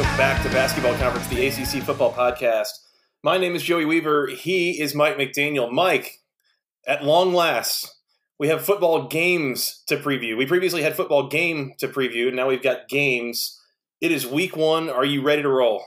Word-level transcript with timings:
Welcome 0.00 0.16
back 0.16 0.42
to 0.42 0.48
Basketball 0.48 0.96
Conference, 0.96 1.26
the 1.26 1.46
ACC 1.46 1.84
Football 1.84 2.14
Podcast. 2.14 2.70
My 3.22 3.36
name 3.36 3.54
is 3.54 3.62
Joey 3.62 3.84
Weaver. 3.84 4.28
He 4.28 4.80
is 4.80 4.94
Mike 4.94 5.18
McDaniel. 5.18 5.70
Mike, 5.70 6.20
at 6.86 7.04
long 7.04 7.34
last, 7.34 8.00
we 8.38 8.48
have 8.48 8.64
football 8.64 9.08
games 9.08 9.82
to 9.88 9.98
preview. 9.98 10.38
We 10.38 10.46
previously 10.46 10.80
had 10.80 10.96
football 10.96 11.28
game 11.28 11.74
to 11.80 11.88
preview, 11.88 12.28
and 12.28 12.36
now 12.36 12.48
we've 12.48 12.62
got 12.62 12.88
games. 12.88 13.60
It 14.00 14.10
is 14.10 14.26
week 14.26 14.56
one. 14.56 14.88
Are 14.88 15.04
you 15.04 15.20
ready 15.20 15.42
to 15.42 15.50
roll? 15.50 15.84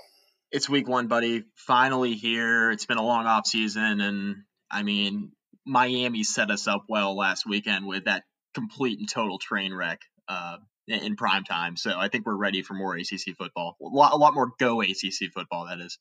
It's 0.51 0.69
week 0.69 0.87
one, 0.87 1.07
buddy. 1.07 1.45
Finally 1.55 2.13
here. 2.13 2.69
It's 2.69 2.85
been 2.85 2.99
a 2.99 3.03
long 3.03 3.25
off 3.25 3.47
season, 3.47 3.99
and 3.99 4.35
I 4.69 4.83
mean, 4.83 5.31
Miami 5.65 6.21
set 6.21 6.51
us 6.51 6.67
up 6.67 6.85
well 6.87 7.17
last 7.17 7.47
weekend 7.47 7.87
with 7.87 8.05
that 8.05 8.25
complete 8.53 8.99
and 8.99 9.09
total 9.09 9.39
train 9.39 9.73
wreck 9.73 10.01
uh, 10.27 10.57
in- 10.87 11.15
prime 11.15 11.43
time. 11.43 11.75
So 11.77 11.97
I 11.97 12.07
think 12.07 12.25
we're 12.25 12.35
ready 12.35 12.61
for 12.61 12.73
more 12.73 12.95
ACC 12.95 13.35
football. 13.37 13.77
A 13.81 13.85
lot, 13.85 14.13
a 14.13 14.17
lot 14.17 14.33
more 14.33 14.51
go 14.59 14.81
ACC 14.81 15.31
football. 15.33 15.67
That 15.67 15.79
is. 15.79 15.97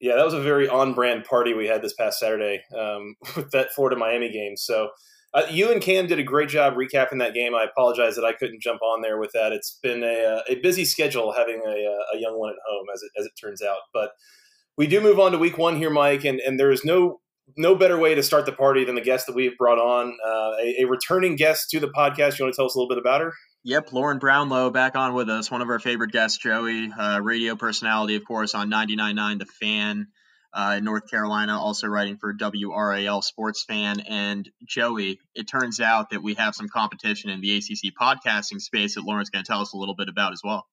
Yeah, 0.00 0.16
that 0.16 0.24
was 0.24 0.34
a 0.34 0.42
very 0.42 0.68
on-brand 0.68 1.24
party 1.24 1.54
we 1.54 1.66
had 1.66 1.80
this 1.80 1.94
past 1.94 2.18
Saturday 2.18 2.60
um, 2.76 3.14
with 3.36 3.50
that 3.52 3.72
Florida 3.72 3.96
Miami 3.96 4.30
game. 4.30 4.56
So 4.56 4.90
uh, 5.34 5.42
you 5.50 5.70
and 5.72 5.80
Cam 5.80 6.06
did 6.06 6.20
a 6.20 6.22
great 6.22 6.48
job 6.48 6.74
recapping 6.74 7.18
that 7.18 7.34
game. 7.34 7.54
I 7.54 7.64
apologize 7.64 8.14
that 8.16 8.24
I 8.24 8.32
couldn't 8.32 8.62
jump 8.62 8.82
on 8.82 9.02
there 9.02 9.18
with 9.18 9.32
that. 9.32 9.52
It's 9.52 9.78
been 9.82 10.04
a, 10.04 10.24
uh, 10.24 10.42
a 10.48 10.54
busy 10.56 10.84
schedule 10.84 11.32
having 11.32 11.60
a, 11.66 11.70
uh, 11.70 12.16
a 12.16 12.18
young 12.18 12.38
one 12.38 12.50
at 12.50 12.56
home, 12.68 12.86
as 12.94 13.02
it 13.02 13.10
as 13.18 13.26
it 13.26 13.32
turns 13.40 13.60
out. 13.60 13.78
But 13.92 14.10
we 14.76 14.86
do 14.86 15.00
move 15.00 15.18
on 15.18 15.32
to 15.32 15.38
week 15.38 15.58
one 15.58 15.76
here, 15.76 15.90
Mike, 15.90 16.24
and, 16.24 16.38
and 16.40 16.58
there 16.58 16.70
is 16.70 16.84
no 16.84 17.20
no 17.56 17.74
better 17.74 17.98
way 17.98 18.14
to 18.14 18.22
start 18.22 18.46
the 18.46 18.52
party 18.52 18.84
than 18.84 18.94
the 18.94 19.00
guest 19.00 19.26
that 19.26 19.34
we've 19.34 19.56
brought 19.58 19.78
on, 19.78 20.16
uh, 20.24 20.52
a, 20.62 20.82
a 20.82 20.84
returning 20.84 21.36
guest 21.36 21.68
to 21.70 21.80
the 21.80 21.88
podcast. 21.88 22.38
You 22.38 22.44
want 22.44 22.54
to 22.54 22.56
tell 22.56 22.66
us 22.66 22.74
a 22.74 22.78
little 22.78 22.88
bit 22.88 22.98
about 22.98 23.20
her? 23.20 23.32
Yep, 23.66 23.94
Lauren 23.94 24.18
Brownlow 24.18 24.68
back 24.68 24.94
on 24.94 25.14
with 25.14 25.30
us, 25.30 25.50
one 25.50 25.62
of 25.62 25.70
our 25.70 25.78
favorite 25.78 26.12
guests, 26.12 26.36
Joey, 26.36 26.92
uh, 26.92 27.18
radio 27.22 27.56
personality, 27.56 28.14
of 28.14 28.24
course, 28.26 28.54
on 28.54 28.70
99.9 28.70 29.38
The 29.38 29.46
Fan 29.46 30.08
uh, 30.52 30.74
in 30.76 30.84
North 30.84 31.08
Carolina, 31.08 31.58
also 31.58 31.86
writing 31.86 32.18
for 32.18 32.34
WRAL 32.34 33.24
Sports 33.24 33.64
Fan. 33.64 34.00
And 34.00 34.46
Joey, 34.68 35.18
it 35.34 35.48
turns 35.48 35.80
out 35.80 36.10
that 36.10 36.22
we 36.22 36.34
have 36.34 36.54
some 36.54 36.68
competition 36.68 37.30
in 37.30 37.40
the 37.40 37.56
ACC 37.56 37.96
podcasting 37.98 38.60
space 38.60 38.96
that 38.96 39.04
Lauren's 39.04 39.30
going 39.30 39.42
to 39.42 39.48
tell 39.48 39.62
us 39.62 39.72
a 39.72 39.78
little 39.78 39.96
bit 39.96 40.10
about 40.10 40.34
as 40.34 40.42
well. 40.44 40.66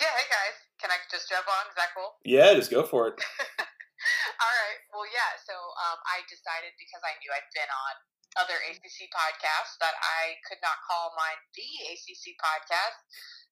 Yeah, 0.00 0.10
hey 0.16 0.26
guys. 0.26 0.56
Can 0.82 0.90
I 0.90 0.98
just 1.12 1.30
jump 1.30 1.46
on? 1.46 1.70
Is 1.70 1.76
that 1.76 1.94
cool? 1.94 2.10
Yeah, 2.24 2.54
just 2.54 2.72
go 2.72 2.82
for 2.82 3.06
it. 3.06 3.14
All 4.42 4.54
right. 4.66 4.80
Well, 4.90 5.06
yeah. 5.14 5.38
So 5.46 5.54
um, 5.54 6.02
I 6.10 6.26
decided 6.26 6.74
because 6.74 7.06
I 7.06 7.14
knew 7.22 7.30
I'd 7.30 7.46
been 7.54 7.70
on 7.70 7.94
other 8.38 8.58
ACC 8.70 9.10
podcasts 9.10 9.78
that 9.82 9.96
I 9.98 10.38
could 10.46 10.62
not 10.62 10.78
call 10.86 11.14
mine 11.18 11.40
the 11.56 11.70
ACC 11.90 12.38
podcast. 12.38 13.00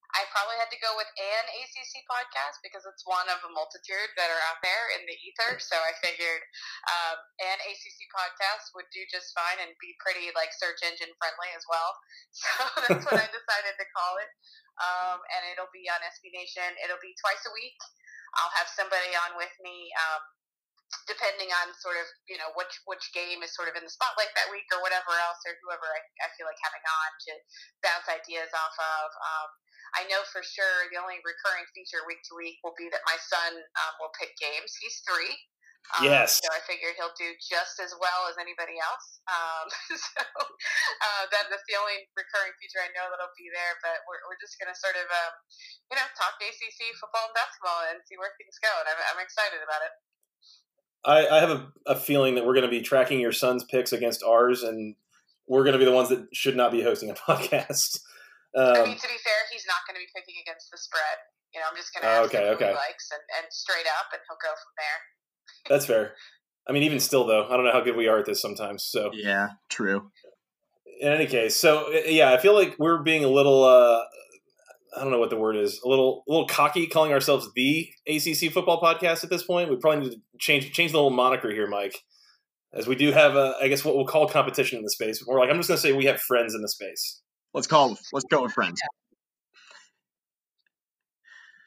I 0.09 0.25
probably 0.33 0.57
had 0.57 0.73
to 0.73 0.81
go 0.81 0.89
with 0.97 1.09
an 1.21 1.43
ACC 1.53 2.01
podcast 2.09 2.65
because 2.65 2.81
it's 2.89 3.05
one 3.05 3.29
of 3.29 3.45
a 3.45 3.51
multitude 3.53 4.09
that 4.17 4.33
are 4.33 4.43
out 4.49 4.57
there 4.65 4.97
in 4.97 5.05
the 5.05 5.13
ether. 5.21 5.61
So 5.61 5.77
I 5.77 5.93
figured 6.01 6.41
um, 6.89 7.17
an 7.37 7.57
ACC 7.61 8.09
podcast 8.09 8.73
would 8.73 8.89
do 8.89 9.05
just 9.05 9.29
fine 9.37 9.61
and 9.61 9.77
be 9.77 9.93
pretty 10.01 10.33
like 10.33 10.49
search 10.57 10.81
engine 10.81 11.13
friendly 11.21 11.53
as 11.53 11.65
well. 11.69 11.93
So 12.33 12.49
that's 12.89 13.05
what 13.05 13.21
I 13.21 13.29
decided 13.37 13.75
to 13.77 13.87
call 13.93 14.17
it. 14.17 14.31
Um, 14.81 15.19
and 15.29 15.41
it'll 15.53 15.69
be 15.75 15.85
on 15.91 16.01
SB 16.01 16.33
Nation. 16.33 16.65
It'll 16.81 17.01
be 17.03 17.13
twice 17.21 17.45
a 17.45 17.53
week. 17.53 17.77
I'll 18.37 18.53
have 18.57 18.69
somebody 18.69 19.13
on 19.27 19.37
with 19.37 19.53
me. 19.61 19.93
Um, 19.93 20.21
depending 21.09 21.49
on 21.65 21.73
sort 21.81 21.97
of 21.97 22.05
you 22.29 22.37
know 22.37 22.53
which 22.53 22.71
which 22.85 23.03
game 23.11 23.41
is 23.41 23.51
sort 23.57 23.65
of 23.65 23.73
in 23.73 23.81
the 23.81 23.89
spotlight 23.89 24.29
that 24.37 24.47
week 24.53 24.69
or 24.69 24.79
whatever 24.85 25.09
else 25.25 25.41
or 25.49 25.57
whoever 25.65 25.89
I, 25.89 26.01
I 26.23 26.29
feel 26.37 26.45
like 26.45 26.61
having 26.61 26.85
on 26.85 27.11
to 27.27 27.33
bounce 27.81 28.07
ideas 28.07 28.53
off 28.53 28.77
of. 28.77 29.09
Um, 29.17 29.49
I 29.97 30.05
know 30.05 30.21
for 30.29 30.45
sure 30.45 30.85
the 30.93 31.01
only 31.01 31.17
recurring 31.25 31.65
feature 31.73 32.05
week 32.05 32.21
to 32.29 32.37
week 32.37 32.61
will 32.61 32.77
be 32.77 32.93
that 32.93 33.01
my 33.09 33.17
son 33.17 33.57
um, 33.57 33.93
will 33.97 34.13
pick 34.13 34.37
games. 34.37 34.69
He's 34.77 35.01
three. 35.01 35.33
Um, 35.97 36.05
Yes. 36.05 36.37
So 36.37 36.49
I 36.53 36.61
figured 36.69 36.93
he'll 36.99 37.15
do 37.17 37.33
just 37.41 37.81
as 37.81 37.89
well 37.97 38.29
as 38.29 38.37
anybody 38.37 38.77
else. 38.77 39.07
Um, 39.25 39.65
so 40.13 40.21
uh, 40.21 41.23
that, 41.33 41.49
that's 41.49 41.65
the 41.65 41.79
only 41.79 42.05
recurring 42.13 42.53
feature 42.61 42.83
I 42.83 42.93
know 42.93 43.09
that'll 43.09 43.33
be 43.33 43.49
there. 43.49 43.73
But 43.81 44.05
we're, 44.05 44.21
we're 44.29 44.37
just 44.37 44.61
going 44.61 44.69
to 44.69 44.77
sort 44.77 44.99
of, 44.99 45.07
um, 45.09 45.33
you 45.89 45.95
know, 45.97 46.05
talk 46.13 46.37
ACC 46.37 46.93
football 47.01 47.31
and 47.31 47.33
basketball 47.33 47.81
and 47.89 47.97
see 48.05 48.19
where 48.21 48.29
things 48.37 48.61
go. 48.61 48.69
And 48.69 48.87
I'm, 48.93 48.99
I'm 49.15 49.21
excited 49.23 49.65
about 49.65 49.81
it. 49.81 49.93
I, 51.05 51.27
I 51.27 51.39
have 51.39 51.49
a, 51.49 51.67
a 51.85 51.95
feeling 51.95 52.35
that 52.35 52.45
we're 52.45 52.53
going 52.53 52.65
to 52.65 52.71
be 52.71 52.81
tracking 52.81 53.19
your 53.19 53.31
son's 53.31 53.63
picks 53.63 53.93
against 53.93 54.23
ours, 54.23 54.63
and 54.63 54.95
we're 55.47 55.63
going 55.63 55.73
to 55.73 55.79
be 55.79 55.85
the 55.85 55.91
ones 55.91 56.09
that 56.09 56.27
should 56.33 56.55
not 56.57 56.71
be 56.71 56.81
hosting 56.81 57.09
a 57.09 57.13
podcast. 57.27 57.99
I 58.55 58.59
Um, 58.59 58.73
mean, 58.89 58.97
to 58.97 59.07
be 59.07 59.19
fair, 59.23 59.39
he's 59.51 59.65
not 59.67 59.77
going 59.87 59.95
to 59.95 59.99
be 60.05 60.09
picking 60.15 60.35
against 60.41 60.71
the 60.71 60.77
spread. 60.77 61.17
You 61.53 61.59
know, 61.61 61.65
I'm 61.69 61.75
just 61.77 61.93
going 61.93 62.03
to 62.03 62.09
Oh, 62.09 62.23
ask 62.23 62.29
okay, 62.29 62.37
him 62.43 62.47
who 62.49 62.53
okay. 62.55 62.67
he 62.69 62.75
likes 62.75 63.09
and, 63.11 63.21
and 63.43 63.53
straight 63.53 63.85
up, 63.99 64.07
and 64.13 64.21
he'll 64.27 64.37
go 64.41 64.53
from 64.53 64.73
there. 64.77 64.99
that's 65.75 65.85
fair. 65.85 66.13
I 66.67 66.71
mean, 66.73 66.83
even 66.83 66.99
still, 66.99 67.25
though, 67.25 67.47
I 67.49 67.55
don't 67.55 67.65
know 67.65 67.71
how 67.71 67.81
good 67.81 67.95
we 67.95 68.07
are 68.07 68.19
at 68.19 68.25
this 68.25 68.41
sometimes. 68.41 68.83
So, 68.83 69.09
Yeah, 69.13 69.49
true. 69.69 70.11
in 71.01 71.07
any 71.11 71.25
case, 71.25 71.55
so 71.55 71.87
uh, 71.93 72.01
yeah, 72.07 72.31
I 72.33 72.37
feel 72.37 72.53
like 72.53 72.75
we're 72.77 73.01
being 73.01 73.23
a 73.23 73.29
little. 73.29 73.63
Uh, 73.63 74.03
I 74.95 75.01
don't 75.01 75.11
know 75.11 75.19
what 75.19 75.29
the 75.29 75.37
word 75.37 75.55
is. 75.55 75.79
A 75.83 75.87
little, 75.87 76.23
a 76.27 76.31
little 76.31 76.47
cocky, 76.47 76.87
calling 76.87 77.11
ourselves 77.11 77.49
the 77.55 77.89
ACC 78.07 78.51
football 78.51 78.81
podcast 78.81 79.23
at 79.23 79.29
this 79.29 79.43
point. 79.43 79.69
We 79.69 79.77
probably 79.77 80.01
need 80.01 80.11
to 80.11 80.21
change 80.39 80.71
change 80.71 80.91
the 80.91 80.97
little 80.97 81.11
moniker 81.11 81.51
here, 81.51 81.67
Mike, 81.67 81.95
as 82.73 82.87
we 82.87 82.95
do 82.95 83.11
have 83.11 83.35
a, 83.35 83.55
I 83.61 83.67
guess, 83.67 83.85
what 83.85 83.95
we'll 83.95 84.05
call 84.05 84.27
competition 84.27 84.77
in 84.77 84.83
the 84.83 84.89
space. 84.89 85.23
We're 85.25 85.39
like, 85.39 85.49
I'm 85.49 85.57
just 85.57 85.69
going 85.69 85.77
to 85.77 85.81
say 85.81 85.93
we 85.93 86.05
have 86.05 86.19
friends 86.21 86.55
in 86.55 86.61
the 86.61 86.69
space. 86.69 87.21
Let's 87.53 87.67
call. 87.67 87.97
Let's 88.13 88.25
go 88.29 88.43
with 88.43 88.53
friends. 88.53 88.79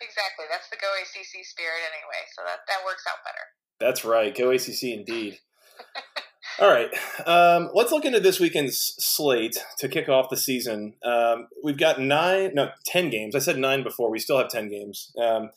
Exactly. 0.02 0.46
That's 0.50 0.68
the 0.68 0.76
Go 0.76 0.88
ACC 1.00 1.46
spirit 1.46 1.80
anyway, 1.86 2.22
so 2.34 2.42
that, 2.44 2.58
that 2.66 2.84
works 2.84 3.04
out 3.08 3.22
better. 3.24 3.46
That's 3.78 4.04
right. 4.04 4.34
Go 4.36 4.50
ACC 4.50 4.98
indeed. 4.98 5.38
All 6.60 6.68
right. 6.70 6.90
Um, 7.26 7.70
let's 7.74 7.92
look 7.92 8.04
into 8.04 8.20
this 8.20 8.38
weekend's 8.38 8.94
slate 8.98 9.56
to 9.78 9.88
kick 9.88 10.08
off 10.08 10.28
the 10.30 10.36
season. 10.36 10.94
Um, 11.04 11.48
we've 11.64 11.78
got 11.78 12.00
nine, 12.00 12.52
no, 12.54 12.70
10 12.86 13.10
games. 13.10 13.34
I 13.34 13.38
said 13.38 13.58
nine 13.58 13.82
before. 13.82 14.10
We 14.10 14.18
still 14.18 14.38
have 14.38 14.48
10 14.50 14.68
games. 14.68 15.12
Um, 15.20 15.50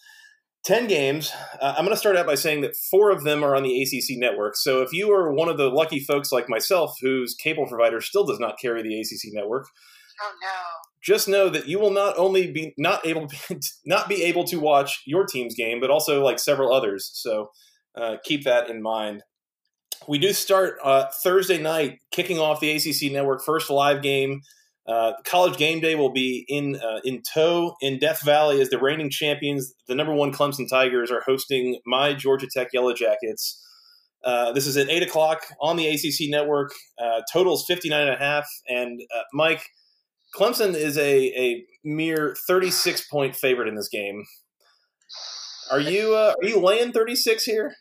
10 0.64 0.88
games. 0.88 1.32
Uh, 1.62 1.76
I'm 1.78 1.84
going 1.86 1.94
to 1.94 2.00
start 2.00 2.16
out 2.18 2.26
by 2.26 2.36
saying 2.36 2.62
that 2.62 2.76
four 2.76 3.12
of 3.12 3.24
them 3.24 3.44
are 3.44 3.56
on 3.56 3.64
the 3.64 3.82
ACC 3.84 4.18
network. 4.18 4.56
So 4.56 4.82
if 4.82 4.94
you 4.94 5.12
are 5.12 5.32
one 5.32 5.50
of 5.50 5.58
the 5.58 5.70
lucky 5.70 6.00
folks 6.00 6.32
like 6.32 6.50
myself 6.50 6.96
whose 7.02 7.36
cable 7.36 7.68
provider 7.68 8.02
still 8.02 8.26
does 8.26 8.40
not 8.40 8.58
carry 8.60 8.82
the 8.82 9.00
ACC 9.00 9.34
network, 9.34 9.68
Oh, 10.22 10.32
no. 10.42 10.48
just 11.04 11.28
know 11.28 11.50
that 11.50 11.68
you 11.68 11.78
will 11.78 11.92
not 11.92 12.18
only 12.18 12.50
be 12.52 12.74
not 12.78 13.06
able 13.06 13.28
to, 13.28 13.60
not 13.86 14.08
be 14.08 14.24
able 14.24 14.46
to 14.46 14.58
watch 14.62 15.04
your 15.06 15.26
team's 15.26 15.54
game, 15.56 15.80
but 15.82 15.92
also 15.92 16.24
like 16.24 16.40
several 16.40 16.74
others. 16.74 17.12
So 17.14 17.52
uh, 17.96 18.16
keep 18.24 18.46
that 18.46 18.70
in 18.70 18.82
mind. 18.82 19.24
We 20.08 20.20
do 20.20 20.34
start 20.34 20.78
uh, 20.84 21.06
Thursday 21.24 21.58
night, 21.58 22.00
kicking 22.12 22.40
off 22.40 22.60
the 22.60 22.72
ACC 22.72 23.12
network 23.12 23.44
first 23.44 23.70
live 23.70 24.02
game. 24.02 24.42
Uh, 24.88 25.14
college 25.24 25.58
game 25.58 25.80
day 25.80 25.96
will 25.96 26.12
be 26.12 26.46
in 26.48 26.76
uh, 26.76 27.00
in 27.04 27.24
tow 27.34 27.76
in 27.82 27.98
Death 27.98 28.24
Valley 28.24 28.62
as 28.62 28.70
the 28.70 28.78
reigning 28.78 29.10
champions, 29.10 29.74
the 29.88 29.96
number 29.96 30.14
one 30.14 30.32
Clemson 30.32 30.70
Tigers, 30.70 31.12
are 31.12 31.22
hosting 31.26 31.80
my 31.88 32.14
Georgia 32.14 32.48
Tech 32.52 32.68
Yellow 32.72 32.94
Jackets. 32.94 33.62
Uh, 34.24 34.52
this 34.52 34.68
is 34.68 34.78
at 34.78 34.90
eight 34.90 35.02
o'clock 35.02 35.42
on 35.60 35.76
the 35.76 35.88
ACC 35.88 36.30
network. 36.30 36.72
Uh, 37.02 37.22
totals 37.32 37.66
59 37.68 38.00
and 38.00 38.16
a 38.16 38.18
half. 38.18 38.48
And 38.68 39.02
uh, 39.16 39.22
Mike, 39.34 39.64
Clemson 40.36 40.76
is 40.76 40.98
a, 40.98 41.28
a 41.40 41.64
mere 41.84 42.36
36 42.48 43.08
point 43.08 43.36
favorite 43.36 43.68
in 43.68 43.76
this 43.76 43.90
game. 43.90 44.24
Are 45.72 45.80
you 45.80 46.14
are 46.14 46.36
you 46.44 46.60
laying 46.60 46.92
36 46.92 47.44
here? 47.44 47.74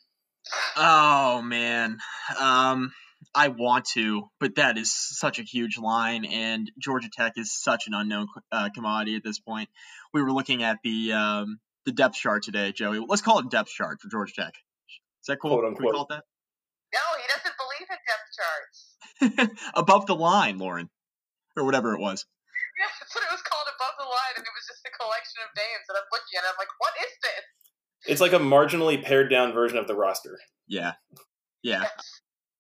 Oh 0.76 1.42
man, 1.42 1.98
um, 2.38 2.92
I 3.34 3.48
want 3.48 3.86
to, 3.94 4.28
but 4.40 4.56
that 4.56 4.76
is 4.78 4.94
such 4.94 5.38
a 5.38 5.42
huge 5.42 5.78
line, 5.78 6.24
and 6.24 6.70
Georgia 6.78 7.08
Tech 7.12 7.34
is 7.36 7.52
such 7.52 7.86
an 7.86 7.94
unknown 7.94 8.28
uh, 8.52 8.68
commodity 8.74 9.16
at 9.16 9.24
this 9.24 9.38
point. 9.38 9.68
We 10.12 10.22
were 10.22 10.32
looking 10.32 10.62
at 10.62 10.78
the 10.84 11.12
um, 11.12 11.58
the 11.86 11.92
depth 11.92 12.16
chart 12.16 12.42
today, 12.42 12.72
Joey. 12.72 13.04
Let's 13.06 13.22
call 13.22 13.38
it 13.38 13.50
depth 13.50 13.70
chart 13.70 14.00
for 14.00 14.08
Georgia 14.08 14.34
Tech. 14.34 14.54
Is 15.22 15.26
that 15.28 15.38
cool? 15.40 15.60
Can 15.60 15.74
we 15.78 15.90
call 15.90 16.02
it 16.02 16.08
that? 16.10 16.24
No, 16.92 17.00
he 17.18 17.26
doesn't 17.32 17.56
believe 17.58 17.88
in 17.88 18.00
depth 18.04 18.28
charts. 18.36 18.78
above 19.74 20.06
the 20.06 20.14
line, 20.14 20.58
Lauren, 20.58 20.90
or 21.56 21.64
whatever 21.64 21.94
it 21.94 22.00
was. 22.00 22.26
Yeah, 22.78 22.90
that's 23.00 23.14
what 23.14 23.24
it 23.24 23.32
was 23.32 23.42
called, 23.42 23.66
above 23.70 23.94
the 23.98 24.06
line, 24.06 24.34
and 24.36 24.44
it 24.44 24.54
was 24.54 24.66
just 24.66 24.82
a 24.86 24.92
collection 24.94 25.42
of 25.46 25.50
names. 25.54 25.84
And 25.88 25.96
I'm 25.98 26.08
looking 26.10 26.34
at 26.38 26.44
it, 26.44 26.50
I'm 26.50 26.60
like, 26.60 26.74
what 26.82 26.94
is 26.98 27.12
this? 27.22 27.44
It's 28.06 28.20
like 28.20 28.32
a 28.32 28.38
marginally 28.38 29.02
pared 29.02 29.30
down 29.30 29.52
version 29.52 29.78
of 29.78 29.86
the 29.86 29.94
roster. 29.94 30.38
Yeah, 30.66 30.92
yeah. 31.62 31.84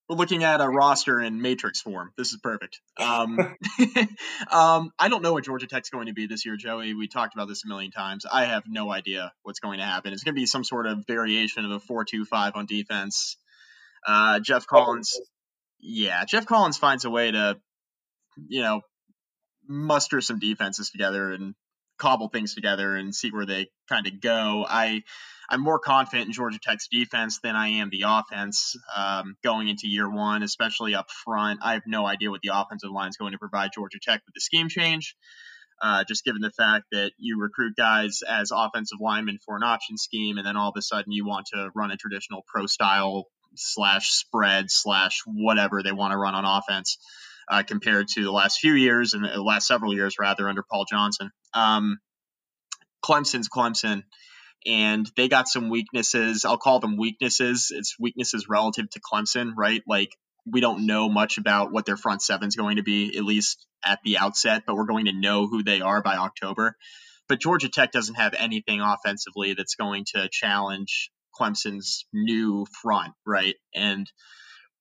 We're 0.08 0.16
looking 0.16 0.44
at 0.44 0.60
a 0.60 0.68
roster 0.68 1.20
in 1.20 1.40
matrix 1.40 1.80
form. 1.80 2.12
This 2.18 2.32
is 2.32 2.38
perfect. 2.42 2.80
Um, 3.00 3.38
um, 4.50 4.90
I 4.98 5.08
don't 5.08 5.22
know 5.22 5.32
what 5.32 5.44
Georgia 5.44 5.66
Tech's 5.66 5.88
going 5.88 6.06
to 6.06 6.12
be 6.12 6.26
this 6.26 6.44
year, 6.44 6.56
Joey. 6.56 6.92
We 6.92 7.08
talked 7.08 7.34
about 7.34 7.48
this 7.48 7.64
a 7.64 7.68
million 7.68 7.90
times. 7.90 8.26
I 8.30 8.44
have 8.44 8.64
no 8.66 8.92
idea 8.92 9.32
what's 9.44 9.60
going 9.60 9.78
to 9.78 9.84
happen. 9.84 10.12
It's 10.12 10.22
going 10.22 10.34
to 10.34 10.40
be 10.40 10.44
some 10.44 10.62
sort 10.62 10.86
of 10.86 11.06
variation 11.06 11.64
of 11.64 11.70
a 11.70 11.80
four-two-five 11.80 12.52
on 12.54 12.66
defense. 12.66 13.38
Uh, 14.06 14.40
Geoff 14.40 14.66
Collins, 14.66 15.18
yeah, 15.80 16.22
Geoff 16.26 16.44
Collins 16.44 16.76
finds 16.76 17.06
a 17.06 17.10
way 17.10 17.30
to, 17.30 17.56
you 18.48 18.60
know, 18.60 18.82
muster 19.66 20.20
some 20.20 20.38
defenses 20.38 20.90
together 20.90 21.32
and 21.32 21.54
cobble 21.98 22.28
things 22.28 22.54
together 22.54 22.96
and 22.96 23.14
see 23.14 23.30
where 23.30 23.46
they 23.46 23.68
kind 23.88 24.06
of 24.06 24.20
go. 24.20 24.66
I 24.68 25.02
I'm 25.48 25.60
more 25.60 25.78
confident 25.78 26.28
in 26.28 26.32
Georgia 26.32 26.58
Tech's 26.62 26.88
defense 26.88 27.40
than 27.42 27.54
I 27.54 27.68
am 27.68 27.90
the 27.90 28.04
offense 28.06 28.76
um, 28.96 29.36
going 29.44 29.68
into 29.68 29.88
year 29.88 30.10
one, 30.10 30.42
especially 30.42 30.94
up 30.94 31.10
front. 31.10 31.60
I 31.62 31.74
have 31.74 31.82
no 31.86 32.06
idea 32.06 32.30
what 32.30 32.40
the 32.42 32.50
offensive 32.54 32.90
line 32.90 33.10
is 33.10 33.16
going 33.16 33.32
to 33.32 33.38
provide 33.38 33.70
Georgia 33.74 33.98
Tech 34.02 34.22
with 34.26 34.34
the 34.34 34.40
scheme 34.40 34.68
change. 34.68 35.16
Uh, 35.82 36.04
just 36.04 36.24
given 36.24 36.40
the 36.40 36.52
fact 36.52 36.84
that 36.92 37.12
you 37.18 37.38
recruit 37.38 37.74
guys 37.76 38.20
as 38.26 38.52
offensive 38.52 38.98
linemen 39.00 39.38
for 39.44 39.56
an 39.56 39.62
option 39.62 39.98
scheme, 39.98 40.38
and 40.38 40.46
then 40.46 40.56
all 40.56 40.70
of 40.70 40.76
a 40.78 40.82
sudden 40.82 41.12
you 41.12 41.26
want 41.26 41.46
to 41.52 41.68
run 41.74 41.90
a 41.90 41.96
traditional 41.96 42.44
pro 42.46 42.66
style 42.66 43.26
slash 43.56 44.10
spread 44.10 44.70
slash 44.70 45.22
whatever 45.26 45.82
they 45.82 45.92
want 45.92 46.12
to 46.12 46.16
run 46.16 46.34
on 46.34 46.44
offense, 46.44 46.96
uh, 47.50 47.62
compared 47.62 48.08
to 48.08 48.22
the 48.22 48.32
last 48.32 48.58
few 48.58 48.74
years 48.74 49.14
and 49.14 49.24
the 49.24 49.42
last 49.42 49.66
several 49.66 49.94
years 49.94 50.16
rather 50.18 50.48
under 50.48 50.62
Paul 50.62 50.84
Johnson. 50.90 51.30
Um, 51.52 51.98
Clemson's 53.04 53.48
Clemson 53.48 54.02
and 54.66 55.10
they 55.16 55.28
got 55.28 55.48
some 55.48 55.68
weaknesses. 55.68 56.44
I'll 56.44 56.58
call 56.58 56.80
them 56.80 56.96
weaknesses. 56.96 57.70
It's 57.74 57.96
weaknesses 57.98 58.46
relative 58.48 58.88
to 58.90 59.00
Clemson, 59.00 59.52
right? 59.56 59.82
Like 59.86 60.10
we 60.50 60.60
don't 60.60 60.86
know 60.86 61.08
much 61.08 61.38
about 61.38 61.72
what 61.72 61.86
their 61.86 61.96
front 61.96 62.22
seven 62.22 62.48
is 62.48 62.56
going 62.56 62.76
to 62.76 62.82
be, 62.82 63.16
at 63.16 63.24
least 63.24 63.66
at 63.84 64.00
the 64.04 64.18
outset, 64.18 64.62
but 64.66 64.74
we're 64.74 64.86
going 64.86 65.06
to 65.06 65.12
know 65.12 65.46
who 65.46 65.62
they 65.62 65.80
are 65.80 66.02
by 66.02 66.16
October. 66.16 66.76
But 67.28 67.40
Georgia 67.40 67.68
Tech 67.68 67.92
doesn't 67.92 68.16
have 68.16 68.34
anything 68.38 68.80
offensively 68.80 69.54
that's 69.54 69.74
going 69.76 70.04
to 70.14 70.28
challenge 70.30 71.10
Clemson's 71.38 72.06
new 72.12 72.66
front, 72.82 73.12
right? 73.26 73.54
And 73.74 74.10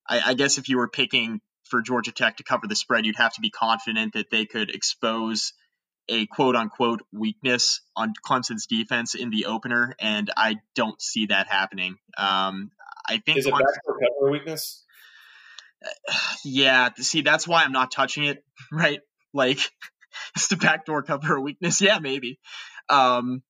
I, 0.07 0.21
I 0.27 0.33
guess 0.33 0.57
if 0.57 0.69
you 0.69 0.77
were 0.77 0.89
picking 0.89 1.39
for 1.73 1.81
Georgia 1.81 2.11
Tech 2.11 2.37
to 2.37 2.43
cover 2.43 2.67
the 2.67 2.75
spread, 2.75 3.03
you'd 3.03 3.15
have 3.15 3.33
to 3.33 3.41
be 3.41 3.49
confident 3.49 4.13
that 4.13 4.29
they 4.29 4.45
could 4.45 4.69
expose 4.69 5.53
a 6.07 6.27
quote 6.27 6.55
unquote 6.55 7.01
weakness 7.11 7.81
on 7.95 8.13
Clemson's 8.23 8.67
defense 8.67 9.15
in 9.15 9.31
the 9.31 9.47
opener, 9.47 9.95
and 9.99 10.29
I 10.37 10.57
don't 10.75 11.01
see 11.01 11.25
that 11.27 11.47
happening. 11.47 11.95
Um, 12.15 12.69
I 13.09 13.17
think 13.17 13.39
is 13.39 13.47
it 13.47 13.53
Clemson, 13.53 13.61
backdoor 13.61 13.99
cover 13.99 14.31
weakness? 14.31 14.85
Yeah, 16.45 16.89
see, 16.97 17.21
that's 17.21 17.47
why 17.47 17.63
I'm 17.63 17.71
not 17.71 17.91
touching 17.91 18.25
it. 18.25 18.43
Right, 18.71 18.99
like 19.33 19.57
it's 20.35 20.49
the 20.49 20.57
backdoor 20.57 21.01
cover 21.01 21.39
weakness. 21.39 21.81
Yeah, 21.81 21.97
maybe. 21.97 22.39
Um, 22.87 23.41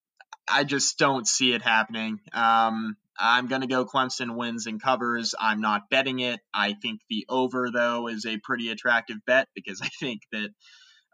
I 0.47 0.63
just 0.63 0.97
don't 0.97 1.27
see 1.27 1.53
it 1.53 1.61
happening. 1.61 2.21
Um, 2.31 2.95
I'm 3.19 3.47
going 3.47 3.61
to 3.61 3.67
go 3.67 3.85
Clemson 3.85 4.35
wins 4.35 4.65
and 4.67 4.81
covers. 4.81 5.35
I'm 5.39 5.61
not 5.61 5.89
betting 5.89 6.19
it. 6.19 6.39
I 6.53 6.73
think 6.73 7.01
the 7.09 7.25
over, 7.29 7.69
though, 7.71 8.07
is 8.07 8.25
a 8.25 8.37
pretty 8.37 8.69
attractive 8.69 9.17
bet 9.25 9.47
because 9.53 9.81
I 9.83 9.89
think 9.99 10.21
that 10.31 10.49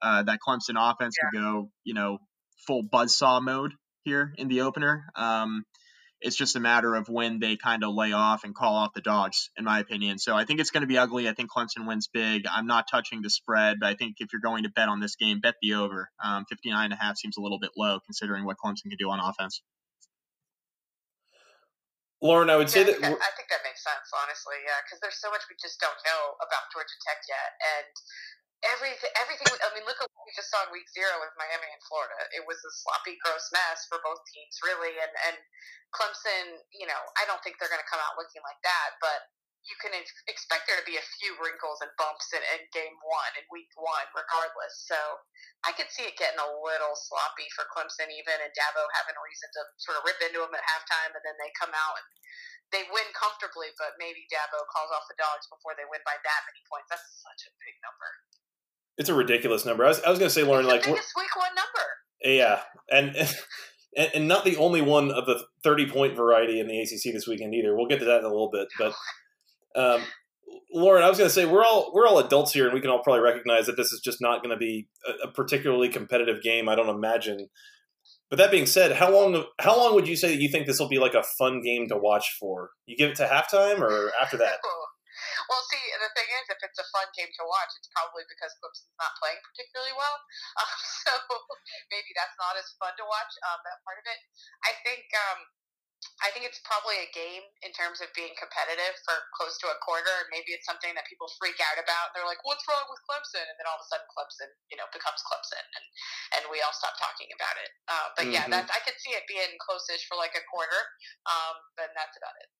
uh, 0.01 0.23
that 0.23 0.39
Clemson 0.45 0.75
offense 0.77 1.15
yeah. 1.21 1.29
could 1.29 1.41
go, 1.41 1.69
you 1.83 1.93
know, 1.93 2.19
full 2.65 2.83
buzzsaw 2.83 3.41
mode 3.41 3.73
here 4.03 4.33
in 4.37 4.47
the 4.47 4.61
opener. 4.61 5.05
Um, 5.15 5.65
it's 6.21 6.35
just 6.35 6.55
a 6.55 6.59
matter 6.59 6.95
of 6.95 7.07
when 7.07 7.39
they 7.39 7.55
kind 7.55 7.83
of 7.83 7.93
lay 7.93 8.11
off 8.11 8.43
and 8.43 8.53
call 8.53 8.75
off 8.75 8.93
the 8.93 9.01
dogs, 9.01 9.51
in 9.57 9.63
my 9.63 9.79
opinion. 9.79 10.19
So 10.19 10.35
I 10.35 10.43
think 10.43 10.59
it's 10.59 10.69
going 10.69 10.81
to 10.81 10.87
be 10.87 10.97
ugly. 10.97 11.29
I 11.29 11.33
think 11.33 11.49
Clemson 11.49 11.87
wins 11.87 12.09
big. 12.11 12.45
I'm 12.51 12.67
not 12.67 12.85
touching 12.91 13.21
the 13.21 13.29
spread, 13.29 13.77
but 13.79 13.87
I 13.87 13.93
think 13.93 14.17
if 14.19 14.33
you're 14.33 14.41
going 14.41 14.63
to 14.63 14.69
bet 14.69 14.89
on 14.89 14.99
this 14.99 15.15
game, 15.15 15.39
bet 15.39 15.55
the 15.61 15.75
over. 15.75 16.09
Um, 16.23 16.45
59 16.49 16.83
and 16.83 16.93
a 16.93 16.97
half 16.97 17.17
seems 17.17 17.37
a 17.37 17.41
little 17.41 17.59
bit 17.59 17.71
low 17.77 17.99
considering 18.05 18.43
what 18.43 18.57
Clemson 18.63 18.89
can 18.89 18.97
do 18.97 19.09
on 19.09 19.19
offense. 19.21 19.61
Lauren, 22.19 22.51
I 22.51 22.59
would 22.59 22.67
say 22.67 22.83
yeah, 22.83 22.99
that 22.99 23.15
I 23.15 23.31
think 23.39 23.47
that 23.47 23.63
makes 23.63 23.79
sense, 23.79 24.11
honestly. 24.11 24.59
Yeah, 24.67 24.75
because 24.83 24.99
there's 24.99 25.23
so 25.23 25.31
much 25.31 25.47
we 25.47 25.55
just 25.55 25.79
don't 25.79 25.95
know 26.03 26.35
about 26.43 26.67
Georgia 26.75 26.97
Tech 27.07 27.23
yet, 27.31 27.55
and 27.79 27.87
everything 28.67 29.11
everything 29.15 29.47
i 29.63 29.71
mean 29.71 29.87
look 29.87 29.95
at 30.03 30.07
what 30.11 30.27
we 30.27 30.33
just 30.35 30.51
saw 30.51 30.59
in 30.67 30.71
week 30.75 30.87
zero 30.91 31.15
with 31.23 31.31
miami 31.39 31.69
and 31.71 31.79
florida 31.87 32.19
it 32.35 32.43
was 32.43 32.59
a 32.67 32.71
sloppy 32.83 33.15
gross 33.23 33.47
mess 33.55 33.87
for 33.87 34.03
both 34.03 34.19
teams 34.27 34.59
really 34.67 34.99
and 34.99 35.13
and 35.31 35.39
clemson 35.95 36.59
you 36.75 36.83
know 36.83 36.99
i 37.15 37.23
don't 37.23 37.39
think 37.39 37.55
they're 37.55 37.71
going 37.71 37.79
to 37.79 37.87
come 37.87 38.03
out 38.03 38.19
looking 38.19 38.43
like 38.43 38.59
that 38.67 38.99
but 38.99 39.31
you 39.67 39.75
can 39.83 39.91
expect 40.31 40.65
there 40.65 40.79
to 40.79 40.87
be 40.87 40.95
a 40.95 41.05
few 41.19 41.35
wrinkles 41.43 41.83
and 41.83 41.91
bumps 41.99 42.31
in, 42.31 42.41
in 42.55 42.63
game 42.71 42.95
one 43.03 43.33
in 43.35 43.43
week 43.51 43.69
one 43.75 44.07
regardless 44.15 44.87
so 44.87 44.97
i 45.67 45.71
could 45.75 45.91
see 45.91 46.07
it 46.07 46.15
getting 46.15 46.39
a 46.39 46.51
little 46.63 46.95
sloppy 46.95 47.45
for 47.53 47.67
clemson 47.69 48.07
even 48.07 48.39
and 48.39 48.51
dabo 48.55 48.81
having 48.95 49.13
a 49.13 49.23
reason 49.23 49.49
to 49.51 49.61
sort 49.77 49.99
of 49.99 50.03
rip 50.07 50.17
into 50.23 50.39
them 50.39 50.55
at 50.55 50.63
halftime 50.63 51.11
and 51.11 51.23
then 51.27 51.35
they 51.37 51.51
come 51.59 51.71
out 51.75 51.95
and 51.99 52.07
they 52.71 52.85
win 52.93 53.07
comfortably, 53.17 53.73
but 53.77 53.97
maybe 53.97 54.25
Dabo 54.29 54.61
calls 54.69 54.93
off 54.93 55.09
the 55.09 55.17
dogs 55.17 55.49
before 55.49 55.73
they 55.77 55.85
win 55.89 56.01
by 56.05 56.17
that 56.21 56.41
many 56.45 56.61
points. 56.69 56.89
That's 56.89 57.05
such 57.21 57.49
a 57.49 57.51
big 57.57 57.75
number. 57.81 58.09
It's 58.97 59.09
a 59.09 59.17
ridiculous 59.17 59.65
number. 59.65 59.85
I 59.85 59.89
was, 59.89 60.01
I 60.05 60.09
was 60.09 60.19
going 60.19 60.29
to 60.29 60.33
say, 60.33 60.43
Lauren, 60.43 60.65
it's 60.65 60.73
like 60.73 60.85
biggest 60.85 61.13
week 61.17 61.33
one 61.33 61.53
number. 61.57 61.85
Yeah, 62.21 62.61
and, 62.91 63.15
and 63.97 64.11
and 64.13 64.27
not 64.27 64.43
the 64.43 64.57
only 64.57 64.81
one 64.81 65.09
of 65.11 65.25
the 65.25 65.45
thirty 65.63 65.89
point 65.89 66.15
variety 66.15 66.59
in 66.59 66.67
the 66.67 66.79
ACC 66.79 67.13
this 67.13 67.25
weekend 67.27 67.55
either. 67.55 67.75
We'll 67.75 67.87
get 67.87 67.99
to 67.99 68.05
that 68.05 68.19
in 68.19 68.25
a 68.25 68.33
little 68.33 68.51
bit, 68.51 68.67
but. 68.77 68.93
Um, 69.79 70.01
Lauren, 70.73 71.03
I 71.03 71.09
was 71.09 71.17
going 71.17 71.29
to 71.29 71.33
say 71.33 71.45
we're 71.45 71.63
all 71.63 71.91
we're 71.93 72.05
all 72.05 72.19
adults 72.19 72.53
here, 72.53 72.65
and 72.65 72.73
we 72.73 72.81
can 72.81 72.89
all 72.89 73.01
probably 73.01 73.21
recognize 73.23 73.65
that 73.65 73.77
this 73.77 73.91
is 73.91 74.01
just 74.03 74.19
not 74.19 74.43
going 74.43 74.51
to 74.51 74.59
be 74.59 74.87
a, 75.07 75.27
a, 75.27 75.31
particularly 75.31 75.87
competitive 75.87 76.43
game. 76.43 76.67
I 76.67 76.75
don't 76.75 76.93
imagine. 76.93 77.47
But 78.29 78.37
that 78.37 78.51
being 78.51 78.67
said, 78.67 78.93
how 78.93 79.09
long 79.09 79.45
how 79.57 79.77
long 79.77 79.95
would 79.95 80.07
you 80.07 80.15
say 80.15 80.29
that 80.29 80.41
you 80.41 80.49
think 80.49 80.67
this 80.67 80.79
will 80.79 80.91
be 80.91 80.99
like 80.99 81.15
a 81.15 81.23
fun 81.23 81.61
game 81.63 81.87
to 81.89 81.97
watch 81.97 82.35
for? 82.39 82.71
You 82.85 82.97
give 82.97 83.11
it 83.11 83.17
to 83.17 83.25
halftime 83.25 83.79
or 83.79 84.11
after 84.21 84.37
that? 84.37 84.59
Well, 85.49 85.65
see, 85.65 85.81
the 85.81 86.13
thing 86.13 86.29
is, 86.29 86.45
if 86.47 86.61
it's 86.61 86.77
a 86.77 86.87
fun 86.93 87.09
game 87.17 87.27
to 87.27 87.43
watch, 87.43 87.73
it's 87.75 87.89
probably 87.91 88.21
because 88.29 88.53
Clemson's 88.61 88.93
not 89.01 89.17
playing 89.17 89.41
particularly 89.41 89.97
well. 89.97 90.17
Um, 90.61 90.77
so 91.03 91.11
maybe 91.93 92.13
that's 92.13 92.37
not 92.37 92.53
as 92.53 92.69
fun 92.77 92.93
to 93.01 93.05
watch. 93.09 93.33
Um, 93.49 93.59
that 93.65 93.81
part 93.81 93.97
of 93.97 94.05
it. 94.05 94.19
I 94.61 94.77
think. 94.85 95.09
Um, 95.11 95.39
I 96.19 96.31
think 96.31 96.47
it's 96.47 96.59
probably 96.63 96.99
a 96.99 97.09
game 97.15 97.43
in 97.63 97.71
terms 97.71 98.03
of 98.03 98.11
being 98.15 98.31
competitive 98.35 98.95
for 99.07 99.15
close 99.35 99.55
to 99.63 99.71
a 99.71 99.77
quarter, 99.83 100.11
and 100.23 100.27
maybe 100.31 100.51
it's 100.55 100.67
something 100.67 100.91
that 100.95 101.07
people 101.07 101.27
freak 101.39 101.59
out 101.59 101.79
about. 101.79 102.11
They're 102.11 102.27
like, 102.27 102.43
"What's 102.43 102.63
wrong 102.67 102.87
with 102.91 102.99
Clemson?" 103.07 103.43
And 103.43 103.55
then 103.55 103.67
all 103.67 103.79
of 103.79 103.83
a 103.83 103.87
sudden, 103.87 104.07
Clemson, 104.11 104.51
you 104.71 104.79
know, 104.79 104.87
becomes 104.91 105.19
Clemson, 105.23 105.63
and 105.63 105.85
and 106.39 106.41
we 106.51 106.59
all 106.63 106.75
stop 106.75 106.95
talking 106.99 107.31
about 107.35 107.55
it. 107.59 107.71
Uh, 107.87 108.07
but 108.15 108.23
mm-hmm. 108.27 108.35
yeah, 108.35 108.45
that's 108.47 108.71
I 108.71 108.83
could 108.83 108.99
see 108.99 109.15
it 109.15 109.27
being 109.27 109.59
close-ish 109.63 110.07
for 110.07 110.19
like 110.19 110.35
a 110.35 110.43
quarter, 110.47 110.81
um, 111.27 111.55
but 111.79 111.91
that's 111.95 112.15
about 112.19 112.35
it. 112.43 112.51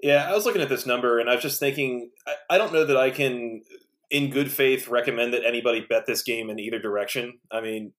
Yeah, 0.00 0.28
I 0.28 0.34
was 0.34 0.44
looking 0.44 0.62
at 0.62 0.68
this 0.68 0.84
number 0.84 1.20
and 1.20 1.30
I 1.30 1.34
was 1.38 1.42
just 1.42 1.60
thinking, 1.60 2.10
I, 2.26 2.34
I, 2.50 2.58
don't 2.58 2.72
know 2.72 2.84
that 2.84 2.96
I 2.96 3.10
can, 3.10 3.62
in 4.10 4.30
good 4.30 4.50
faith, 4.50 4.88
recommend 4.88 5.32
that 5.32 5.44
anybody 5.46 5.86
bet 5.88 6.06
this 6.06 6.24
game 6.24 6.50
in 6.50 6.58
either 6.58 6.80
direction. 6.80 7.38
I 7.52 7.60
mean, 7.60 7.92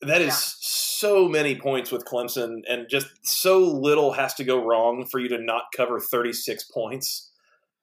that 0.00 0.22
is 0.22 0.28
yeah. 0.28 0.34
so 0.34 0.81
many 1.28 1.54
points 1.54 1.90
with 1.90 2.04
Clemson, 2.04 2.62
and 2.68 2.88
just 2.88 3.08
so 3.22 3.58
little 3.58 4.12
has 4.12 4.34
to 4.34 4.44
go 4.44 4.64
wrong 4.64 5.06
for 5.10 5.18
you 5.20 5.28
to 5.28 5.38
not 5.38 5.64
cover 5.76 6.00
36 6.00 6.64
points. 6.64 7.30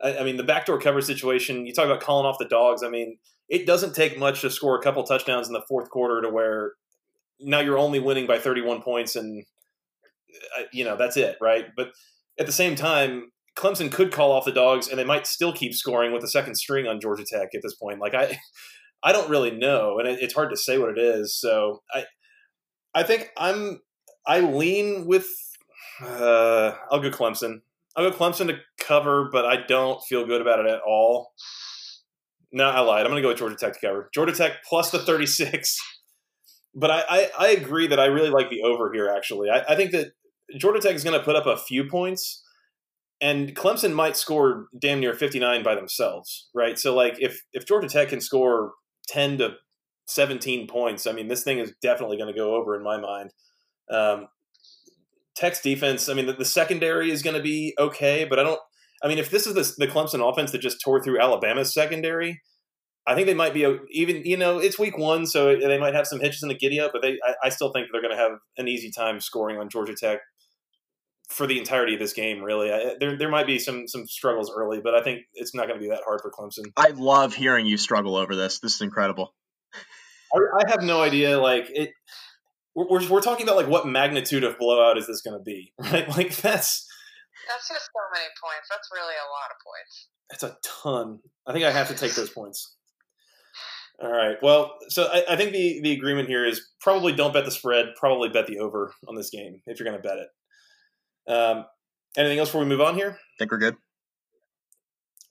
I, 0.02 0.20
I 0.20 0.24
mean, 0.24 0.38
the 0.38 0.44
backdoor 0.44 0.80
cover 0.80 1.02
situation, 1.02 1.66
you 1.66 1.74
talk 1.74 1.86
about 1.86 2.02
calling 2.02 2.26
off 2.26 2.38
the 2.40 2.46
dogs. 2.46 2.84
I 2.84 2.90
mean, 2.90 3.18
it 3.48 3.66
doesn't 3.66 3.96
take 3.96 4.18
much 4.18 4.42
to 4.42 4.50
score 4.50 4.78
a 4.78 4.82
couple 4.82 5.04
touchdowns 5.04 5.48
in 5.48 5.54
the 5.54 5.64
fourth 5.68 5.90
quarter 5.90 6.22
to 6.22 6.30
where 6.30 6.74
now 7.40 7.60
you're 7.60 7.78
only 7.78 8.00
winning 8.00 8.28
by 8.28 8.38
31 8.38 8.82
points 8.82 9.16
and 9.16 9.46
uh, 10.58 10.64
you 10.74 10.84
know 10.84 10.98
that's 10.98 11.16
it 11.16 11.38
right 11.40 11.68
but 11.78 11.94
at 12.38 12.46
the 12.46 12.52
same 12.52 12.76
time 12.76 13.32
Clemson 13.60 13.92
could 13.92 14.14
call 14.14 14.32
off 14.32 14.46
the 14.46 14.54
dogs, 14.54 14.88
and 14.88 14.98
they 14.98 15.04
might 15.04 15.28
still 15.28 15.52
keep 15.52 15.74
scoring 15.74 16.14
with 16.14 16.22
the 16.22 16.30
second 16.30 16.56
string 16.56 16.88
on 16.88 17.02
Georgia 17.02 17.26
Tech 17.26 17.50
at 17.54 17.62
this 17.62 17.76
point. 17.76 18.00
Like 18.00 18.14
I, 18.14 18.40
I 19.04 19.12
don't 19.12 19.30
really 19.30 19.52
know, 19.52 20.00
and 20.00 20.08
it, 20.08 20.20
it's 20.22 20.34
hard 20.34 20.50
to 20.52 20.58
say 20.58 20.78
what 20.78 20.90
it 20.90 20.98
is. 20.98 21.36
So 21.36 21.82
I, 21.94 22.06
I 22.94 23.04
think 23.04 23.32
I'm 23.38 23.82
I 24.26 24.40
lean 24.42 25.06
with. 25.06 25.28
Uh, 26.02 26.74
I'll 26.92 27.02
go 27.02 27.10
Clemson. 27.10 27.62
I'll 27.96 28.10
go 28.10 28.16
Clemson 28.16 28.48
to 28.48 28.60
cover, 28.80 29.30
but 29.32 29.46
I 29.46 29.66
don't 29.68 30.02
feel 30.04 30.26
good 30.26 30.42
about 30.42 30.60
it 30.60 30.68
at 30.68 30.82
all. 30.82 31.34
No, 32.52 32.66
I 32.66 32.80
lied. 32.80 33.02
I'm 33.02 33.12
going 33.12 33.18
to 33.18 33.22
go 33.22 33.30
with 33.30 33.38
Georgia 33.38 33.56
Tech 33.56 33.74
to 33.74 33.80
cover. 33.80 34.10
Georgia 34.14 34.34
Tech 34.34 34.64
plus 34.68 34.92
the 34.92 35.00
36. 35.00 35.78
But 36.74 36.92
I, 36.92 37.04
I, 37.10 37.30
I 37.40 37.48
agree 37.50 37.88
that 37.88 38.00
I 38.00 38.06
really 38.06 38.30
like 38.30 38.50
the 38.50 38.62
over 38.62 38.94
here, 38.94 39.10
actually. 39.10 39.50
I, 39.50 39.64
I 39.70 39.76
think 39.76 39.92
that 39.92 40.14
Georgia 40.58 40.80
Tech 40.80 40.96
is 40.96 41.04
going 41.04 41.18
to 41.18 41.24
put 41.24 41.36
up 41.36 41.46
a 41.46 41.58
few 41.58 41.84
points, 41.86 42.44
and 43.20 43.56
Clemson 43.56 43.94
might 43.94 44.16
score 44.16 44.68
damn 44.80 45.00
near 45.00 45.14
59 45.14 45.64
by 45.64 45.76
themselves, 45.76 46.48
right? 46.54 46.78
So, 46.80 46.96
like, 46.96 47.18
if, 47.20 47.42
if 47.54 47.66
Georgia 47.66 47.90
Tech 47.90 48.10
can 48.10 48.22
score 48.22 48.74
10 49.08 49.40
to 49.40 49.56
17 50.10 50.68
points, 50.68 51.08
I 51.08 51.12
mean, 51.12 51.28
this 51.28 51.44
thing 51.44 51.60
is 51.60 51.74
definitely 51.82 52.18
going 52.18 52.34
to 52.34 52.38
go 52.38 52.56
over 52.56 52.76
in 52.76 52.84
my 52.84 53.00
mind. 53.00 53.32
Um, 53.92 54.28
Tech's 55.36 55.62
defense, 55.62 56.10
I 56.10 56.14
mean, 56.14 56.26
the, 56.26 56.34
the 56.34 56.46
secondary 56.46 57.12
is 57.12 57.22
going 57.22 57.36
to 57.36 57.42
be 57.42 57.74
okay, 57.80 58.26
but 58.26 58.40
I 58.40 58.44
don't. 58.44 58.60
I 59.02 59.08
mean, 59.08 59.18
if 59.18 59.30
this 59.30 59.48
is 59.48 59.54
the, 59.54 59.86
the 59.86 59.92
Clemson 59.92 60.28
offense 60.28 60.52
that 60.52 60.60
just 60.60 60.82
tore 60.84 61.02
through 61.02 61.22
Alabama's 61.22 61.74
secondary, 61.74 62.42
I 63.08 63.16
think 63.16 63.28
they 63.28 63.34
might 63.34 63.54
be 63.54 63.66
even. 63.92 64.24
You 64.26 64.36
know, 64.36 64.60
it's 64.60 64.78
week 64.78 64.98
one, 64.98 65.26
so 65.26 65.56
they 65.56 65.80
might 65.80 65.96
have 65.96 66.08
some 66.08 66.20
hitches 66.20 66.44
in 66.44 66.50
the 66.50 66.56
giddy 66.56 66.80
up, 66.80 66.92
but 66.92 67.02
they, 67.02 67.18
I, 67.26 67.36
I 67.46 67.50
still 67.50 67.72
think 67.72 67.88
they're 67.92 68.02
going 68.02 68.16
to 68.16 68.22
have 68.22 68.34
an 68.58 68.68
easy 68.68 68.92
time 68.92 69.22
scoring 69.22 69.58
on 69.58 69.70
Georgia 69.70 69.96
Tech 69.96 70.20
for 71.30 71.48
the 71.48 71.58
entirety 71.58 71.94
of 71.94 72.00
this 72.00 72.14
game. 72.14 72.44
Really, 72.44 72.72
I, 72.72 72.96
there 73.00 73.18
there 73.18 73.30
might 73.30 73.48
be 73.48 73.60
some 73.60 73.88
some 73.88 74.06
struggles 74.08 74.52
early, 74.54 74.82
but 74.84 74.94
I 74.94 75.02
think 75.02 75.22
it's 75.34 75.56
not 75.56 75.68
going 75.68 75.80
to 75.80 75.84
be 75.84 75.90
that 75.90 76.02
hard 76.04 76.20
for 76.22 76.32
Clemson. 76.32 76.72
I 76.76 76.90
love 76.90 77.34
hearing 77.34 77.66
you 77.66 77.78
struggle 77.78 78.16
over 78.16 78.36
this. 78.36 78.60
This 78.60 78.76
is 78.76 78.82
incredible. 78.82 79.34
I, 80.34 80.66
I 80.66 80.70
have 80.70 80.84
no 80.84 81.02
idea. 81.02 81.40
Like 81.40 81.66
it, 81.70 81.92
we're, 82.76 83.08
we're 83.10 83.22
talking 83.22 83.44
about 83.44 83.58
like 83.58 83.68
what 83.68 83.88
magnitude 83.88 84.44
of 84.44 84.58
blowout 84.58 84.98
is 84.98 85.08
this 85.08 85.22
going 85.22 85.38
to 85.38 85.44
be, 85.44 85.74
right? 85.80 86.08
Like 86.10 86.36
that's 86.38 86.88
that's 87.48 87.68
just 87.68 87.86
so 87.86 88.02
many 88.14 88.28
points. 88.42 88.68
That's 88.70 88.90
really 88.94 89.16
a 89.16 89.30
lot 89.30 89.50
of 89.52 89.58
points. 89.66 90.08
That's 90.30 90.44
a 90.44 90.58
ton. 90.64 91.20
I 91.48 91.54
think 91.54 91.66
I 91.66 91.72
have 91.72 91.88
to 91.88 91.96
take 91.96 92.14
those 92.14 92.30
points. 92.30 92.76
All 94.02 94.12
right. 94.12 94.38
Well, 94.42 94.76
so 94.88 95.10
I, 95.12 95.34
I, 95.34 95.36
think 95.36 95.52
the 95.52 95.82
the 95.82 95.92
agreement 95.92 96.30
here 96.30 96.46
is 96.46 96.70
probably 96.80 97.12
don't 97.12 97.34
bet 97.34 97.44
the 97.44 97.52
spread. 97.52 97.88
Probably 97.98 98.30
bet 98.30 98.48
the 98.48 98.60
over 98.60 98.94
on 99.08 99.16
this 99.16 99.30
game 99.30 99.62
if 99.66 99.80
you're 99.80 99.90
going 99.90 100.02
to 100.02 100.08
bet 100.08 100.20
it. 100.20 101.32
Um, 101.32 101.66
anything 102.16 102.40
else 102.40 102.50
before 102.50 102.62
we 102.62 102.68
move 102.68 102.82
on 102.82 102.96
here? 102.96 103.10
I 103.10 103.36
think 103.38 103.52
we're 103.52 103.58
good. 103.58 103.76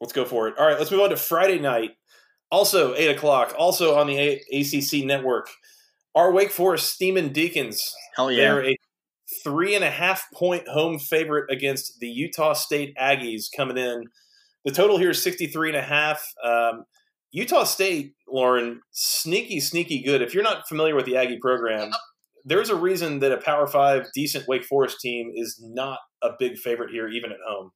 Let's 0.01 0.13
go 0.13 0.27
for 0.27 0.49
it. 0.49 0.59
All 0.59 0.67
right. 0.67 0.79
Let's 0.79 0.91
move 0.91 1.01
on 1.01 1.11
to 1.11 1.17
Friday 1.17 1.59
night. 1.59 1.93
Also 2.51 2.95
eight 2.95 3.15
o'clock. 3.15 3.55
Also 3.59 3.97
on 3.97 4.07
the 4.07 4.19
a- 4.19 4.61
ACC 4.61 5.05
network. 5.05 5.49
Our 6.15 6.33
Wake 6.33 6.51
Forest 6.51 6.99
Demon 6.99 7.33
Deacons. 7.33 7.95
Hell 8.17 8.31
yeah. 8.31 8.55
They're 8.55 8.71
a 8.71 8.77
three 9.45 9.75
and 9.75 9.85
a 9.85 9.91
half 9.91 10.27
point 10.33 10.67
home 10.69 10.99
favorite 10.99 11.51
against 11.51 12.01
the 12.01 12.09
Utah 12.09 12.55
State 12.55 12.97
Aggies 12.97 13.45
coming 13.55 13.77
in. 13.77 14.05
The 14.65 14.73
total 14.73 14.99
here 14.99 15.11
is 15.11 15.23
63 15.23 15.71
and 15.71 15.79
a 15.79 15.83
half. 15.83 16.27
Um, 16.43 16.85
Utah 17.31 17.65
State, 17.65 18.15
Lauren, 18.27 18.81
sneaky, 18.91 19.61
sneaky 19.61 20.03
good. 20.03 20.23
If 20.23 20.35
you're 20.35 20.43
not 20.43 20.67
familiar 20.67 20.95
with 20.95 21.05
the 21.05 21.17
Aggie 21.17 21.39
program, 21.39 21.91
there's 22.45 22.71
a 22.71 22.77
reason 22.77 23.19
that 23.21 23.33
a 23.33 23.37
Power 23.37 23.67
Five 23.67 24.07
decent 24.15 24.49
Wake 24.49 24.65
Forest 24.65 25.01
team 25.01 25.31
is 25.35 25.61
not 25.63 25.99
a 26.23 26.31
big 26.39 26.57
favorite 26.59 26.91
here, 26.91 27.09
even 27.09 27.31
at 27.31 27.39
home. 27.47 27.71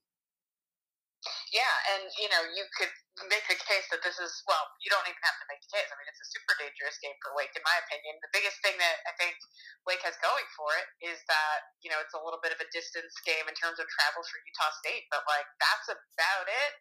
Yeah, 1.52 1.60
and 1.94 2.10
you 2.18 2.28
know 2.30 2.42
you 2.56 2.64
could 2.78 2.88
make 3.30 3.46
the 3.46 3.58
case 3.58 3.86
that 3.92 4.02
this 4.02 4.18
is 4.18 4.32
well, 4.48 4.64
you 4.82 4.88
don't 4.88 5.04
even 5.06 5.20
have 5.22 5.38
to 5.42 5.46
make 5.50 5.60
the 5.62 5.70
case. 5.76 5.88
I 5.90 5.94
mean, 5.98 6.08
it's 6.10 6.22
a 6.22 6.30
super 6.32 6.54
dangerous 6.58 6.96
game 6.98 7.14
for 7.22 7.34
Wake, 7.38 7.52
in 7.54 7.62
my 7.62 7.76
opinion. 7.84 8.18
The 8.22 8.32
biggest 8.34 8.58
thing 8.62 8.74
that 8.78 9.02
I 9.04 9.12
think 9.20 9.36
Wake 9.84 10.02
has 10.02 10.18
going 10.18 10.48
for 10.56 10.70
it 10.78 10.86
is 11.14 11.18
that 11.30 11.58
you 11.82 11.92
know 11.92 12.00
it's 12.02 12.16
a 12.16 12.22
little 12.22 12.42
bit 12.42 12.54
of 12.54 12.60
a 12.62 12.68
distance 12.72 13.14
game 13.22 13.46
in 13.46 13.54
terms 13.54 13.78
of 13.78 13.86
travel 13.90 14.22
for 14.24 14.38
Utah 14.42 14.72
State, 14.82 15.06
but 15.12 15.22
like 15.30 15.46
that's 15.60 15.88
about 15.92 16.46
it. 16.48 16.72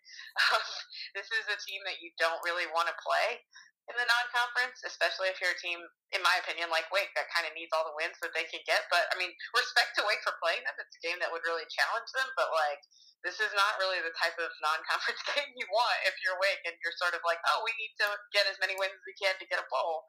Um, 0.52 0.64
this 1.16 1.30
is 1.32 1.46
a 1.48 1.58
team 1.64 1.80
that 1.86 2.02
you 2.02 2.12
don't 2.20 2.40
really 2.44 2.68
want 2.74 2.90
to 2.90 2.96
play 3.00 3.40
in 3.90 3.96
the 3.98 4.06
non-conference, 4.06 4.86
especially 4.86 5.34
if 5.34 5.42
you're 5.42 5.56
a 5.56 5.62
team, 5.64 5.82
in 6.14 6.22
my 6.22 6.38
opinion, 6.40 6.70
like 6.70 6.86
Wake, 6.94 7.12
that 7.18 7.32
kind 7.34 7.50
of 7.50 7.58
needs 7.58 7.74
all 7.74 7.84
the 7.84 7.98
wins 7.98 8.16
that 8.22 8.32
they 8.38 8.46
can 8.46 8.62
get. 8.70 8.86
But 8.94 9.10
I 9.10 9.18
mean, 9.18 9.34
respect 9.58 9.98
to 9.98 10.06
Wake 10.06 10.22
for 10.22 10.38
playing 10.38 10.62
them. 10.64 10.78
It's 10.78 10.96
a 10.96 11.04
game 11.04 11.18
that 11.20 11.34
would 11.34 11.44
really 11.44 11.66
challenge 11.68 12.10
them, 12.14 12.30
but 12.38 12.54
like 12.54 12.82
this 13.26 13.38
is 13.38 13.54
not 13.54 13.78
really 13.78 14.02
the 14.02 14.14
type 14.18 14.38
of 14.42 14.50
non-conference 14.62 15.22
game 15.34 15.54
you 15.54 15.66
want 15.70 15.98
if 16.10 16.18
you're 16.22 16.38
Wake 16.42 16.62
and 16.66 16.78
you're 16.82 16.96
sort 16.98 17.14
of 17.14 17.22
like, 17.26 17.42
oh, 17.54 17.66
we 17.66 17.74
need 17.78 17.94
to 18.02 18.08
get 18.34 18.50
as 18.50 18.58
many 18.62 18.74
wins 18.78 18.94
as 18.94 19.06
we 19.06 19.18
can 19.18 19.34
to 19.38 19.50
get 19.50 19.62
a 19.62 19.68
bowl, 19.70 20.06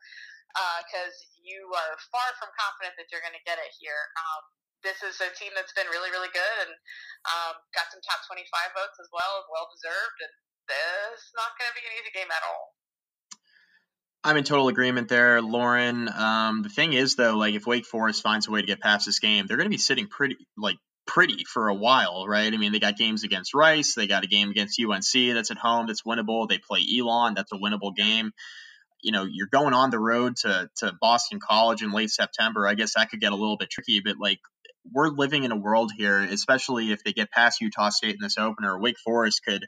because 0.84 1.16
uh, 1.16 1.44
you 1.44 1.68
are 1.72 1.96
far 2.12 2.28
from 2.40 2.52
confident 2.56 2.96
that 2.96 3.08
you're 3.12 3.24
going 3.24 3.36
to 3.36 3.48
get 3.48 3.60
it 3.60 3.72
here. 3.80 4.00
Um, 4.16 4.42
this 4.82 4.98
is 5.00 5.14
a 5.22 5.30
team 5.38 5.54
that's 5.54 5.72
been 5.72 5.86
really, 5.88 6.10
really 6.10 6.32
good 6.34 6.56
and 6.66 6.72
um, 7.30 7.54
got 7.70 7.88
some 7.94 8.02
top 8.02 8.26
25 8.26 8.42
votes 8.74 8.98
as 8.98 9.08
well, 9.14 9.46
well 9.46 9.70
deserved. 9.70 10.18
And 10.26 10.32
this 10.66 11.22
is 11.22 11.34
not 11.38 11.54
going 11.54 11.70
to 11.70 11.76
be 11.78 11.86
an 11.86 11.94
easy 12.02 12.10
game 12.10 12.30
at 12.30 12.42
all. 12.42 12.74
I'm 14.24 14.36
in 14.36 14.44
total 14.44 14.68
agreement 14.68 15.08
there, 15.08 15.42
Lauren. 15.42 16.08
Um, 16.08 16.62
the 16.62 16.68
thing 16.68 16.92
is, 16.92 17.16
though, 17.16 17.36
like 17.36 17.54
if 17.54 17.66
Wake 17.66 17.86
Forest 17.86 18.22
finds 18.22 18.46
a 18.46 18.52
way 18.52 18.60
to 18.60 18.66
get 18.66 18.80
past 18.80 19.04
this 19.04 19.18
game, 19.18 19.46
they're 19.46 19.56
going 19.56 19.66
to 19.66 19.70
be 19.70 19.78
sitting 19.78 20.06
pretty, 20.06 20.36
like 20.56 20.76
pretty 21.06 21.44
for 21.44 21.68
a 21.68 21.74
while, 21.74 22.26
right? 22.28 22.52
I 22.52 22.56
mean, 22.56 22.70
they 22.70 22.78
got 22.78 22.96
games 22.96 23.24
against 23.24 23.52
Rice, 23.52 23.94
they 23.94 24.06
got 24.06 24.24
a 24.24 24.28
game 24.28 24.50
against 24.50 24.80
UNC 24.80 25.34
that's 25.34 25.50
at 25.50 25.58
home 25.58 25.86
that's 25.88 26.02
winnable. 26.02 26.48
They 26.48 26.58
play 26.58 26.80
Elon, 26.98 27.34
that's 27.34 27.52
a 27.52 27.56
winnable 27.56 27.94
game. 27.96 28.32
You 29.02 29.10
know, 29.10 29.26
you're 29.28 29.48
going 29.48 29.74
on 29.74 29.90
the 29.90 29.98
road 29.98 30.36
to 30.42 30.70
to 30.76 30.92
Boston 31.00 31.40
College 31.40 31.82
in 31.82 31.90
late 31.90 32.10
September. 32.10 32.68
I 32.68 32.74
guess 32.74 32.94
that 32.94 33.10
could 33.10 33.20
get 33.20 33.32
a 33.32 33.36
little 33.36 33.56
bit 33.56 33.70
tricky, 33.70 34.00
but 34.00 34.16
like 34.20 34.38
we're 34.90 35.08
living 35.08 35.42
in 35.42 35.50
a 35.50 35.56
world 35.56 35.90
here, 35.96 36.20
especially 36.20 36.92
if 36.92 37.02
they 37.02 37.12
get 37.12 37.30
past 37.32 37.60
Utah 37.60 37.88
State 37.88 38.14
in 38.14 38.20
this 38.20 38.38
opener. 38.38 38.78
Wake 38.78 38.98
Forest 38.98 39.42
could 39.44 39.66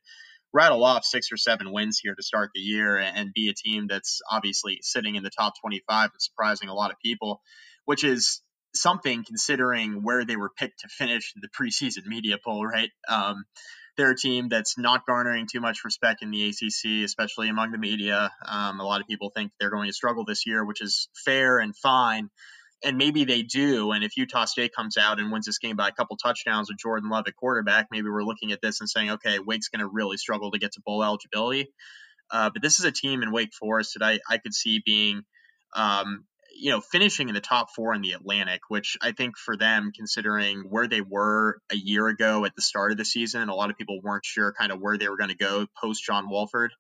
rattle 0.54 0.84
off 0.84 1.04
six 1.04 1.32
or 1.32 1.37
seven 1.37 1.73
wins 1.73 1.99
here 2.00 2.14
to 2.14 2.23
start 2.23 2.50
the 2.54 2.61
year 2.61 2.96
and 2.96 3.34
be 3.34 3.49
a 3.49 3.54
team 3.54 3.87
that's 3.88 4.23
obviously 4.30 4.78
sitting 4.82 5.16
in 5.16 5.25
the 5.25 5.30
top 5.30 5.54
25 5.61 6.11
and 6.12 6.23
surprising 6.23 6.68
a 6.68 6.75
lot 6.75 6.92
of 6.92 6.96
people, 7.04 7.42
which 7.84 8.04
is 8.04 8.40
something 8.73 9.25
considering 9.25 10.02
where 10.02 10.25
they 10.25 10.37
were 10.37 10.50
picked 10.56 10.80
to 10.80 10.88
finish 10.88 11.32
the 11.40 11.49
preseason 11.49 12.06
media 12.06 12.38
poll, 12.42 12.64
right? 12.64 12.90
Um, 13.08 13.44
they're 13.96 14.12
a 14.12 14.16
team 14.16 14.49
that's 14.49 14.76
not 14.78 15.06
garnering 15.06 15.46
too 15.50 15.61
much 15.61 15.84
respect 15.84 16.23
in 16.23 16.30
the 16.30 16.49
ACC, 16.49 17.04
especially 17.04 17.49
among 17.49 17.70
the 17.70 17.78
media. 17.78 18.30
Um, 18.46 18.80
a 18.80 18.84
lot 18.84 19.00
of 19.00 19.06
people 19.06 19.30
think 19.30 19.52
they're 19.58 19.70
going 19.70 19.88
to 19.88 19.92
struggle 19.92 20.25
this 20.25 20.46
year, 20.46 20.64
which 20.64 20.82
is 20.82 21.08
fair 21.25 21.58
and 21.58 21.76
fine. 21.76 22.30
And 22.85 22.99
maybe 22.99 23.25
they 23.25 23.43
do. 23.43 23.93
And 23.93 24.05
if 24.05 24.17
Utah 24.17 24.45
State 24.45 24.75
comes 24.75 24.97
out 24.97 25.19
and 25.19 25.33
wins 25.33 25.47
this 25.47 25.59
game 25.59 25.76
by 25.76 25.88
a 25.88 25.93
couple 25.93 26.17
touchdowns 26.17 26.69
with 26.69 26.79
Jordan 26.79 27.09
Love 27.09 27.25
at 27.26 27.35
quarterback, 27.35 27.87
maybe 27.91 28.09
we're 28.11 28.25
looking 28.25 28.53
at 28.53 28.61
this 28.61 28.81
and 28.81 28.88
saying, 28.88 29.12
okay, 29.12 29.38
Wake's 29.38 29.69
going 29.69 29.81
to 29.81 29.88
really 29.88 30.19
struggle 30.19 30.50
to 30.50 30.59
get 30.59 30.73
to 30.73 30.83
bowl 30.85 31.03
eligibility. 31.03 31.69
Uh, 32.31 32.50
but 32.53 32.62
this 32.62 32.81
is 32.81 32.85
a 32.85 32.93
team 32.93 33.23
in 33.23 33.33
Wake 33.33 33.55
Forest 33.55 33.97
that 33.99 34.05
I, 34.05 34.21
I 34.29 34.38
could 34.38 34.55
see 34.55 34.83
being 34.85 35.23
um, 35.75 36.25
you 36.57 36.71
know, 36.71 36.81
finishing 36.81 37.29
in 37.29 37.35
the 37.35 37.41
top 37.41 37.71
four 37.75 37.95
in 37.95 38.03
the 38.03 38.12
Atlantic, 38.12 38.61
which 38.69 38.97
I 39.03 39.12
think 39.12 39.37
for 39.37 39.57
them, 39.57 39.93
considering 39.95 40.61
where 40.69 40.87
they 40.87 41.00
were 41.00 41.59
a 41.71 41.76
year 41.76 42.07
ago 42.09 42.45
at 42.45 42.55
the 42.55 42.62
start 42.62 42.93
of 42.93 42.97
the 42.97 43.05
season, 43.05 43.49
a 43.49 43.55
lot 43.55 43.71
of 43.71 43.76
people 43.76 44.00
weren't 44.03 44.25
sure 44.25 44.53
kind 44.53 44.73
of 44.73 44.81
where 44.81 44.97
they 44.97 45.09
were 45.09 45.17
going 45.17 45.31
to 45.31 45.37
go 45.37 45.67
post 45.81 46.05
John 46.05 46.29
Wolford. 46.31 46.73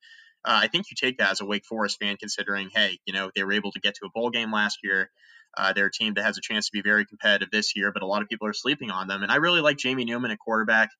Uh, 0.44 0.60
I 0.62 0.68
think 0.68 0.86
you 0.90 0.96
take 0.96 1.18
that 1.18 1.32
as 1.32 1.40
a 1.40 1.44
Wake 1.44 1.64
Forest 1.64 1.98
fan, 2.00 2.16
considering, 2.16 2.70
hey, 2.72 2.98
you 3.04 3.12
know, 3.12 3.30
they 3.34 3.42
were 3.44 3.52
able 3.52 3.72
to 3.72 3.80
get 3.80 3.94
to 3.96 4.06
a 4.06 4.10
bowl 4.10 4.30
game 4.30 4.52
last 4.52 4.78
year. 4.82 5.10
Uh, 5.56 5.72
they're 5.72 5.86
a 5.86 5.92
team 5.92 6.14
that 6.14 6.24
has 6.24 6.38
a 6.38 6.40
chance 6.40 6.66
to 6.66 6.72
be 6.72 6.82
very 6.82 7.04
competitive 7.04 7.50
this 7.50 7.76
year, 7.76 7.92
but 7.92 8.02
a 8.02 8.06
lot 8.06 8.22
of 8.22 8.28
people 8.28 8.46
are 8.48 8.52
sleeping 8.52 8.90
on 8.90 9.08
them. 9.08 9.22
And 9.22 9.30
I 9.30 9.36
really 9.36 9.60
like 9.60 9.76
Jamie 9.76 10.04
Newman 10.04 10.30
at 10.30 10.38
quarterback. 10.38 10.90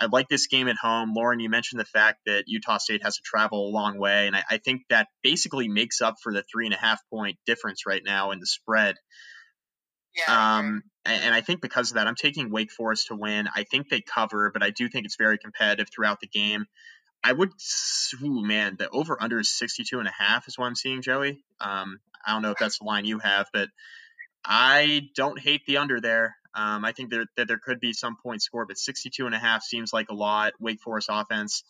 I 0.00 0.06
like 0.06 0.28
this 0.28 0.46
game 0.46 0.68
at 0.68 0.76
home. 0.76 1.12
Lauren, 1.14 1.40
you 1.40 1.50
mentioned 1.50 1.78
the 1.78 1.84
fact 1.84 2.20
that 2.24 2.44
Utah 2.46 2.78
State 2.78 3.02
has 3.02 3.16
to 3.16 3.22
travel 3.22 3.68
a 3.68 3.70
long 3.70 3.98
way, 3.98 4.26
and 4.26 4.34
I, 4.34 4.42
I 4.50 4.56
think 4.56 4.82
that 4.88 5.08
basically 5.22 5.68
makes 5.68 6.00
up 6.00 6.14
for 6.22 6.32
the 6.32 6.42
three 6.50 6.64
and 6.64 6.74
a 6.74 6.78
half 6.78 7.00
point 7.10 7.38
difference 7.44 7.84
right 7.86 8.02
now 8.04 8.30
in 8.30 8.40
the 8.40 8.46
spread. 8.46 8.96
Yeah, 10.16 10.58
um, 10.58 10.82
and, 11.04 11.24
and 11.24 11.34
I 11.34 11.42
think 11.42 11.60
because 11.60 11.90
of 11.90 11.96
that, 11.96 12.06
I'm 12.06 12.14
taking 12.14 12.50
Wake 12.50 12.72
Forest 12.72 13.08
to 13.08 13.14
win. 13.14 13.46
I 13.54 13.64
think 13.64 13.90
they 13.90 14.00
cover, 14.00 14.50
but 14.50 14.62
I 14.62 14.70
do 14.70 14.88
think 14.88 15.04
it's 15.04 15.16
very 15.16 15.36
competitive 15.36 15.88
throughout 15.94 16.20
the 16.20 16.28
game. 16.28 16.64
I 17.22 17.32
would, 17.32 17.50
ooh, 18.22 18.42
man, 18.42 18.76
the 18.78 18.88
over 18.88 19.16
under 19.20 19.40
is 19.40 19.50
62 19.50 19.98
and 19.98 20.08
a 20.08 20.12
half 20.12 20.48
is 20.48 20.56
what 20.56 20.66
I'm 20.66 20.74
seeing, 20.74 21.02
Joey. 21.02 21.42
Um, 21.60 22.00
I 22.24 22.32
don't 22.32 22.42
know 22.42 22.52
if 22.52 22.58
that's 22.58 22.78
the 22.78 22.84
line 22.84 23.04
you 23.04 23.18
have, 23.18 23.46
but 23.52 23.68
I 24.44 25.10
don't 25.14 25.38
hate 25.38 25.66
the 25.66 25.78
under 25.78 26.00
there. 26.00 26.36
Um, 26.54 26.84
I 26.84 26.92
think 26.92 27.10
there, 27.10 27.26
that 27.36 27.46
there 27.46 27.58
could 27.58 27.78
be 27.78 27.92
some 27.92 28.16
points 28.16 28.46
scored, 28.46 28.68
but 28.68 28.78
62 28.78 29.26
and 29.26 29.34
a 29.34 29.38
half 29.38 29.62
seems 29.62 29.92
like 29.92 30.08
a 30.10 30.14
lot. 30.14 30.54
Wake 30.58 30.80
Forest 30.80 31.08
offense 31.10 31.62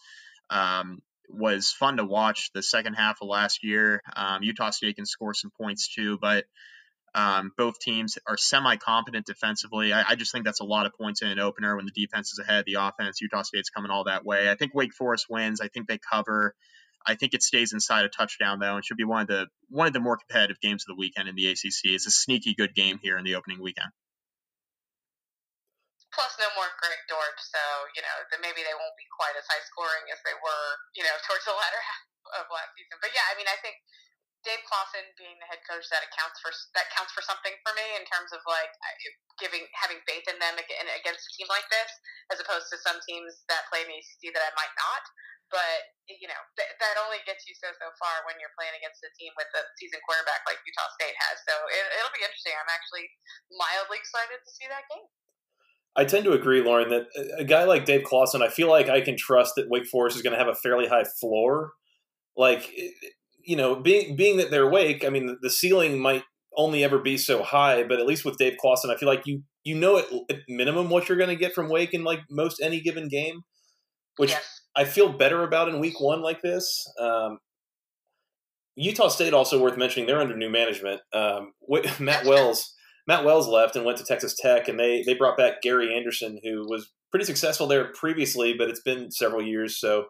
um, 0.49 1.02
was 1.28 1.71
fun 1.71 1.97
to 1.99 2.04
watch 2.04 2.50
the 2.54 2.62
second 2.62 2.95
half 2.95 3.21
of 3.21 3.28
last 3.28 3.62
year. 3.64 4.02
Um, 4.16 4.42
Utah 4.42 4.71
State 4.71 4.97
can 4.97 5.07
score 5.07 5.35
some 5.35 5.50
points 5.50 5.88
too, 5.88 6.19
but 6.19 6.45
um, 7.14 7.52
both 7.57 7.81
teams 7.81 8.19
are 8.26 8.37
semi-competent 8.37 9.26
defensively. 9.26 9.93
I, 9.93 10.11
I, 10.11 10.14
just 10.14 10.31
think 10.31 10.45
that's 10.45 10.61
a 10.61 10.64
lot 10.64 10.87
of 10.87 10.95
points 10.95 11.23
in 11.23 11.29
an 11.29 11.40
opener 11.40 11.75
when 11.75 11.85
the 11.85 11.93
defense 11.93 12.33
is 12.33 12.38
ahead, 12.38 12.64
the 12.67 12.75
offense. 12.75 13.21
Utah 13.21 13.43
State's 13.43 13.71
coming 13.71 13.90
all 13.90 14.05
that 14.05 14.25
way. 14.25 14.49
I 14.49 14.55
think 14.55 14.75
Wake 14.75 14.95
Forest 14.95 15.26
wins. 15.29 15.61
I 15.61 15.67
think 15.69 15.88
they 15.88 15.99
cover. 15.99 16.55
I 17.05 17.17
think 17.17 17.35
it 17.35 17.43
stays 17.43 17.73
inside 17.73 18.05
a 18.05 18.09
touchdown 18.09 18.61
though, 18.61 18.76
and 18.76 18.85
should 18.85 18.97
be 18.97 19.09
one 19.09 19.23
of 19.23 19.29
the 19.29 19.47
one 19.71 19.88
of 19.88 19.93
the 19.93 20.00
more 20.00 20.19
competitive 20.19 20.61
games 20.61 20.85
of 20.87 20.95
the 20.95 21.00
weekend 21.00 21.29
in 21.29 21.35
the 21.35 21.50
ACC. 21.50 21.97
It's 21.97 22.07
a 22.07 22.14
sneaky 22.14 22.55
good 22.55 22.75
game 22.75 23.00
here 23.02 23.19
in 23.19 23.25
the 23.25 23.35
opening 23.35 23.59
weekend. 23.59 23.90
plus 26.14 26.31
no 26.38 26.47
more 26.55 26.71
Greg 26.79 27.00
Dortch, 27.11 27.43
so 27.43 27.62
you 27.97 28.02
know 28.07 28.17
then 28.31 28.38
maybe 28.38 28.62
they 28.62 28.76
won't 28.79 28.95
be 28.95 29.09
quite 29.11 29.35
as 29.35 29.49
high 29.50 29.64
scoring 29.67 30.07
as 30.14 30.21
they 30.23 30.37
were, 30.38 30.67
you 30.95 31.02
know, 31.02 31.17
towards 31.26 31.43
the 31.43 31.57
latter 31.57 31.81
half 31.83 32.07
of 32.38 32.47
last 32.55 32.71
season. 32.79 33.02
But 33.02 33.11
yeah, 33.11 33.26
I 33.26 33.35
mean, 33.35 33.50
I 33.50 33.59
think 33.59 33.83
Dave 34.41 34.65
Clawson 34.65 35.05
being 35.21 35.37
the 35.37 35.49
head 35.49 35.61
coach 35.69 35.85
that 35.93 36.01
accounts 36.01 36.41
for 36.41 36.49
that 36.73 36.89
counts 36.97 37.13
for 37.13 37.21
something 37.21 37.53
for 37.61 37.77
me 37.77 37.85
in 37.97 38.05
terms 38.09 38.33
of 38.33 38.41
like 38.49 38.73
giving 39.37 39.65
having 39.77 40.01
faith 40.09 40.25
in 40.29 40.37
them 40.41 40.57
against 40.57 41.23
a 41.29 41.33
team 41.37 41.49
like 41.53 41.69
this, 41.69 41.91
as 42.33 42.41
opposed 42.41 42.73
to 42.73 42.81
some 42.81 42.97
teams 43.05 43.45
that 43.53 43.69
play 43.69 43.85
in 43.85 43.89
the 43.93 44.01
ACC 44.01 44.33
that 44.33 44.45
I 44.45 44.53
might 44.57 44.73
not. 44.81 45.05
But 45.53 45.93
you 46.09 46.31
know 46.31 46.41
th- 46.57 46.73
that 46.81 46.97
only 47.05 47.21
gets 47.29 47.45
you 47.45 47.53
so 47.59 47.69
so 47.77 47.93
far 48.01 48.25
when 48.25 48.41
you're 48.41 48.55
playing 48.57 48.73
against 48.81 49.05
a 49.05 49.11
team 49.19 49.35
with 49.37 49.51
a 49.53 49.63
seasoned 49.77 50.05
quarterback 50.09 50.47
like 50.49 50.63
Utah 50.65 50.89
State 50.97 51.17
has. 51.29 51.37
So 51.45 51.53
it, 51.69 51.83
it'll 52.01 52.17
be 52.17 52.25
interesting. 52.25 52.57
I'm 52.57 52.73
actually 52.73 53.07
mildly 53.53 54.01
excited 54.01 54.41
to 54.41 54.51
see 54.57 54.71
that 54.73 54.89
game. 54.89 55.05
I 55.97 56.07
tend 56.07 56.25
to 56.25 56.33
agree, 56.33 56.63
Lauren, 56.63 56.89
that 56.91 57.11
a 57.37 57.45
guy 57.45 57.65
like 57.65 57.85
Dave 57.85 58.05
Clawson, 58.05 58.43
I 58.43 58.49
feel 58.49 58.71
like 58.71 58.89
I 58.89 59.01
can 59.03 59.17
trust 59.17 59.59
that 59.59 59.69
Wake 59.69 59.87
Forest 59.91 60.17
is 60.17 60.23
going 60.23 60.33
to 60.33 60.39
have 60.39 60.49
a 60.49 60.55
fairly 60.55 60.87
high 60.87 61.05
floor. 61.19 61.73
Like 62.37 62.71
you 63.45 63.57
know, 63.57 63.77
being 63.77 64.17
being 64.17 64.37
that 64.39 64.51
they're 64.51 64.69
Wake, 64.69 65.05
I 65.05 65.09
mean, 65.09 65.39
the 65.41 65.51
ceiling 65.51 65.99
might 66.01 66.25
only 66.57 66.83
ever 66.83 66.99
be 66.99 67.17
so 67.17 67.43
high, 67.43 67.83
but 67.85 68.01
at 68.01 68.07
least 68.07 68.25
with 68.25 68.39
Dave 68.39 68.57
Clawson, 68.61 68.91
I 68.91 68.97
feel 68.97 69.09
like 69.09 69.27
you 69.27 69.43
you 69.65 69.75
know 69.75 69.99
at, 69.99 70.07
at 70.31 70.41
minimum 70.49 70.91
what 70.91 71.09
you're 71.09 71.19
going 71.19 71.31
to 71.31 71.37
get 71.37 71.55
from 71.55 71.69
Wake 71.69 71.95
in 71.95 72.05
like 72.05 72.21
most 72.31 72.61
any 72.63 72.81
given 72.81 73.09
game, 73.09 73.43
which 74.17 74.31
yes. 74.31 74.61
I 74.77 74.85
feel 74.85 75.13
better 75.13 75.43
about 75.43 75.69
in 75.69 75.81
Week 75.81 76.01
One 76.01 76.23
like 76.23 76.43
this. 76.43 76.87
Um, 76.99 77.39
Utah 78.77 79.09
State 79.09 79.35
also 79.35 79.61
worth 79.61 79.77
mentioning; 79.77 80.07
they're 80.07 80.21
under 80.21 80.37
new 80.37 80.51
management. 80.51 81.01
Um, 81.13 81.53
Matt 82.01 82.25
Wells. 82.27 82.75
Matt 83.07 83.25
Wells 83.25 83.49
left 83.49 83.77
and 83.77 83.85
went 83.85 83.99
to 83.99 84.05
Texas 84.05 84.37
Tech, 84.39 84.69
and 84.69 84.79
they 84.79 85.03
they 85.05 85.15
brought 85.15 85.37
back 85.37 85.63
Gary 85.63 85.95
Anderson, 85.95 86.39
who 86.43 86.67
was 86.69 86.91
pretty 87.11 87.27
successful 87.27 87.67
there 87.67 87.93
previously, 87.93 88.55
but 88.55 88.69
it's 88.69 88.83
been 88.83 89.11
several 89.11 89.43
years. 89.43 89.79
So 89.79 90.07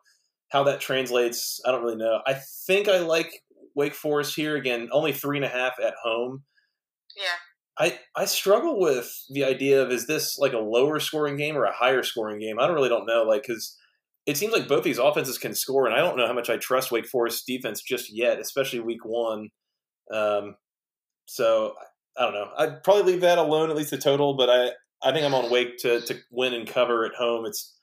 how 0.51 0.65
that 0.65 0.81
translates, 0.81 1.61
I 1.67 1.73
don't 1.73 1.83
really 1.83 1.97
know. 1.97 2.21
I 2.27 2.35
think 2.67 2.89
I 2.89 2.99
like 2.99 3.43
Wake 3.75 3.95
Forest 3.95 4.37
here 4.37 4.57
again. 4.57 4.89
Only 4.93 5.13
three 5.13 5.39
and 5.39 5.45
a 5.45 5.49
half 5.49 5.75
at 5.83 5.95
home. 6.03 6.43
Yeah. 7.17 7.25
I, 7.79 7.99
I 8.15 8.27
struggle 8.27 8.79
with 8.79 9.11
the 9.31 9.45
idea 9.45 9.83
of 9.83 9.91
is 9.91 10.07
this 10.07 10.39
like 10.39 10.53
a 10.53 10.59
lower 10.59 11.01
scoring 11.01 11.37
game 11.37 11.57
or 11.57 11.65
a 11.65 11.73
higher 11.73 12.03
scoring 12.03 12.39
game? 12.39 12.59
I 12.59 12.67
don't 12.67 12.75
really 12.75 12.89
don't 12.89 13.07
know. 13.07 13.23
Like, 13.23 13.43
because 13.43 13.77
it 14.27 14.37
seems 14.37 14.53
like 14.53 14.69
both 14.69 14.85
these 14.85 14.99
offenses 14.99 15.39
can 15.39 15.55
score, 15.55 15.87
and 15.87 15.95
I 15.95 15.99
don't 15.99 16.17
know 16.17 16.27
how 16.27 16.33
much 16.33 16.51
I 16.51 16.57
trust 16.57 16.93
Wake 16.93 17.07
Forest 17.07 17.47
defense 17.47 17.81
just 17.81 18.15
yet, 18.15 18.39
especially 18.39 18.81
week 18.81 19.05
one. 19.05 19.49
Um, 20.13 20.57
so 21.27 21.75
I 22.19 22.25
don't 22.25 22.35
know. 22.35 22.51
I'd 22.59 22.83
probably 22.83 23.13
leave 23.13 23.23
that 23.23 23.39
alone, 23.39 23.71
at 23.71 23.77
least 23.77 23.91
the 23.91 23.99
total. 23.99 24.35
But 24.35 24.51
I 24.51 24.71
I 25.03 25.13
think 25.13 25.25
I'm 25.25 25.35
on 25.35 25.51
Wake 25.51 25.79
to 25.79 26.01
to 26.03 26.19
win 26.31 26.55
and 26.55 26.67
cover 26.69 27.07
at 27.07 27.15
home. 27.15 27.47
It's 27.47 27.77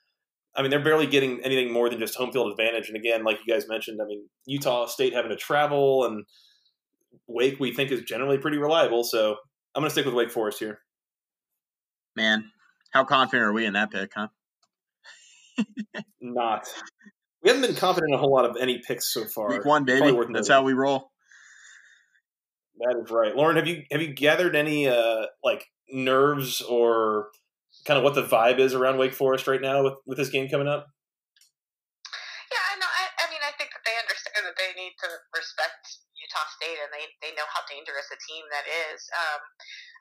I 0.58 0.62
mean, 0.62 0.72
they're 0.72 0.82
barely 0.82 1.06
getting 1.06 1.40
anything 1.44 1.72
more 1.72 1.88
than 1.88 2.00
just 2.00 2.16
home 2.16 2.32
field 2.32 2.50
advantage. 2.50 2.88
And 2.88 2.96
again, 2.96 3.22
like 3.22 3.38
you 3.46 3.54
guys 3.54 3.68
mentioned, 3.68 4.00
I 4.02 4.06
mean, 4.06 4.28
Utah 4.44 4.86
State 4.86 5.14
having 5.14 5.30
to 5.30 5.36
travel 5.36 6.04
and 6.04 6.24
Wake, 7.28 7.60
we 7.60 7.72
think 7.72 7.92
is 7.92 8.02
generally 8.02 8.38
pretty 8.38 8.58
reliable. 8.58 9.04
So 9.04 9.36
I'm 9.74 9.82
going 9.82 9.86
to 9.86 9.90
stick 9.90 10.04
with 10.04 10.14
Wake 10.14 10.32
Forest 10.32 10.58
here. 10.58 10.80
Man, 12.16 12.50
how 12.90 13.04
confident 13.04 13.44
are 13.44 13.52
we 13.52 13.66
in 13.66 13.74
that 13.74 13.92
pick, 13.92 14.10
huh? 14.16 14.28
Not. 16.20 16.66
We 17.44 17.50
haven't 17.50 17.62
been 17.62 17.76
confident 17.76 18.10
in 18.10 18.14
a 18.16 18.18
whole 18.18 18.34
lot 18.34 18.44
of 18.44 18.56
any 18.60 18.82
picks 18.84 19.12
so 19.12 19.26
far. 19.26 19.50
Week 19.50 19.64
one, 19.64 19.84
baby. 19.84 20.12
That's 20.32 20.48
how 20.48 20.64
we 20.64 20.72
roll. 20.72 21.12
That 22.80 23.00
is 23.04 23.12
right, 23.12 23.34
Lauren. 23.34 23.56
Have 23.56 23.68
you 23.68 23.84
have 23.90 24.02
you 24.02 24.12
gathered 24.12 24.56
any 24.56 24.88
uh, 24.88 25.26
like 25.44 25.64
nerves 25.88 26.62
or 26.62 27.28
kind 27.88 27.96
of 27.96 28.04
what 28.04 28.12
the 28.12 28.28
vibe 28.28 28.60
is 28.60 28.76
around 28.76 29.00
Wake 29.00 29.16
Forest 29.16 29.48
right 29.48 29.64
now 29.64 29.80
with, 29.80 29.96
with 30.04 30.20
this 30.20 30.28
game 30.28 30.44
coming 30.52 30.68
up? 30.68 30.92
Yeah, 32.52 32.60
I 32.68 32.76
know. 32.76 32.84
I, 32.84 33.04
I 33.24 33.26
mean, 33.32 33.40
I 33.40 33.56
think 33.56 33.72
that 33.72 33.80
they 33.88 33.96
understand 33.96 34.44
that 34.44 34.60
they 34.60 34.76
need 34.76 34.92
to 35.00 35.08
respect 35.32 36.04
Utah 36.12 36.48
State, 36.60 36.76
and 36.84 36.92
they, 36.92 37.08
they 37.24 37.32
know 37.32 37.48
how 37.48 37.64
dangerous 37.64 38.12
a 38.12 38.20
team 38.28 38.44
that 38.52 38.68
is. 38.68 39.08
Um, 39.16 39.40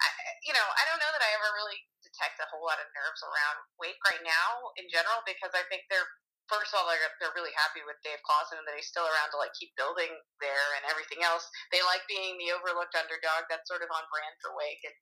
I, 0.03 0.08
you 0.44 0.51
know, 0.51 0.68
I 0.68 0.83
don't 0.92 1.00
know 1.00 1.11
that 1.16 1.24
I 1.24 1.31
ever 1.40 1.48
really 1.55 1.79
detect 2.03 2.44
a 2.44 2.48
whole 2.51 2.68
lot 2.68 2.83
of 2.83 2.92
nerves 2.92 3.24
around 3.24 3.64
Wake 3.79 4.03
right 4.03 4.24
now 4.27 4.75
in 4.75 4.92
general 4.92 5.24
because 5.24 5.55
I 5.55 5.64
think 5.72 5.88
they're 5.88 6.11
first 6.48 6.72
of 6.72 6.79
all, 6.79 6.88
they're, 6.88 7.14
they're 7.20 7.36
really 7.36 7.53
happy 7.55 7.83
with 7.83 8.00
Dave 8.03 8.20
Clawson 8.24 8.60
and 8.60 8.68
that 8.68 8.75
he's 8.75 8.90
still 8.90 9.05
around 9.07 9.29
to 9.36 9.40
like 9.40 9.53
keep 9.55 9.72
building 9.75 10.12
there 10.40 10.68
and 10.79 10.83
everything 10.88 11.24
else. 11.24 11.48
They 11.72 11.83
like 11.83 12.03
being 12.07 12.40
the 12.40 12.55
overlooked 12.55 12.96
underdog. 12.96 13.48
That's 13.51 13.68
sort 13.68 13.83
of 13.83 13.92
on 13.92 14.03
brand 14.12 14.36
for 14.40 14.55
Wake, 14.55 14.83
and 14.88 14.96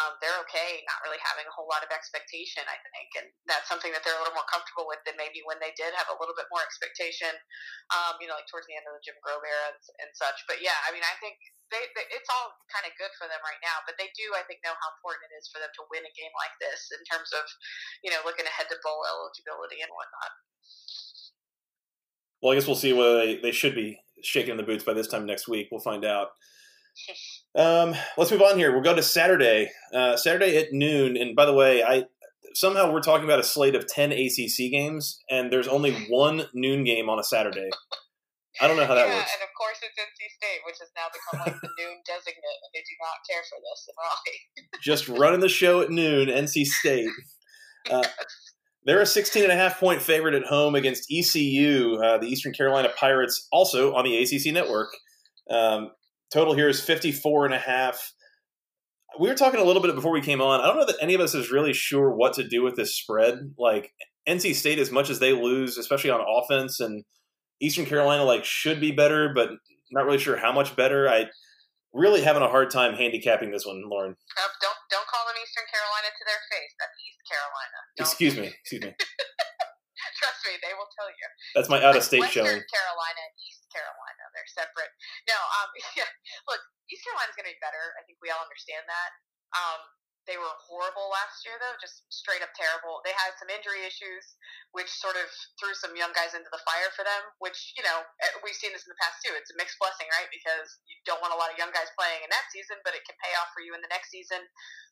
um, 0.00 0.12
they're 0.20 0.38
okay 0.48 0.84
not 0.86 1.00
really 1.04 1.20
having 1.20 1.48
a 1.48 1.54
whole 1.56 1.68
lot 1.68 1.84
of 1.84 1.90
expectation. 1.90 2.62
I 2.68 2.76
think, 2.94 3.08
and 3.20 3.26
that's 3.48 3.66
something 3.68 3.90
that 3.92 4.04
they're 4.04 4.16
a 4.16 4.22
little 4.22 4.36
more 4.36 4.48
comfortable 4.48 4.86
with 4.86 5.00
than 5.08 5.16
maybe 5.16 5.40
when 5.48 5.58
they 5.58 5.72
did 5.74 5.90
have 5.96 6.12
a 6.12 6.18
little 6.20 6.36
bit 6.36 6.48
more 6.52 6.62
expectation. 6.62 7.32
Um, 7.90 8.20
you 8.20 8.28
know, 8.28 8.36
like 8.36 8.46
towards 8.46 8.68
the 8.68 8.76
end 8.76 8.86
of 8.86 8.94
the 8.94 9.02
Jim 9.02 9.18
Grobe 9.24 9.42
era 9.42 9.72
and, 9.72 9.80
and 10.06 10.10
such. 10.14 10.44
But 10.46 10.60
yeah, 10.62 10.76
I 10.86 10.94
mean, 10.94 11.02
I 11.02 11.16
think 11.18 11.40
they, 11.70 11.86
they, 11.94 12.06
it's 12.10 12.30
all 12.30 12.50
kind 12.68 12.84
of 12.84 12.92
good 12.98 13.14
for 13.14 13.30
them 13.30 13.40
right 13.46 13.58
now, 13.62 13.78
but 13.86 13.94
they 13.94 14.10
do, 14.18 14.26
I 14.34 14.42
think, 14.46 14.58
know 14.66 14.74
how 14.74 14.90
important 14.98 15.30
it 15.30 15.38
is 15.38 15.48
for 15.48 15.62
them 15.62 15.70
to 15.78 15.86
win 15.88 16.02
a 16.02 16.12
game 16.18 16.34
like 16.34 16.54
this 16.58 16.90
in 16.90 17.02
terms 17.06 17.30
of, 17.30 17.46
you 18.02 18.10
know, 18.10 18.20
looking 18.26 18.46
ahead 18.46 18.66
to 18.68 18.76
bowl 18.82 19.06
eligibility 19.06 19.80
and 19.80 19.90
whatnot. 19.94 20.32
Well, 22.42 22.52
I 22.52 22.56
guess 22.56 22.66
we'll 22.66 22.76
see 22.76 22.92
whether 22.92 23.16
they, 23.18 23.36
they 23.36 23.52
should 23.52 23.74
be 23.74 24.00
shaking 24.22 24.56
the 24.56 24.62
boots 24.62 24.84
by 24.84 24.94
this 24.94 25.08
time 25.08 25.26
next 25.26 25.48
week. 25.48 25.68
We'll 25.70 25.80
find 25.80 26.04
out. 26.04 26.28
Um, 27.56 27.96
let's 28.16 28.30
move 28.30 28.42
on 28.42 28.58
here. 28.58 28.70
We'll 28.70 28.80
go 28.80 28.94
to 28.94 29.02
Saturday. 29.02 29.72
Uh, 29.92 30.16
Saturday 30.16 30.56
at 30.56 30.72
noon. 30.72 31.16
And 31.16 31.34
by 31.34 31.46
the 31.46 31.52
way, 31.52 31.82
I 31.82 32.04
somehow 32.54 32.92
we're 32.92 33.02
talking 33.02 33.24
about 33.24 33.40
a 33.40 33.42
slate 33.42 33.74
of 33.74 33.88
ten 33.88 34.12
ACC 34.12 34.70
games, 34.70 35.18
and 35.28 35.52
there's 35.52 35.66
only 35.66 35.92
one 36.10 36.44
noon 36.54 36.84
game 36.84 37.08
on 37.08 37.18
a 37.18 37.24
Saturday. 37.24 37.68
I 38.60 38.68
don't 38.68 38.76
know 38.76 38.86
how 38.86 38.94
that 38.94 39.08
yeah, 39.08 39.16
works. 39.16 39.32
and 39.34 39.42
of 39.42 39.54
course 39.56 39.78
it's 39.82 39.98
NC 39.98 40.30
State, 40.36 40.60
which 40.66 40.76
has 40.80 40.90
now 40.94 41.06
become 41.10 41.46
like 41.46 41.60
the 41.60 41.70
noon 41.82 41.98
designate, 42.06 42.58
and 42.62 42.70
they 42.74 42.80
do 42.80 42.94
not 43.00 43.18
care 43.28 43.42
for 43.48 43.58
this. 43.58 44.82
Just 44.82 45.08
running 45.08 45.40
the 45.40 45.48
show 45.48 45.80
at 45.80 45.90
noon, 45.90 46.28
NC 46.28 46.66
State. 46.66 47.10
Uh, 47.90 48.02
they're 48.84 49.00
a 49.00 49.06
16 49.06 49.42
and 49.42 49.52
a 49.52 49.56
half 49.56 49.78
point 49.78 50.00
favorite 50.00 50.34
at 50.34 50.44
home 50.44 50.74
against 50.74 51.10
ECU, 51.10 51.98
uh, 52.02 52.18
the 52.18 52.26
Eastern 52.26 52.52
Carolina 52.52 52.88
Pirates, 52.96 53.46
also 53.52 53.94
on 53.94 54.04
the 54.04 54.16
ACC 54.16 54.52
network. 54.52 54.88
Um, 55.50 55.90
total 56.32 56.54
here 56.54 56.68
is 56.68 56.80
54 56.80 57.46
and 57.46 57.54
a 57.54 57.58
half. 57.58 58.12
We 59.18 59.28
were 59.28 59.34
talking 59.34 59.60
a 59.60 59.64
little 59.64 59.82
bit 59.82 59.94
before 59.94 60.12
we 60.12 60.20
came 60.20 60.40
on. 60.40 60.60
I 60.60 60.66
don't 60.66 60.76
know 60.76 60.86
that 60.86 61.02
any 61.02 61.14
of 61.14 61.20
us 61.20 61.34
is 61.34 61.50
really 61.50 61.72
sure 61.72 62.10
what 62.10 62.34
to 62.34 62.46
do 62.46 62.62
with 62.62 62.76
this 62.76 62.96
spread. 62.96 63.54
Like 63.58 63.92
NC 64.28 64.54
State, 64.54 64.78
as 64.78 64.90
much 64.90 65.10
as 65.10 65.18
they 65.18 65.32
lose, 65.32 65.76
especially 65.76 66.10
on 66.10 66.20
offense, 66.20 66.80
and 66.80 67.04
Eastern 67.60 67.84
Carolina 67.84 68.24
like 68.24 68.44
should 68.44 68.80
be 68.80 68.92
better, 68.92 69.32
but 69.34 69.50
not 69.90 70.06
really 70.06 70.18
sure 70.18 70.36
how 70.36 70.52
much 70.52 70.76
better. 70.76 71.08
I 71.08 71.26
really 71.92 72.22
having 72.22 72.42
a 72.42 72.48
hard 72.48 72.70
time 72.70 72.94
handicapping 72.94 73.50
this 73.50 73.66
one, 73.66 73.82
Lauren. 73.90 74.14
Don't 74.14 74.78
don't 74.90 75.08
call 75.10 75.26
them 75.26 75.36
Eastern 75.42 75.66
Carolina 75.68 76.08
to 76.14 76.24
their 76.24 76.40
face. 76.48 76.72
That's 76.78 76.96
Carolina. 77.30 77.78
Don't. 77.94 78.10
Excuse 78.10 78.34
me. 78.34 78.50
Excuse 78.50 78.82
me. 78.90 78.92
Trust 80.18 80.40
me, 80.44 80.58
they 80.60 80.74
will 80.74 80.90
tell 80.98 81.08
you. 81.08 81.26
That's 81.54 81.70
my 81.70 81.80
out 81.80 81.96
of 81.96 82.02
state 82.02 82.26
showing. 82.28 82.60
Carolina 82.60 83.20
and 83.24 83.34
East 83.40 83.64
Carolina, 83.72 84.22
they're 84.34 84.52
separate. 84.52 84.90
No, 85.30 85.38
um, 85.38 85.70
yeah. 85.98 86.10
Look, 86.50 86.60
East 86.90 87.06
Carolina's 87.06 87.38
going 87.38 87.48
to 87.48 87.54
be 87.54 87.62
better. 87.62 87.94
I 87.96 88.04
think 88.04 88.18
we 88.20 88.28
all 88.28 88.42
understand 88.42 88.84
that. 88.84 89.10
Um, 89.56 89.80
they 90.28 90.36
were 90.36 90.52
horrible 90.68 91.08
last 91.08 91.42
year, 91.48 91.56
though, 91.56 91.72
just 91.80 92.04
straight 92.12 92.44
up 92.44 92.52
terrible. 92.52 93.00
They 93.02 93.16
had 93.16 93.32
some 93.40 93.48
injury 93.48 93.88
issues, 93.88 94.36
which 94.76 94.92
sort 94.92 95.16
of 95.16 95.26
threw 95.56 95.72
some 95.72 95.96
young 95.96 96.12
guys 96.12 96.36
into 96.36 96.48
the 96.52 96.60
fire 96.62 96.92
for 96.92 97.04
them. 97.04 97.22
Which 97.40 97.72
you 97.76 97.84
know 97.84 98.04
eh, 98.04 98.32
we've 98.44 98.56
seen 98.56 98.72
this 98.76 98.84
in 98.84 98.92
the 98.92 99.00
past 99.00 99.24
too. 99.24 99.32
It's 99.32 99.52
a 99.52 99.56
mixed 99.56 99.80
blessing, 99.80 100.06
right? 100.20 100.28
Because 100.28 100.68
you 100.86 101.00
don't 101.08 101.20
want 101.24 101.32
a 101.32 101.40
lot 101.40 101.48
of 101.48 101.56
young 101.56 101.72
guys 101.72 101.88
playing 101.96 102.20
in 102.20 102.30
that 102.30 102.46
season, 102.52 102.76
but 102.84 102.92
it 102.92 103.04
can 103.08 103.16
pay 103.20 103.32
off 103.40 103.50
for 103.56 103.64
you 103.64 103.72
in 103.72 103.80
the 103.80 103.90
next 103.90 104.12
season. 104.12 104.44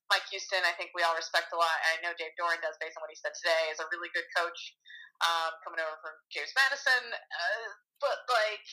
Mike 0.09 0.25
Houston, 0.33 0.65
I 0.65 0.73
think 0.81 0.97
we 0.97 1.05
all 1.05 1.13
respect 1.13 1.53
a 1.53 1.59
lot. 1.61 1.77
I 1.93 2.01
know 2.01 2.17
Dave 2.17 2.33
Doeren 2.41 2.65
does, 2.65 2.81
based 2.81 2.97
on 2.97 3.05
what 3.05 3.13
he 3.13 3.19
said 3.21 3.37
today, 3.37 3.69
is 3.69 3.77
a 3.77 3.87
really 3.93 4.09
good 4.17 4.25
coach 4.33 4.61
um, 5.21 5.53
coming 5.61 5.85
over 5.85 5.97
from 6.01 6.17
James 6.33 6.53
Madison. 6.57 7.05
Uh, 7.13 7.69
but 8.01 8.25
like 8.33 8.65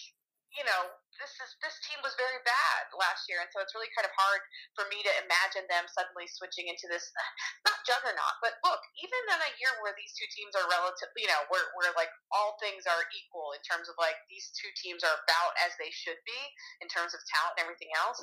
you 0.53 0.63
know, 0.63 0.81
this 1.17 1.31
is 1.39 1.51
this 1.63 1.75
team 1.87 1.99
was 2.03 2.15
very 2.19 2.39
bad 2.43 2.91
last 2.95 3.25
year, 3.31 3.39
and 3.39 3.49
so 3.51 3.63
it's 3.63 3.71
really 3.73 3.91
kind 3.95 4.03
of 4.03 4.13
hard 4.15 4.43
for 4.75 4.85
me 4.91 4.99
to 5.03 5.11
imagine 5.23 5.63
them 5.71 5.87
suddenly 5.87 6.27
switching 6.27 6.67
into 6.67 6.85
this 6.91 7.07
not 7.67 7.79
juggernaut. 7.87 8.35
But 8.43 8.59
look, 8.67 8.83
even 8.99 9.21
in 9.31 9.39
a 9.39 9.55
year 9.59 9.73
where 9.79 9.95
these 9.95 10.11
two 10.15 10.27
teams 10.35 10.53
are 10.53 10.67
relatively, 10.67 11.27
you 11.27 11.31
know, 11.31 11.43
where 11.47 11.71
where 11.79 11.91
like 11.95 12.11
all 12.35 12.59
things 12.59 12.83
are 12.85 13.03
equal 13.15 13.55
in 13.55 13.63
terms 13.63 13.87
of 13.87 13.95
like 13.97 14.19
these 14.27 14.51
two 14.55 14.71
teams 14.79 15.01
are 15.01 15.17
about 15.23 15.53
as 15.63 15.73
they 15.79 15.91
should 15.91 16.19
be 16.27 16.41
in 16.83 16.87
terms 16.91 17.15
of 17.15 17.23
talent 17.31 17.55
and 17.57 17.63
everything 17.67 17.91
else. 17.95 18.19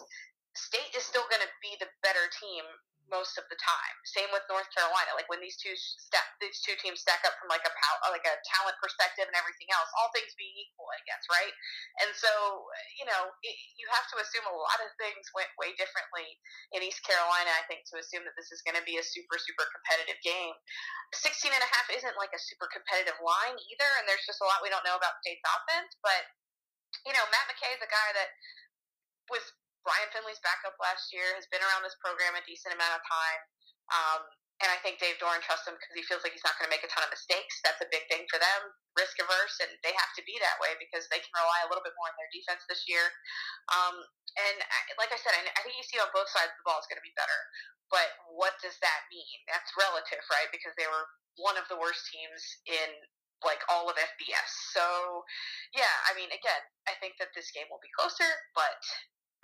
State 0.52 0.92
is 0.92 1.04
still 1.04 1.24
going 1.32 1.40
to 1.40 1.52
be 1.64 1.80
the 1.80 1.88
better 2.04 2.28
team 2.28 2.64
most 3.10 3.36
of 3.36 3.44
the 3.50 3.58
time. 3.58 3.96
Same 4.06 4.30
with 4.30 4.44
North 4.46 4.68
Carolina. 4.72 5.12
Like 5.16 5.28
when 5.28 5.42
these 5.42 5.58
two 5.58 5.74
stack, 5.76 6.38
these 6.38 6.62
two 6.62 6.76
teams 6.78 7.02
stack 7.02 7.22
up 7.26 7.36
from 7.40 7.50
like 7.50 7.64
a 7.66 7.72
like 8.08 8.24
a 8.24 8.36
talent 8.46 8.78
perspective 8.78 9.26
and 9.26 9.36
everything 9.36 9.68
else, 9.74 9.90
all 9.98 10.12
things 10.14 10.32
being 10.38 10.54
equal, 10.54 10.88
I 10.88 11.00
guess, 11.04 11.22
right? 11.28 11.54
And 12.04 12.10
so, 12.14 12.30
you 12.96 13.04
know, 13.08 13.32
it, 13.44 13.56
you 13.76 13.86
have 13.92 14.06
to 14.12 14.16
assume 14.22 14.46
a 14.48 14.54
lot 14.54 14.78
of 14.80 14.90
things 14.96 15.28
went 15.34 15.50
way 15.58 15.74
differently 15.76 16.38
in 16.76 16.84
East 16.84 17.02
Carolina. 17.02 17.52
I 17.52 17.64
think 17.66 17.84
to 17.90 18.00
assume 18.00 18.24
that 18.24 18.36
this 18.38 18.52
is 18.54 18.64
going 18.64 18.78
to 18.78 18.86
be 18.86 18.96
a 18.96 19.04
super 19.04 19.36
super 19.36 19.66
competitive 19.72 20.20
game. 20.24 20.54
16 21.12 21.52
and 21.52 21.64
a 21.64 21.70
half 21.70 21.86
isn't 21.92 22.16
like 22.16 22.32
a 22.32 22.40
super 22.40 22.68
competitive 22.72 23.18
line 23.20 23.56
either, 23.72 23.90
and 24.00 24.04
there's 24.08 24.24
just 24.24 24.40
a 24.40 24.46
lot 24.48 24.64
we 24.64 24.72
don't 24.72 24.86
know 24.86 24.96
about 24.96 25.20
State's 25.20 25.44
offense, 25.44 25.92
but 26.00 26.24
you 27.04 27.12
know, 27.12 27.24
Matt 27.32 27.48
McKay 27.48 27.72
is 27.72 27.82
a 27.82 27.90
guy 27.90 28.08
that 28.14 28.30
was 29.32 29.42
Ryan 29.82 30.10
Finley's 30.14 30.42
backup 30.42 30.78
last 30.78 31.10
year, 31.10 31.26
has 31.34 31.46
been 31.50 31.62
around 31.62 31.82
this 31.82 31.98
program 31.98 32.38
a 32.38 32.42
decent 32.46 32.74
amount 32.74 32.94
of 32.94 33.02
time. 33.02 33.40
Um, 33.90 34.22
and 34.62 34.70
I 34.70 34.78
think 34.78 35.02
Dave 35.02 35.18
Doeren 35.18 35.42
trusts 35.42 35.66
him 35.66 35.74
because 35.74 35.90
he 35.90 36.06
feels 36.06 36.22
like 36.22 36.30
he's 36.30 36.46
not 36.46 36.54
going 36.54 36.70
to 36.70 36.74
make 36.74 36.86
a 36.86 36.90
ton 36.92 37.02
of 37.02 37.10
mistakes. 37.10 37.58
That's 37.66 37.82
a 37.82 37.90
big 37.90 38.06
thing 38.06 38.22
for 38.30 38.38
them, 38.38 38.70
risk 38.94 39.18
averse, 39.18 39.58
and 39.58 39.74
they 39.82 39.90
have 39.90 40.12
to 40.14 40.22
be 40.22 40.38
that 40.38 40.62
way 40.62 40.78
because 40.78 41.10
they 41.10 41.18
can 41.18 41.34
rely 41.34 41.66
a 41.66 41.68
little 41.72 41.82
bit 41.82 41.96
more 41.98 42.06
on 42.06 42.14
their 42.14 42.30
defense 42.30 42.62
this 42.70 42.86
year. 42.86 43.02
Um, 43.74 43.98
and 44.38 44.62
I, 44.62 44.78
like 45.02 45.10
I 45.10 45.18
said, 45.18 45.34
I, 45.34 45.42
I 45.50 45.60
think 45.66 45.82
ECU 45.82 45.98
on 45.98 46.14
both 46.14 46.30
sides 46.30 46.54
the 46.54 46.62
ball 46.62 46.78
is 46.78 46.86
going 46.86 47.02
to 47.02 47.02
be 47.02 47.16
better. 47.18 47.40
But 47.90 48.06
what 48.38 48.54
does 48.62 48.78
that 48.86 49.00
mean? 49.10 49.38
That's 49.50 49.74
relative, 49.74 50.22
right? 50.30 50.46
Because 50.54 50.78
they 50.78 50.86
were 50.86 51.10
one 51.42 51.58
of 51.58 51.66
the 51.66 51.76
worst 51.76 52.06
teams 52.14 52.40
in 52.70 52.90
like 53.42 53.66
all 53.66 53.90
of 53.90 53.98
FBS. 53.98 54.50
So, 54.70 55.26
yeah, 55.74 55.90
I 56.06 56.14
mean, 56.14 56.30
again, 56.30 56.62
I 56.86 56.94
think 57.02 57.18
that 57.18 57.34
this 57.34 57.50
game 57.50 57.66
will 57.66 57.82
be 57.82 57.90
closer, 57.98 58.30
but 58.54 58.78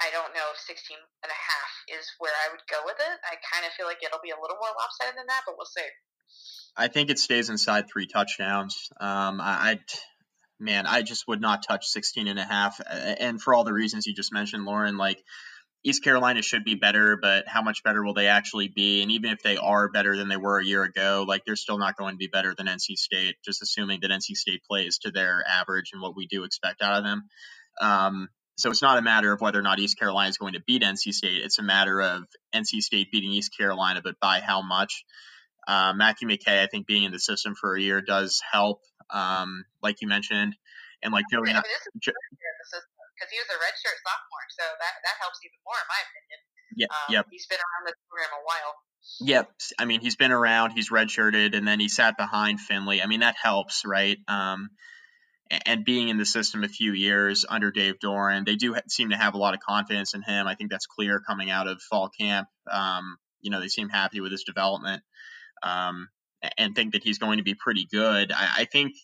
I 0.00 0.11
don't 0.11 0.32
know 0.34 0.46
if 0.54 0.58
16 0.62 0.96
and 0.96 1.30
a 1.30 1.34
half 1.34 1.98
is 1.98 2.06
where 2.18 2.32
I 2.32 2.50
would 2.52 2.62
go 2.70 2.78
with 2.84 2.96
it. 2.98 3.16
I 3.26 3.34
kind 3.52 3.66
of 3.66 3.72
feel 3.72 3.87
like 3.87 3.98
it'll 4.02 4.22
be 4.22 4.30
a 4.30 4.40
little 4.40 4.56
more 4.61 4.70
lopsided 4.78 5.18
than 5.18 5.26
that, 5.26 5.42
but 5.46 5.56
we'll 5.56 5.66
see. 5.66 5.88
I 6.76 6.88
think 6.88 7.11
it 7.11 7.18
stays 7.18 7.50
inside 7.50 7.87
three 7.90 8.06
touchdowns. 8.06 8.90
Um, 9.00 9.40
I, 9.40 9.80
man, 10.61 10.87
I 10.87 11.02
just 11.02 11.26
would 11.26 11.40
not 11.40 11.64
touch 11.66 11.87
16 11.87 12.28
and 12.28 12.38
a 12.38 12.44
half. 12.44 12.80
And 12.88 13.42
for 13.42 13.54
all 13.54 13.64
the 13.64 13.72
reasons 13.72 14.06
you 14.06 14.14
just 14.14 14.32
mentioned, 14.32 14.64
Lauren, 14.64 14.96
like 14.96 15.22
East 15.84 16.04
Carolina 16.04 16.42
should 16.42 16.64
be 16.64 16.74
better, 16.74 17.18
but 17.20 17.48
how 17.48 17.62
much 17.62 17.82
better 17.82 18.04
will 18.04 18.14
they 18.14 18.26
actually 18.26 18.68
be? 18.68 19.02
And 19.02 19.11
even 19.12 19.30
if 19.30 19.42
they 19.42 19.56
are 19.56 19.88
better 19.88 20.16
than 20.16 20.28
they 20.28 20.37
were 20.37 20.61
a 20.61 20.64
year 20.64 20.82
ago, 20.82 21.24
like 21.26 21.42
they're 21.44 21.56
still 21.56 21.78
not 21.78 21.96
going 21.96 22.14
to 22.14 22.18
be 22.18 22.28
better 22.28 22.54
than 22.56 22.66
NC 22.66 22.96
State, 22.96 23.37
just 23.44 23.62
assuming 23.62 24.00
that 24.02 24.11
NC 24.11 24.37
State 24.37 24.62
plays 24.68 24.98
to 24.98 25.11
their 25.11 25.42
average 25.48 25.90
and 25.92 26.02
what 26.02 26.16
we 26.16 26.26
do 26.26 26.44
expect 26.44 26.82
out 26.82 26.98
of 26.98 27.04
them. 27.04 27.28
Um, 27.80 28.28
so 28.58 28.70
it's 28.70 28.82
not 28.82 28.98
a 28.98 29.02
matter 29.02 29.32
of 29.32 29.40
whether 29.40 29.58
or 29.58 29.62
not 29.62 29.78
East 29.78 29.98
Carolina 29.98 30.28
is 30.28 30.36
going 30.36 30.54
to 30.54 30.60
beat 30.66 30.82
NC 30.82 31.14
State. 31.14 31.42
It's 31.42 31.60
a 31.60 31.62
matter 31.62 32.00
of 32.00 32.24
NC 32.54 32.80
State 32.82 33.10
beating 33.12 33.30
East 33.30 33.56
Carolina, 33.56 34.00
but 34.02 34.18
by 34.20 34.40
how 34.40 34.62
much. 34.62 35.04
Uh, 35.66 35.92
Matthew 35.94 36.26
McKay, 36.26 36.62
I 36.62 36.66
think 36.66 36.86
being 36.86 37.04
in 37.04 37.12
the 37.12 37.18
system 37.18 37.54
for 37.54 37.76
a 37.76 37.80
year 37.80 38.00
does 38.00 38.40
help, 38.50 38.80
um, 39.12 39.64
like 39.82 40.00
you 40.00 40.08
mentioned, 40.08 40.56
and 41.02 41.12
like 41.12 41.26
Joey. 41.30 41.50
I 41.50 41.52
mean, 41.52 41.62
because 41.62 43.30
he 43.30 43.38
was 43.38 43.50
a 43.52 43.58
redshirt 43.60 43.98
sophomore, 44.00 44.46
so 44.48 44.64
that 44.64 44.94
that 45.04 45.16
helps 45.20 45.38
even 45.44 45.58
more, 45.66 45.76
in 45.76 45.88
my 45.88 46.00
opinion. 46.08 46.38
Yeah, 46.76 46.86
um, 46.90 47.14
yep. 47.14 47.26
He's 47.30 47.46
been 47.46 47.58
around 47.58 47.86
the 47.86 47.94
program 48.08 48.30
a 48.32 48.44
while. 48.44 48.74
Yep. 49.20 49.50
I 49.78 49.84
mean, 49.84 50.00
he's 50.00 50.16
been 50.16 50.32
around. 50.32 50.72
He's 50.72 50.90
redshirted, 50.90 51.56
and 51.56 51.66
then 51.66 51.80
he 51.80 51.88
sat 51.88 52.16
behind 52.16 52.60
Finley. 52.60 53.02
I 53.02 53.06
mean, 53.06 53.20
that 53.20 53.36
helps, 53.40 53.84
right? 53.84 54.18
Um, 54.26 54.70
and 55.50 55.84
being 55.84 56.08
in 56.08 56.18
the 56.18 56.26
system 56.26 56.64
a 56.64 56.68
few 56.68 56.92
years 56.92 57.44
under 57.48 57.70
Dave 57.70 57.98
Doeren, 58.02 58.44
they 58.44 58.56
do 58.56 58.76
seem 58.88 59.11
to 59.11 59.16
have 59.16 59.34
a 59.34 59.38
lot 59.38 59.54
of 59.54 59.61
confidence 59.61 60.14
in 60.14 60.22
him. 60.22 60.46
I 60.46 60.54
think 60.54 60.70
that's 60.70 60.87
clear 60.87 61.20
coming 61.20 61.50
out 61.50 61.68
of 61.68 61.80
fall 61.80 62.11
camp. 62.11 62.48
Um, 62.70 63.16
you 63.40 63.50
know, 63.50 63.61
they 63.61 63.68
seem 63.68 63.88
happy 63.88 64.20
with 64.20 64.32
his 64.32 64.44
development 64.44 65.02
um, 65.62 66.08
and 66.56 66.74
think 66.74 66.92
that 66.92 67.02
he's 67.02 67.18
going 67.18 67.38
to 67.38 67.44
be 67.44 67.54
pretty 67.54 67.87
good. 67.90 68.32
I, 68.32 68.48
I, 68.58 68.64
think, 68.64 68.94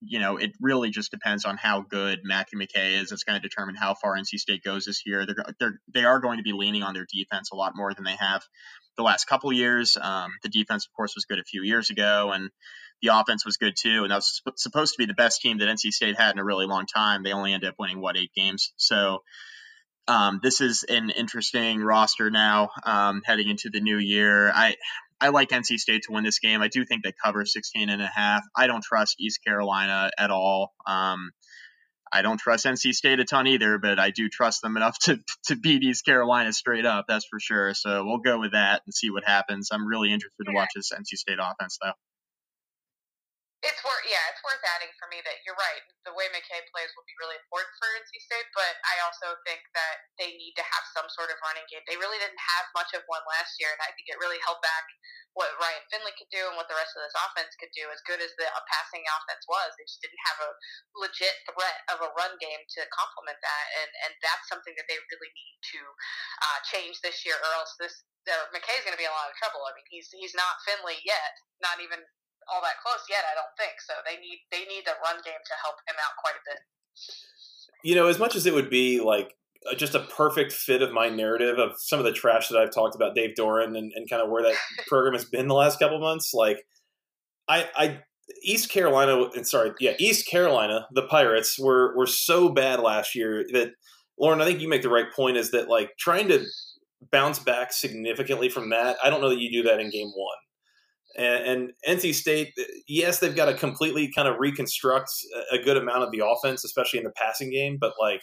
you 0.00 0.18
know, 0.18 0.38
it 0.38 0.52
really 0.60 0.90
just 0.90 1.10
depends 1.10 1.44
on 1.44 1.56
how 1.56 1.82
good 1.82 2.20
Matthew 2.24 2.58
McKay 2.58 3.00
is. 3.00 3.12
It's 3.12 3.24
going 3.24 3.40
to 3.40 3.48
determine 3.48 3.76
how 3.76 3.94
far 3.94 4.16
NC 4.16 4.38
State 4.38 4.64
goes 4.64 4.84
this 4.84 5.02
year. 5.06 5.24
They're, 5.26 5.44
they're 5.60 5.80
they 5.92 6.04
are 6.04 6.20
going 6.20 6.38
to 6.38 6.42
be 6.42 6.52
leaning 6.52 6.82
on 6.82 6.94
their 6.94 7.06
defense 7.12 7.50
a 7.52 7.56
lot 7.56 7.76
more 7.76 7.94
than 7.94 8.04
they 8.04 8.16
have 8.16 8.42
the 8.96 9.02
last 9.02 9.26
couple 9.26 9.52
years. 9.52 9.96
Um, 10.00 10.32
the 10.42 10.48
defense, 10.48 10.86
of 10.86 10.92
course, 10.96 11.14
was 11.14 11.26
good 11.26 11.38
a 11.38 11.44
few 11.44 11.62
years 11.62 11.90
ago, 11.90 12.32
and 12.32 12.50
the 13.02 13.18
offense 13.18 13.44
was 13.44 13.56
good 13.56 13.74
too, 13.76 14.04
and 14.04 14.10
that 14.10 14.16
was 14.16 14.42
supposed 14.56 14.94
to 14.94 14.98
be 14.98 15.06
the 15.06 15.14
best 15.14 15.40
team 15.40 15.58
that 15.58 15.68
NC 15.68 15.90
State 15.90 16.18
had 16.18 16.32
in 16.32 16.38
a 16.38 16.44
really 16.44 16.66
long 16.66 16.86
time. 16.86 17.22
They 17.22 17.32
only 17.32 17.52
ended 17.52 17.70
up 17.70 17.74
winning 17.78 18.00
what 18.00 18.16
eight 18.16 18.32
games. 18.34 18.72
So 18.76 19.22
um, 20.08 20.40
this 20.42 20.60
is 20.60 20.84
an 20.88 21.10
interesting 21.10 21.80
roster 21.80 22.30
now 22.30 22.70
um, 22.84 23.22
heading 23.24 23.48
into 23.48 23.70
the 23.70 23.80
new 23.80 23.98
year. 23.98 24.50
I 24.50 24.76
I 25.20 25.28
like 25.28 25.50
NC 25.50 25.78
State 25.78 26.02
to 26.04 26.12
win 26.12 26.24
this 26.24 26.40
game. 26.40 26.62
I 26.62 26.68
do 26.68 26.84
think 26.84 27.04
they 27.04 27.12
cover 27.24 27.44
16 27.44 27.88
and 27.88 28.02
a 28.02 28.10
half. 28.12 28.42
I 28.56 28.66
don't 28.66 28.82
trust 28.82 29.16
East 29.20 29.40
Carolina 29.44 30.10
at 30.18 30.32
all. 30.32 30.72
Um, 30.84 31.30
I 32.12 32.22
don't 32.22 32.38
trust 32.38 32.66
NC 32.66 32.92
State 32.92 33.20
a 33.20 33.24
ton 33.24 33.46
either, 33.46 33.78
but 33.78 33.98
I 33.98 34.10
do 34.10 34.28
trust 34.28 34.62
them 34.62 34.76
enough 34.76 34.98
to 35.04 35.18
to 35.46 35.56
beat 35.56 35.82
East 35.82 36.04
Carolina 36.04 36.52
straight 36.52 36.86
up. 36.86 37.06
That's 37.08 37.26
for 37.26 37.40
sure. 37.40 37.74
So 37.74 38.04
we'll 38.04 38.18
go 38.18 38.38
with 38.38 38.52
that 38.52 38.82
and 38.84 38.94
see 38.94 39.10
what 39.10 39.24
happens. 39.24 39.70
I'm 39.72 39.86
really 39.86 40.12
interested 40.12 40.44
to 40.44 40.52
watch 40.52 40.70
this 40.74 40.92
NC 40.92 41.16
State 41.16 41.38
offense, 41.40 41.78
though. 41.82 41.92
It's 43.62 43.78
worth, 43.86 44.02
yeah, 44.10 44.18
it's 44.34 44.42
worth 44.42 44.58
adding 44.74 44.90
for 44.98 45.06
me 45.06 45.22
that 45.22 45.38
you're 45.46 45.54
right. 45.54 45.86
The 46.02 46.10
way 46.18 46.26
McKay 46.34 46.66
plays 46.74 46.90
will 46.98 47.06
be 47.06 47.14
really 47.22 47.38
important 47.38 47.70
for 47.78 47.86
NC 47.94 48.10
State, 48.18 48.50
but 48.58 48.74
I 48.90 48.98
also 49.06 49.38
think 49.46 49.62
that 49.78 50.02
they 50.18 50.34
need 50.34 50.58
to 50.58 50.66
have 50.66 50.82
some 50.90 51.06
sort 51.14 51.30
of 51.30 51.38
running 51.46 51.62
game. 51.70 51.86
They 51.86 51.94
really 51.94 52.18
didn't 52.18 52.42
have 52.42 52.66
much 52.74 52.90
of 52.90 53.06
one 53.06 53.22
last 53.30 53.54
year, 53.62 53.70
and 53.70 53.78
I 53.78 53.94
think 53.94 54.10
it 54.10 54.18
really 54.18 54.42
held 54.42 54.58
back 54.66 54.82
what 55.38 55.54
Ryan 55.62 55.86
Finley 55.94 56.10
could 56.18 56.28
do 56.34 56.42
and 56.50 56.58
what 56.58 56.66
the 56.66 56.74
rest 56.74 56.98
of 56.98 57.06
this 57.06 57.14
offense 57.14 57.54
could 57.54 57.70
do. 57.70 57.86
As 57.94 58.02
good 58.02 58.18
as 58.18 58.34
the 58.34 58.50
passing 58.66 59.06
offense 59.06 59.46
was, 59.46 59.70
they 59.78 59.86
just 59.86 60.02
didn't 60.02 60.26
have 60.26 60.42
a 60.42 60.50
legit 60.98 61.38
threat 61.46 61.86
of 61.94 62.02
a 62.02 62.10
run 62.18 62.34
game 62.42 62.66
to 62.66 62.82
complement 62.90 63.38
that, 63.40 63.66
and 63.78 63.90
and 64.10 64.12
that's 64.26 64.50
something 64.50 64.74
that 64.74 64.90
they 64.90 64.98
really 64.98 65.30
need 65.38 65.56
to 65.78 65.80
uh, 66.50 66.58
change 66.66 66.98
this 67.00 67.22
year, 67.22 67.38
or 67.38 67.50
else 67.62 67.78
this 67.78 68.02
uh, 68.26 68.50
McKay's 68.50 68.82
going 68.82 68.94
to 68.94 69.00
be 69.00 69.06
in 69.06 69.14
a 69.14 69.18
lot 69.22 69.30
of 69.30 69.38
trouble. 69.38 69.62
I 69.64 69.72
mean, 69.78 69.86
he's 69.86 70.10
he's 70.10 70.34
not 70.34 70.58
Finley 70.66 70.98
yet, 71.06 71.32
not 71.62 71.78
even 71.78 72.02
all 72.52 72.60
that 72.62 72.78
close 72.84 73.02
yet. 73.08 73.24
I 73.24 73.34
don't 73.34 73.54
think 73.56 73.80
so. 73.80 73.94
They 74.04 74.20
need 74.20 74.44
they 74.52 74.68
need 74.68 74.84
the 74.84 74.94
run 75.00 75.16
game 75.24 75.40
to 75.40 75.54
help 75.64 75.80
him 75.88 75.96
out 75.96 76.14
quite 76.20 76.36
a 76.36 76.44
bit. 76.44 76.60
You 77.82 77.94
know, 77.96 78.06
as 78.06 78.18
much 78.18 78.36
as 78.36 78.46
it 78.46 78.54
would 78.54 78.70
be 78.70 79.00
like 79.00 79.34
uh, 79.70 79.74
just 79.74 79.94
a 79.94 80.00
perfect 80.00 80.52
fit 80.52 80.82
of 80.82 80.92
my 80.92 81.08
narrative 81.08 81.58
of 81.58 81.72
some 81.78 81.98
of 81.98 82.04
the 82.04 82.12
trash 82.12 82.48
that 82.48 82.58
I've 82.58 82.74
talked 82.74 82.94
about 82.94 83.14
Dave 83.14 83.34
Doeren 83.36 83.76
and, 83.76 83.92
and 83.94 84.08
kind 84.08 84.22
of 84.22 84.30
where 84.30 84.42
that 84.42 84.56
program 84.86 85.14
has 85.14 85.24
been 85.24 85.48
the 85.48 85.54
last 85.54 85.78
couple 85.78 85.98
months. 86.00 86.32
Like, 86.34 86.64
I, 87.48 87.68
I 87.74 87.98
East 88.42 88.70
Carolina, 88.70 89.28
and 89.34 89.46
sorry, 89.46 89.72
yeah, 89.80 89.92
East 89.98 90.26
Carolina, 90.28 90.86
the 90.92 91.02
Pirates 91.02 91.58
were 91.58 91.96
were 91.96 92.06
so 92.06 92.48
bad 92.48 92.80
last 92.80 93.14
year 93.14 93.44
that 93.52 93.72
Lauren, 94.18 94.40
I 94.40 94.44
think 94.44 94.60
you 94.60 94.68
make 94.68 94.82
the 94.82 94.88
right 94.88 95.12
point. 95.14 95.36
Is 95.36 95.50
that 95.52 95.68
like 95.68 95.90
trying 95.98 96.28
to 96.28 96.44
bounce 97.10 97.38
back 97.38 97.72
significantly 97.72 98.48
from 98.48 98.70
that? 98.70 98.96
I 99.02 99.10
don't 99.10 99.20
know 99.20 99.30
that 99.30 99.40
you 99.40 99.50
do 99.50 99.68
that 99.68 99.80
in 99.80 99.90
game 99.90 100.12
one. 100.14 100.36
And, 101.16 101.72
and, 101.86 101.98
NC 101.98 102.14
State, 102.14 102.54
yes, 102.88 103.18
they've 103.18 103.36
got 103.36 103.46
to 103.46 103.54
completely 103.54 104.10
kind 104.10 104.28
of 104.28 104.36
reconstruct 104.38 105.10
a 105.50 105.58
good 105.58 105.76
amount 105.76 106.04
of 106.04 106.10
the 106.10 106.24
offense, 106.26 106.64
especially 106.64 107.00
in 107.00 107.04
the 107.04 107.12
passing 107.16 107.50
game. 107.50 107.76
But 107.80 107.92
like, 108.00 108.22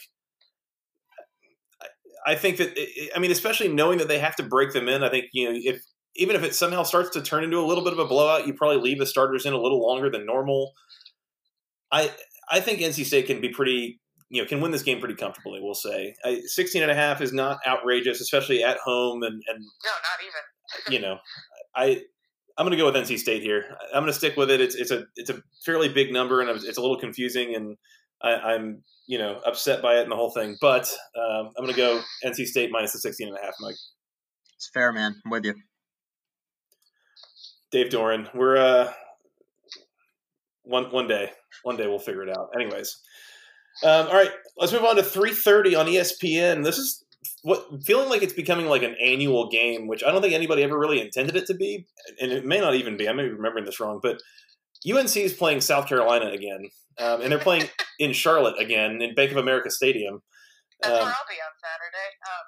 I 2.26 2.34
think 2.34 2.58
that 2.58 2.76
I 3.14 3.18
mean, 3.18 3.30
especially 3.30 3.68
knowing 3.68 3.98
that 3.98 4.08
they 4.08 4.18
have 4.18 4.36
to 4.36 4.42
break 4.42 4.72
them 4.72 4.88
in. 4.88 5.02
I 5.02 5.08
think 5.08 5.26
you 5.32 5.50
know 5.50 5.58
if 5.62 5.82
even 6.16 6.36
if 6.36 6.42
it 6.42 6.54
somehow 6.54 6.82
starts 6.82 7.10
to 7.10 7.22
turn 7.22 7.44
into 7.44 7.58
a 7.58 7.64
little 7.64 7.84
bit 7.84 7.92
of 7.92 7.98
a 7.98 8.04
blowout, 8.04 8.46
you 8.46 8.54
probably 8.54 8.80
leave 8.80 8.98
the 8.98 9.06
starters 9.06 9.46
in 9.46 9.52
a 9.52 9.60
little 9.60 9.80
longer 9.80 10.10
than 10.10 10.26
normal. 10.26 10.72
I 11.92 12.12
I 12.50 12.60
think 12.60 12.80
NC 12.80 13.04
State 13.04 13.26
can 13.26 13.40
be 13.40 13.48
pretty 13.48 14.00
you 14.28 14.42
know 14.42 14.48
can 14.48 14.60
win 14.60 14.70
this 14.70 14.82
game 14.82 15.00
pretty 15.00 15.14
comfortably. 15.14 15.60
We'll 15.62 15.74
say 15.74 16.14
I, 16.24 16.40
16 16.44 16.82
and 16.82 16.90
a 16.90 16.94
half 16.94 17.20
is 17.20 17.32
not 17.32 17.58
outrageous, 17.66 18.20
especially 18.20 18.62
at 18.62 18.78
home 18.78 19.22
and 19.22 19.42
and 19.48 19.58
no, 19.84 19.90
not 19.90 20.20
even. 20.22 20.92
you 20.92 21.00
know, 21.00 21.18
I 21.74 22.02
I'm 22.60 22.66
going 22.66 22.76
to 22.76 22.76
go 22.76 22.92
with 22.92 22.94
NC 22.94 23.18
State 23.18 23.42
here. 23.42 23.74
I'm 23.94 24.02
going 24.02 24.12
to 24.12 24.18
stick 24.18 24.36
with 24.36 24.50
it. 24.50 24.60
It's 24.60 24.74
it's 24.74 24.90
a 24.90 25.04
it's 25.16 25.30
a 25.30 25.40
fairly 25.64 25.88
big 25.88 26.12
number 26.12 26.42
and 26.42 26.50
it's 26.50 26.76
a 26.76 26.80
little 26.82 26.98
confusing 26.98 27.54
and 27.54 27.78
I, 28.20 28.54
am 28.54 28.82
you 29.06 29.16
know 29.16 29.40
upset 29.46 29.80
by 29.80 29.94
it 29.94 30.02
and 30.02 30.12
the 30.12 30.16
whole 30.16 30.30
thing. 30.30 30.58
But 30.60 30.86
um, 31.16 31.52
I'm 31.56 31.64
going 31.64 31.74
to 31.74 31.80
go 31.80 32.02
NC 32.22 32.44
State 32.44 32.68
minus 32.70 32.92
the 32.92 32.98
16 32.98 33.28
and 33.28 33.36
a 33.38 33.40
half, 33.40 33.54
Mike. 33.60 33.76
It's 34.56 34.68
fair, 34.74 34.92
man. 34.92 35.16
I'm 35.24 35.30
with 35.30 35.46
you. 35.46 35.54
Dave 37.72 37.88
Doeren. 37.90 38.28
we're 38.34 38.58
uh, 38.58 38.92
one 40.64 40.92
one 40.92 41.08
day, 41.08 41.30
one 41.62 41.78
day 41.78 41.86
we'll 41.86 41.98
figure 41.98 42.24
it 42.24 42.36
out. 42.36 42.50
Anyways, 42.54 42.94
um, 43.84 44.06
all 44.08 44.12
right, 44.12 44.32
let's 44.58 44.74
move 44.74 44.84
on 44.84 44.96
to 44.96 45.02
3:30 45.02 45.80
on 45.80 45.86
ESPN. 45.86 46.62
This 46.62 46.76
is 46.76 47.02
what 47.42 47.84
feeling 47.84 48.08
like 48.08 48.22
it's 48.22 48.32
becoming 48.32 48.66
like 48.66 48.82
an 48.82 48.96
annual 49.02 49.48
game, 49.48 49.86
which 49.86 50.02
I 50.04 50.10
don't 50.10 50.22
think 50.22 50.34
anybody 50.34 50.62
ever 50.62 50.78
really 50.78 51.00
intended 51.00 51.36
it 51.36 51.46
to 51.46 51.54
be, 51.54 51.86
and 52.20 52.32
it 52.32 52.44
may 52.44 52.60
not 52.60 52.74
even 52.74 52.96
be. 52.96 53.08
I 53.08 53.12
may 53.12 53.24
be 53.24 53.30
remembering 53.30 53.64
this 53.64 53.80
wrong, 53.80 54.00
but 54.02 54.20
UNC 54.88 55.16
is 55.16 55.32
playing 55.32 55.60
South 55.60 55.86
Carolina 55.86 56.30
again, 56.30 56.70
um, 56.98 57.20
and 57.20 57.32
they're 57.32 57.38
playing 57.38 57.68
in 57.98 58.12
Charlotte 58.12 58.58
again 58.58 59.02
in 59.02 59.14
Bank 59.14 59.30
of 59.30 59.36
America 59.36 59.70
Stadium. 59.70 60.22
That's 60.80 60.96
um, 60.96 61.04
where 61.04 61.12
I'll 61.12 61.28
be 61.28 61.40
on 61.40 61.54
Saturday. 61.60 62.10
Um, 62.24 62.46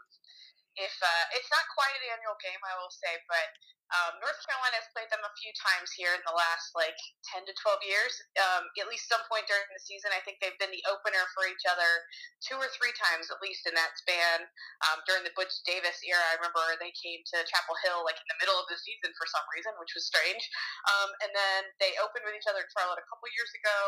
if 0.77 0.95
uh, 1.05 1.25
it's 1.37 1.51
not 1.53 1.65
quite 1.77 1.93
an 2.01 2.17
annual 2.17 2.37
game, 2.41 2.61
I 2.65 2.81
will 2.81 2.93
say, 2.93 3.13
but 3.29 3.49
um, 3.92 4.16
North 4.24 4.40
Carolina 4.48 4.81
has 4.81 4.88
played 4.96 5.12
them 5.12 5.20
a 5.20 5.33
few 5.37 5.52
times 5.52 5.92
here 5.92 6.16
in 6.16 6.24
the 6.24 6.33
last 6.33 6.72
like 6.72 6.96
10 7.37 7.44
to 7.44 7.52
12 7.52 7.85
years. 7.85 8.12
Um, 8.40 8.64
at 8.81 8.88
least 8.88 9.05
some 9.09 9.20
point 9.28 9.44
during 9.44 9.68
the 9.68 9.85
season, 9.85 10.09
I 10.16 10.24
think 10.24 10.40
they've 10.40 10.57
been 10.57 10.72
the 10.72 10.85
opener 10.88 11.20
for 11.37 11.44
each 11.44 11.68
other 11.68 12.09
two 12.40 12.57
or 12.57 12.72
three 12.72 12.96
times, 12.96 13.28
at 13.28 13.44
least 13.44 13.68
in 13.68 13.76
that 13.76 13.92
span. 14.00 14.48
Um, 14.88 15.05
during 15.05 15.28
the 15.28 15.35
Butch 15.37 15.52
Davis 15.68 16.00
era, 16.09 16.24
I 16.33 16.40
remember 16.40 16.64
they 16.81 16.94
came 16.96 17.20
to 17.37 17.44
Chapel 17.44 17.76
Hill 17.85 18.00
like 18.09 18.16
in 18.16 18.28
the 18.33 18.40
middle 18.40 18.57
of 18.57 18.64
the 18.72 18.81
season 18.81 19.12
for 19.12 19.28
some 19.28 19.44
reason, 19.52 19.76
which 19.76 19.92
was 19.92 20.09
strange. 20.09 20.42
Um, 20.88 21.12
and 21.20 21.31
then 21.37 21.61
they 21.76 21.92
opened 22.00 22.24
with 22.24 22.37
each 22.37 22.48
other 22.48 22.64
in 22.64 22.70
Charlotte 22.72 23.00
a 23.00 23.09
couple 23.12 23.28
years 23.37 23.52
ago. 23.61 23.78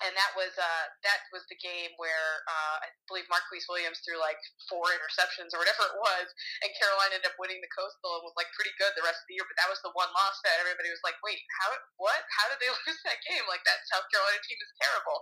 And 0.00 0.14
that 0.16 0.32
was 0.38 0.54
uh, 0.54 0.84
that 1.02 1.26
was 1.34 1.44
the 1.50 1.58
game 1.58 1.92
where 1.98 2.46
uh, 2.46 2.76
I 2.86 2.88
believe 3.10 3.28
Marquise 3.28 3.66
Williams 3.68 4.00
threw 4.00 4.16
like 4.16 4.38
four 4.70 4.86
interceptions 4.94 5.52
or 5.52 5.60
whatever 5.60 5.90
it 5.90 5.98
was, 5.98 6.26
and 6.64 6.70
Carolina 6.78 7.18
ended 7.18 7.28
up 7.28 7.36
winning 7.36 7.60
the 7.60 7.68
Coastal 7.74 8.16
and 8.16 8.24
was 8.24 8.36
like 8.38 8.48
pretty 8.56 8.72
good 8.80 8.94
the 8.96 9.04
rest 9.04 9.20
of 9.20 9.28
the 9.28 9.36
year. 9.36 9.44
But 9.44 9.58
that 9.60 9.68
was 9.68 9.82
the 9.84 9.92
one 9.92 10.08
loss 10.14 10.38
that 10.46 10.62
everybody 10.62 10.88
was 10.88 11.02
like, 11.04 11.18
"Wait, 11.20 11.42
how? 11.60 11.74
What? 12.00 12.22
How 12.32 12.48
did 12.48 12.62
they 12.62 12.70
lose 12.86 13.00
that 13.04 13.20
game? 13.26 13.44
Like 13.50 13.66
that 13.66 13.82
South 13.90 14.06
Carolina 14.08 14.40
team 14.46 14.58
is 14.62 14.72
terrible." 14.80 15.18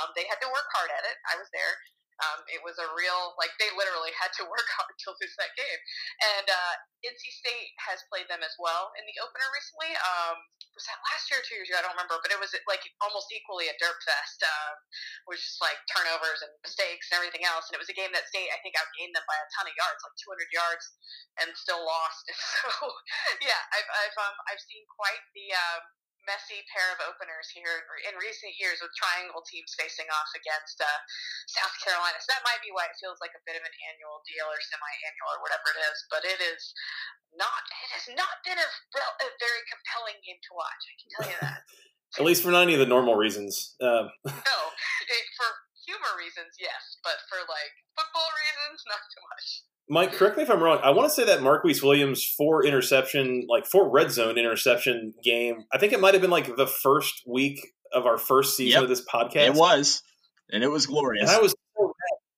Um, 0.00 0.10
they 0.18 0.26
had 0.26 0.40
to 0.42 0.48
work 0.50 0.66
hard 0.74 0.90
at 0.90 1.04
it. 1.06 1.16
I 1.30 1.38
was 1.38 1.46
there. 1.54 1.76
Um, 2.16 2.40
it 2.48 2.64
was 2.64 2.80
a 2.80 2.88
real 2.96 3.36
like 3.36 3.52
they 3.60 3.68
literally 3.76 4.12
had 4.16 4.32
to 4.40 4.48
work 4.52 4.68
hard 4.80 4.94
to 4.96 5.08
lose 5.20 5.34
that 5.36 5.52
game. 5.52 5.80
And 6.36 6.46
uh, 6.48 6.74
NC 7.04 7.22
State 7.28 7.76
has 7.84 8.00
played 8.08 8.28
them 8.32 8.40
as 8.40 8.56
well 8.56 8.92
in 8.96 9.04
the 9.04 9.16
opener 9.20 9.48
recently. 9.52 9.92
Um, 10.00 10.36
was 10.72 10.84
that 10.88 11.00
last 11.12 11.28
year 11.28 11.40
or 11.40 11.44
two 11.44 11.56
years 11.60 11.68
ago? 11.68 11.80
I 11.80 11.84
don't 11.84 11.96
remember, 11.96 12.20
but 12.20 12.32
it 12.32 12.40
was 12.40 12.52
like 12.68 12.84
almost 13.04 13.28
equally 13.32 13.68
a 13.68 13.76
dirt 13.80 13.96
fest, 14.06 14.38
um, 14.46 14.78
which 15.26 15.42
is 15.42 15.58
like 15.58 15.76
turnovers 15.90 16.46
and 16.46 16.54
mistakes 16.62 17.10
and 17.10 17.18
everything 17.18 17.42
else. 17.42 17.66
And 17.66 17.74
it 17.74 17.82
was 17.82 17.90
a 17.90 17.98
game 17.98 18.14
that 18.14 18.30
State 18.30 18.48
I 18.54 18.62
think 18.62 18.78
outgained 18.78 19.12
them 19.12 19.26
by 19.26 19.36
a 19.36 19.46
ton 19.58 19.66
of 19.66 19.74
yards, 19.74 20.00
like 20.06 20.16
200 20.22 20.46
yards, 20.54 20.84
and 21.42 21.48
still 21.58 21.82
lost. 21.82 22.24
And 22.30 22.38
so 22.54 22.70
yeah, 23.42 23.60
I've 23.74 23.90
I've 23.90 24.16
um, 24.22 24.36
I've 24.46 24.62
seen 24.62 24.86
quite 24.86 25.22
the 25.34 25.50
um, 25.52 25.82
messy 26.26 26.60
pair 26.74 26.90
of 26.92 26.98
openers 27.06 27.46
here 27.54 27.86
in 28.10 28.14
recent 28.18 28.52
years 28.58 28.82
with 28.82 28.90
triangle 28.98 29.40
teams 29.46 29.72
facing 29.78 30.10
off 30.10 30.30
against 30.34 30.82
uh, 30.82 30.98
South 31.46 31.72
Carolina. 31.80 32.18
So 32.18 32.34
that 32.34 32.42
might 32.42 32.60
be 32.60 32.74
why 32.74 32.90
it 32.90 32.98
feels 32.98 33.22
like 33.22 33.32
a 33.38 33.42
bit 33.46 33.54
of 33.54 33.62
an 33.62 33.74
annual 33.88 34.20
deal 34.26 34.50
or 34.50 34.58
semi-annual 34.58 35.30
or 35.38 35.40
whatever 35.40 35.70
it 35.72 35.80
is. 35.86 35.98
But 36.10 36.26
it 36.26 36.42
is 36.42 36.74
not. 37.38 37.62
It 37.86 37.90
has 37.94 38.06
not 38.18 38.42
been 38.42 38.58
a, 38.58 38.68
a 38.68 39.28
very 39.38 39.62
compelling 39.70 40.18
game 40.26 40.42
to 40.42 40.52
watch. 40.52 40.82
I 40.82 40.94
can 40.98 41.08
tell 41.14 41.26
you 41.30 41.38
that. 41.46 41.60
At 42.18 42.24
least 42.24 42.42
for 42.42 42.50
not 42.50 42.62
any 42.62 42.74
of 42.74 42.80
the 42.80 42.86
normal 42.86 43.14
reasons. 43.14 43.74
Um. 43.80 44.08
no, 44.24 44.32
it, 44.32 45.24
for 45.36 45.48
humor 45.86 46.18
reasons, 46.18 46.56
yes, 46.58 46.98
but 47.04 47.14
for 47.28 47.38
like 47.38 47.72
football 47.96 48.28
reasons, 48.34 48.82
not 48.88 48.98
so 49.08 49.20
much. 49.30 49.62
Mike, 49.88 50.12
correct 50.12 50.36
me 50.36 50.42
if 50.42 50.50
I'm 50.50 50.62
wrong. 50.62 50.80
I 50.82 50.90
want 50.90 51.08
to 51.08 51.14
say 51.14 51.24
that 51.26 51.42
Marquise 51.42 51.82
Williams 51.82 52.24
four 52.24 52.64
interception, 52.64 53.46
like 53.48 53.66
four 53.66 53.88
red 53.88 54.10
zone 54.10 54.36
interception 54.36 55.14
game. 55.22 55.64
I 55.72 55.78
think 55.78 55.92
it 55.92 56.00
might 56.00 56.14
have 56.14 56.20
been 56.20 56.30
like 56.30 56.56
the 56.56 56.66
first 56.66 57.22
week 57.26 57.72
of 57.92 58.04
our 58.04 58.18
first 58.18 58.56
season 58.56 58.80
yep. 58.80 58.82
of 58.82 58.88
this 58.88 59.04
podcast. 59.04 59.46
It 59.46 59.54
was, 59.54 60.02
and 60.50 60.64
it 60.64 60.70
was 60.70 60.86
glorious. 60.86 61.28
And 61.28 61.38
I 61.38 61.40
was 61.40 61.54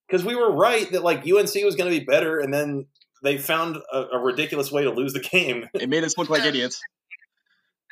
because 0.07 0.23
we 0.23 0.35
were 0.35 0.51
right 0.51 0.91
that 0.91 1.03
like 1.03 1.19
UNC 1.19 1.53
was 1.63 1.75
going 1.75 1.91
to 1.91 1.99
be 1.99 2.05
better, 2.05 2.39
and 2.39 2.53
then 2.53 2.85
they 3.23 3.37
found 3.37 3.77
a, 3.91 4.05
a, 4.13 4.19
ridiculous 4.19 4.71
way 4.71 4.83
to 4.83 4.91
lose 4.91 5.13
the 5.13 5.19
game. 5.31 5.67
It 5.73 5.89
made 5.89 6.03
us 6.03 6.17
look 6.17 6.29
like 6.29 6.45
idiots. 6.45 6.81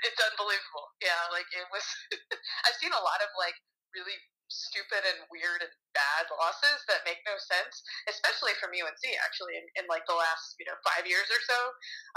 It's 0.03 0.21
unbelievable. 0.31 0.66
Yeah, 1.01 1.21
like 1.29 1.47
it 1.53 1.67
was. 1.69 1.85
I've 2.65 2.77
seen 2.81 2.93
a 2.93 3.03
lot 3.05 3.21
of 3.21 3.29
like 3.37 3.57
really 3.93 4.17
stupid 4.47 5.03
and 5.03 5.27
weird 5.27 5.59
and 5.59 5.73
bad 5.91 6.25
losses 6.39 6.79
that 6.87 7.03
make 7.03 7.19
no 7.27 7.35
sense, 7.35 7.83
especially 8.07 8.55
from 8.57 8.71
UNC 8.71 9.03
actually 9.19 9.59
in, 9.59 9.65
in 9.77 9.85
like 9.91 10.07
the 10.07 10.15
last 10.15 10.55
you 10.57 10.65
know 10.65 10.75
five 10.81 11.05
years 11.05 11.27
or 11.29 11.41
so, 11.43 11.59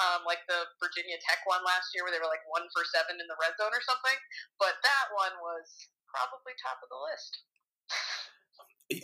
um, 0.00 0.24
like 0.24 0.40
the 0.48 0.64
Virginia 0.80 1.18
Tech 1.26 1.42
one 1.44 1.62
last 1.66 1.92
year 1.92 2.06
where 2.06 2.14
they 2.14 2.22
were 2.22 2.30
like 2.30 2.44
one 2.48 2.64
for 2.72 2.86
seven 2.88 3.18
in 3.20 3.26
the 3.28 3.38
red 3.42 3.52
zone 3.60 3.74
or 3.74 3.84
something. 3.84 4.18
But 4.56 4.80
that 4.80 5.06
one 5.12 5.34
was 5.42 5.66
probably 6.08 6.56
top 6.62 6.80
of 6.80 6.88
the 6.88 7.00
list. 7.10 7.32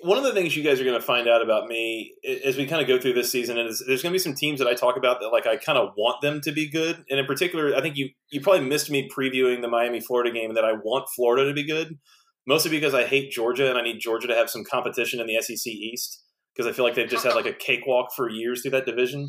One 0.02 0.18
of 0.18 0.24
the 0.24 0.32
things 0.32 0.56
you 0.56 0.64
guys 0.64 0.80
are 0.80 0.84
going 0.84 0.98
to 0.98 1.06
find 1.06 1.28
out 1.28 1.42
about 1.42 1.68
me 1.68 2.14
as 2.44 2.56
we 2.56 2.66
kind 2.66 2.82
of 2.82 2.88
go 2.88 2.98
through 2.98 3.12
this 3.12 3.30
season 3.30 3.56
is 3.56 3.84
there's 3.86 4.02
going 4.02 4.10
to 4.10 4.14
be 4.14 4.18
some 4.18 4.34
teams 4.34 4.58
that 4.58 4.66
I 4.66 4.74
talk 4.74 4.96
about 4.96 5.20
that 5.20 5.28
like 5.28 5.46
I 5.46 5.56
kind 5.56 5.78
of 5.78 5.90
want 5.96 6.22
them 6.22 6.40
to 6.40 6.52
be 6.52 6.68
good, 6.68 7.04
and 7.08 7.20
in 7.20 7.26
particular, 7.26 7.74
I 7.74 7.80
think 7.80 7.96
you 7.96 8.10
you 8.30 8.40
probably 8.40 8.66
missed 8.66 8.90
me 8.90 9.08
previewing 9.08 9.62
the 9.62 9.68
Miami 9.68 10.00
Florida 10.00 10.32
game 10.32 10.54
that 10.54 10.64
I 10.64 10.72
want 10.72 11.08
Florida 11.14 11.46
to 11.46 11.54
be 11.54 11.66
good 11.66 11.98
mostly 12.46 12.70
because 12.70 12.94
I 12.94 13.04
hate 13.04 13.30
Georgia 13.30 13.68
and 13.68 13.78
I 13.78 13.82
need 13.82 13.98
Georgia 13.98 14.28
to 14.28 14.34
have 14.34 14.48
some 14.48 14.64
competition 14.64 15.20
in 15.20 15.26
the 15.26 15.40
SEC 15.40 15.66
East 15.66 16.22
because 16.54 16.70
I 16.70 16.74
feel 16.74 16.84
like 16.84 16.94
they've 16.94 17.08
just 17.08 17.24
had 17.24 17.34
like 17.34 17.46
a 17.46 17.52
cakewalk 17.52 18.10
for 18.14 18.30
years 18.30 18.62
through 18.62 18.70
that 18.72 18.86
division. 18.86 19.28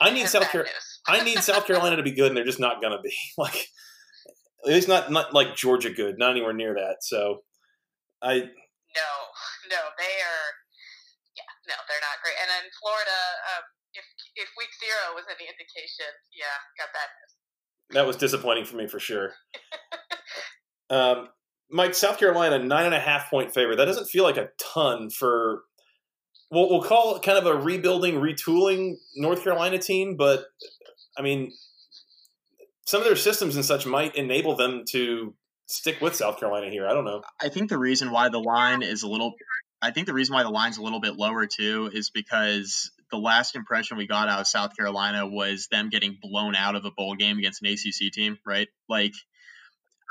I 0.00 0.10
need 0.10 0.26
South 0.28 0.50
Carolina. 0.50 0.74
I 1.06 1.22
need 1.24 1.38
South 1.38 1.66
Carolina 1.66 1.96
to 1.96 2.02
be 2.02 2.12
good, 2.12 2.28
and 2.28 2.36
they're 2.36 2.44
just 2.44 2.60
not 2.60 2.80
going 2.80 2.96
to 2.96 3.02
be 3.02 3.14
like 3.38 3.66
at 4.64 4.72
least 4.72 4.88
not 4.88 5.10
not 5.10 5.34
like 5.34 5.56
Georgia 5.56 5.90
good, 5.90 6.18
not 6.18 6.30
anywhere 6.30 6.52
near 6.52 6.74
that. 6.74 6.98
So 7.02 7.42
I 8.22 8.38
no 8.38 9.08
no 9.72 9.82
they 9.96 10.14
are 10.20 10.48
yeah 11.32 11.52
no 11.66 11.76
they're 11.88 12.04
not 12.04 12.20
great. 12.20 12.36
And 12.36 12.48
then 12.52 12.64
Florida, 12.76 13.20
um, 13.56 13.64
if 13.96 14.06
if 14.36 14.48
week 14.60 14.72
zero 14.76 15.16
was 15.16 15.24
any 15.32 15.48
indication, 15.48 16.12
yeah, 16.36 16.56
got 16.76 16.92
that. 16.92 17.10
That 17.96 18.06
was 18.06 18.16
disappointing 18.16 18.64
for 18.64 18.76
me 18.76 18.86
for 18.86 19.00
sure. 19.00 19.32
um, 20.90 21.28
Mike, 21.70 21.94
South 21.94 22.18
Carolina, 22.18 22.58
nine 22.58 22.86
and 22.86 22.94
a 22.94 23.00
half 23.00 23.30
point 23.30 23.52
favorite. 23.52 23.76
That 23.76 23.86
doesn't 23.86 24.08
feel 24.08 24.24
like 24.24 24.36
a 24.36 24.48
ton 24.60 25.10
for 25.10 25.62
what 26.48 26.68
we'll 26.68 26.82
call 26.82 27.18
kind 27.20 27.38
of 27.38 27.46
a 27.46 27.56
rebuilding, 27.56 28.16
retooling 28.16 28.96
North 29.16 29.42
Carolina 29.42 29.78
team. 29.78 30.16
But 30.16 30.44
I 31.16 31.22
mean, 31.22 31.52
some 32.86 33.00
of 33.00 33.06
their 33.06 33.16
systems 33.16 33.56
and 33.56 33.64
such 33.64 33.86
might 33.86 34.14
enable 34.16 34.56
them 34.56 34.84
to 34.90 35.34
stick 35.66 36.00
with 36.00 36.14
South 36.14 36.38
Carolina 36.38 36.70
here. 36.70 36.86
I 36.86 36.92
don't 36.92 37.04
know. 37.04 37.22
I 37.40 37.48
think 37.48 37.70
the 37.70 37.78
reason 37.78 38.10
why 38.10 38.28
the 38.28 38.38
line 38.38 38.82
is 38.82 39.02
a 39.02 39.08
little, 39.08 39.32
I 39.82 39.90
think 39.90 40.06
the 40.06 40.14
reason 40.14 40.34
why 40.34 40.44
the 40.44 40.50
line's 40.50 40.78
a 40.78 40.82
little 40.82 41.00
bit 41.00 41.16
lower 41.16 41.46
too 41.46 41.90
is 41.92 42.10
because 42.10 42.92
the 43.10 43.18
last 43.18 43.56
impression 43.56 43.96
we 43.96 44.06
got 44.06 44.28
out 44.28 44.40
of 44.40 44.46
South 44.46 44.76
Carolina 44.76 45.26
was 45.26 45.66
them 45.70 45.90
getting 45.90 46.16
blown 46.22 46.54
out 46.54 46.76
of 46.76 46.84
a 46.84 46.90
bowl 46.90 47.14
game 47.16 47.38
against 47.38 47.62
an 47.62 47.68
ACC 47.68 48.12
team, 48.12 48.38
right? 48.46 48.68
Like 48.88 49.12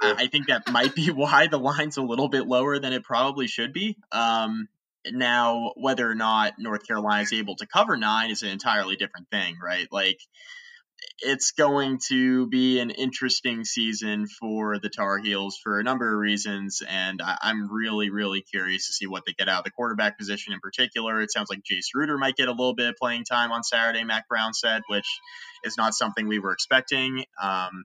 I 0.01 0.27
think 0.27 0.47
that 0.47 0.71
might 0.71 0.95
be 0.95 1.07
why 1.11 1.47
the 1.47 1.59
line's 1.59 1.97
a 1.97 2.01
little 2.01 2.27
bit 2.27 2.47
lower 2.47 2.79
than 2.79 2.93
it 2.93 3.03
probably 3.03 3.47
should 3.47 3.73
be. 3.73 3.97
Um, 4.11 4.67
now, 5.09 5.73
whether 5.75 6.09
or 6.09 6.15
not 6.15 6.53
North 6.59 6.85
Carolina 6.85 7.23
is 7.23 7.33
able 7.33 7.55
to 7.55 7.65
cover 7.65 7.97
nine 7.97 8.29
is 8.29 8.43
an 8.43 8.49
entirely 8.49 8.95
different 8.95 9.29
thing, 9.29 9.57
right? 9.61 9.87
Like, 9.91 10.19
it's 11.19 11.51
going 11.51 11.99
to 12.09 12.47
be 12.47 12.79
an 12.79 12.89
interesting 12.89 13.63
season 13.63 14.27
for 14.27 14.79
the 14.79 14.89
Tar 14.89 15.19
Heels 15.19 15.59
for 15.61 15.79
a 15.79 15.83
number 15.83 16.13
of 16.13 16.19
reasons, 16.19 16.81
and 16.87 17.21
I, 17.21 17.37
am 17.43 17.71
really, 17.71 18.09
really 18.09 18.41
curious 18.41 18.87
to 18.87 18.93
see 18.93 19.07
what 19.07 19.23
they 19.25 19.33
get 19.33 19.49
out 19.49 19.59
of 19.59 19.63
the 19.63 19.71
quarterback 19.71 20.17
position 20.17 20.53
in 20.53 20.59
particular. 20.59 21.21
It 21.21 21.31
sounds 21.31 21.49
like 21.49 21.59
Jace 21.59 21.93
Ruder 21.93 22.17
might 22.17 22.35
get 22.35 22.47
a 22.47 22.51
little 22.51 22.75
bit 22.75 22.89
of 22.89 22.95
playing 22.95 23.25
time 23.25 23.51
on 23.51 23.63
Saturday, 23.63 24.03
Mack 24.03 24.27
Brown 24.27 24.53
said, 24.53 24.81
which 24.87 25.07
is 25.63 25.77
not 25.77 25.93
something 25.93 26.27
we 26.27 26.39
were 26.39 26.53
expecting. 26.53 27.25
Um, 27.41 27.83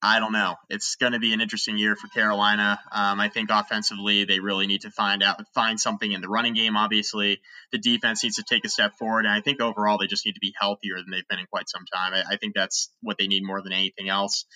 I 0.00 0.20
don't 0.20 0.32
know. 0.32 0.54
It's 0.68 0.94
going 0.94 1.12
to 1.12 1.18
be 1.18 1.32
an 1.32 1.40
interesting 1.40 1.76
year 1.76 1.96
for 1.96 2.06
Carolina. 2.08 2.78
Um, 2.92 3.18
I 3.18 3.28
think 3.28 3.50
offensively, 3.50 4.24
they 4.24 4.38
really 4.38 4.68
need 4.68 4.82
to 4.82 4.90
find 4.90 5.24
out, 5.24 5.40
find 5.54 5.80
something 5.80 6.12
in 6.12 6.20
the 6.20 6.28
running 6.28 6.54
game. 6.54 6.76
Obviously, 6.76 7.40
the 7.72 7.78
defense 7.78 8.22
needs 8.22 8.36
to 8.36 8.44
take 8.44 8.64
a 8.64 8.68
step 8.68 8.92
forward, 8.96 9.24
and 9.24 9.34
I 9.34 9.40
think 9.40 9.60
overall 9.60 9.98
they 9.98 10.06
just 10.06 10.24
need 10.24 10.34
to 10.34 10.40
be 10.40 10.54
healthier 10.58 10.96
than 10.96 11.10
they've 11.10 11.26
been 11.28 11.40
in 11.40 11.46
quite 11.46 11.68
some 11.68 11.84
time. 11.92 12.14
I, 12.14 12.34
I 12.34 12.36
think 12.36 12.54
that's 12.54 12.92
what 13.02 13.16
they 13.18 13.26
need 13.26 13.44
more 13.44 13.60
than 13.60 13.72
anything 13.72 14.08
else. 14.08 14.46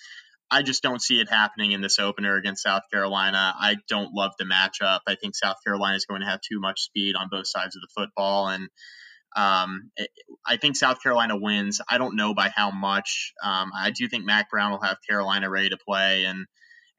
I 0.49 0.61
just 0.61 0.81
don't 0.81 1.01
see 1.01 1.19
it 1.19 1.29
happening 1.29 1.71
in 1.71 1.81
this 1.81 1.99
opener 1.99 2.37
against 2.37 2.63
South 2.63 2.83
Carolina. 2.91 3.53
I 3.59 3.77
don't 3.89 4.13
love 4.13 4.31
the 4.37 4.45
matchup. 4.45 4.99
I 5.07 5.15
think 5.15 5.35
South 5.35 5.57
Carolina 5.65 5.95
is 5.95 6.05
going 6.05 6.21
to 6.21 6.27
have 6.27 6.41
too 6.41 6.59
much 6.61 6.81
speed 6.81 7.15
on 7.15 7.27
both 7.29 7.47
sides 7.47 7.75
of 7.75 7.81
the 7.81 7.89
football, 7.93 8.47
and 8.47 8.69
um, 9.35 9.91
I 10.45 10.57
think 10.57 10.75
South 10.75 11.01
Carolina 11.01 11.37
wins. 11.37 11.81
I 11.89 11.97
don't 11.97 12.15
know 12.15 12.33
by 12.33 12.49
how 12.49 12.71
much. 12.71 13.33
Um, 13.43 13.71
I 13.75 13.91
do 13.91 14.07
think 14.07 14.25
Mack 14.25 14.49
Brown 14.49 14.71
will 14.71 14.81
have 14.81 14.97
Carolina 15.07 15.49
ready 15.49 15.69
to 15.69 15.77
play, 15.77 16.25
and 16.25 16.45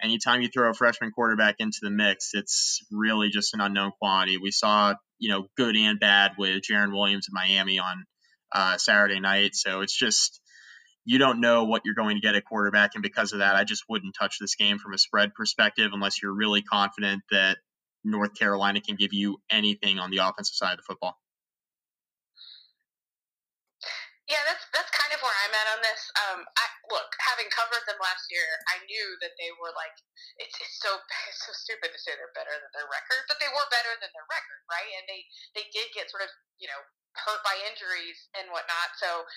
anytime 0.02 0.42
you 0.42 0.48
throw 0.48 0.70
a 0.70 0.74
freshman 0.74 1.12
quarterback 1.12 1.56
into 1.58 1.78
the 1.82 1.90
mix, 1.90 2.30
it's 2.32 2.84
really 2.90 3.30
just 3.30 3.54
an 3.54 3.60
unknown 3.60 3.92
quantity. 3.98 4.38
We 4.38 4.50
saw, 4.50 4.94
you 5.18 5.30
know, 5.30 5.46
good 5.56 5.76
and 5.76 6.00
bad 6.00 6.32
with 6.38 6.62
Jarren 6.62 6.92
Williams 6.92 7.28
in 7.28 7.34
Miami 7.34 7.78
on 7.78 8.04
uh, 8.52 8.78
Saturday 8.78 9.20
night, 9.20 9.54
so 9.54 9.80
it's 9.80 9.96
just 9.96 10.40
you 11.06 11.18
don't 11.18 11.40
know 11.40 11.64
what 11.64 11.82
you're 11.84 11.94
going 11.94 12.16
to 12.16 12.22
get 12.22 12.34
at 12.34 12.44
quarterback, 12.44 12.92
and 12.94 13.02
because 13.02 13.32
of 13.32 13.40
that, 13.40 13.56
I 13.56 13.64
just 13.64 13.84
wouldn't 13.88 14.16
touch 14.18 14.38
this 14.40 14.54
game 14.54 14.78
from 14.78 14.94
a 14.94 14.98
spread 14.98 15.34
perspective 15.34 15.90
unless 15.92 16.22
you're 16.22 16.34
really 16.34 16.62
confident 16.62 17.22
that 17.30 17.58
North 18.04 18.34
Carolina 18.34 18.80
can 18.80 18.96
give 18.96 19.12
you 19.12 19.38
anything 19.50 19.98
on 19.98 20.10
the 20.10 20.18
offensive 20.18 20.54
side 20.54 20.72
of 20.72 20.78
the 20.78 20.84
football. 20.86 21.16
Yeah, 24.24 24.40
that's 24.48 24.64
that's 24.72 24.88
kind 24.96 25.12
of 25.12 25.20
where 25.20 25.37
I'm 25.44 25.52
at 25.52 25.68
on 25.76 25.80
this. 25.84 26.00
Um, 26.16 26.40
I, 26.56 26.64
look, 26.88 27.12
having 27.20 27.44
covered 27.52 27.84
them 27.84 28.00
last 28.00 28.24
year, 28.32 28.48
I 28.72 28.80
knew 28.88 29.08
that 29.20 29.37
they 29.37 29.52
were 29.60 29.68
like 29.76 29.92
it's, 30.40 30.56
it's 30.56 30.80
so 30.80 30.96
it's 31.28 31.44
so 31.44 31.52
stupid 31.52 31.92
to 31.92 32.00
say 32.00 32.16
they're 32.16 32.32
better 32.32 32.56
than 32.56 32.72
their 32.72 32.88
record, 32.88 33.28
but 33.28 33.37
they 33.37 33.52
were 33.52 33.68
better 33.68 33.92
than 34.00 34.08
their 34.16 34.28
record, 34.32 34.62
right? 34.72 34.88
And 34.96 35.04
they 35.12 35.28
they 35.52 35.68
did 35.76 35.92
get 35.92 36.08
sort 36.08 36.24
of 36.24 36.32
you 36.56 36.72
know 36.72 36.80
hurt 37.20 37.44
by 37.44 37.52
injuries 37.68 38.16
and 38.40 38.48
whatnot. 38.48 38.96
So 38.96 39.28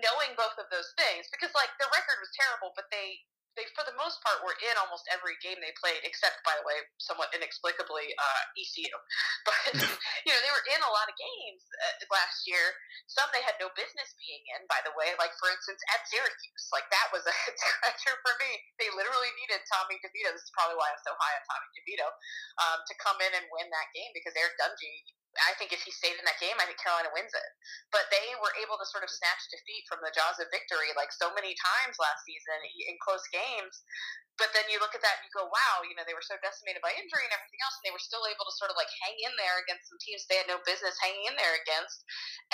knowing 0.00 0.32
both 0.34 0.56
of 0.56 0.72
those 0.72 0.90
things, 0.96 1.28
because 1.28 1.52
like 1.52 1.70
the 1.76 1.92
record 1.92 2.16
was 2.16 2.32
terrible, 2.32 2.72
but 2.72 2.88
they 2.88 3.20
they 3.56 3.68
for 3.76 3.84
the 3.84 3.96
most 4.00 4.20
part 4.24 4.40
were 4.40 4.56
in 4.64 4.74
almost 4.80 5.04
every 5.12 5.36
game 5.44 5.60
they 5.60 5.74
played, 5.76 6.00
except 6.04 6.40
by 6.44 6.56
the 6.56 6.64
way, 6.64 6.80
somewhat 6.96 7.32
inexplicably 7.36 8.12
uh, 8.16 8.42
ECU. 8.56 8.88
But 9.42 9.74
you 10.26 10.30
know 10.30 10.40
they 10.40 10.52
were 10.54 10.66
in 10.70 10.80
a 10.80 10.92
lot 10.92 11.10
of 11.10 11.16
games 11.18 11.62
uh, 11.82 12.06
last 12.14 12.46
year. 12.46 12.62
Some 13.10 13.28
they 13.34 13.42
had 13.42 13.58
no 13.58 13.68
business 13.74 14.14
being 14.16 14.42
in, 14.56 14.64
by 14.70 14.80
the 14.86 14.94
way. 14.94 15.12
Like 15.18 15.34
for 15.36 15.50
instance 15.50 15.82
at 15.92 16.06
Syracuse, 16.08 16.64
like 16.70 16.86
that 16.94 17.10
was 17.10 17.26
a 17.26 17.34
scratcher 17.60 18.14
for 18.22 18.34
me. 18.38 18.50
They 18.78 18.88
literally 18.94 19.32
needed 19.36 19.60
Tommy 19.66 19.98
DeVito. 19.98 20.32
This 20.32 20.46
is 20.46 20.54
probably 20.54 20.78
why 20.78 20.88
I'm 20.94 21.02
so 21.02 21.12
high 21.18 21.34
on 21.36 21.44
Tommy 21.44 21.68
DeVito 21.76 22.08
um, 22.62 22.78
to 22.86 22.94
come 23.02 23.18
in 23.20 23.32
and 23.34 23.44
win 23.50 23.68
that 23.68 23.88
game 23.92 24.12
because 24.14 24.32
Eric 24.38 24.54
Dungey 24.56 25.21
I 25.48 25.56
think 25.56 25.72
if 25.72 25.80
he 25.82 25.92
stayed 25.92 26.18
in 26.20 26.26
that 26.28 26.40
game, 26.40 26.56
I 26.60 26.68
think 26.68 26.76
Carolina 26.80 27.08
wins 27.12 27.32
it. 27.32 27.50
But 27.88 28.08
they 28.12 28.36
were 28.40 28.52
able 28.60 28.76
to 28.76 28.86
sort 28.88 29.04
of 29.04 29.10
snatch 29.10 29.48
defeat 29.48 29.88
from 29.88 30.04
the 30.04 30.12
jaws 30.12 30.36
of 30.42 30.52
victory 30.52 30.92
like 30.94 31.12
so 31.12 31.32
many 31.32 31.56
times 31.56 31.96
last 31.96 32.24
season 32.28 32.58
in 32.88 32.96
close 33.00 33.24
games 33.32 33.74
but 34.40 34.48
then 34.56 34.64
you 34.72 34.80
look 34.80 34.96
at 34.96 35.04
that 35.04 35.20
and 35.20 35.24
you 35.28 35.32
go, 35.36 35.44
wow, 35.44 35.84
you 35.84 35.92
know, 35.92 36.04
they 36.08 36.16
were 36.16 36.24
so 36.24 36.34
decimated 36.40 36.80
by 36.80 36.90
injury 36.96 37.24
and 37.28 37.34
everything 37.36 37.60
else, 37.60 37.76
and 37.76 37.84
they 37.84 37.94
were 37.94 38.00
still 38.00 38.24
able 38.24 38.48
to 38.48 38.54
sort 38.56 38.72
of 38.72 38.80
like 38.80 38.88
hang 39.04 39.16
in 39.28 39.34
there 39.36 39.60
against 39.60 39.92
some 39.92 40.00
teams 40.00 40.24
they 40.24 40.40
had 40.40 40.48
no 40.48 40.58
business 40.64 40.96
hanging 41.04 41.28
in 41.28 41.36
there 41.36 41.52
against. 41.60 42.02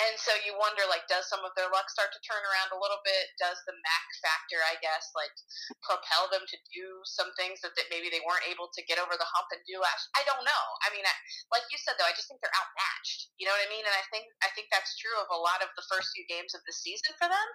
And 0.03 0.13
so 0.19 0.35
you 0.43 0.59
wonder, 0.59 0.83
like, 0.91 1.07
does 1.07 1.31
some 1.31 1.41
of 1.47 1.55
their 1.55 1.71
luck 1.71 1.87
start 1.87 2.11
to 2.11 2.21
turn 2.27 2.43
around 2.43 2.75
a 2.75 2.79
little 2.79 2.99
bit? 3.07 3.31
Does 3.39 3.57
the 3.63 3.75
Mack 3.79 4.07
factor, 4.19 4.59
I 4.67 4.75
guess, 4.83 5.15
like 5.15 5.31
propel 5.79 6.27
them 6.29 6.43
to 6.43 6.57
do 6.75 6.87
some 7.07 7.31
things 7.39 7.63
that, 7.63 7.73
that 7.79 7.87
maybe 7.87 8.11
they 8.11 8.23
weren't 8.27 8.45
able 8.45 8.67
to 8.75 8.81
get 8.83 8.99
over 8.99 9.15
the 9.15 9.27
hump 9.27 9.47
and 9.55 9.63
do 9.63 9.79
last? 9.79 10.11
I 10.19 10.27
don't 10.27 10.43
know. 10.43 10.65
I 10.83 10.91
mean, 10.91 11.07
I, 11.07 11.15
like 11.55 11.65
you 11.71 11.79
said, 11.79 11.95
though, 11.95 12.07
I 12.07 12.13
just 12.13 12.27
think 12.27 12.43
they're 12.43 12.59
outmatched. 12.69 13.33
You 13.41 13.49
know 13.49 13.55
what 13.57 13.65
I 13.65 13.71
mean? 13.73 13.81
And 13.81 13.95
I 13.97 14.05
think 14.13 14.29
I 14.45 14.49
think 14.53 14.69
that's 14.69 14.93
true 15.01 15.15
of 15.17 15.29
a 15.33 15.39
lot 15.39 15.65
of 15.65 15.73
the 15.73 15.85
first 15.89 16.13
few 16.13 16.25
games 16.29 16.53
of 16.53 16.61
the 16.69 16.75
season 16.75 17.17
for 17.17 17.25
them. 17.25 17.47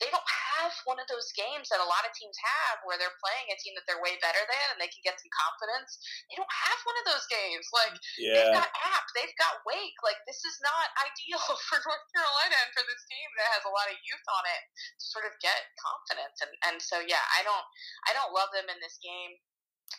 They 0.00 0.08
don't 0.10 0.32
have 0.56 0.74
one 0.88 0.98
of 0.98 1.06
those 1.06 1.30
games 1.36 1.70
that 1.70 1.78
a 1.78 1.86
lot 1.86 2.02
of 2.02 2.16
teams 2.16 2.34
have 2.40 2.82
where 2.82 2.98
they're 2.98 3.14
playing 3.22 3.52
a 3.52 3.56
team 3.60 3.76
that 3.78 3.86
they're 3.86 4.02
way 4.02 4.18
better 4.18 4.42
than 4.42 4.66
and 4.74 4.78
they 4.80 4.90
can 4.90 5.04
get 5.04 5.20
some 5.20 5.30
confidence. 5.30 6.00
They 6.30 6.36
don't 6.40 6.50
have 6.50 6.80
one 6.82 6.98
of 6.98 7.06
those 7.06 7.26
games. 7.30 7.66
Like 7.70 7.94
yeah. 8.18 8.34
they've 8.34 8.58
got 8.58 8.70
App, 8.94 9.06
they've 9.14 9.38
got 9.38 9.62
Wake. 9.68 9.98
Like 10.02 10.18
this 10.24 10.40
is 10.42 10.56
not 10.64 10.86
ideal 11.08 11.42
for 11.68 11.78
North 11.84 12.06
Carolina 12.10 12.56
and 12.58 12.72
for 12.72 12.84
this 12.86 13.02
team 13.06 13.28
that 13.38 13.52
has 13.54 13.64
a 13.68 13.74
lot 13.74 13.90
of 13.90 13.96
youth 14.02 14.26
on 14.30 14.44
it 14.50 14.62
to 14.98 15.04
sort 15.04 15.26
of 15.28 15.34
get 15.44 15.68
confidence. 15.78 16.38
And 16.40 16.52
and 16.72 16.76
so 16.80 17.02
yeah, 17.04 17.22
I 17.36 17.44
don't 17.44 17.66
I 18.08 18.16
don't 18.16 18.32
love 18.32 18.50
them 18.56 18.70
in 18.72 18.78
this 18.80 18.96
game. 19.02 19.36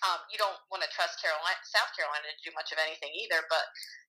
Um, 0.03 0.19
you 0.27 0.35
don't 0.35 0.59
want 0.73 0.83
to 0.83 0.91
trust 0.91 1.21
Carolina, 1.23 1.55
South 1.63 1.87
Carolina 1.95 2.27
to 2.27 2.43
do 2.43 2.51
much 2.57 2.73
of 2.73 2.81
anything 2.81 3.15
either, 3.15 3.45
but 3.47 3.63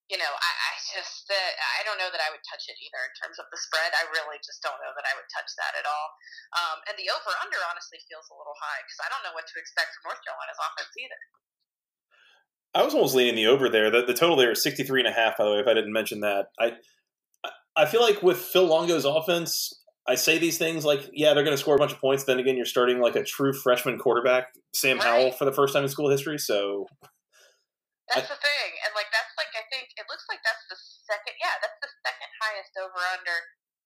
you 0.06 0.18
know, 0.18 0.30
I, 0.30 0.52
I 0.54 0.72
just 0.78 1.26
uh, 1.26 1.52
I 1.78 1.82
don't 1.82 1.98
know 1.98 2.10
that 2.14 2.22
I 2.22 2.30
would 2.30 2.42
touch 2.46 2.70
it 2.70 2.78
either 2.78 3.02
in 3.02 3.14
terms 3.18 3.42
of 3.42 3.50
the 3.50 3.58
spread. 3.58 3.90
I 3.90 4.06
really 4.14 4.38
just 4.38 4.62
don't 4.62 4.78
know 4.78 4.94
that 4.94 5.06
I 5.06 5.12
would 5.18 5.26
touch 5.34 5.50
that 5.58 5.74
at 5.74 5.86
all. 5.86 6.08
Um, 6.54 6.78
and 6.86 6.94
the 6.94 7.10
over 7.10 7.32
under 7.42 7.58
honestly 7.66 7.98
feels 8.06 8.30
a 8.30 8.36
little 8.38 8.54
high 8.54 8.80
because 8.86 9.02
I 9.02 9.10
don't 9.10 9.26
know 9.26 9.34
what 9.34 9.50
to 9.50 9.56
expect 9.58 9.98
from 9.98 10.14
North 10.14 10.22
Carolina's 10.22 10.60
offense 10.62 10.94
either. 10.94 11.22
I 12.76 12.80
was 12.84 12.94
almost 12.94 13.16
leaning 13.16 13.34
the 13.34 13.50
over 13.50 13.66
there. 13.66 13.90
The, 13.90 14.04
the 14.04 14.14
total 14.14 14.36
there 14.36 14.52
is 14.52 14.62
63 14.62 15.06
and 15.06 15.10
a 15.10 15.16
half, 15.16 15.40
by 15.40 15.48
the 15.48 15.52
way, 15.56 15.60
if 15.64 15.66
I 15.66 15.74
didn't 15.74 15.96
mention 15.96 16.20
that. 16.22 16.54
I 16.60 16.78
I 17.76 17.84
feel 17.84 18.00
like 18.00 18.22
with 18.22 18.38
Phil 18.38 18.64
Longo's 18.64 19.04
offense, 19.04 19.74
I 20.08 20.14
say 20.14 20.38
these 20.38 20.56
things 20.56 20.84
like, 20.84 21.10
yeah, 21.12 21.34
they're 21.34 21.44
going 21.44 21.56
to 21.56 21.60
score 21.60 21.74
a 21.74 21.78
bunch 21.78 21.92
of 21.92 22.00
points. 22.00 22.24
Then 22.24 22.38
again, 22.38 22.56
you're 22.56 22.64
starting 22.64 23.00
like 23.00 23.16
a 23.16 23.24
true 23.24 23.52
freshman 23.52 23.98
quarterback, 23.98 24.54
Sam 24.72 24.98
right. 24.98 25.06
Howell, 25.06 25.32
for 25.32 25.44
the 25.44 25.52
first 25.52 25.74
time 25.74 25.82
in 25.82 25.90
school 25.90 26.08
history. 26.08 26.38
So 26.38 26.86
that's 28.14 28.30
I, 28.30 28.34
the 28.34 28.38
thing, 28.38 28.70
and 28.86 28.94
like 28.94 29.10
that's 29.10 29.25
think 29.72 29.92
it 29.96 30.06
looks 30.10 30.26
like 30.30 30.42
that's 30.42 30.64
the 30.70 30.78
second. 30.78 31.34
Yeah, 31.38 31.54
that's 31.62 31.80
the 31.82 31.92
second 32.02 32.30
highest 32.42 32.72
over 32.78 33.00
under 33.14 33.36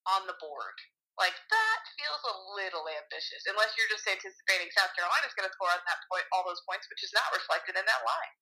on 0.08 0.24
the 0.24 0.36
board. 0.40 0.76
Like 1.18 1.36
that 1.36 1.80
feels 2.00 2.22
a 2.32 2.36
little 2.56 2.86
ambitious, 2.88 3.44
unless 3.44 3.76
you're 3.76 3.90
just 3.92 4.08
anticipating 4.08 4.72
South 4.72 4.94
Carolina's 4.96 5.36
going 5.36 5.44
to 5.44 5.52
score 5.52 5.68
on 5.68 5.82
that 5.84 6.00
point, 6.08 6.24
all 6.32 6.48
those 6.48 6.64
points, 6.64 6.88
which 6.88 7.04
is 7.04 7.12
not 7.12 7.28
reflected 7.36 7.76
in 7.76 7.84
that 7.84 8.02
line. 8.08 8.34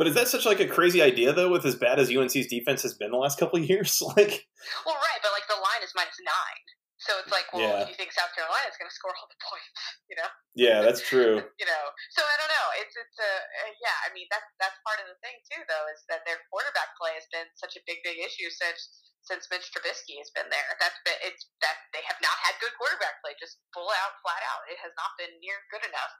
But 0.00 0.08
is 0.08 0.16
that 0.16 0.32
such 0.32 0.48
like 0.48 0.64
a 0.64 0.70
crazy 0.70 1.04
idea 1.04 1.36
though? 1.36 1.52
With 1.52 1.68
as 1.68 1.76
bad 1.76 2.00
as 2.00 2.08
UNC's 2.08 2.48
defense 2.48 2.80
has 2.88 2.96
been 2.96 3.12
the 3.12 3.20
last 3.20 3.36
couple 3.36 3.60
of 3.60 3.68
years, 3.68 4.00
like. 4.16 4.48
Well, 4.88 4.96
right, 4.96 5.20
but 5.20 5.36
like 5.36 5.44
the 5.52 5.60
line 5.60 5.84
is 5.84 5.92
minus 5.92 6.16
nine. 6.24 6.64
So 7.00 7.16
it's 7.16 7.32
like, 7.32 7.48
well, 7.56 7.64
yeah. 7.64 7.88
you 7.88 7.96
think 7.96 8.12
South 8.12 8.28
Carolina 8.36 8.68
is 8.68 8.76
going 8.76 8.92
to 8.92 8.92
score 8.92 9.16
all 9.16 9.24
the 9.24 9.40
points, 9.48 9.80
you 10.12 10.16
know? 10.20 10.30
Yeah, 10.52 10.78
that's 10.84 11.00
true. 11.00 11.40
you 11.40 11.66
know, 11.68 11.84
so 12.12 12.20
I 12.20 12.34
don't 12.36 12.52
know. 12.52 12.68
It's 12.76 12.92
it's 12.92 13.18
a 13.18 13.32
uh, 13.40 13.72
yeah. 13.80 13.96
I 14.04 14.12
mean, 14.12 14.28
that's 14.28 14.48
that's 14.60 14.76
part 14.84 15.00
of 15.00 15.08
the 15.08 15.16
thing 15.24 15.40
too, 15.48 15.64
though, 15.64 15.86
is 15.88 16.04
that 16.12 16.28
their 16.28 16.36
quarterback 16.52 16.92
play 17.00 17.16
has 17.16 17.24
been 17.32 17.48
such 17.56 17.80
a 17.80 17.82
big 17.88 18.04
big 18.04 18.20
issue 18.20 18.52
since 18.52 19.10
since 19.24 19.48
Mitch 19.48 19.68
Trubisky 19.72 20.20
has 20.20 20.32
been 20.36 20.48
there. 20.52 20.68
That's 20.76 21.00
been 21.08 21.16
it's 21.24 21.48
that 21.64 21.88
they 21.96 22.04
have 22.04 22.20
not 22.20 22.36
had 22.44 22.60
good 22.60 22.76
quarterback 22.76 23.20
play, 23.24 23.32
just 23.40 23.60
full 23.72 23.88
out, 23.88 24.20
flat 24.20 24.44
out. 24.52 24.68
It 24.68 24.80
has 24.84 24.92
not 25.00 25.16
been 25.16 25.32
near 25.40 25.56
good 25.72 25.84
enough. 25.88 26.12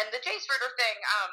And 0.00 0.12
the 0.12 0.20
Jace 0.20 0.44
Ruder 0.52 0.72
thing, 0.76 0.96
um, 1.20 1.32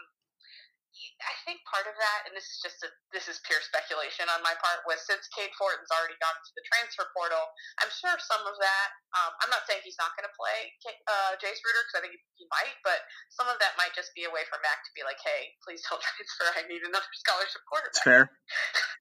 I 1.23 1.33
think 1.41 1.65
part 1.65 1.89
of 1.89 1.97
that, 1.97 2.29
and 2.29 2.37
this 2.37 2.45
is 2.45 2.61
just 2.61 2.79
a, 2.85 2.89
this 3.09 3.25
is 3.25 3.41
pure 3.49 3.59
speculation 3.65 4.29
on 4.29 4.45
my 4.45 4.53
part, 4.61 4.85
was 4.85 5.01
since 5.01 5.25
Cade 5.33 5.49
Fortin's 5.57 5.89
already 5.89 6.13
gone 6.21 6.37
to 6.37 6.51
the 6.53 6.63
transfer 6.69 7.09
portal, 7.17 7.41
I'm 7.81 7.89
sure 7.89 8.13
some 8.21 8.45
of 8.45 8.53
that. 8.61 8.87
Um, 9.17 9.31
I'm 9.41 9.51
not 9.51 9.65
saying 9.65 9.81
he's 9.81 9.97
not 9.97 10.13
going 10.13 10.29
to 10.29 10.35
play 10.37 10.69
uh, 11.09 11.33
Jace 11.41 11.61
Ruder 11.65 11.81
because 11.89 11.97
I 11.97 12.01
think 12.05 12.13
he 12.37 12.45
might, 12.53 12.77
but 12.85 13.01
some 13.33 13.49
of 13.49 13.57
that 13.57 13.73
might 13.75 13.97
just 13.97 14.13
be 14.13 14.29
a 14.29 14.31
way 14.31 14.45
for 14.45 14.61
Mack 14.61 14.85
to 14.85 14.91
be 14.93 15.01
like, 15.01 15.17
"Hey, 15.19 15.57
please 15.65 15.81
don't 15.89 16.01
transfer. 16.13 16.47
I 16.53 16.63
need 16.69 16.85
another 16.85 17.09
scholarship 17.17 17.63
quarterback." 17.65 17.97
It's 17.97 18.05
fair. 18.05 18.23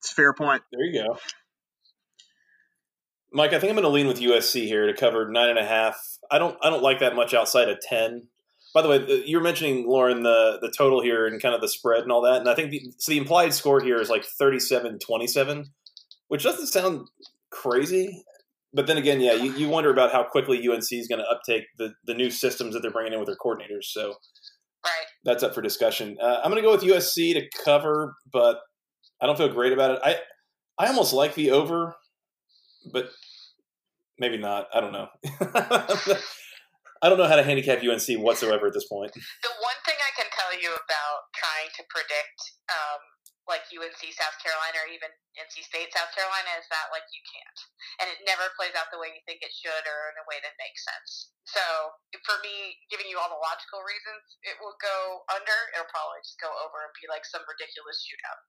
It's 0.00 0.10
a 0.10 0.16
fair 0.16 0.32
point. 0.32 0.64
There 0.72 0.84
you 0.88 0.96
go. 0.96 1.20
Mike, 3.32 3.52
I 3.52 3.60
think 3.60 3.70
I'm 3.70 3.76
going 3.76 3.88
to 3.88 3.92
lean 3.92 4.08
with 4.08 4.20
USC 4.20 4.66
here 4.66 4.86
to 4.86 4.94
cover 4.94 5.30
nine 5.30 5.48
and 5.48 5.58
a 5.58 5.64
half. 5.64 5.96
I 6.30 6.38
don't 6.38 6.56
I 6.64 6.70
don't 6.70 6.82
like 6.82 7.00
that 7.00 7.16
much 7.16 7.32
outside 7.34 7.68
of 7.68 7.80
ten. 7.80 8.28
By 8.74 8.82
the 8.82 8.88
way, 8.88 9.22
you 9.26 9.36
were 9.36 9.42
mentioning 9.42 9.86
Lauren 9.86 10.22
the 10.22 10.58
the 10.60 10.72
total 10.76 11.02
here 11.02 11.26
and 11.26 11.40
kind 11.40 11.54
of 11.54 11.60
the 11.60 11.68
spread 11.68 12.02
and 12.02 12.12
all 12.12 12.22
that, 12.22 12.40
and 12.40 12.48
I 12.48 12.54
think 12.54 12.70
the, 12.70 12.92
so. 12.98 13.12
The 13.12 13.18
implied 13.18 13.52
score 13.52 13.80
here 13.80 14.00
is 14.00 14.08
like 14.08 14.24
37-27, 14.40 15.66
which 16.28 16.42
doesn't 16.42 16.68
sound 16.68 17.08
crazy. 17.50 18.24
But 18.74 18.86
then 18.86 18.96
again, 18.96 19.20
yeah, 19.20 19.34
you, 19.34 19.52
you 19.52 19.68
wonder 19.68 19.90
about 19.90 20.12
how 20.12 20.24
quickly 20.24 20.66
UNC 20.66 20.90
is 20.92 21.06
going 21.06 21.18
to 21.18 21.28
uptake 21.28 21.64
the, 21.76 21.92
the 22.06 22.14
new 22.14 22.30
systems 22.30 22.72
that 22.72 22.80
they're 22.80 22.90
bringing 22.90 23.12
in 23.12 23.18
with 23.18 23.26
their 23.26 23.36
coordinators. 23.36 23.84
So 23.84 24.14
right. 24.82 25.06
that's 25.24 25.42
up 25.42 25.54
for 25.54 25.60
discussion. 25.60 26.16
Uh, 26.18 26.40
I'm 26.42 26.50
going 26.50 26.62
to 26.62 26.66
go 26.66 26.72
with 26.72 26.80
USC 26.80 27.34
to 27.34 27.46
cover, 27.62 28.14
but 28.32 28.60
I 29.20 29.26
don't 29.26 29.36
feel 29.36 29.48
great 29.48 29.74
about 29.74 29.90
it. 29.92 30.00
I 30.02 30.16
I 30.78 30.88
almost 30.88 31.12
like 31.12 31.34
the 31.34 31.50
over, 31.50 31.94
but 32.92 33.10
maybe 34.18 34.38
not. 34.38 34.68
I 34.74 34.80
don't 34.80 34.92
know. 34.92 35.08
I 37.02 37.10
don't 37.10 37.18
know 37.18 37.26
how 37.26 37.34
to 37.34 37.42
handicap 37.42 37.82
UNC 37.82 38.06
whatsoever 38.22 38.70
at 38.70 38.74
this 38.78 38.86
point. 38.86 39.10
The 39.42 39.50
one 39.58 39.80
thing 39.82 39.98
I 39.98 40.14
can 40.14 40.30
tell 40.30 40.54
you 40.54 40.70
about 40.70 41.18
trying 41.34 41.66
to 41.74 41.82
predict, 41.90 42.38
um, 42.70 43.02
like 43.50 43.66
UNC 43.74 43.98
South 44.14 44.38
Carolina 44.38 44.86
or 44.86 44.88
even 44.94 45.10
NC 45.34 45.66
State 45.66 45.90
South 45.90 46.14
Carolina, 46.14 46.62
is 46.62 46.66
that 46.70 46.94
like 46.94 47.02
you 47.10 47.18
can't, 47.26 47.58
and 47.98 48.06
it 48.06 48.22
never 48.22 48.54
plays 48.54 48.70
out 48.78 48.86
the 48.94 49.02
way 49.02 49.10
you 49.10 49.18
think 49.26 49.42
it 49.42 49.50
should 49.50 49.82
or 49.82 49.98
in 50.14 50.16
a 50.22 50.26
way 50.30 50.38
that 50.46 50.54
makes 50.62 50.86
sense. 50.86 51.34
So 51.50 51.62
for 52.22 52.38
me, 52.46 52.78
giving 52.86 53.10
you 53.10 53.18
all 53.18 53.34
the 53.34 53.42
logical 53.42 53.82
reasons, 53.82 54.38
it 54.46 54.54
will 54.62 54.78
go 54.78 55.26
under. 55.34 55.58
It'll 55.74 55.90
probably 55.90 56.22
just 56.22 56.38
go 56.38 56.54
over 56.54 56.86
and 56.86 56.94
be 57.02 57.10
like 57.10 57.26
some 57.26 57.42
ridiculous 57.50 57.98
shootout. 58.06 58.40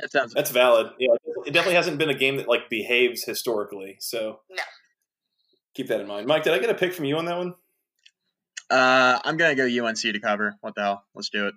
That 0.00 0.08
sounds. 0.08 0.32
That's 0.32 0.50
valid. 0.56 0.96
Yeah, 0.96 1.12
it 1.44 1.52
definitely 1.52 1.76
hasn't 1.76 2.00
been 2.00 2.08
a 2.08 2.16
game 2.16 2.40
that 2.40 2.48
like 2.48 2.72
behaves 2.72 3.28
historically. 3.28 4.00
So 4.00 4.40
no 4.48 4.64
keep 5.74 5.88
that 5.88 6.00
in 6.00 6.06
mind. 6.06 6.26
Mike, 6.26 6.42
did 6.44 6.52
I 6.52 6.58
get 6.58 6.70
a 6.70 6.74
pick 6.74 6.92
from 6.94 7.04
you 7.04 7.16
on 7.16 7.24
that 7.26 7.36
one? 7.36 7.54
Uh, 8.70 9.18
I'm 9.24 9.36
gonna 9.36 9.54
go 9.54 9.66
UNC 9.66 9.98
to 9.98 10.20
cover. 10.20 10.56
What 10.60 10.74
the 10.74 10.82
hell? 10.82 11.04
Let's 11.14 11.28
do 11.28 11.48
it. 11.48 11.54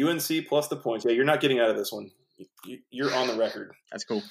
UNC 0.00 0.48
plus 0.48 0.68
the 0.68 0.76
points. 0.76 1.04
Yeah, 1.04 1.12
you're 1.12 1.24
not 1.24 1.40
getting 1.40 1.58
out 1.58 1.70
of 1.70 1.76
this 1.76 1.92
one. 1.92 2.10
You're 2.90 3.14
on 3.14 3.26
the 3.26 3.36
record. 3.36 3.72
That's 3.90 4.04
cool. 4.04 4.22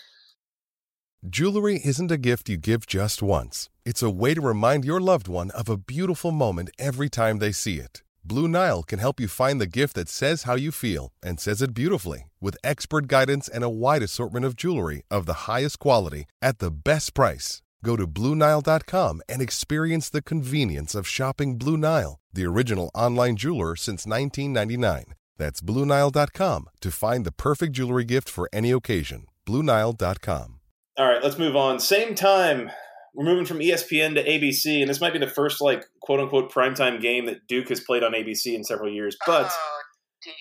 Jewelry 1.29 1.79
isn't 1.83 2.11
a 2.11 2.17
gift 2.17 2.49
you 2.49 2.57
give 2.57 2.87
just 2.87 3.21
once. 3.21 3.69
It's 3.85 4.01
a 4.01 4.09
way 4.09 4.33
to 4.33 4.41
remind 4.41 4.85
your 4.85 4.99
loved 4.99 5.27
one 5.27 5.51
of 5.51 5.69
a 5.69 5.77
beautiful 5.77 6.31
moment 6.31 6.71
every 6.79 7.09
time 7.09 7.37
they 7.37 7.51
see 7.51 7.77
it. 7.77 8.01
Blue 8.23 8.47
Nile 8.47 8.81
can 8.81 8.97
help 8.99 9.19
you 9.19 9.27
find 9.27 9.61
the 9.61 9.67
gift 9.67 9.95
that 9.95 10.09
says 10.09 10.43
how 10.43 10.55
you 10.55 10.71
feel 10.71 11.11
and 11.21 11.39
says 11.39 11.61
it 11.61 11.75
beautifully 11.75 12.31
with 12.39 12.57
expert 12.63 13.07
guidance 13.07 13.47
and 13.47 13.63
a 13.63 13.69
wide 13.69 14.01
assortment 14.01 14.45
of 14.45 14.55
jewelry 14.55 15.03
of 15.11 15.25
the 15.27 15.45
highest 15.47 15.77
quality 15.77 16.25
at 16.41 16.57
the 16.57 16.71
best 16.71 17.13
price. 17.13 17.61
Go 17.83 17.95
to 17.95 18.07
BlueNile.com 18.07 19.21
and 19.27 19.41
experience 19.41 20.09
the 20.09 20.21
convenience 20.21 20.93
of 20.93 21.07
shopping 21.07 21.57
Blue 21.57 21.77
Nile, 21.77 22.19
the 22.31 22.45
original 22.45 22.91
online 22.93 23.35
jeweler 23.35 23.75
since 23.75 24.05
1999. 24.05 25.15
That's 25.37 25.61
BlueNile.com 25.61 26.69
to 26.81 26.91
find 26.91 27.25
the 27.25 27.31
perfect 27.31 27.73
jewelry 27.73 28.03
gift 28.03 28.29
for 28.29 28.47
any 28.53 28.71
occasion. 28.71 29.25
BlueNile.com. 29.47 30.59
All 30.97 31.07
right, 31.07 31.23
let's 31.23 31.39
move 31.39 31.55
on. 31.55 31.79
Same 31.79 32.13
time, 32.13 32.69
we're 33.15 33.25
moving 33.25 33.45
from 33.45 33.59
ESPN 33.59 34.13
to 34.15 34.23
ABC, 34.23 34.81
and 34.81 34.89
this 34.89 35.01
might 35.01 35.13
be 35.13 35.19
the 35.19 35.27
first, 35.27 35.61
like, 35.61 35.85
quote 36.01 36.19
unquote, 36.19 36.51
primetime 36.51 37.01
game 37.01 37.25
that 37.25 37.47
Duke 37.47 37.69
has 37.69 37.79
played 37.79 38.03
on 38.03 38.11
ABC 38.11 38.53
in 38.53 38.63
several 38.63 38.91
years. 38.91 39.17
But. 39.25 39.49
Oh, 39.49 39.81
dear. 40.23 40.33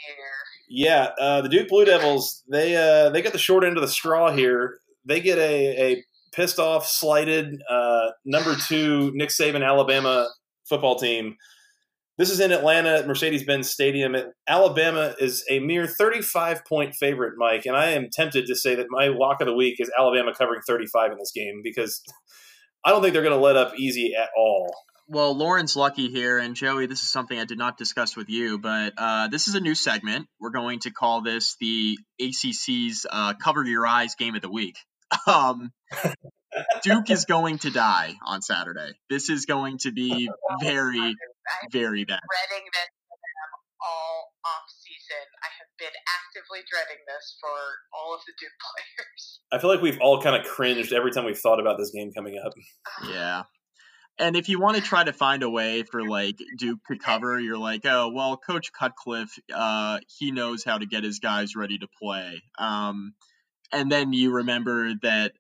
Yeah, 0.73 1.09
uh, 1.19 1.41
the 1.41 1.49
Duke 1.49 1.69
Blue 1.69 1.85
Devils 1.85 2.45
they 2.49 2.77
uh, 2.77 3.11
they 3.11 3.23
got 3.23 3.33
the 3.33 3.41
short 3.41 3.65
end 3.65 3.77
of 3.77 3.83
the 3.83 3.89
straw 3.89 4.31
here. 4.31 4.79
They 5.05 5.21
get 5.21 5.37
a, 5.37 5.93
a 5.93 6.05
pissed 6.33 6.59
off, 6.59 6.87
slighted 6.87 7.63
uh, 7.69 8.09
number 8.25 8.57
two 8.57 9.11
Nick 9.15 9.31
Saban 9.31 9.67
Alabama 9.67 10.29
football 10.69 10.97
team. 10.97 11.37
This 12.19 12.31
is 12.31 12.41
in 12.41 12.53
Atlanta 12.53 12.99
at 12.99 13.07
Mercedes 13.07 13.45
Benz 13.45 13.71
Stadium. 13.71 14.15
Alabama 14.47 15.15
is 15.19 15.43
a 15.49 15.59
mere 15.59 15.87
35 15.87 16.67
point 16.67 16.95
favorite, 16.95 17.35
Mike, 17.39 17.65
and 17.65 17.75
I 17.75 17.93
am 17.93 18.09
tempted 18.13 18.47
to 18.47 18.55
say 18.55 18.75
that 18.75 18.87
my 18.91 19.09
lock 19.09 19.41
of 19.41 19.47
the 19.47 19.55
week 19.55 19.77
is 19.79 19.91
Alabama 19.99 20.35
covering 20.37 20.61
35 20.67 21.13
in 21.13 21.19
this 21.19 21.33
game 21.35 21.63
because 21.65 22.03
I 22.85 22.91
don't 22.91 23.01
think 23.01 23.15
they're 23.15 23.23
going 23.23 23.37
to 23.37 23.43
let 23.43 23.57
up 23.57 23.73
easy 23.79 24.15
at 24.15 24.29
all. 24.37 24.71
Well, 25.09 25.37
Lauren's 25.37 25.75
lucky 25.75 26.09
here, 26.09 26.39
and 26.39 26.55
Joey, 26.55 26.87
this 26.87 27.03
is 27.03 27.11
something 27.11 27.37
I 27.39 27.45
did 27.45 27.59
not 27.59 27.77
discuss 27.77 28.17
with 28.17 28.29
you, 28.29 28.59
but 28.59 28.93
uh, 28.97 29.29
this 29.29 29.49
is 29.49 29.57
a 29.57 29.61
new 29.61 29.75
segment. 29.75 30.29
We're 30.39 30.51
going 30.51 30.81
to 30.81 30.91
call 30.91 31.23
this 31.23 31.57
the 31.59 31.99
ACC's 32.21 33.07
uh, 33.11 33.35
Cover 33.43 33.65
Your 33.65 33.87
Eyes 33.87 34.15
Game 34.15 34.37
of 34.37 34.43
the 34.43 34.51
Week. 34.51 34.77
Um, 35.27 35.73
Duke 36.83 37.11
is 37.11 37.25
going 37.25 37.59
to 37.59 37.71
die 37.71 38.15
on 38.25 38.43
Saturday. 38.43 38.93
This 39.09 39.29
is 39.29 39.47
going 39.47 39.79
to 39.79 39.93
be 39.93 40.31
very, 40.61 41.15
very 41.71 42.05
bad. 42.05 42.21
Dreading 42.21 42.67
this 42.73 42.91
all 43.81 44.33
off 44.45 44.67
season. 44.69 45.25
I 45.43 45.49
have 45.59 45.71
been 45.79 45.97
actively 46.21 46.61
dreading 46.71 47.03
this 47.07 47.37
for 47.41 47.57
all 47.93 48.15
of 48.15 48.21
the 48.27 48.33
Duke 48.39 48.51
players. 48.67 49.41
I 49.53 49.59
feel 49.59 49.71
like 49.71 49.83
we've 49.83 50.01
all 50.01 50.21
kind 50.21 50.37
of 50.37 50.47
cringed 50.47 50.93
every 50.93 51.11
time 51.11 51.25
we've 51.25 51.39
thought 51.39 51.61
about 51.61 51.79
this 51.79 51.91
game 51.91 52.13
coming 52.13 52.41
up. 52.45 52.53
Yeah. 53.09 53.43
And 54.19 54.37
if 54.37 54.49
you 54.49 54.61
want 54.61 54.77
to 54.77 54.83
try 54.91 55.05
to 55.05 55.13
find 55.13 55.43
a 55.43 55.51
way 55.51 55.83
for 55.83 56.07
like 56.07 56.37
Duke 56.59 56.81
to 56.91 56.99
cover, 56.99 57.41
you're 57.41 57.59
like, 57.59 57.83
oh 57.85 58.11
well, 58.15 58.37
Coach 58.37 58.73
Cutcliffe, 58.73 59.39
uh, 59.55 59.99
he 60.19 60.31
knows 60.31 60.65
how 60.65 60.79
to 60.79 60.87
get 60.87 61.05
his 61.05 61.19
guys 61.19 61.57
ready 61.57 61.79
to 61.79 61.89
play. 62.01 62.43
Um, 62.59 63.15
and 63.73 63.91
then 63.91 64.13
you 64.13 64.33
remember 64.33 64.95
that 65.03 65.33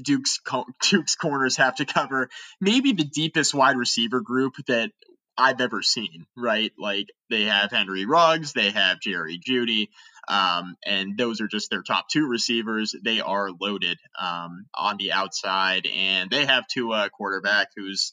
Duke's 0.00 0.40
Duke's 0.90 1.16
corners 1.16 1.56
have 1.56 1.76
to 1.76 1.84
cover 1.84 2.28
maybe 2.60 2.92
the 2.92 3.04
deepest 3.04 3.54
wide 3.54 3.76
receiver 3.76 4.20
group 4.20 4.54
that 4.66 4.90
I've 5.36 5.60
ever 5.60 5.82
seen. 5.82 6.26
Right, 6.36 6.72
like 6.78 7.08
they 7.30 7.44
have 7.44 7.70
Henry 7.70 8.06
Ruggs, 8.06 8.52
they 8.52 8.70
have 8.70 9.00
Jerry 9.00 9.38
Jeudy, 9.38 9.88
um, 10.28 10.76
and 10.84 11.16
those 11.18 11.40
are 11.40 11.48
just 11.48 11.70
their 11.70 11.82
top 11.82 12.08
two 12.08 12.26
receivers. 12.26 12.94
They 13.04 13.20
are 13.20 13.50
loaded 13.50 13.98
um, 14.20 14.66
on 14.74 14.96
the 14.96 15.12
outside, 15.12 15.86
and 15.86 16.30
they 16.30 16.46
have 16.46 16.66
Tua 16.68 17.10
quarterback 17.10 17.68
who's 17.76 18.12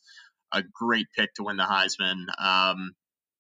a 0.52 0.64
great 0.64 1.08
pick 1.16 1.34
to 1.36 1.44
win 1.44 1.58
the 1.58 1.64
Heisman. 1.64 2.26
Um, 2.40 2.94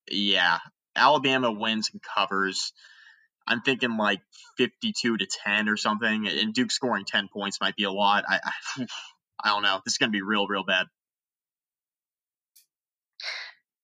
yeah, 0.10 0.60
Alabama 0.96 1.52
wins 1.52 1.90
and 1.92 2.02
covers. 2.02 2.74
I'm 3.48 3.62
thinking 3.62 3.98
like 3.98 4.22
52 4.58 5.18
to 5.18 5.26
10 5.26 5.70
or 5.70 5.78
something, 5.78 6.28
and 6.28 6.54
Duke 6.54 6.72
scoring 6.72 7.06
10 7.06 7.30
points 7.34 7.60
might 7.60 7.76
be 7.76 7.84
a 7.84 7.92
lot. 7.92 8.24
I, 8.28 8.40
I, 8.44 8.86
I 9.44 9.50
don't 9.50 9.64
know. 9.64 9.82
This 9.84 9.96
is 9.96 9.98
going 9.98 10.12
to 10.12 10.16
be 10.16 10.22
real, 10.22 10.48
real 10.48 10.64
bad. 10.64 10.86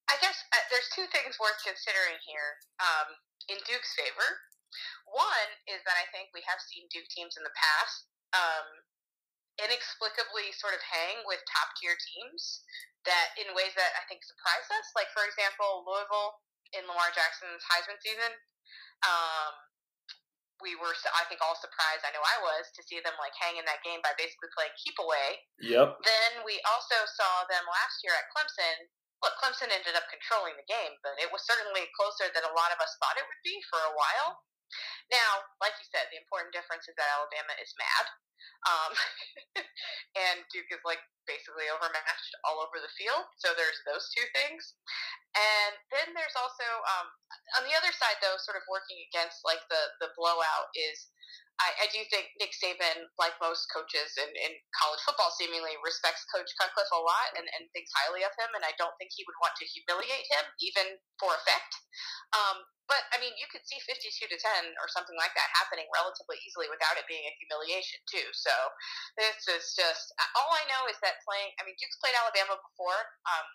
I 0.08 0.16
guess 0.22 0.38
uh, 0.54 0.64
there's 0.72 0.88
two 0.96 1.10
things 1.12 1.36
worth 1.42 1.60
considering 1.66 2.16
here 2.24 2.62
um, 2.80 3.10
in 3.50 3.58
Duke's 3.68 3.92
favor. 3.98 4.30
One 5.10 5.50
is 5.68 5.82
that 5.84 5.98
I 5.98 6.06
think 6.14 6.32
we 6.32 6.44
have 6.48 6.60
seen 6.64 6.88
Duke 6.92 7.08
teams 7.12 7.36
in 7.36 7.44
the 7.44 7.56
past 7.56 8.08
um, 8.36 8.68
inexplicably 9.58 10.54
sort 10.54 10.78
of 10.78 10.84
hang 10.84 11.26
with 11.26 11.42
top 11.50 11.74
tier 11.80 11.98
teams 11.98 12.62
that 13.08 13.34
in 13.40 13.50
ways 13.56 13.74
that 13.74 13.92
I 13.98 14.04
think 14.06 14.22
surprise 14.22 14.68
us. 14.70 14.88
Like 14.94 15.10
for 15.16 15.26
example, 15.26 15.88
Louisville 15.88 16.38
in 16.76 16.84
Lamar 16.86 17.10
Jackson's 17.16 17.64
Heisman 17.64 17.98
season. 18.04 18.32
Um, 19.06 19.54
we 20.62 20.74
were, 20.74 20.94
I 21.14 21.24
think, 21.30 21.42
all 21.46 21.54
surprised. 21.58 22.02
I 22.02 22.14
know 22.14 22.24
I 22.24 22.38
was 22.42 22.74
to 22.74 22.82
see 22.82 22.98
them 23.02 23.14
like 23.22 23.34
hang 23.38 23.62
in 23.62 23.66
that 23.70 23.86
game 23.86 24.02
by 24.02 24.18
basically 24.18 24.50
playing 24.58 24.74
keep 24.82 24.98
away. 24.98 25.38
Yep. 25.62 26.02
Then 26.02 26.32
we 26.42 26.58
also 26.66 26.98
saw 27.06 27.46
them 27.46 27.62
last 27.70 28.02
year 28.02 28.18
at 28.18 28.26
Clemson. 28.34 28.90
Look, 29.22 29.38
Clemson 29.42 29.70
ended 29.70 29.98
up 29.98 30.10
controlling 30.10 30.58
the 30.58 30.66
game, 30.66 30.94
but 31.06 31.18
it 31.22 31.30
was 31.30 31.46
certainly 31.46 31.90
closer 31.98 32.30
than 32.34 32.46
a 32.46 32.54
lot 32.58 32.74
of 32.74 32.82
us 32.82 32.94
thought 33.02 33.18
it 33.18 33.26
would 33.26 33.44
be 33.46 33.58
for 33.70 33.82
a 33.82 33.94
while. 33.94 34.42
Now, 35.14 35.46
like 35.62 35.74
you 35.80 35.88
said, 35.90 36.10
the 36.10 36.22
important 36.22 36.54
difference 36.54 36.86
is 36.90 36.98
that 36.98 37.10
Alabama 37.18 37.54
is 37.62 37.72
mad. 37.78 38.06
Um, 38.68 38.92
and 40.24 40.44
Duke 40.54 40.70
is 40.72 40.84
like 40.84 41.02
basically 41.28 41.68
overmatched 41.70 42.34
all 42.48 42.64
over 42.64 42.80
the 42.80 42.92
field. 42.96 43.28
So 43.38 43.52
there's 43.54 43.80
those 43.84 44.08
two 44.16 44.26
things. 44.32 44.78
And 45.36 45.74
then 45.94 46.16
there's 46.16 46.36
also 46.40 46.66
um, 46.98 47.08
on 47.60 47.64
the 47.68 47.76
other 47.76 47.92
side, 47.94 48.18
though, 48.24 48.40
sort 48.42 48.58
of 48.58 48.66
working 48.72 48.98
against 49.12 49.44
like 49.44 49.62
the 49.70 49.84
the 50.02 50.10
blowout 50.18 50.72
is 50.74 51.12
I, 51.58 51.70
I, 51.84 51.88
do 51.90 51.98
think 52.14 52.30
Nick 52.38 52.54
Saban, 52.54 53.10
like 53.18 53.34
most 53.42 53.66
coaches 53.74 54.14
in, 54.22 54.30
in 54.30 54.54
college 54.78 55.02
football, 55.02 55.34
seemingly 55.34 55.74
respects 55.82 56.22
Coach 56.30 56.50
Cutcliffe 56.62 56.94
a 56.94 57.02
lot 57.02 57.34
and, 57.34 57.50
and 57.58 57.66
thinks 57.74 57.90
highly 57.98 58.22
of 58.22 58.34
him. 58.38 58.54
And 58.54 58.62
I 58.62 58.78
don't 58.78 58.94
think 59.02 59.10
he 59.10 59.26
would 59.26 59.38
want 59.42 59.58
to 59.58 59.66
humiliate 59.66 60.30
him, 60.30 60.46
even 60.62 61.02
for 61.18 61.34
effect. 61.34 61.74
Um, 62.38 62.62
but 62.86 63.04
I 63.10 63.18
mean, 63.18 63.34
you 63.42 63.50
could 63.50 63.66
see 63.66 63.82
52 63.84 64.30
to 64.30 64.38
10 64.38 64.78
or 64.80 64.88
something 64.94 65.18
like 65.18 65.34
that 65.34 65.50
happening 65.58 65.90
relatively 65.92 66.38
easily 66.46 66.70
without 66.70 66.96
it 66.96 67.10
being 67.10 67.26
a 67.26 67.34
humiliation, 67.42 68.00
too. 68.06 68.28
So 68.38 68.54
this 69.18 69.50
is 69.50 69.74
just 69.74 70.14
all 70.38 70.54
I 70.54 70.64
know 70.70 70.86
is 70.88 71.02
that 71.02 71.20
playing. 71.26 71.52
I 71.58 71.66
mean, 71.66 71.76
Duke's 71.82 71.98
played 72.00 72.16
Alabama 72.16 72.62
before 72.62 73.02
um, 73.28 73.48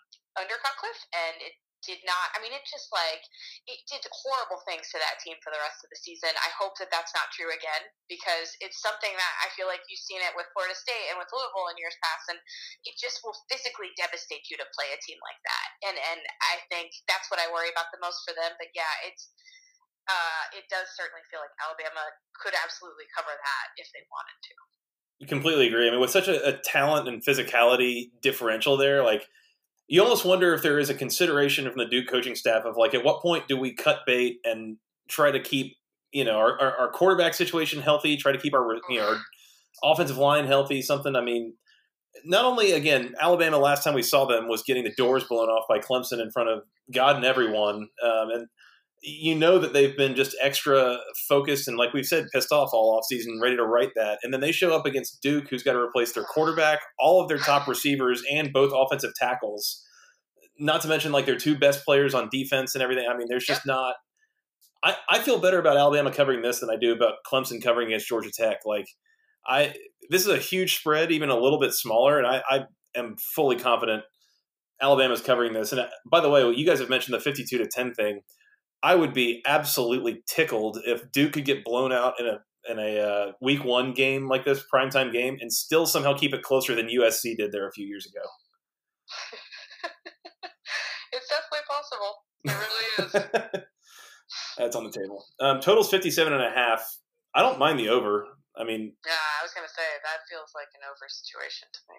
under 0.43 0.59
Cutcliffe, 0.59 1.03
and 1.15 1.39
it 1.39 1.55
did 1.83 2.01
not. 2.07 2.31
I 2.33 2.41
mean, 2.41 2.55
it 2.55 2.63
just 2.65 2.89
like 2.89 3.21
it 3.67 3.83
did 3.85 4.03
horrible 4.09 4.63
things 4.63 4.87
to 4.91 4.97
that 5.03 5.19
team 5.19 5.37
for 5.43 5.51
the 5.51 5.61
rest 5.61 5.83
of 5.83 5.91
the 5.91 5.99
season. 5.99 6.31
I 6.39 6.51
hope 6.55 6.79
that 6.79 6.89
that's 6.89 7.11
not 7.13 7.31
true 7.35 7.51
again 7.51 7.83
because 8.07 8.55
it's 8.63 8.79
something 8.79 9.11
that 9.11 9.33
I 9.43 9.51
feel 9.53 9.67
like 9.67 9.83
you've 9.91 10.01
seen 10.01 10.23
it 10.23 10.33
with 10.35 10.49
Florida 10.55 10.75
State 10.75 11.11
and 11.11 11.19
with 11.19 11.31
Louisville 11.31 11.71
in 11.71 11.77
years 11.77 11.95
past, 12.01 12.31
and 12.31 12.39
it 12.87 12.95
just 12.97 13.21
will 13.21 13.35
physically 13.51 13.91
devastate 13.99 14.47
you 14.47 14.55
to 14.59 14.67
play 14.75 14.89
a 14.91 14.99
team 15.03 15.19
like 15.21 15.41
that. 15.43 15.67
And 15.91 15.95
and 15.99 16.21
I 16.49 16.63
think 16.71 16.95
that's 17.05 17.27
what 17.27 17.43
I 17.43 17.51
worry 17.51 17.69
about 17.69 17.91
the 17.91 18.01
most 18.03 18.23
for 18.25 18.33
them. 18.33 18.55
But 18.57 18.71
yeah, 18.73 18.91
it's. 19.07 19.29
Uh, 20.03 20.59
it 20.59 20.67
does 20.67 20.91
certainly 20.99 21.23
feel 21.31 21.39
like 21.39 21.55
Alabama 21.63 22.03
could 22.35 22.51
absolutely 22.59 23.07
cover 23.15 23.31
that 23.31 23.67
if 23.79 23.87
they 23.95 24.03
wanted 24.11 24.35
to. 24.51 24.55
You 25.23 25.27
completely 25.27 25.71
agree. 25.71 25.87
I 25.87 25.91
mean, 25.91 26.01
with 26.01 26.11
such 26.11 26.27
a, 26.27 26.43
a 26.43 26.59
talent 26.59 27.07
and 27.07 27.23
physicality 27.23 28.11
differential 28.21 28.75
there, 28.75 29.01
like 29.01 29.23
you 29.87 30.01
almost 30.01 30.25
wonder 30.25 30.53
if 30.53 30.61
there 30.61 30.79
is 30.79 30.89
a 30.89 30.93
consideration 30.93 31.69
from 31.69 31.77
the 31.77 31.85
Duke 31.85 32.07
coaching 32.09 32.35
staff 32.35 32.65
of 32.65 32.77
like, 32.77 32.93
at 32.93 33.03
what 33.03 33.21
point 33.21 33.47
do 33.47 33.57
we 33.57 33.73
cut 33.73 33.99
bait 34.05 34.39
and 34.43 34.77
try 35.09 35.31
to 35.31 35.39
keep 35.39 35.75
you 36.11 36.23
know 36.23 36.37
our, 36.37 36.59
our, 36.59 36.77
our 36.77 36.91
quarterback 36.91 37.33
situation 37.33 37.81
healthy, 37.81 38.15
try 38.15 38.31
to 38.31 38.37
keep 38.37 38.53
our 38.53 38.75
you 38.89 38.99
know 38.99 39.07
our 39.07 39.91
offensive 39.91 40.17
line 40.17 40.45
healthy, 40.45 40.81
something. 40.81 41.15
I 41.15 41.21
mean, 41.21 41.53
not 42.23 42.45
only 42.45 42.71
again 42.71 43.15
Alabama 43.19 43.57
last 43.57 43.83
time 43.83 43.93
we 43.93 44.03
saw 44.03 44.25
them 44.25 44.47
was 44.47 44.63
getting 44.63 44.83
the 44.83 44.93
doors 44.95 45.23
blown 45.25 45.49
off 45.49 45.65
by 45.67 45.79
Clemson 45.79 46.21
in 46.21 46.31
front 46.31 46.49
of 46.49 46.63
God 46.93 47.15
and 47.15 47.25
everyone, 47.25 47.87
um, 48.03 48.29
and 48.33 48.47
you 49.05 49.35
know 49.35 49.59
that 49.59 49.73
they've 49.73 49.97
been 49.97 50.15
just 50.15 50.33
extra 50.41 50.97
focused 51.27 51.67
and 51.67 51.75
like 51.75 51.93
we've 51.93 52.05
said 52.05 52.27
pissed 52.33 52.53
off 52.53 52.69
all 52.71 52.97
off 52.97 53.03
season 53.05 53.39
ready 53.41 53.57
to 53.57 53.65
write 53.65 53.91
that. 53.95 54.19
And 54.23 54.33
then 54.33 54.39
they 54.39 54.53
show 54.53 54.73
up 54.73 54.85
against 54.85 55.21
duke 55.21 55.49
who's 55.49 55.61
got 55.61 55.73
to 55.73 55.79
replace 55.79 56.13
their 56.13 56.23
quarterback. 56.23 56.79
All 56.97 57.21
of 57.21 57.27
their 57.27 57.37
top 57.37 57.67
receivers 57.67 58.23
and 58.31 58.53
both 58.53 58.71
offensive 58.73 59.11
tackles. 59.15 59.83
Not 60.57 60.81
to 60.81 60.87
mention 60.87 61.11
like 61.11 61.25
their 61.25 61.37
two 61.37 61.57
best 61.57 61.83
players 61.83 62.13
on 62.13 62.29
defense 62.31 62.75
and 62.75 62.81
everything. 62.81 63.05
I 63.09 63.17
mean 63.17 63.27
there's 63.29 63.45
just 63.45 63.65
not 63.65 63.95
I, 64.81 64.95
I 65.09 65.19
feel 65.19 65.39
better 65.39 65.59
about 65.59 65.77
alabama 65.77 66.11
covering 66.11 66.41
this 66.41 66.59
than 66.59 66.69
i 66.69 66.77
do 66.77 66.93
about 66.93 67.15
clemson 67.29 67.61
covering 67.61 67.87
against 67.87 68.07
georgia 68.07 68.31
tech. 68.31 68.59
Like 68.65 68.87
i 69.45 69.73
this 70.09 70.21
is 70.21 70.29
a 70.29 70.37
huge 70.37 70.77
spread 70.77 71.11
even 71.11 71.29
a 71.29 71.37
little 71.37 71.59
bit 71.59 71.73
smaller 71.73 72.17
and 72.17 72.27
i, 72.27 72.41
I 72.49 72.65
am 72.95 73.17
fully 73.35 73.57
confident 73.57 74.03
alabama's 74.81 75.21
covering 75.21 75.51
this. 75.51 75.73
And 75.73 75.81
uh, 75.81 75.87
by 76.09 76.21
the 76.21 76.29
way 76.29 76.49
you 76.51 76.65
guys 76.65 76.79
have 76.79 76.89
mentioned 76.89 77.15
the 77.15 77.19
52 77.19 77.57
to 77.57 77.67
10 77.67 77.93
thing 77.95 78.21
I 78.83 78.95
would 78.95 79.13
be 79.13 79.41
absolutely 79.45 80.23
tickled 80.27 80.77
if 80.85 81.09
Duke 81.11 81.33
could 81.33 81.45
get 81.45 81.63
blown 81.63 81.93
out 81.93 82.19
in 82.19 82.27
a 82.27 82.39
in 82.69 82.79
a 82.79 82.99
uh, 82.99 83.31
week 83.41 83.63
one 83.63 83.93
game 83.93 84.27
like 84.27 84.45
this 84.45 84.63
primetime 84.73 85.11
game 85.11 85.37
and 85.41 85.51
still 85.51 85.85
somehow 85.85 86.17
keep 86.17 86.33
it 86.33 86.43
closer 86.43 86.75
than 86.75 86.87
USC 86.87 87.35
did 87.35 87.51
there 87.51 87.67
a 87.67 87.71
few 87.71 87.85
years 87.85 88.05
ago. 88.05 88.21
it's 91.11 91.27
definitely 91.29 91.65
possible. 91.69 92.15
It 92.45 92.51
really 92.51 92.85
is. 93.05 93.63
That's 94.57 94.75
on 94.75 94.83
the 94.83 94.91
table. 94.91 95.25
Um, 95.39 95.59
total's 95.59 95.89
57 95.89 96.31
and 96.31 96.41
a 96.41 96.49
half. 96.49 96.97
I 97.35 97.41
don't 97.41 97.59
mind 97.59 97.79
the 97.79 97.89
over. 97.89 98.27
I 98.55 98.63
mean, 98.63 98.93
yeah, 99.05 99.11
I 99.41 99.43
was 99.43 99.51
going 99.53 99.67
to 99.67 99.73
say 99.73 99.81
that 99.81 100.19
feels 100.29 100.51
like 100.55 100.67
an 100.75 100.81
over 100.87 101.07
situation 101.07 101.67
to 101.73 101.79
me. 101.89 101.95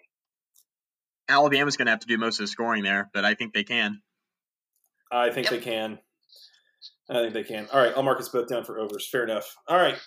Alabama's 1.29 1.77
going 1.77 1.87
to 1.87 1.93
have 1.93 2.01
to 2.01 2.07
do 2.07 2.17
most 2.17 2.39
of 2.39 2.45
the 2.45 2.49
scoring 2.49 2.85
there, 2.85 3.11
but 3.13 3.25
I 3.25 3.35
think 3.35 3.53
they 3.55 3.65
can. 3.65 4.01
I 5.11 5.31
think 5.31 5.51
yep. 5.51 5.61
they 5.61 5.71
can. 5.71 5.99
I 7.11 7.15
think 7.15 7.35
they 7.35 7.45
can. 7.45 7.69
All 7.73 7.81
right, 7.81 7.93
I'll 7.97 8.03
mark 8.03 8.19
us 8.19 8.29
both 8.29 8.49
down 8.49 8.65
for 8.65 8.79
overs. 8.79 9.09
Fair 9.09 9.25
enough. 9.25 9.57
All 9.69 9.77
right. 9.77 9.99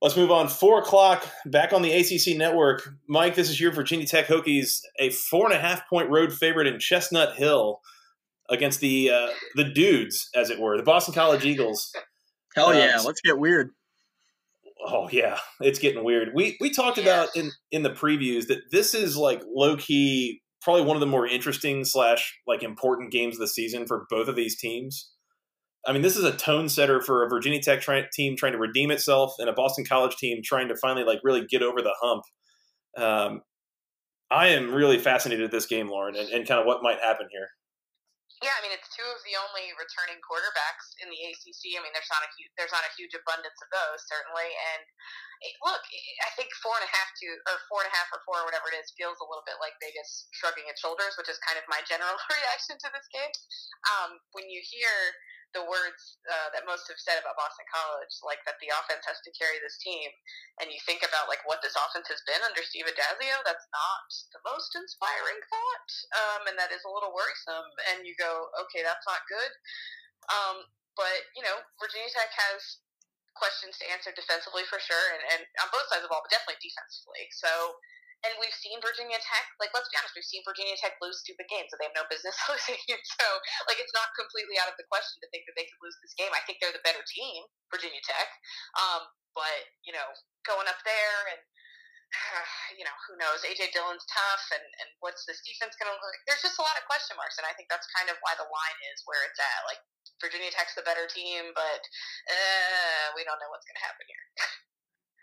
Let's 0.00 0.16
move 0.16 0.30
on. 0.30 0.46
Four 0.46 0.78
o'clock, 0.78 1.26
back 1.44 1.72
on 1.72 1.82
the 1.82 1.92
ACC 1.92 2.36
network. 2.36 2.88
Mike, 3.08 3.34
this 3.34 3.50
is 3.50 3.60
your 3.60 3.72
Virginia 3.72 4.06
Tech 4.06 4.28
Hokies, 4.28 4.80
a 5.00 5.10
four 5.10 5.46
and 5.46 5.54
a 5.54 5.58
half 5.58 5.88
point 5.88 6.08
road 6.08 6.32
favorite 6.32 6.68
in 6.68 6.78
Chestnut 6.78 7.34
Hill 7.36 7.80
against 8.48 8.80
the 8.80 9.10
uh, 9.10 9.28
the 9.56 9.64
dudes, 9.64 10.30
as 10.36 10.50
it 10.50 10.60
were, 10.60 10.76
the 10.76 10.84
Boston 10.84 11.14
College 11.14 11.44
Eagles. 11.44 11.92
Hell 12.54 12.74
yeah, 12.74 12.96
um, 12.98 13.06
let's 13.06 13.20
get 13.20 13.38
weird. 13.38 13.70
Oh 14.86 15.08
yeah, 15.10 15.38
it's 15.60 15.80
getting 15.80 16.04
weird. 16.04 16.30
We 16.32 16.56
we 16.60 16.70
talked 16.70 16.98
about 16.98 17.34
in 17.34 17.50
in 17.72 17.82
the 17.82 17.90
previews 17.90 18.46
that 18.46 18.70
this 18.70 18.94
is 18.94 19.16
like 19.16 19.42
low 19.52 19.76
key, 19.76 20.42
probably 20.62 20.84
one 20.84 20.96
of 20.96 21.00
the 21.00 21.06
more 21.06 21.26
interesting 21.26 21.84
slash 21.84 22.38
like 22.46 22.62
important 22.62 23.10
games 23.10 23.34
of 23.34 23.40
the 23.40 23.48
season 23.48 23.86
for 23.86 24.06
both 24.08 24.28
of 24.28 24.36
these 24.36 24.56
teams. 24.56 25.10
I 25.88 25.92
mean, 25.96 26.04
this 26.04 26.20
is 26.20 26.24
a 26.24 26.36
tone 26.36 26.68
setter 26.68 27.00
for 27.00 27.24
a 27.24 27.32
Virginia 27.32 27.64
Tech 27.64 27.80
try, 27.80 28.04
team 28.12 28.36
trying 28.36 28.52
to 28.52 28.60
redeem 28.60 28.92
itself 28.92 29.32
and 29.40 29.48
a 29.48 29.56
Boston 29.56 29.88
College 29.88 30.20
team 30.20 30.44
trying 30.44 30.68
to 30.68 30.76
finally 30.76 31.00
like 31.00 31.24
really 31.24 31.48
get 31.48 31.64
over 31.64 31.80
the 31.80 31.96
hump. 31.96 32.24
Um, 33.00 33.40
I 34.28 34.52
am 34.52 34.76
really 34.76 35.00
fascinated 35.00 35.48
at 35.48 35.50
this 35.50 35.64
game, 35.64 35.88
Lauren, 35.88 36.12
and, 36.12 36.28
and 36.28 36.44
kind 36.44 36.60
of 36.60 36.68
what 36.68 36.84
might 36.84 37.00
happen 37.00 37.24
here. 37.32 37.48
Yeah, 38.44 38.52
I 38.52 38.60
mean 38.60 38.76
it's 38.76 38.86
two 38.92 39.08
of 39.08 39.18
the 39.24 39.34
only 39.34 39.72
returning 39.80 40.20
quarterbacks 40.20 40.92
in 41.00 41.08
the 41.08 41.20
ACC. 41.24 41.74
I 41.74 41.80
mean 41.80 41.90
there's 41.96 42.12
not 42.12 42.22
a 42.22 42.30
huge 42.36 42.52
there's 42.60 42.74
not 42.76 42.84
a 42.84 42.92
huge 42.94 43.16
abundance 43.16 43.56
of 43.58 43.72
those 43.72 44.04
certainly. 44.06 44.46
And 44.46 44.84
look, 45.62 45.82
I 46.26 46.30
think 46.34 46.50
four 46.58 46.74
and 46.74 46.86
a 46.86 46.90
half 46.90 47.10
to 47.22 47.26
or 47.46 47.56
four 47.70 47.80
and 47.86 47.90
a 47.90 47.94
half 47.94 48.10
or 48.10 48.20
four 48.26 48.42
or 48.42 48.46
whatever 48.46 48.70
it 48.74 48.78
is 48.82 48.90
feels 48.98 49.18
a 49.22 49.28
little 49.28 49.46
bit 49.46 49.62
like 49.62 49.78
Vegas 49.78 50.26
shrugging 50.34 50.66
its 50.66 50.82
shoulders, 50.82 51.14
which 51.14 51.30
is 51.30 51.38
kind 51.46 51.58
of 51.58 51.64
my 51.70 51.78
general 51.86 52.18
reaction 52.38 52.74
to 52.82 52.88
this 52.90 53.06
game. 53.14 53.34
Um, 53.94 54.18
when 54.34 54.50
you 54.50 54.58
hear 54.62 54.90
the 55.56 55.64
words 55.64 56.20
uh, 56.28 56.52
that 56.52 56.68
most 56.68 56.84
have 56.92 57.00
said 57.00 57.16
about 57.22 57.38
Boston 57.40 57.64
College, 57.72 58.12
like 58.20 58.42
that 58.44 58.60
the 58.60 58.68
offense 58.68 59.00
has 59.08 59.16
to 59.24 59.32
carry 59.32 59.56
this 59.64 59.80
team, 59.80 60.10
and 60.60 60.68
you 60.68 60.76
think 60.84 61.00
about 61.00 61.30
like 61.30 61.40
what 61.48 61.64
this 61.64 61.78
offense 61.78 62.10
has 62.12 62.20
been 62.28 62.42
under 62.44 62.60
Steve 62.60 62.84
Addazio, 62.84 63.40
that's 63.48 63.64
not 63.72 64.08
the 64.36 64.42
most 64.44 64.76
inspiring 64.76 65.40
thought, 65.48 65.90
um, 66.20 66.40
and 66.52 66.56
that 66.60 66.74
is 66.74 66.84
a 66.84 66.92
little 66.92 67.16
worrisome. 67.16 67.68
And 67.94 68.04
you 68.04 68.12
go, 68.20 68.52
okay, 68.68 68.84
that's 68.84 69.06
not 69.08 69.24
good. 69.30 69.52
Um, 70.28 70.56
but 70.98 71.30
you 71.32 71.46
know, 71.46 71.56
Virginia 71.80 72.12
Tech 72.12 72.28
has 72.34 72.84
questions 73.38 73.78
to 73.78 73.88
answer 73.88 74.10
defensively 74.12 74.66
for 74.66 74.82
sure, 74.82 75.06
and, 75.14 75.22
and 75.38 75.42
on 75.62 75.70
both 75.70 75.86
sides 75.88 76.02
of 76.02 76.10
the 76.10 76.12
ball, 76.12 76.22
but 76.22 76.34
definitely 76.34 76.60
defensively. 76.60 77.30
So 77.32 77.78
and 78.26 78.34
we've 78.42 78.54
seen 78.54 78.82
Virginia 78.82 79.18
Tech, 79.22 79.46
like, 79.62 79.70
let's 79.70 79.86
be 79.86 79.94
honest, 79.94 80.16
we've 80.18 80.26
seen 80.26 80.42
Virginia 80.42 80.74
Tech 80.74 80.98
lose 80.98 81.22
stupid 81.22 81.46
games 81.46 81.70
that 81.70 81.78
they 81.78 81.86
have 81.86 81.94
no 81.94 82.06
business 82.10 82.34
losing. 82.50 82.78
so, 82.90 83.26
like, 83.70 83.78
it's 83.78 83.94
not 83.94 84.10
completely 84.18 84.58
out 84.58 84.66
of 84.66 84.74
the 84.74 84.86
question 84.90 85.22
to 85.22 85.30
think 85.30 85.46
that 85.46 85.54
they 85.54 85.70
could 85.70 85.78
lose 85.78 85.94
this 86.02 86.18
game. 86.18 86.34
I 86.34 86.42
think 86.42 86.58
they're 86.58 86.74
the 86.74 86.82
better 86.82 87.02
team, 87.06 87.46
Virginia 87.70 88.02
Tech. 88.02 88.28
Um, 88.74 89.06
but, 89.38 89.70
you 89.86 89.94
know, 89.94 90.08
going 90.42 90.66
up 90.66 90.82
there 90.82 91.30
and, 91.30 91.40
you 92.78 92.82
know, 92.82 92.96
who 93.06 93.14
knows? 93.22 93.46
AJ 93.46 93.70
Dillon's 93.70 94.06
tough, 94.10 94.44
and, 94.50 94.66
and 94.82 94.90
what's 94.98 95.22
this 95.22 95.38
defense 95.46 95.78
going 95.78 95.86
to 95.86 95.94
look 95.94 96.02
like? 96.02 96.26
There's 96.26 96.42
just 96.42 96.58
a 96.58 96.66
lot 96.66 96.74
of 96.74 96.90
question 96.90 97.14
marks, 97.14 97.38
and 97.38 97.46
I 97.46 97.54
think 97.54 97.70
that's 97.70 97.86
kind 97.94 98.10
of 98.10 98.18
why 98.26 98.34
the 98.34 98.50
line 98.50 98.80
is 98.90 99.06
where 99.06 99.22
it's 99.30 99.38
at. 99.38 99.62
Like, 99.70 99.78
Virginia 100.20 100.50
Tech's 100.50 100.74
the 100.74 100.82
better 100.82 101.06
team, 101.06 101.52
but 101.54 101.82
uh, 102.28 103.04
we 103.16 103.24
don't 103.24 103.38
know 103.38 103.50
what's 103.50 103.66
going 103.66 103.78
to 103.78 103.86
happen 103.86 104.06
here. 104.06 104.24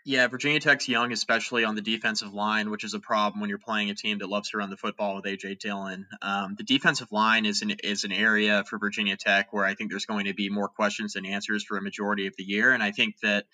Yeah, 0.08 0.28
Virginia 0.28 0.60
Tech's 0.60 0.88
young, 0.88 1.10
especially 1.10 1.64
on 1.64 1.74
the 1.74 1.82
defensive 1.82 2.32
line, 2.32 2.70
which 2.70 2.84
is 2.84 2.94
a 2.94 3.00
problem 3.00 3.40
when 3.40 3.48
you're 3.48 3.58
playing 3.58 3.90
a 3.90 3.94
team 3.96 4.18
that 4.18 4.28
loves 4.28 4.50
to 4.50 4.58
run 4.58 4.70
the 4.70 4.76
football 4.76 5.16
with 5.16 5.24
AJ 5.24 5.58
Dillon. 5.58 6.06
Um, 6.22 6.54
the 6.56 6.62
defensive 6.62 7.10
line 7.10 7.44
is 7.44 7.62
an 7.62 7.72
is 7.82 8.04
an 8.04 8.12
area 8.12 8.62
for 8.68 8.78
Virginia 8.78 9.16
Tech 9.16 9.52
where 9.52 9.64
I 9.64 9.74
think 9.74 9.90
there's 9.90 10.06
going 10.06 10.26
to 10.26 10.34
be 10.34 10.48
more 10.48 10.68
questions 10.68 11.14
than 11.14 11.26
answers 11.26 11.64
for 11.64 11.76
a 11.76 11.82
majority 11.82 12.28
of 12.28 12.34
the 12.38 12.44
year, 12.44 12.72
and 12.72 12.84
I 12.84 12.92
think 12.92 13.16
that 13.24 13.46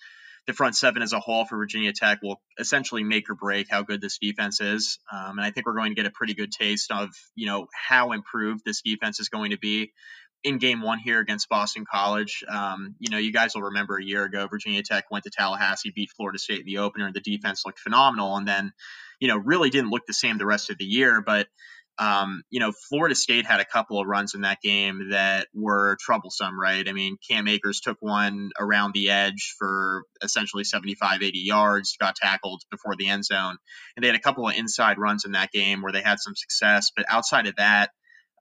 the 0.45 0.53
front 0.53 0.75
seven 0.75 1.01
as 1.01 1.13
a 1.13 1.19
whole 1.19 1.45
for 1.45 1.57
Virginia 1.57 1.91
Tech 1.91 2.21
will 2.21 2.39
essentially 2.59 3.03
make 3.03 3.29
or 3.31 3.35
break 3.35 3.67
how 3.69 3.81
good 3.81 4.01
this 4.01 4.17
defense 4.17 4.59
is. 4.61 4.99
Um, 5.11 5.39
and 5.39 5.41
I 5.41 5.51
think 5.51 5.65
we're 5.65 5.75
going 5.75 5.91
to 5.91 5.95
get 5.95 6.05
a 6.05 6.11
pretty 6.11 6.33
good 6.33 6.51
taste 6.51 6.91
of 6.91 7.09
you 7.33 7.47
know 7.47 7.67
how 7.73 8.11
improved 8.11 8.61
this 8.63 8.81
defense 8.81 9.19
is 9.19 9.29
going 9.29 9.51
to 9.51 9.57
be 9.57 9.91
in 10.43 10.57
game 10.57 10.81
one 10.81 10.99
here 10.99 11.19
against 11.19 11.49
Boston 11.49 11.85
College. 11.89 12.43
Um, 12.47 12.95
you 12.99 13.09
know, 13.09 13.17
you 13.17 13.31
guys 13.31 13.55
will 13.55 13.63
remember 13.63 13.97
a 13.97 14.03
year 14.03 14.23
ago, 14.23 14.47
Virginia 14.47 14.83
Tech 14.83 15.05
went 15.09 15.23
to 15.23 15.31
Tallahassee, 15.31 15.93
beat 15.95 16.11
Florida 16.15 16.37
State 16.37 16.59
in 16.59 16.65
the 16.65 16.79
opener, 16.79 17.05
and 17.05 17.15
the 17.15 17.21
defense 17.21 17.63
looked 17.65 17.79
phenomenal. 17.79 18.35
And 18.35 18.47
then, 18.47 18.73
you 19.19 19.27
know, 19.27 19.37
really 19.37 19.69
didn't 19.69 19.89
look 19.89 20.05
the 20.05 20.13
same 20.13 20.37
the 20.37 20.45
rest 20.45 20.69
of 20.69 20.77
the 20.77 20.85
year. 20.85 21.21
But, 21.21 21.47
um, 21.97 22.43
you 22.49 22.59
know, 22.59 22.73
Florida 22.89 23.15
State 23.15 23.45
had 23.45 23.61
a 23.61 23.65
couple 23.65 24.01
of 24.01 24.07
runs 24.07 24.35
in 24.35 24.41
that 24.41 24.61
game 24.61 25.11
that 25.11 25.47
were 25.53 25.97
troublesome, 26.01 26.59
right? 26.59 26.89
I 26.89 26.91
mean, 26.91 27.17
Cam 27.29 27.47
Akers 27.47 27.79
took 27.79 27.97
one 28.01 28.49
around 28.59 28.93
the 28.93 29.11
edge 29.11 29.55
for 29.57 30.03
essentially 30.21 30.65
75, 30.65 31.21
80 31.21 31.39
yards, 31.39 31.95
got 31.99 32.15
tackled 32.15 32.63
before 32.69 32.95
the 32.97 33.07
end 33.07 33.23
zone. 33.23 33.57
And 33.95 34.03
they 34.03 34.07
had 34.07 34.17
a 34.17 34.21
couple 34.21 34.47
of 34.47 34.55
inside 34.55 34.97
runs 34.97 35.23
in 35.23 35.33
that 35.33 35.51
game 35.51 35.81
where 35.81 35.93
they 35.93 36.01
had 36.01 36.19
some 36.19 36.35
success. 36.35 36.91
But 36.95 37.05
outside 37.07 37.47
of 37.47 37.55
that, 37.57 37.91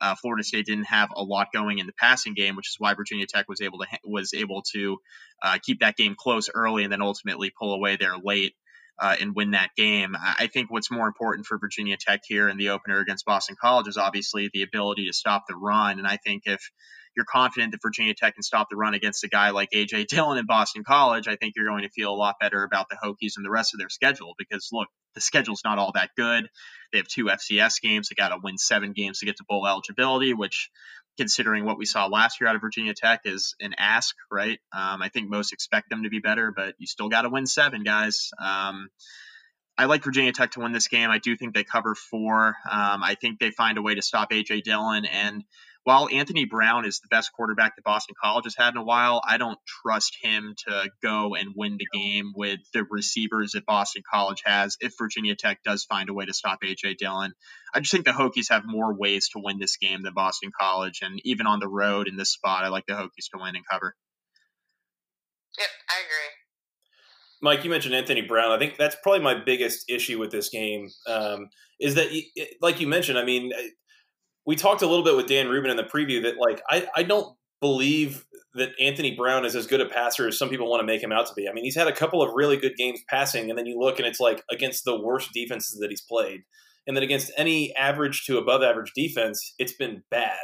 uh, 0.03 0.17
Florida 0.17 0.43
State 0.43 0.67
didn't 0.67 0.85
have 0.85 1.11
a 1.15 1.23
lot 1.23 1.49
going 1.55 1.79
in 1.79 1.87
the 1.87 1.93
passing 1.93 2.35
game, 2.35 2.57
which 2.57 2.69
is 2.69 2.77
why 2.79 2.95
Virginia 2.95 3.27
Tech 3.27 3.49
was 3.49 3.61
able 3.61 3.79
to 3.79 3.87
was 4.05 4.35
able 4.35 4.63
to 4.75 4.99
uh, 5.43 5.59
keep 5.63 5.81
that 5.81 5.97
game 5.97 6.17
close 6.19 6.51
early 6.53 6.83
and 6.83 6.93
then 6.93 7.01
ultimately 7.01 7.53
pull 7.57 7.73
away 7.73 7.97
there 7.97 8.17
late 8.23 8.55
uh, 8.99 9.17
and 9.21 9.35
win 9.35 9.53
that 9.53 9.71
game. 9.77 10.17
I 10.21 10.49
think 10.49 10.71
what's 10.71 10.91
more 10.91 11.07
important 11.07 11.47
for 11.47 11.59
Virginia 11.59 11.97
Tech 11.99 12.21
here 12.27 12.49
in 12.49 12.57
the 12.57 12.71
opener 12.71 12.99
against 12.99 13.25
Boston 13.25 13.57
College 13.61 13.89
is 13.89 13.97
obviously 13.97 14.51
the 14.53 14.63
ability 14.63 15.07
to 15.07 15.13
stop 15.13 15.45
the 15.49 15.57
run. 15.57 15.99
And 15.99 16.07
I 16.07 16.19
think 16.19 16.43
if 16.47 16.61
you're 17.17 17.27
confident 17.27 17.73
that 17.73 17.81
Virginia 17.83 18.15
Tech 18.15 18.35
can 18.35 18.43
stop 18.43 18.69
the 18.71 18.77
run 18.77 18.95
against 18.95 19.25
a 19.25 19.29
guy 19.29 19.51
like 19.51 19.71
AJ 19.71 20.07
Dillon 20.07 20.39
in 20.39 20.47
Boston 20.47 20.85
College, 20.85 21.29
I 21.29 21.37
think 21.37 21.55
you're 21.57 21.67
going 21.67 21.83
to 21.83 21.91
feel 21.91 22.13
a 22.13 22.17
lot 22.17 22.37
better 22.41 22.63
about 22.65 22.89
the 22.89 22.97
Hokies 22.97 23.33
and 23.37 23.45
the 23.45 23.51
rest 23.51 23.75
of 23.75 23.79
their 23.79 23.89
schedule 23.89 24.35
because 24.39 24.69
look, 24.73 24.89
the 25.15 25.21
schedule's 25.21 25.63
not 25.65 25.79
all 25.79 25.93
that 25.95 26.11
good. 26.17 26.49
They 26.93 26.99
have 26.99 27.09
two 27.09 27.27
FCS 27.27 27.81
games. 27.81 28.09
They 28.09 28.15
got 28.15 28.31
to 28.31 28.39
win 28.43 28.59
seven 28.59 28.93
games 28.93 29.19
to 29.19 29.27
get 29.27 29.37
to 29.37 29.45
bowl 29.49 29.67
eligibility, 29.67 30.35
which, 30.35 30.71
considering 31.19 31.65
what 31.65 31.79
we 31.79 31.85
saw 31.85 32.07
last 32.07 32.41
year 32.41 32.49
out 32.49 32.57
of 32.57 32.63
Virginia 32.63 32.95
Tech, 32.95 33.21
is 33.25 33.55
an 33.61 33.75
ask, 33.79 34.15
right? 34.31 34.59
Um, 34.73 35.03
I 35.03 35.09
think 35.09 35.29
most 35.29 35.53
expect 35.53 35.91
them 35.91 36.05
to 36.05 36.09
be 36.09 36.21
better, 36.21 36.53
but 36.55 36.75
you 36.79 36.87
still 36.87 37.09
got 37.09 37.23
to 37.23 37.29
win 37.29 37.47
seven, 37.47 37.83
guys. 37.83 38.31
Um, 38.43 38.89
I 39.77 39.87
like 39.87 40.05
Virginia 40.05 40.33
Tech 40.33 40.53
to 40.53 40.61
win 40.61 40.73
this 40.73 40.89
game. 40.89 41.11
I 41.11 41.19
do 41.19 41.37
think 41.37 41.55
they 41.55 41.65
cover 41.65 41.95
four. 41.95 42.49
Um, 42.71 43.03
I 43.03 43.17
think 43.21 43.39
they 43.39 43.51
find 43.51 43.79
a 43.79 43.83
way 43.83 43.95
to 43.95 44.03
stop 44.03 44.31
AJ 44.31 44.65
Dillon 44.65 45.07
and 45.07 45.45
while 45.85 46.09
Anthony 46.13 46.45
Brown 46.45 46.85
is 46.85 47.01
the 47.01 47.09
best 47.09 47.33
quarterback 47.33 47.75
that 47.77 47.85
Boston 47.85 48.15
College 48.23 48.45
has 48.45 48.55
had 48.57 48.75
in 48.75 48.77
a 48.77 48.85
while, 48.85 49.21
I 49.27 49.37
don't 49.37 49.59
trust 49.67 50.17
him 50.23 50.55
to 50.69 50.91
go 51.03 51.35
and 51.35 51.55
win 51.57 51.77
the 51.77 51.87
game 51.93 52.33
with 52.35 52.61
the 52.73 52.85
receivers 52.89 53.53
that 53.53 53.67
Boston 53.67 54.03
College 54.09 54.43
has 54.45 54.77
if 54.81 54.95
Virginia 54.97 55.35
Tech 55.35 55.63
does 55.65 55.85
find 55.85 56.09
a 56.09 56.15
way 56.15 56.25
to 56.25 56.33
stop 56.33 56.61
A.J. 56.63 56.95
Dillon. 56.95 57.33
I 57.75 57.81
just 57.81 57.91
think 57.91 58.05
the 58.05 58.13
Hokies 58.13 58.51
have 58.51 58.63
more 58.65 58.95
ways 58.95 59.31
to 59.31 59.41
win 59.43 59.59
this 59.59 59.77
game 59.77 60.03
than 60.03 60.15
Boston 60.15 60.53
College. 60.59 61.01
And 61.03 61.21
even 61.25 61.47
on 61.47 61.59
the 61.59 61.69
road 61.69 62.07
in 62.07 62.17
this 62.17 62.33
spot, 62.33 62.65
I 62.65 62.69
like 62.69 62.87
the 62.87 62.95
Hokies 62.95 63.31
to 63.33 63.41
win 63.41 63.57
and 63.57 63.65
cover. 63.69 63.97
Yep, 65.59 65.69
I 65.91 66.01
agree. 66.01 66.33
Mike, 67.43 67.65
you 67.65 67.71
mentioned 67.71 67.95
Anthony 67.95 68.23
Brown. 68.23 68.53
I 68.53 68.59
think 68.59 68.77
that's 68.77 68.97
probably 69.03 69.21
my 69.21 69.35
biggest 69.35 69.91
issue 69.91 70.21
with 70.21 70.31
this 70.31 70.49
game. 70.49 70.91
Um, 71.09 71.49
is 71.81 71.97
that, 71.97 72.09
like 72.61 72.81
you 72.81 72.87
mentioned, 72.87 73.19
I 73.19 73.25
mean, 73.25 73.53
we 74.47 74.57
talked 74.57 74.83
a 74.83 74.87
little 74.87 75.05
bit 75.05 75.17
with 75.17 75.27
Dan 75.27 75.49
Rubin 75.49 75.71
in 75.71 75.77
the 75.77 75.85
preview 75.85 76.23
that 76.23 76.37
like 76.39 76.63
I, 76.69 76.87
I 76.97 77.03
don't 77.03 77.37
believe 77.61 78.25
that 78.55 78.71
Anthony 78.81 79.15
Brown 79.15 79.45
is 79.45 79.57
as 79.57 79.67
good 79.67 79.81
a 79.81 79.89
passer 79.89 80.29
as 80.29 80.39
some 80.39 80.51
people 80.51 80.69
want 80.69 80.81
to 80.81 80.87
make 80.87 81.03
him 81.03 81.13
out 81.13 81.27
to 81.27 81.35
be. 81.35 81.49
I 81.49 81.53
mean, 81.53 81.65
he's 81.65 81.77
had 81.77 81.89
a 81.89 81.95
couple 81.95 82.23
of 82.23 82.35
really 82.35 82.57
good 82.57 82.77
games 82.77 83.01
passing, 83.09 83.49
and 83.49 83.59
then 83.59 83.67
you 83.67 83.79
look 83.79 83.99
and 83.99 84.07
it's 84.07 84.21
like 84.21 84.43
against 84.51 84.85
the 84.85 85.01
worst 85.01 85.31
defenses 85.33 85.79
that 85.81 85.91
he's 85.91 86.03
played, 86.03 86.43
and 86.87 86.97
then 86.97 87.05
against 87.05 87.33
any 87.37 87.75
average 87.77 88.25
to 88.27 88.39
above 88.39 88.63
average 88.63 88.93
defense, 88.95 89.55
it's 89.59 89.73
been 89.73 90.03
bad. 90.11 90.39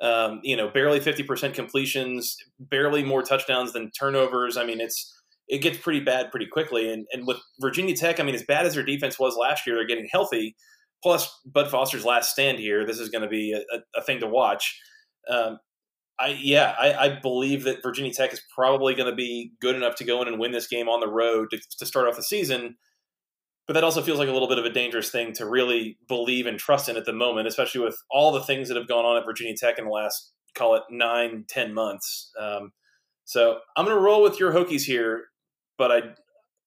Um, 0.00 0.40
you 0.42 0.56
know, 0.56 0.68
barely 0.68 1.00
fifty 1.00 1.22
percent 1.22 1.54
completions, 1.54 2.36
barely 2.58 3.02
more 3.02 3.22
touchdowns 3.22 3.72
than 3.72 3.90
turnovers. 3.90 4.56
I 4.56 4.64
mean, 4.64 4.80
it's 4.80 5.12
it 5.48 5.58
gets 5.58 5.78
pretty 5.78 6.00
bad 6.00 6.30
pretty 6.30 6.46
quickly. 6.46 6.92
And 6.92 7.06
and 7.12 7.26
with 7.26 7.38
Virginia 7.60 7.96
Tech, 7.96 8.20
I 8.20 8.22
mean, 8.22 8.34
as 8.34 8.44
bad 8.44 8.66
as 8.66 8.74
their 8.74 8.84
defense 8.84 9.18
was 9.18 9.36
last 9.36 9.66
year, 9.66 9.76
they're 9.76 9.86
getting 9.86 10.08
healthy 10.10 10.54
plus 11.02 11.40
Bud 11.44 11.70
Foster's 11.70 12.04
last 12.04 12.30
stand 12.30 12.58
here. 12.58 12.84
This 12.84 12.98
is 12.98 13.08
going 13.08 13.22
to 13.22 13.28
be 13.28 13.52
a, 13.52 13.78
a, 13.98 14.02
thing 14.02 14.20
to 14.20 14.26
watch. 14.26 14.80
Um, 15.28 15.58
I 16.18 16.38
yeah, 16.40 16.74
I, 16.78 16.94
I, 16.94 17.20
believe 17.20 17.64
that 17.64 17.82
Virginia 17.82 18.12
Tech 18.12 18.32
is 18.32 18.40
probably 18.54 18.94
going 18.94 19.10
to 19.10 19.14
be 19.14 19.52
good 19.60 19.76
enough 19.76 19.96
to 19.96 20.04
go 20.04 20.22
in 20.22 20.28
and 20.28 20.38
win 20.38 20.52
this 20.52 20.66
game 20.66 20.88
on 20.88 21.00
the 21.00 21.08
road 21.08 21.50
to, 21.50 21.60
to 21.78 21.86
start 21.86 22.08
off 22.08 22.16
the 22.16 22.22
season. 22.22 22.76
But 23.66 23.74
that 23.74 23.84
also 23.84 24.00
feels 24.00 24.18
like 24.18 24.28
a 24.28 24.32
little 24.32 24.48
bit 24.48 24.58
of 24.58 24.64
a 24.64 24.70
dangerous 24.70 25.10
thing 25.10 25.32
to 25.34 25.46
really 25.46 25.98
believe 26.08 26.46
and 26.46 26.58
trust 26.58 26.88
in 26.88 26.96
at 26.96 27.04
the 27.04 27.12
moment, 27.12 27.48
especially 27.48 27.80
with 27.82 28.00
all 28.10 28.32
the 28.32 28.40
things 28.40 28.68
that 28.68 28.76
have 28.76 28.88
gone 28.88 29.04
on 29.04 29.16
at 29.16 29.24
Virginia 29.26 29.54
Tech 29.56 29.78
in 29.78 29.86
the 29.86 29.90
last 29.90 30.32
call 30.54 30.76
it 30.76 30.84
nine, 30.90 31.44
ten 31.48 31.74
months. 31.74 32.30
Um, 32.40 32.72
so 33.24 33.58
I'm 33.76 33.84
going 33.84 33.96
to 33.96 34.02
roll 34.02 34.22
with 34.22 34.40
your 34.40 34.52
Hokies 34.52 34.82
here, 34.82 35.24
but 35.76 35.92
I 35.92 36.00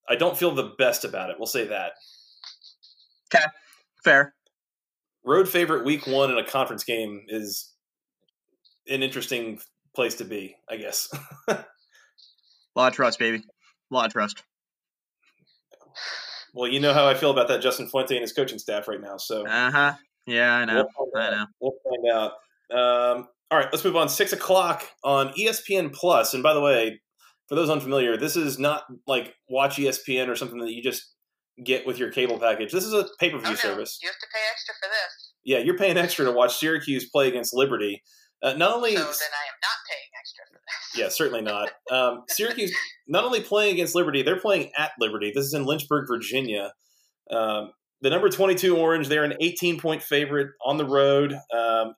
I 0.09 0.15
don't 0.15 0.37
feel 0.37 0.51
the 0.51 0.73
best 0.77 1.05
about 1.05 1.29
it. 1.29 1.37
We'll 1.39 1.47
say 1.47 1.67
that. 1.67 1.93
Okay. 3.33 3.45
Fair. 4.03 4.33
Road 5.25 5.47
favorite 5.49 5.85
week 5.85 6.07
one 6.07 6.31
in 6.31 6.37
a 6.37 6.45
conference 6.45 6.83
game 6.83 7.23
is 7.27 7.73
an 8.87 9.03
interesting 9.03 9.59
place 9.95 10.15
to 10.15 10.25
be, 10.25 10.55
I 10.69 10.77
guess. 10.77 11.09
a 11.47 11.65
lot 12.75 12.87
of 12.87 12.93
trust, 12.93 13.19
baby. 13.19 13.43
A 13.91 13.93
lot 13.93 14.07
of 14.07 14.13
trust. 14.13 14.43
Well, 16.53 16.69
you 16.71 16.79
know 16.79 16.93
how 16.93 17.07
I 17.07 17.13
feel 17.13 17.31
about 17.31 17.47
that 17.49 17.61
Justin 17.61 17.87
Fuente 17.89 18.15
and 18.15 18.21
his 18.21 18.33
coaching 18.33 18.59
staff 18.59 18.87
right 18.87 19.01
now. 19.01 19.17
So. 19.17 19.45
Uh 19.45 19.71
huh. 19.71 19.93
Yeah, 20.25 20.53
I 20.53 20.65
know. 20.65 20.87
We'll 20.97 21.21
I 21.21 21.29
know. 21.31 21.45
We'll 21.59 21.73
find 21.83 22.11
out. 22.11 22.31
Um, 22.71 23.27
all 23.51 23.57
right, 23.57 23.67
let's 23.71 23.83
move 23.83 23.95
on. 23.95 24.09
Six 24.09 24.31
o'clock 24.31 24.87
on 25.03 25.29
ESPN 25.33 25.91
Plus. 25.91 26.33
And 26.33 26.43
by 26.43 26.53
the 26.53 26.61
way, 26.61 27.01
for 27.47 27.55
those 27.55 27.69
unfamiliar, 27.69 28.15
this 28.15 28.35
is 28.35 28.59
not 28.59 28.83
like 29.07 29.33
watch 29.49 29.77
ESPN 29.77 30.27
or 30.27 30.35
something 30.35 30.59
that 30.59 30.71
you 30.71 30.83
just 30.83 31.13
get 31.63 31.85
with 31.85 31.97
your 31.97 32.11
cable 32.11 32.39
package. 32.39 32.71
This 32.71 32.85
is 32.85 32.93
a 32.93 33.05
pay 33.19 33.29
per 33.29 33.37
view 33.37 33.47
oh, 33.47 33.51
no. 33.51 33.55
service. 33.55 33.99
You 34.01 34.09
have 34.09 34.19
to 34.19 34.27
pay 34.33 34.39
extra 34.51 34.75
for 34.81 34.89
this. 34.89 35.33
Yeah, 35.43 35.59
you're 35.59 35.77
paying 35.77 35.97
extra 35.97 36.25
to 36.25 36.31
watch 36.31 36.57
Syracuse 36.57 37.09
play 37.09 37.27
against 37.27 37.53
Liberty. 37.53 38.01
Uh, 38.41 38.53
not 38.53 38.73
only 38.73 38.91
so 38.91 38.99
then 38.99 39.03
I 39.03 39.05
am 39.05 39.59
not 39.61 39.79
paying 39.89 40.09
extra 40.17 40.45
for 40.49 40.59
this. 40.65 40.99
yeah, 40.99 41.09
certainly 41.09 41.41
not. 41.41 41.69
Um, 41.91 42.23
Syracuse 42.29 42.73
not 43.07 43.25
only 43.25 43.41
playing 43.41 43.73
against 43.73 43.95
Liberty, 43.95 44.21
they're 44.21 44.39
playing 44.39 44.71
at 44.77 44.91
Liberty. 44.99 45.31
This 45.33 45.45
is 45.45 45.53
in 45.53 45.65
Lynchburg, 45.65 46.07
Virginia. 46.07 46.71
Um, 47.31 47.71
the 48.01 48.09
number 48.09 48.29
22 48.29 48.77
Orange, 48.77 49.07
they're 49.09 49.25
an 49.25 49.35
18 49.41 49.79
point 49.79 50.01
favorite 50.01 50.51
on 50.65 50.77
the 50.77 50.85
road. 50.85 51.33
Um, 51.53 51.95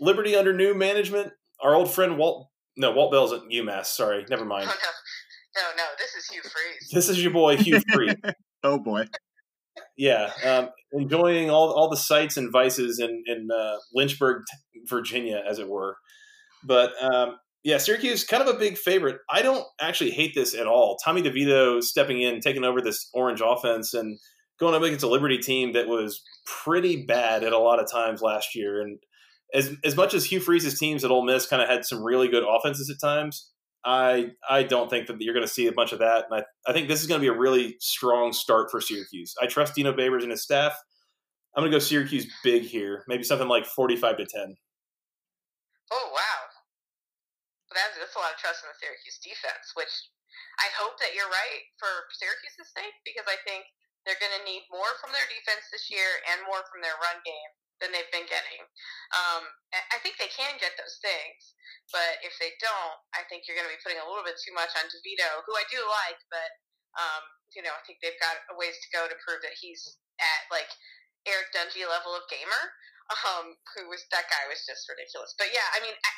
Liberty 0.00 0.34
under 0.34 0.52
new 0.52 0.74
management. 0.74 1.32
Our 1.62 1.74
old 1.74 1.92
friend 1.92 2.16
Walt, 2.18 2.48
no, 2.76 2.90
Walt 2.90 3.12
Bell's 3.12 3.32
at 3.32 3.42
UMass. 3.42 3.86
Sorry, 3.86 4.24
never 4.30 4.44
mind. 4.44 4.68
Oh, 4.68 4.74
no. 4.74 4.90
No, 5.60 5.76
no, 5.76 5.88
this 5.98 6.14
is 6.14 6.26
Hugh 6.30 6.42
Freeze. 6.42 6.90
This 6.92 7.08
is 7.08 7.22
your 7.22 7.32
boy 7.32 7.56
Hugh 7.56 7.80
Freeze. 7.92 8.14
oh 8.62 8.78
boy. 8.78 9.06
Yeah, 9.96 10.30
um, 10.44 10.70
enjoying 10.92 11.50
all 11.50 11.72
all 11.72 11.88
the 11.88 11.96
sights 11.96 12.36
and 12.36 12.52
vices 12.52 12.98
in 12.98 13.22
in 13.26 13.48
uh, 13.50 13.76
Lynchburg, 13.94 14.42
Virginia, 14.88 15.42
as 15.48 15.58
it 15.58 15.68
were. 15.68 15.96
But 16.64 16.92
um, 17.02 17.36
yeah, 17.62 17.78
Syracuse 17.78 18.24
kind 18.24 18.42
of 18.42 18.54
a 18.54 18.58
big 18.58 18.78
favorite. 18.78 19.18
I 19.30 19.42
don't 19.42 19.64
actually 19.80 20.10
hate 20.10 20.34
this 20.34 20.54
at 20.54 20.66
all. 20.66 20.96
Tommy 21.04 21.22
DeVito 21.22 21.82
stepping 21.82 22.20
in, 22.20 22.40
taking 22.40 22.64
over 22.64 22.80
this 22.80 23.08
orange 23.12 23.42
offense, 23.44 23.94
and 23.94 24.18
going 24.58 24.74
up 24.74 24.82
against 24.82 25.04
a 25.04 25.08
Liberty 25.08 25.38
team 25.38 25.72
that 25.72 25.88
was 25.88 26.22
pretty 26.46 27.04
bad 27.04 27.44
at 27.44 27.52
a 27.52 27.58
lot 27.58 27.80
of 27.80 27.90
times 27.90 28.22
last 28.22 28.54
year. 28.54 28.80
And 28.80 28.98
as 29.54 29.74
as 29.84 29.96
much 29.96 30.14
as 30.14 30.24
Hugh 30.24 30.40
Freeze's 30.40 30.78
teams 30.78 31.04
at 31.04 31.10
Ole 31.10 31.24
Miss 31.24 31.46
kind 31.46 31.62
of 31.62 31.68
had 31.68 31.84
some 31.84 32.02
really 32.02 32.28
good 32.28 32.44
offenses 32.48 32.90
at 32.90 33.00
times, 33.06 33.49
I 33.84 34.32
I 34.48 34.62
don't 34.62 34.90
think 34.90 35.06
that 35.06 35.20
you're 35.20 35.34
going 35.34 35.46
to 35.46 35.52
see 35.52 35.66
a 35.66 35.72
bunch 35.72 35.92
of 35.92 36.00
that. 36.00 36.26
And 36.30 36.40
I, 36.40 36.70
I 36.70 36.72
think 36.72 36.88
this 36.88 37.00
is 37.00 37.06
going 37.06 37.20
to 37.20 37.24
be 37.24 37.32
a 37.32 37.38
really 37.38 37.76
strong 37.80 38.32
start 38.32 38.70
for 38.70 38.80
Syracuse. 38.80 39.34
I 39.40 39.46
trust 39.46 39.74
Dino 39.74 39.92
Babers 39.92 40.22
and 40.22 40.30
his 40.30 40.42
staff. 40.42 40.76
I'm 41.56 41.62
going 41.62 41.72
to 41.72 41.74
go 41.74 41.82
Syracuse 41.82 42.30
big 42.44 42.62
here, 42.62 43.04
maybe 43.08 43.24
something 43.24 43.48
like 43.48 43.66
45 43.66 44.18
to 44.18 44.26
10. 44.26 44.54
Oh 45.90 46.08
wow, 46.14 46.40
that's, 47.74 47.98
that's 47.98 48.14
a 48.14 48.22
lot 48.22 48.36
of 48.36 48.38
trust 48.38 48.62
in 48.62 48.70
the 48.70 48.78
Syracuse 48.78 49.18
defense, 49.18 49.74
which 49.74 49.90
I 50.62 50.68
hope 50.78 50.94
that 51.02 51.16
you're 51.16 51.30
right 51.32 51.62
for 51.80 51.90
Syracuse's 52.14 52.70
sake 52.70 52.94
because 53.02 53.26
I 53.26 53.40
think 53.42 53.66
they're 54.06 54.20
going 54.22 54.36
to 54.38 54.46
need 54.46 54.62
more 54.70 54.92
from 55.02 55.10
their 55.10 55.26
defense 55.26 55.66
this 55.74 55.90
year 55.90 56.22
and 56.30 56.46
more 56.46 56.62
from 56.70 56.84
their 56.84 56.94
run 57.02 57.18
game 57.26 57.50
than 57.80 57.90
they've 57.90 58.12
been 58.12 58.28
getting. 58.28 58.62
Um, 59.16 59.42
I 59.72 59.98
think 60.04 60.20
they 60.20 60.30
can 60.30 60.60
get 60.60 60.76
those 60.76 61.00
things, 61.00 61.56
but 61.90 62.20
if 62.20 62.36
they 62.36 62.52
don't, 62.60 63.00
I 63.16 63.24
think 63.26 63.48
you're 63.48 63.56
going 63.56 63.68
to 63.68 63.74
be 63.74 63.82
putting 63.82 64.00
a 64.00 64.06
little 64.06 64.24
bit 64.24 64.36
too 64.40 64.52
much 64.52 64.72
on 64.76 64.86
DeVito, 64.88 65.44
who 65.48 65.56
I 65.56 65.64
do 65.72 65.80
like, 65.80 66.20
but 66.28 66.50
um, 66.98 67.24
you 67.54 67.62
know, 67.62 67.74
I 67.74 67.82
think 67.86 68.02
they've 68.02 68.18
got 68.22 68.38
a 68.50 68.54
ways 68.58 68.76
to 68.78 68.88
go 68.94 69.06
to 69.06 69.16
prove 69.22 69.42
that 69.42 69.56
he's 69.58 69.98
at 70.18 70.42
like 70.50 70.68
Eric 71.26 71.50
Dungey 71.54 71.86
level 71.86 72.14
of 72.14 72.24
gamer. 72.30 72.64
Um, 73.10 73.58
who 73.74 73.90
was 73.90 74.06
that 74.14 74.30
guy 74.30 74.46
was 74.46 74.62
just 74.62 74.86
ridiculous. 74.86 75.34
But 75.34 75.50
yeah, 75.50 75.66
I 75.74 75.82
mean, 75.82 75.98
I, 75.98 76.14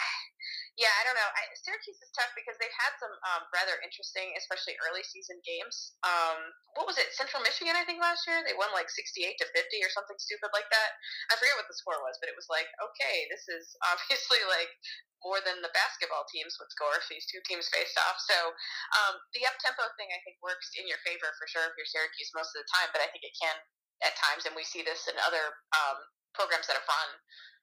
yeah, 0.80 0.88
I 0.88 1.02
don't 1.04 1.18
know. 1.20 1.30
I, 1.36 1.52
Syracuse 1.52 2.00
is 2.00 2.08
tough 2.16 2.32
because 2.32 2.56
they've 2.56 2.80
had 2.80 2.96
some 2.96 3.12
um, 3.28 3.44
rather 3.52 3.76
interesting, 3.84 4.32
especially 4.40 4.72
early 4.88 5.04
season 5.04 5.36
games. 5.44 5.92
Um, 6.00 6.48
what 6.80 6.88
was 6.88 6.96
it? 6.96 7.12
Central 7.12 7.44
Michigan, 7.44 7.76
I 7.76 7.84
think 7.84 8.00
last 8.00 8.24
year 8.24 8.40
they 8.40 8.56
won 8.56 8.72
like 8.72 8.88
sixty-eight 8.88 9.36
to 9.44 9.46
fifty 9.52 9.84
or 9.84 9.92
something 9.92 10.16
stupid 10.16 10.48
like 10.56 10.64
that. 10.72 10.96
I 11.28 11.36
forget 11.36 11.60
what 11.60 11.68
the 11.68 11.76
score 11.76 12.00
was, 12.00 12.16
but 12.24 12.32
it 12.32 12.38
was 12.38 12.48
like, 12.48 12.72
okay, 12.80 13.28
this 13.28 13.44
is 13.52 13.76
obviously 13.92 14.40
like 14.48 14.72
more 15.20 15.44
than 15.44 15.60
the 15.60 15.70
basketball 15.76 16.24
teams 16.32 16.56
would 16.56 16.72
score 16.72 16.96
if 16.98 17.06
these 17.12 17.28
two 17.28 17.44
teams 17.44 17.68
faced 17.68 17.94
off. 18.08 18.16
So 18.24 18.56
um, 18.96 19.20
the 19.36 19.44
up 19.44 19.60
tempo 19.60 19.84
thing, 20.00 20.08
I 20.08 20.20
think, 20.24 20.40
works 20.40 20.72
in 20.74 20.88
your 20.88 20.98
favor 21.04 21.30
for 21.36 21.46
sure 21.46 21.68
if 21.68 21.76
you're 21.76 21.86
Syracuse 21.86 22.32
most 22.32 22.56
of 22.56 22.64
the 22.64 22.68
time, 22.72 22.90
but 22.96 23.04
I 23.04 23.12
think 23.12 23.28
it 23.28 23.36
can 23.36 23.54
at 24.02 24.18
times, 24.18 24.48
and 24.48 24.56
we 24.58 24.66
see 24.66 24.82
this 24.82 25.06
in 25.06 25.14
other 25.22 25.62
um, 25.78 26.02
programs 26.34 26.66
that 26.66 26.74
have 26.74 26.88
run 26.88 27.10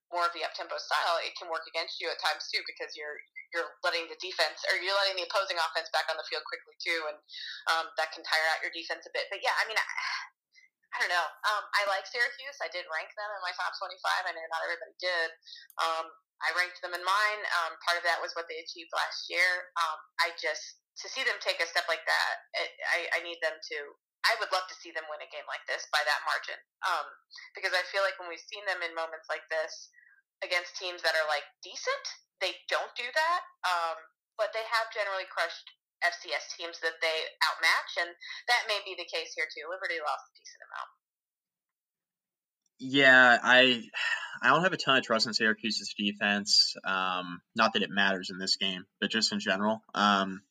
more 0.09 0.25
of 0.25 0.33
the 0.33 0.41
up 0.41 0.53
tempo 0.57 0.77
style, 0.81 1.21
it 1.21 1.33
can 1.37 1.49
work 1.49 1.65
against 1.69 2.01
you 2.01 2.09
at 2.09 2.17
times 2.21 2.49
too 2.49 2.61
because 2.65 2.93
you're 2.97 3.17
you're 3.53 3.65
letting 3.81 4.05
the 4.09 4.19
defense 4.21 4.61
or 4.69 4.77
you're 4.77 4.93
letting 4.93 5.17
the 5.17 5.25
opposing 5.25 5.57
offense 5.57 5.89
back 5.89 6.05
on 6.09 6.17
the 6.17 6.25
field 6.29 6.45
quickly 6.45 6.75
too, 6.81 7.01
and 7.09 7.17
um, 7.73 7.85
that 7.97 8.13
can 8.13 8.21
tire 8.25 8.47
out 8.53 8.61
your 8.61 8.73
defense 8.73 9.05
a 9.09 9.11
bit. 9.13 9.29
But 9.29 9.41
yeah, 9.45 9.55
I 9.57 9.65
mean. 9.69 9.77
I, 9.77 9.85
I 10.89 11.05
don't 11.05 11.13
know. 11.13 11.29
Um, 11.45 11.63
I 11.77 11.85
like 11.85 12.09
Syracuse. 12.09 12.57
I 12.65 12.69
did 12.73 12.81
rank 12.89 13.13
them 13.13 13.29
in 13.29 13.41
my 13.45 13.53
top 13.53 13.77
25. 13.77 13.93
I 14.25 14.33
know 14.33 14.41
not 14.49 14.65
everybody 14.65 14.97
did. 14.97 15.29
Um, 15.77 16.09
I 16.41 16.49
ranked 16.57 16.81
them 16.81 16.97
in 16.97 17.05
mine. 17.05 17.41
Um, 17.61 17.77
part 17.85 18.01
of 18.01 18.03
that 18.09 18.17
was 18.17 18.33
what 18.33 18.49
they 18.49 18.57
achieved 18.57 18.89
last 18.97 19.29
year. 19.29 19.69
Um, 19.77 20.01
I 20.17 20.33
just 20.41 20.81
to 20.99 21.07
see 21.07 21.23
them 21.23 21.39
take 21.39 21.63
a 21.63 21.67
step 21.67 21.87
like 21.87 22.03
that, 22.03 22.33
it, 22.59 22.71
I, 22.91 22.99
I 23.15 23.19
need 23.23 23.39
them 23.39 23.55
to 23.55 23.77
I 24.27 24.35
would 24.39 24.51
love 24.51 24.67
to 24.67 24.79
see 24.79 24.91
them 24.91 25.07
win 25.07 25.23
a 25.23 25.29
game 25.31 25.47
like 25.47 25.63
this 25.65 25.87
by 25.95 26.03
that 26.03 26.25
margin. 26.27 26.59
Um, 26.83 27.07
because 27.55 27.71
I 27.71 27.83
feel 27.87 28.03
like 28.03 28.19
when 28.19 28.27
we've 28.27 28.49
seen 28.51 28.63
them 28.67 28.83
in 28.83 28.91
moments 28.91 29.31
like 29.31 29.47
this 29.47 29.91
against 30.43 30.75
teams 30.75 30.99
that 31.03 31.15
are 31.15 31.27
like 31.31 31.47
decent, 31.63 32.05
they 32.43 32.55
don't 32.67 32.91
do 32.99 33.07
that. 33.07 33.41
Um, 33.63 33.97
but 34.35 34.51
they 34.55 34.63
have 34.63 34.91
generally 34.95 35.27
crushed 35.27 35.67
FCS 36.03 36.55
teams 36.55 36.79
that 36.79 36.95
they 37.03 37.17
outmatch, 37.43 37.91
and 37.99 38.11
that 38.47 38.67
may 38.71 38.79
be 38.87 38.95
the 38.95 39.07
case 39.07 39.35
here 39.35 39.47
too. 39.51 39.67
Liberty 39.67 39.99
lost 39.99 40.31
a 40.31 40.33
decent 40.39 40.63
amount. 40.63 40.91
Yeah, 42.79 43.37
I 43.43 43.83
I 44.41 44.49
don't 44.49 44.63
have 44.63 44.73
a 44.73 44.77
ton 44.77 44.97
of 44.97 45.03
trust 45.03 45.27
in 45.27 45.33
Syracuse's 45.33 45.93
defense. 45.97 46.75
Um, 46.85 47.41
not 47.55 47.73
that 47.73 47.83
it 47.83 47.89
matters 47.91 48.29
in 48.31 48.39
this 48.39 48.55
game, 48.55 48.85
but 49.01 49.11
just 49.11 49.33
in 49.33 49.39
general. 49.39 49.83
Um, 49.93 50.41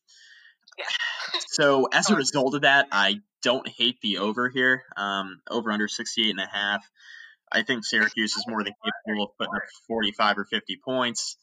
yeah. 0.79 1.39
so 1.47 1.87
as 1.93 2.09
a 2.09 2.15
result 2.15 2.55
of 2.55 2.61
that, 2.61 2.87
I 2.91 3.21
don't 3.41 3.67
hate 3.67 3.99
the 4.01 4.17
over 4.19 4.49
here. 4.49 4.83
Um, 4.97 5.41
over 5.49 5.71
under 5.71 5.87
68 5.87 6.31
and 6.31 6.39
a 6.39 6.47
half. 6.47 6.85
I 7.51 7.63
think 7.63 7.85
Syracuse 7.85 8.35
is 8.35 8.45
more 8.47 8.63
than 8.63 8.73
capable 9.07 9.25
of 9.25 9.37
putting 9.37 9.55
up 9.55 9.63
45 9.87 10.37
or 10.37 10.45
50 10.45 10.79
points. 10.83 11.37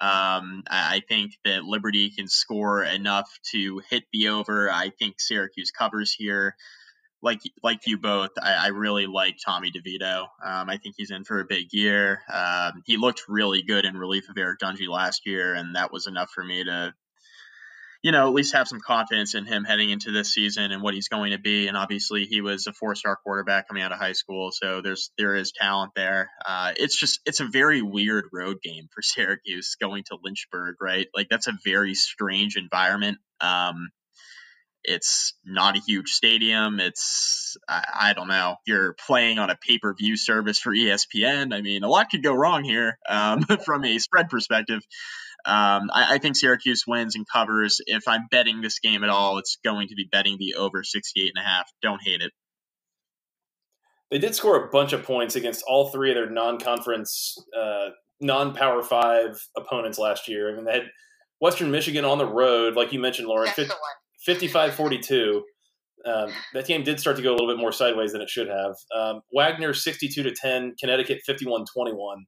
Um, 0.00 0.62
I 0.70 1.02
think 1.08 1.32
that 1.44 1.64
Liberty 1.64 2.10
can 2.10 2.28
score 2.28 2.84
enough 2.84 3.28
to 3.52 3.82
hit 3.90 4.04
the 4.12 4.28
over. 4.28 4.70
I 4.70 4.90
think 4.90 5.20
Syracuse 5.20 5.72
covers 5.72 6.12
here. 6.12 6.54
Like 7.20 7.40
like 7.64 7.80
you 7.84 7.98
both, 7.98 8.30
I, 8.40 8.52
I 8.52 8.66
really 8.68 9.06
like 9.06 9.38
Tommy 9.44 9.72
DeVito. 9.72 10.20
Um, 10.44 10.70
I 10.70 10.76
think 10.76 10.94
he's 10.96 11.10
in 11.10 11.24
for 11.24 11.40
a 11.40 11.44
big 11.44 11.72
year. 11.72 12.20
Um, 12.32 12.82
he 12.86 12.96
looked 12.96 13.22
really 13.26 13.62
good 13.62 13.84
in 13.84 13.96
relief 13.96 14.28
of 14.28 14.38
Eric 14.38 14.60
Dungey 14.60 14.86
last 14.88 15.26
year, 15.26 15.52
and 15.52 15.74
that 15.74 15.92
was 15.92 16.06
enough 16.06 16.30
for 16.30 16.44
me 16.44 16.62
to 16.62 16.94
you 18.02 18.12
know, 18.12 18.28
at 18.28 18.34
least 18.34 18.54
have 18.54 18.68
some 18.68 18.80
confidence 18.80 19.34
in 19.34 19.44
him 19.44 19.64
heading 19.64 19.90
into 19.90 20.12
this 20.12 20.32
season 20.32 20.70
and 20.70 20.82
what 20.82 20.94
he's 20.94 21.08
going 21.08 21.32
to 21.32 21.38
be. 21.38 21.66
And 21.66 21.76
obviously, 21.76 22.24
he 22.24 22.40
was 22.40 22.66
a 22.66 22.72
four-star 22.72 23.16
quarterback 23.24 23.66
coming 23.66 23.82
out 23.82 23.90
of 23.90 23.98
high 23.98 24.12
school, 24.12 24.50
so 24.52 24.80
there's 24.82 25.10
there 25.18 25.34
is 25.34 25.52
talent 25.52 25.92
there. 25.96 26.30
Uh, 26.46 26.72
it's 26.76 26.98
just 26.98 27.20
it's 27.26 27.40
a 27.40 27.46
very 27.46 27.82
weird 27.82 28.26
road 28.32 28.58
game 28.62 28.88
for 28.94 29.02
Syracuse 29.02 29.76
going 29.80 30.04
to 30.04 30.18
Lynchburg, 30.22 30.76
right? 30.80 31.08
Like 31.14 31.28
that's 31.28 31.48
a 31.48 31.58
very 31.64 31.94
strange 31.94 32.56
environment. 32.56 33.18
Um, 33.40 33.90
it's 34.84 35.34
not 35.44 35.76
a 35.76 35.80
huge 35.80 36.10
stadium. 36.10 36.80
It's 36.80 37.56
I, 37.68 37.84
I, 38.00 38.12
don't 38.12 38.28
know. 38.28 38.56
You're 38.66 38.94
playing 38.94 39.38
on 39.38 39.50
a 39.50 39.56
pay-per-view 39.56 40.16
service 40.16 40.58
for 40.58 40.72
ESPN. 40.72 41.54
I 41.54 41.60
mean, 41.60 41.82
a 41.82 41.88
lot 41.88 42.10
could 42.10 42.22
go 42.22 42.32
wrong 42.32 42.64
here 42.64 42.98
um, 43.08 43.42
from 43.64 43.84
a 43.84 43.98
spread 43.98 44.28
perspective. 44.30 44.80
Um, 45.44 45.90
I, 45.92 46.14
I, 46.14 46.18
think 46.18 46.36
Syracuse 46.36 46.84
wins 46.86 47.14
and 47.14 47.26
covers. 47.26 47.80
If 47.86 48.08
I'm 48.08 48.26
betting 48.30 48.60
this 48.60 48.80
game 48.80 49.04
at 49.04 49.10
all, 49.10 49.38
it's 49.38 49.56
going 49.64 49.88
to 49.88 49.94
be 49.94 50.08
betting 50.10 50.36
the 50.38 50.54
over 50.54 50.82
68 50.82 51.32
and 51.34 51.42
a 51.42 51.48
half. 51.48 51.70
Don't 51.80 52.02
hate 52.02 52.20
it. 52.20 52.32
They 54.10 54.18
did 54.18 54.34
score 54.34 54.64
a 54.64 54.68
bunch 54.68 54.92
of 54.92 55.04
points 55.04 55.36
against 55.36 55.64
all 55.66 55.90
three 55.90 56.10
of 56.10 56.16
their 56.16 56.30
non-conference, 56.30 57.36
uh, 57.56 57.90
non-power 58.20 58.82
five 58.82 59.40
opponents 59.56 59.98
last 59.98 60.28
year. 60.28 60.50
I 60.50 60.56
mean, 60.56 60.64
they 60.64 60.72
had 60.72 60.90
Western 61.40 61.70
Michigan 61.70 62.04
on 62.04 62.18
the 62.18 62.26
road, 62.26 62.74
like 62.74 62.92
you 62.92 63.00
mentioned, 63.00 63.28
Lauren, 63.28 63.50
55-42. 64.26 65.42
Um, 66.06 66.30
that 66.54 66.66
game 66.66 66.84
did 66.84 66.98
start 67.00 67.16
to 67.16 67.22
go 67.22 67.30
a 67.30 67.36
little 67.36 67.48
bit 67.48 67.58
more 67.58 67.72
sideways 67.72 68.12
than 68.12 68.22
it 68.22 68.30
should 68.30 68.48
have. 68.48 68.74
Um, 68.96 69.20
Wagner 69.32 69.74
62 69.74 70.22
to 70.22 70.32
10, 70.32 70.74
Connecticut 70.80 71.20
51 71.26 71.66
21. 71.72 72.24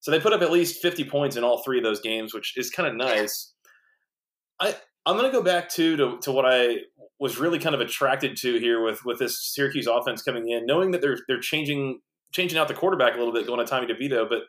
So 0.00 0.10
they 0.10 0.20
put 0.20 0.32
up 0.32 0.42
at 0.42 0.50
least 0.50 0.80
50 0.80 1.04
points 1.04 1.36
in 1.36 1.44
all 1.44 1.62
three 1.62 1.78
of 1.78 1.84
those 1.84 2.00
games, 2.00 2.32
which 2.32 2.56
is 2.56 2.70
kind 2.70 2.88
of 2.88 2.94
nice. 2.94 3.52
I 4.58 4.74
I'm 5.06 5.16
going 5.16 5.30
to 5.30 5.36
go 5.36 5.42
back 5.42 5.68
to, 5.70 5.96
to 5.96 6.18
to 6.22 6.32
what 6.32 6.44
I 6.46 6.78
was 7.18 7.38
really 7.38 7.58
kind 7.58 7.74
of 7.74 7.80
attracted 7.80 8.36
to 8.38 8.58
here 8.58 8.82
with 8.82 9.04
with 9.04 9.18
this 9.18 9.52
Syracuse 9.54 9.86
offense 9.86 10.22
coming 10.22 10.48
in, 10.48 10.66
knowing 10.66 10.90
that 10.90 11.00
they're 11.00 11.18
they're 11.28 11.40
changing 11.40 12.00
changing 12.32 12.58
out 12.58 12.68
the 12.68 12.74
quarterback 12.74 13.14
a 13.14 13.18
little 13.18 13.32
bit, 13.32 13.46
going 13.46 13.58
to 13.58 13.66
Tommy 13.66 13.86
DeVito, 13.86 14.28
but 14.28 14.42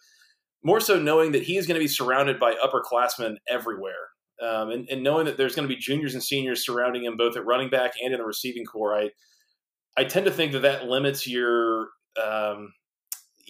more 0.64 0.80
so 0.80 0.99
knowing 0.99 1.32
that 1.32 1.43
he 1.43 1.58
is 1.58 1.66
going 1.66 1.76
to 1.76 1.84
be 1.84 1.88
surrounded 1.88 2.39
by 2.39 2.54
upperclassmen 2.54 3.38
everywhere. 3.49 4.10
Um, 4.41 4.70
and, 4.70 4.89
and, 4.89 5.04
knowing 5.04 5.26
that 5.26 5.38
there's 5.38 5.56
going 5.56 5.68
to 5.68 5.74
be 5.74 5.80
juniors 5.80 6.16
and 6.16 6.24
seniors 6.24 6.66
surrounding 6.66 7.06
him 7.06 7.16
both 7.16 7.38
at 7.38 7.45
running 7.45 7.70
back 7.70 7.91
and 8.04 8.12
in 8.12 8.20
the 8.20 8.26
receiving 8.26 8.66
corps, 8.66 8.97
I 8.97 9.10
I 9.97 10.04
tend 10.04 10.26
to 10.26 10.32
think 10.32 10.54
that 10.54 10.64
that 10.64 10.88
limits 10.88 11.28
your 11.28 11.89
um, 12.22 12.74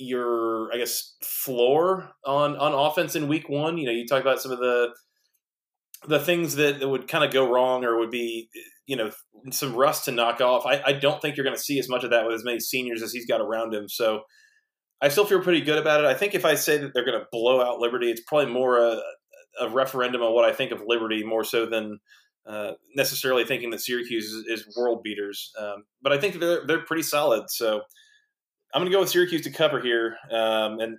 your 0.01 0.73
I 0.73 0.77
guess 0.77 1.15
floor 1.23 2.11
on 2.25 2.55
on 2.57 2.73
offense 2.73 3.15
in 3.15 3.27
week 3.27 3.49
one. 3.49 3.77
You 3.77 3.85
know, 3.85 3.91
you 3.91 4.05
talk 4.07 4.21
about 4.21 4.41
some 4.41 4.51
of 4.51 4.59
the 4.59 4.93
the 6.07 6.19
things 6.19 6.55
that, 6.55 6.79
that 6.79 6.89
would 6.89 7.07
kind 7.07 7.23
of 7.23 7.31
go 7.31 7.49
wrong 7.51 7.85
or 7.85 7.99
would 7.99 8.09
be 8.09 8.49
you 8.87 8.95
know 8.95 9.11
some 9.51 9.75
rust 9.75 10.05
to 10.05 10.11
knock 10.11 10.41
off. 10.41 10.65
I, 10.65 10.81
I 10.85 10.93
don't 10.93 11.21
think 11.21 11.37
you're 11.37 11.43
going 11.43 11.55
to 11.55 11.61
see 11.61 11.79
as 11.79 11.89
much 11.89 12.03
of 12.03 12.09
that 12.09 12.25
with 12.25 12.35
as 12.35 12.43
many 12.43 12.59
seniors 12.59 13.01
as 13.01 13.13
he's 13.13 13.25
got 13.25 13.41
around 13.41 13.73
him. 13.73 13.87
So 13.87 14.21
I 15.01 15.09
still 15.09 15.25
feel 15.25 15.41
pretty 15.41 15.61
good 15.61 15.77
about 15.77 16.03
it. 16.03 16.07
I 16.07 16.13
think 16.13 16.35
if 16.35 16.45
I 16.45 16.55
say 16.55 16.77
that 16.77 16.93
they're 16.93 17.05
going 17.05 17.19
to 17.19 17.25
blow 17.31 17.61
out 17.61 17.79
Liberty, 17.79 18.11
it's 18.11 18.21
probably 18.27 18.51
more 18.51 18.77
a, 18.77 18.99
a 19.59 19.69
referendum 19.69 20.21
on 20.21 20.33
what 20.33 20.45
I 20.45 20.53
think 20.53 20.71
of 20.71 20.83
Liberty 20.85 21.23
more 21.23 21.43
so 21.43 21.65
than 21.65 21.99
uh, 22.45 22.73
necessarily 22.95 23.45
thinking 23.45 23.69
that 23.71 23.81
Syracuse 23.81 24.25
is, 24.25 24.45
is 24.47 24.75
world 24.77 25.01
beaters. 25.03 25.51
Um, 25.59 25.85
but 26.01 26.11
I 26.11 26.17
think 26.17 26.39
they're 26.39 26.65
they're 26.65 26.85
pretty 26.85 27.03
solid. 27.03 27.49
So 27.49 27.81
I'm 28.73 28.81
going 28.81 28.91
to 28.91 28.95
go 28.95 29.01
with 29.01 29.09
Syracuse 29.09 29.41
to 29.43 29.51
cover 29.51 29.79
here, 29.81 30.15
um, 30.31 30.79
and 30.79 30.97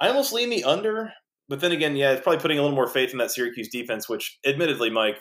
I 0.00 0.08
almost 0.08 0.32
lean 0.32 0.50
the 0.50 0.64
under. 0.64 1.12
But 1.48 1.60
then 1.60 1.70
again, 1.72 1.94
yeah, 1.94 2.12
it's 2.12 2.22
probably 2.22 2.40
putting 2.40 2.58
a 2.58 2.62
little 2.62 2.74
more 2.74 2.88
faith 2.88 3.12
in 3.12 3.18
that 3.18 3.30
Syracuse 3.30 3.68
defense, 3.68 4.08
which, 4.08 4.38
admittedly, 4.44 4.90
Mike, 4.90 5.18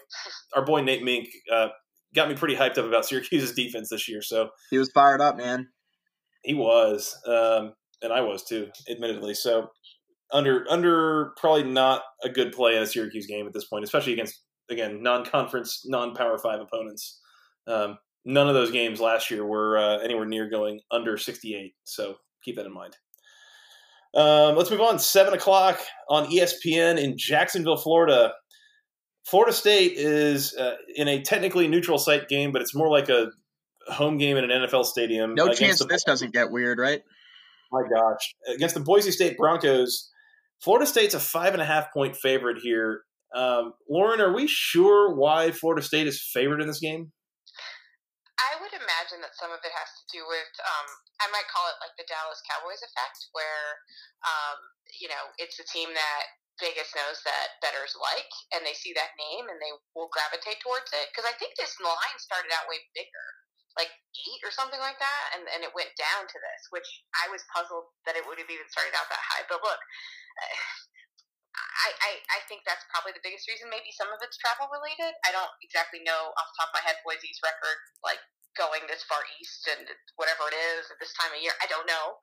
our 0.55 0.65
boy 0.65 0.81
Nate 0.81 1.03
Mink 1.03 1.27
uh, 1.51 1.67
got 2.15 2.29
me 2.29 2.35
pretty 2.35 2.55
hyped 2.55 2.77
up 2.77 2.85
about 2.85 3.05
Syracuse's 3.05 3.53
defense 3.53 3.89
this 3.89 4.09
year. 4.09 4.21
So 4.21 4.49
he 4.71 4.77
was 4.77 4.89
fired 4.91 5.21
up, 5.21 5.37
man. 5.37 5.67
He 6.43 6.53
was, 6.53 7.15
um, 7.27 7.73
and 8.01 8.11
I 8.11 8.21
was 8.21 8.43
too, 8.43 8.69
admittedly. 8.89 9.33
So 9.35 9.67
under 10.31 10.65
under 10.69 11.33
probably 11.37 11.63
not 11.63 12.01
a 12.23 12.29
good 12.29 12.51
play 12.51 12.75
in 12.75 12.81
a 12.81 12.87
Syracuse 12.87 13.27
game 13.27 13.45
at 13.45 13.53
this 13.53 13.65
point, 13.65 13.83
especially 13.83 14.13
against 14.13 14.41
again 14.69 15.03
non-conference, 15.03 15.83
non-power 15.85 16.39
five 16.39 16.59
opponents. 16.59 17.19
Um, 17.67 17.97
none 18.25 18.47
of 18.47 18.55
those 18.55 18.71
games 18.71 18.99
last 18.99 19.29
year 19.29 19.45
were 19.45 19.77
uh, 19.77 19.99
anywhere 19.99 20.25
near 20.25 20.49
going 20.49 20.81
under 20.91 21.17
68. 21.17 21.73
So 21.83 22.15
keep 22.43 22.55
that 22.57 22.65
in 22.65 22.73
mind. 22.73 22.97
Um, 24.15 24.55
let's 24.55 24.71
move 24.71 24.81
on. 24.81 24.97
Seven 24.97 25.33
o'clock 25.33 25.79
on 26.09 26.25
ESPN 26.27 26.97
in 26.97 27.17
Jacksonville, 27.17 27.77
Florida. 27.77 28.33
Florida 29.25 29.53
State 29.53 29.93
is 29.97 30.55
uh, 30.55 30.75
in 30.95 31.07
a 31.07 31.21
technically 31.21 31.67
neutral 31.67 31.97
site 31.97 32.29
game, 32.29 32.51
but 32.51 32.61
it's 32.61 32.75
more 32.75 32.89
like 32.89 33.09
a 33.09 33.31
home 33.87 34.17
game 34.17 34.37
in 34.37 34.49
an 34.49 34.63
NFL 34.63 34.85
stadium. 34.85 35.35
No 35.35 35.51
chance 35.51 35.79
the, 35.79 35.85
this 35.85 36.03
doesn't 36.03 36.33
get 36.33 36.51
weird, 36.51 36.79
right? 36.79 37.01
My 37.71 37.81
gosh, 37.81 38.35
against 38.55 38.75
the 38.75 38.81
Boise 38.81 39.11
State 39.11 39.37
Broncos, 39.37 40.09
Florida 40.61 40.85
State's 40.85 41.13
a 41.13 41.19
five 41.19 41.53
and 41.53 41.61
a 41.61 41.65
half 41.65 41.91
point 41.91 42.15
favorite 42.15 42.59
here. 42.61 43.01
Um, 43.35 43.73
Lauren, 43.89 44.21
are 44.21 44.33
we 44.33 44.47
sure 44.47 45.13
why 45.13 45.51
Florida 45.51 45.81
State 45.81 46.07
is 46.07 46.21
favored 46.21 46.61
in 46.61 46.67
this 46.67 46.79
game? 46.79 47.11
Would 48.65 48.81
imagine 48.81 49.21
that 49.21 49.37
some 49.37 49.53
of 49.53 49.61
it 49.61 49.69
has 49.77 49.93
to 49.93 50.03
do 50.09 50.25
with, 50.25 50.49
um, 50.65 50.87
I 51.21 51.29
might 51.29 51.45
call 51.53 51.69
it 51.69 51.77
like 51.85 51.93
the 52.01 52.09
Dallas 52.09 52.41
Cowboys 52.49 52.81
effect, 52.81 53.29
where, 53.37 53.77
um, 54.25 54.57
you 54.89 55.05
know, 55.05 55.29
it's 55.37 55.61
a 55.61 55.69
team 55.69 55.93
that 55.93 56.23
Vegas 56.57 56.89
knows 56.97 57.21
that 57.29 57.61
betters 57.61 57.93
like, 57.93 58.31
and 58.57 58.65
they 58.65 58.73
see 58.73 58.89
that 58.97 59.13
name 59.21 59.45
and 59.53 59.61
they 59.61 59.69
will 59.93 60.09
gravitate 60.09 60.65
towards 60.65 60.89
it. 60.97 61.13
Because 61.13 61.29
I 61.29 61.37
think 61.37 61.53
this 61.53 61.77
line 61.77 62.17
started 62.17 62.49
out 62.57 62.65
way 62.65 62.81
bigger, 62.97 63.27
like 63.77 63.93
eight 63.93 64.41
or 64.41 64.49
something 64.49 64.81
like 64.81 64.97
that, 64.97 65.37
and, 65.37 65.45
and 65.53 65.61
it 65.61 65.77
went 65.77 65.93
down 65.93 66.25
to 66.25 66.37
this, 66.41 66.61
which 66.73 66.89
I 67.21 67.29
was 67.29 67.45
puzzled 67.53 67.93
that 68.09 68.17
it 68.17 68.25
would 68.25 68.41
have 68.41 68.49
even 68.49 68.65
started 68.73 68.97
out 68.97 69.05
that 69.13 69.21
high. 69.29 69.45
But 69.45 69.61
look, 69.61 69.81
I, 71.53 71.93
I, 72.01 72.11
I 72.33 72.39
think 72.49 72.65
that's 72.65 72.89
probably 72.89 73.13
the 73.13 73.21
biggest 73.21 73.45
reason. 73.45 73.69
Maybe 73.69 73.93
some 73.93 74.09
of 74.09 74.17
it's 74.25 74.41
travel 74.41 74.73
related. 74.73 75.13
I 75.21 75.29
don't 75.29 75.53
exactly 75.61 76.01
know 76.01 76.33
off 76.33 76.49
the 76.49 76.57
top 76.65 76.73
of 76.73 76.81
my 76.81 76.83
head 76.83 76.97
Boise's 77.05 77.45
record, 77.45 77.77
like 78.01 78.17
going 78.55 78.83
this 78.87 79.03
far 79.05 79.21
east 79.39 79.67
and 79.71 79.85
whatever 80.15 80.47
it 80.51 80.57
is 80.75 80.87
at 80.91 80.97
this 80.99 81.13
time 81.15 81.31
of 81.31 81.39
year. 81.39 81.53
I 81.61 81.67
don't 81.67 81.87
know. 81.87 82.19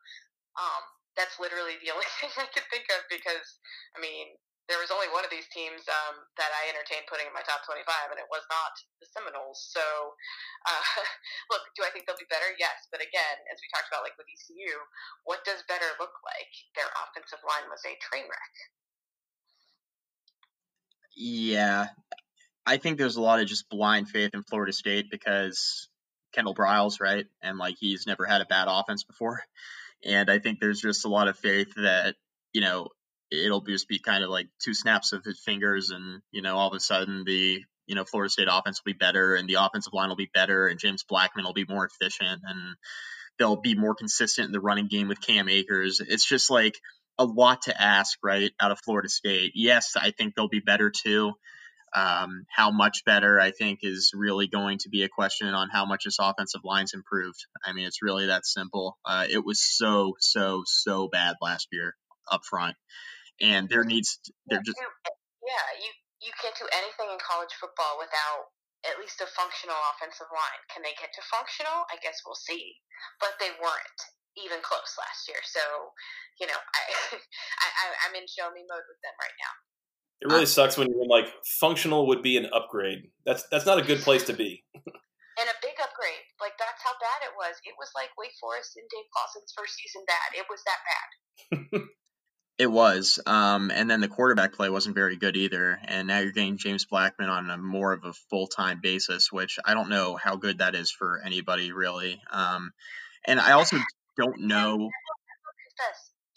Um, 0.57 0.85
that's 1.17 1.37
literally 1.41 1.77
the 1.81 1.93
only 1.95 2.09
thing 2.21 2.33
I 2.37 2.49
can 2.53 2.65
think 2.73 2.89
of 2.93 3.05
because, 3.09 3.61
I 3.97 4.01
mean, 4.01 4.37
there 4.71 4.79
was 4.79 4.95
only 4.95 5.11
one 5.11 5.27
of 5.27 5.33
these 5.33 5.51
teams 5.51 5.83
um, 5.91 6.23
that 6.39 6.49
I 6.55 6.71
entertained 6.71 7.11
putting 7.11 7.27
in 7.27 7.35
my 7.35 7.43
top 7.43 7.67
25, 7.67 8.15
and 8.15 8.21
it 8.23 8.31
was 8.31 8.47
not 8.47 8.73
the 9.03 9.09
Seminoles. 9.11 9.59
So, 9.59 9.83
uh, 10.71 10.87
look, 11.51 11.67
do 11.75 11.83
I 11.83 11.91
think 11.91 12.07
they'll 12.07 12.21
be 12.21 12.31
better? 12.31 12.55
Yes. 12.57 12.87
But 12.95 13.03
again, 13.03 13.37
as 13.51 13.59
we 13.59 13.67
talked 13.75 13.91
about, 13.91 14.07
like 14.07 14.15
with 14.17 14.31
ECU, 14.31 14.73
what 15.27 15.43
does 15.43 15.67
better 15.67 15.91
look 15.99 16.15
like? 16.23 16.53
Their 16.79 16.89
offensive 17.05 17.43
line 17.43 17.67
was 17.69 17.83
a 17.83 17.95
train 18.01 18.25
wreck. 18.31 18.55
Yeah, 21.13 21.93
I 22.65 22.79
think 22.79 22.97
there's 22.97 23.17
a 23.17 23.23
lot 23.23 23.41
of 23.41 23.47
just 23.47 23.69
blind 23.69 24.09
faith 24.09 24.31
in 24.33 24.43
Florida 24.45 24.73
State 24.73 25.11
because 25.11 25.89
Kendall 26.33 26.55
Briles, 26.55 27.01
right? 27.01 27.27
And 27.43 27.59
like 27.59 27.77
he's 27.79 28.07
never 28.07 28.25
had 28.25 28.41
a 28.41 28.47
bad 28.47 28.69
offense 28.69 29.05
before. 29.05 29.43
And 30.05 30.31
I 30.31 30.39
think 30.39 30.59
there's 30.59 30.81
just 30.81 31.05
a 31.05 31.09
lot 31.09 31.29
of 31.29 31.39
faith 31.39 31.75
that, 31.77 32.17
you 32.53 32.61
know, 32.61 32.89
it'll 33.31 33.61
just 33.61 33.89
be 33.89 33.99
kind 33.99 34.25
of 34.25 34.31
like 34.31 34.49
two 34.59 34.75
snaps 34.75 35.13
of 35.13 35.25
his 35.25 35.41
fingers 35.41 35.91
and, 35.91 36.23
you 36.33 36.43
know, 36.43 36.57
all 36.57 36.69
of 36.69 36.77
a 36.77 36.81
sudden 36.81 37.25
the, 37.25 37.63
you 37.87 37.95
know, 37.95 38.05
Florida 38.05 38.31
State 38.31 38.49
offense 38.51 38.81
will 38.85 38.93
be 38.93 38.99
better 38.99 39.35
and 39.35 39.49
the 39.49 39.55
offensive 39.55 39.93
line 39.93 40.09
will 40.09 40.17
be 40.17 40.31
better 40.33 40.67
and 40.67 40.79
James 40.79 41.05
Blackman 41.05 41.45
will 41.45 41.53
be 41.53 41.67
more 41.69 41.87
efficient 41.87 42.43
and 42.45 42.77
they'll 43.39 43.61
be 43.61 43.75
more 43.75 43.95
consistent 43.95 44.47
in 44.47 44.53
the 44.53 44.61
running 44.61 44.89
game 44.89 45.09
with 45.09 45.21
Cam 45.21 45.49
Akers. 45.49 46.01
It's 46.01 46.27
just 46.27 46.51
like 46.51 46.79
a 47.19 47.25
lot 47.25 47.63
to 47.63 47.81
ask, 47.81 48.19
right, 48.23 48.53
out 48.61 48.73
of 48.73 48.81
Florida 48.81 49.09
State. 49.09 49.53
Yes, 49.55 49.93
I 49.97 50.11
think 50.11 50.35
they'll 50.35 50.49
be 50.49 50.61
better 50.61 50.91
too. 50.91 51.33
Um, 51.95 52.45
how 52.49 52.71
much 52.71 53.05
better, 53.05 53.39
I 53.39 53.51
think, 53.51 53.81
is 53.83 54.13
really 54.15 54.47
going 54.47 54.79
to 54.79 54.89
be 54.89 55.03
a 55.03 55.09
question 55.09 55.49
on 55.49 55.69
how 55.71 55.85
much 55.85 56.05
this 56.05 56.17
offensive 56.19 56.63
line's 56.65 56.95
improved. 56.95 57.45
I 57.65 57.73
mean, 57.73 57.87
it's 57.87 58.03
really 58.03 58.27
that 58.27 58.47
simple. 58.47 58.99
Uh, 59.05 59.27
it 59.29 59.45
was 59.45 59.61
so, 59.63 60.15
so, 60.19 60.63
so 60.65 61.09
bad 61.09 61.37
last 61.43 61.69
year 61.71 61.95
up 62.31 62.43
front, 62.49 62.77
and 63.41 63.69
there 63.69 63.85
needs 63.85 64.19
there 64.47 64.63
just 64.65 64.79
yeah, 65.43 65.67
you 65.83 65.91
you 66.23 66.33
can't 66.39 66.55
do 66.55 66.69
anything 66.71 67.11
in 67.11 67.19
college 67.19 67.51
football 67.59 67.99
without 67.99 68.55
at 68.87 68.99
least 68.99 69.23
a 69.23 69.29
functional 69.35 69.79
offensive 69.95 70.31
line. 70.31 70.63
Can 70.71 70.83
they 70.83 70.95
get 70.99 71.11
to 71.15 71.23
functional? 71.31 71.87
I 71.91 71.99
guess 72.03 72.23
we'll 72.23 72.39
see, 72.39 72.79
but 73.19 73.35
they 73.43 73.51
weren't 73.59 74.01
even 74.39 74.63
close 74.65 74.97
last 74.97 75.29
year. 75.29 75.43
So, 75.45 75.63
you 76.41 76.47
know, 76.47 76.57
I, 76.57 76.83
I 77.63 77.67
I'm 78.09 78.15
in 78.15 78.27
show 78.31 78.49
me 78.55 78.63
mode 78.67 78.87
with 78.87 79.01
them 79.03 79.17
right 79.19 79.39
now. 79.39 79.55
It 80.23 80.29
really 80.29 80.47
sucks 80.47 80.79
when 80.79 80.89
you're 80.89 81.07
like 81.09 81.27
functional 81.59 82.07
would 82.07 82.23
be 82.23 82.37
an 82.37 82.47
upgrade. 82.53 83.11
That's 83.27 83.43
that's 83.51 83.67
not 83.67 83.79
a 83.79 83.83
good 83.83 83.99
place 83.99 84.23
to 84.25 84.33
be. 84.33 84.63
and 84.77 85.49
a 85.49 85.59
big 85.61 85.75
upgrade. 85.83 86.23
Like 86.41 86.53
that's 86.59 86.81
how 86.83 86.93
bad 87.01 87.27
it 87.27 87.35
was. 87.37 87.57
It 87.65 87.75
was 87.77 87.91
like 87.97 88.11
Wake 88.17 88.31
Forest 88.41 88.77
in 88.77 88.85
Dave 88.87 89.11
Clawson's 89.11 89.53
first 89.57 89.75
season 89.75 90.03
bad. 90.07 90.39
It 90.39 90.47
was 90.49 90.63
that 90.63 90.81
bad. 90.87 91.83
it 92.59 92.71
was. 92.71 93.19
Um, 93.27 93.73
and 93.75 93.91
then 93.91 94.01
the 94.01 94.07
quarterback 94.07 94.55
play 94.55 94.71
wasn't 94.71 94.95
very 94.95 95.17
good 95.17 95.37
either. 95.37 95.81
And 95.85 96.07
now 96.07 96.21
you're 96.21 96.31
getting 96.31 96.57
James 96.57 96.85
Blackman 96.85 97.29
on 97.29 97.51
a 97.51 97.57
more 97.59 97.93
of 97.93 98.05
a 98.05 98.13
full 98.31 98.47
time 98.47 98.79
basis, 98.81 99.33
which 99.33 99.59
I 99.65 99.75
don't 99.75 99.91
know 99.91 100.15
how 100.15 100.37
good 100.37 100.59
that 100.59 100.77
is 100.77 100.93
for 100.93 101.21
anybody 101.25 101.73
really. 101.73 102.23
Um, 102.31 102.71
and 103.27 103.41
I 103.41 103.53
also 103.53 103.79
don't 104.17 104.43
know. 104.43 104.89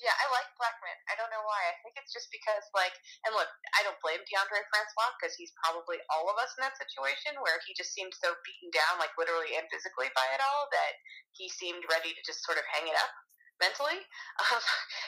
Yeah, 0.01 0.11
I 0.11 0.25
like 0.33 0.49
Blackman. 0.57 0.74
I 1.11 1.13
don't 1.17 1.29
know 1.29 1.43
why. 1.45 1.61
I 1.69 1.75
think 1.81 1.97
it's 1.97 2.13
just 2.13 2.29
because, 2.33 2.65
like, 2.73 2.93
and 3.27 3.33
look, 3.37 3.49
I 3.77 3.85
don't 3.85 3.99
blame 4.01 4.21
Deondre 4.25 4.65
Francois 4.69 5.13
because 5.17 5.37
he's 5.37 5.53
probably 5.61 6.01
all 6.09 6.27
of 6.29 6.37
us 6.41 6.53
in 6.57 6.65
that 6.65 6.77
situation 6.77 7.37
where 7.41 7.61
he 7.65 7.77
just 7.77 7.93
seemed 7.93 8.13
so 8.17 8.33
beaten 8.41 8.69
down, 8.73 8.97
like 8.97 9.13
literally 9.19 9.53
and 9.57 9.69
physically 9.69 10.09
by 10.17 10.27
it 10.33 10.41
all, 10.41 10.69
that 10.73 10.93
he 11.37 11.49
seemed 11.51 11.85
ready 11.91 12.13
to 12.13 12.21
just 12.25 12.41
sort 12.43 12.57
of 12.57 12.65
hang 12.73 12.89
it 12.89 12.97
up 12.97 13.13
mentally. 13.61 14.01
Um, 14.35 14.61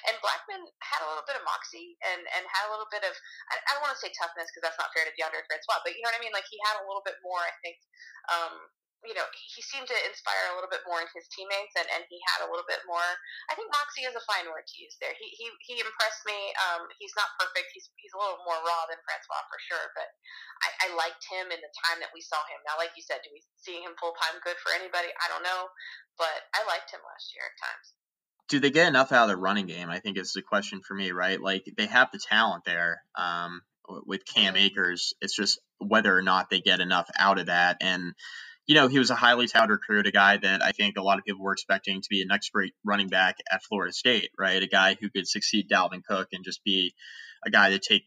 and 0.08 0.16
Blackman 0.24 0.64
had 0.80 1.04
a 1.04 1.08
little 1.12 1.28
bit 1.28 1.36
of 1.36 1.44
moxie 1.44 2.00
and, 2.00 2.24
and 2.32 2.44
had 2.48 2.64
a 2.66 2.72
little 2.72 2.88
bit 2.88 3.04
of, 3.04 3.12
I, 3.52 3.60
I 3.60 3.70
don't 3.76 3.84
want 3.84 3.92
to 3.92 4.00
say 4.00 4.10
toughness 4.16 4.48
because 4.50 4.64
that's 4.64 4.80
not 4.80 4.90
fair 4.96 5.04
to 5.04 5.12
Deondre 5.20 5.44
Francois, 5.46 5.84
but 5.84 5.94
you 5.94 6.02
know 6.02 6.10
what 6.10 6.18
I 6.18 6.24
mean? 6.24 6.32
Like 6.32 6.48
he 6.48 6.56
had 6.64 6.80
a 6.80 6.88
little 6.88 7.04
bit 7.04 7.20
more, 7.22 7.44
I 7.44 7.52
think, 7.60 7.76
um, 8.32 8.56
you 9.08 9.16
know, 9.16 9.24
he 9.32 9.64
seemed 9.64 9.88
to 9.88 9.98
inspire 10.04 10.52
a 10.52 10.56
little 10.60 10.68
bit 10.68 10.84
more 10.84 11.00
in 11.00 11.08
his 11.16 11.24
teammates, 11.32 11.80
and, 11.80 11.88
and 11.96 12.04
he 12.12 12.20
had 12.28 12.44
a 12.44 12.50
little 12.52 12.68
bit 12.68 12.84
more. 12.84 13.08
I 13.48 13.56
think 13.56 13.72
Moxie 13.72 14.04
is 14.04 14.14
a 14.14 14.24
fine 14.28 14.52
word 14.52 14.68
to 14.68 14.76
use 14.76 15.00
there. 15.00 15.16
He 15.16 15.32
he, 15.32 15.48
he 15.64 15.76
impressed 15.80 16.28
me. 16.28 16.36
Um, 16.68 16.92
he's 17.00 17.16
not 17.16 17.32
perfect. 17.40 17.72
He's 17.72 17.88
he's 17.96 18.12
a 18.12 18.20
little 18.20 18.44
more 18.44 18.60
raw 18.68 18.84
than 18.92 19.00
Francois 19.08 19.48
for 19.48 19.60
sure, 19.64 19.88
but 19.96 20.12
I, 20.68 20.92
I 20.92 21.00
liked 21.00 21.24
him 21.32 21.48
in 21.50 21.64
the 21.64 21.72
time 21.88 22.04
that 22.04 22.12
we 22.12 22.20
saw 22.20 22.40
him. 22.52 22.60
Now, 22.68 22.76
like 22.76 22.92
you 23.00 23.04
said, 23.08 23.24
do 23.24 23.32
we 23.32 23.40
see 23.64 23.80
him 23.80 23.96
full 23.96 24.14
time 24.20 24.44
good 24.44 24.60
for 24.60 24.76
anybody? 24.76 25.08
I 25.24 25.32
don't 25.32 25.48
know, 25.48 25.72
but 26.20 26.52
I 26.52 26.68
liked 26.68 26.92
him 26.92 27.02
last 27.08 27.32
year 27.32 27.48
at 27.48 27.56
times. 27.64 27.88
Do 28.52 28.60
they 28.60 28.72
get 28.72 28.92
enough 28.92 29.16
out 29.16 29.28
of 29.28 29.32
the 29.32 29.40
running 29.40 29.72
game? 29.72 29.88
I 29.88 30.04
think 30.04 30.20
is 30.20 30.36
the 30.36 30.44
question 30.44 30.84
for 30.84 30.96
me, 30.96 31.16
right? 31.16 31.40
Like 31.40 31.64
they 31.80 31.88
have 31.88 32.12
the 32.12 32.20
talent 32.20 32.68
there. 32.68 33.08
Um, 33.16 33.64
with 34.06 34.26
Cam 34.26 34.54
mm-hmm. 34.54 34.64
Akers, 34.66 35.14
it's 35.22 35.36
just 35.36 35.60
whether 35.80 36.16
or 36.16 36.22
not 36.22 36.50
they 36.50 36.62
get 36.62 36.80
enough 36.80 37.10
out 37.18 37.40
of 37.40 37.48
that 37.48 37.78
and 37.82 38.14
you 38.68 38.76
know, 38.76 38.90
he 38.90 39.00
was 39.00 39.10
a 39.10 39.16
highly 39.16 39.48
touted 39.48 39.70
recruit, 39.70 40.08
a 40.08 40.12
guy 40.12 40.36
that 40.38 40.62
I 40.62 40.74
think 40.74 40.98
a 40.98 41.02
lot 41.02 41.18
of 41.18 41.24
people 41.24 41.44
were 41.44 41.54
expecting 41.54 42.02
to 42.02 42.10
be 42.10 42.22
a 42.22 42.26
next 42.26 42.52
great 42.52 42.74
running 42.84 43.08
back 43.08 43.38
at 43.52 43.64
Florida 43.64 43.94
State, 43.94 44.30
right? 44.38 44.62
A 44.62 44.68
guy 44.68 44.98
who 45.00 45.10
could 45.10 45.26
succeed 45.26 45.70
Dalvin 45.70 46.04
Cook 46.04 46.28
and 46.34 46.44
just 46.44 46.64
be 46.66 46.94
a 47.46 47.50
guy 47.50 47.70
to 47.70 47.80
take, 47.80 48.04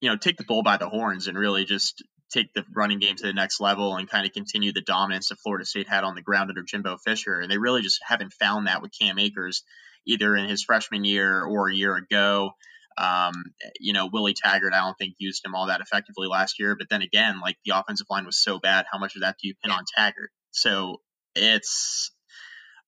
you 0.00 0.08
know, 0.08 0.16
take 0.16 0.36
the 0.36 0.44
bull 0.44 0.62
by 0.62 0.76
the 0.76 0.88
horns 0.88 1.26
and 1.26 1.36
really 1.36 1.64
just 1.64 2.04
take 2.30 2.52
the 2.54 2.64
running 2.74 3.00
game 3.00 3.16
to 3.16 3.26
the 3.26 3.32
next 3.32 3.60
level 3.60 3.96
and 3.96 4.08
kind 4.08 4.24
of 4.24 4.32
continue 4.32 4.72
the 4.72 4.82
dominance 4.82 5.30
that 5.30 5.40
Florida 5.40 5.64
State 5.64 5.88
had 5.88 6.04
on 6.04 6.14
the 6.14 6.22
ground 6.22 6.50
under 6.50 6.62
Jimbo 6.62 6.98
Fisher. 6.98 7.40
And 7.40 7.50
they 7.50 7.58
really 7.58 7.82
just 7.82 8.00
haven't 8.06 8.34
found 8.34 8.68
that 8.68 8.82
with 8.82 8.96
Cam 8.96 9.18
Akers, 9.18 9.64
either 10.06 10.36
in 10.36 10.48
his 10.48 10.62
freshman 10.62 11.04
year 11.04 11.42
or 11.42 11.68
a 11.68 11.74
year 11.74 11.96
ago. 11.96 12.52
Um, 12.98 13.32
you 13.78 13.92
know, 13.92 14.08
Willie 14.12 14.34
Taggart, 14.34 14.72
I 14.74 14.84
don't 14.84 14.98
think 14.98 15.14
used 15.18 15.44
him 15.44 15.54
all 15.54 15.68
that 15.68 15.80
effectively 15.80 16.26
last 16.26 16.58
year. 16.58 16.74
But 16.76 16.88
then 16.90 17.02
again, 17.02 17.40
like 17.40 17.56
the 17.64 17.78
offensive 17.78 18.08
line 18.10 18.26
was 18.26 18.42
so 18.42 18.58
bad, 18.58 18.86
how 18.90 18.98
much 18.98 19.14
of 19.14 19.22
that 19.22 19.36
do 19.40 19.48
you 19.48 19.54
pin 19.62 19.70
on 19.70 19.84
Taggart? 19.96 20.30
So 20.50 21.00
it's 21.34 22.10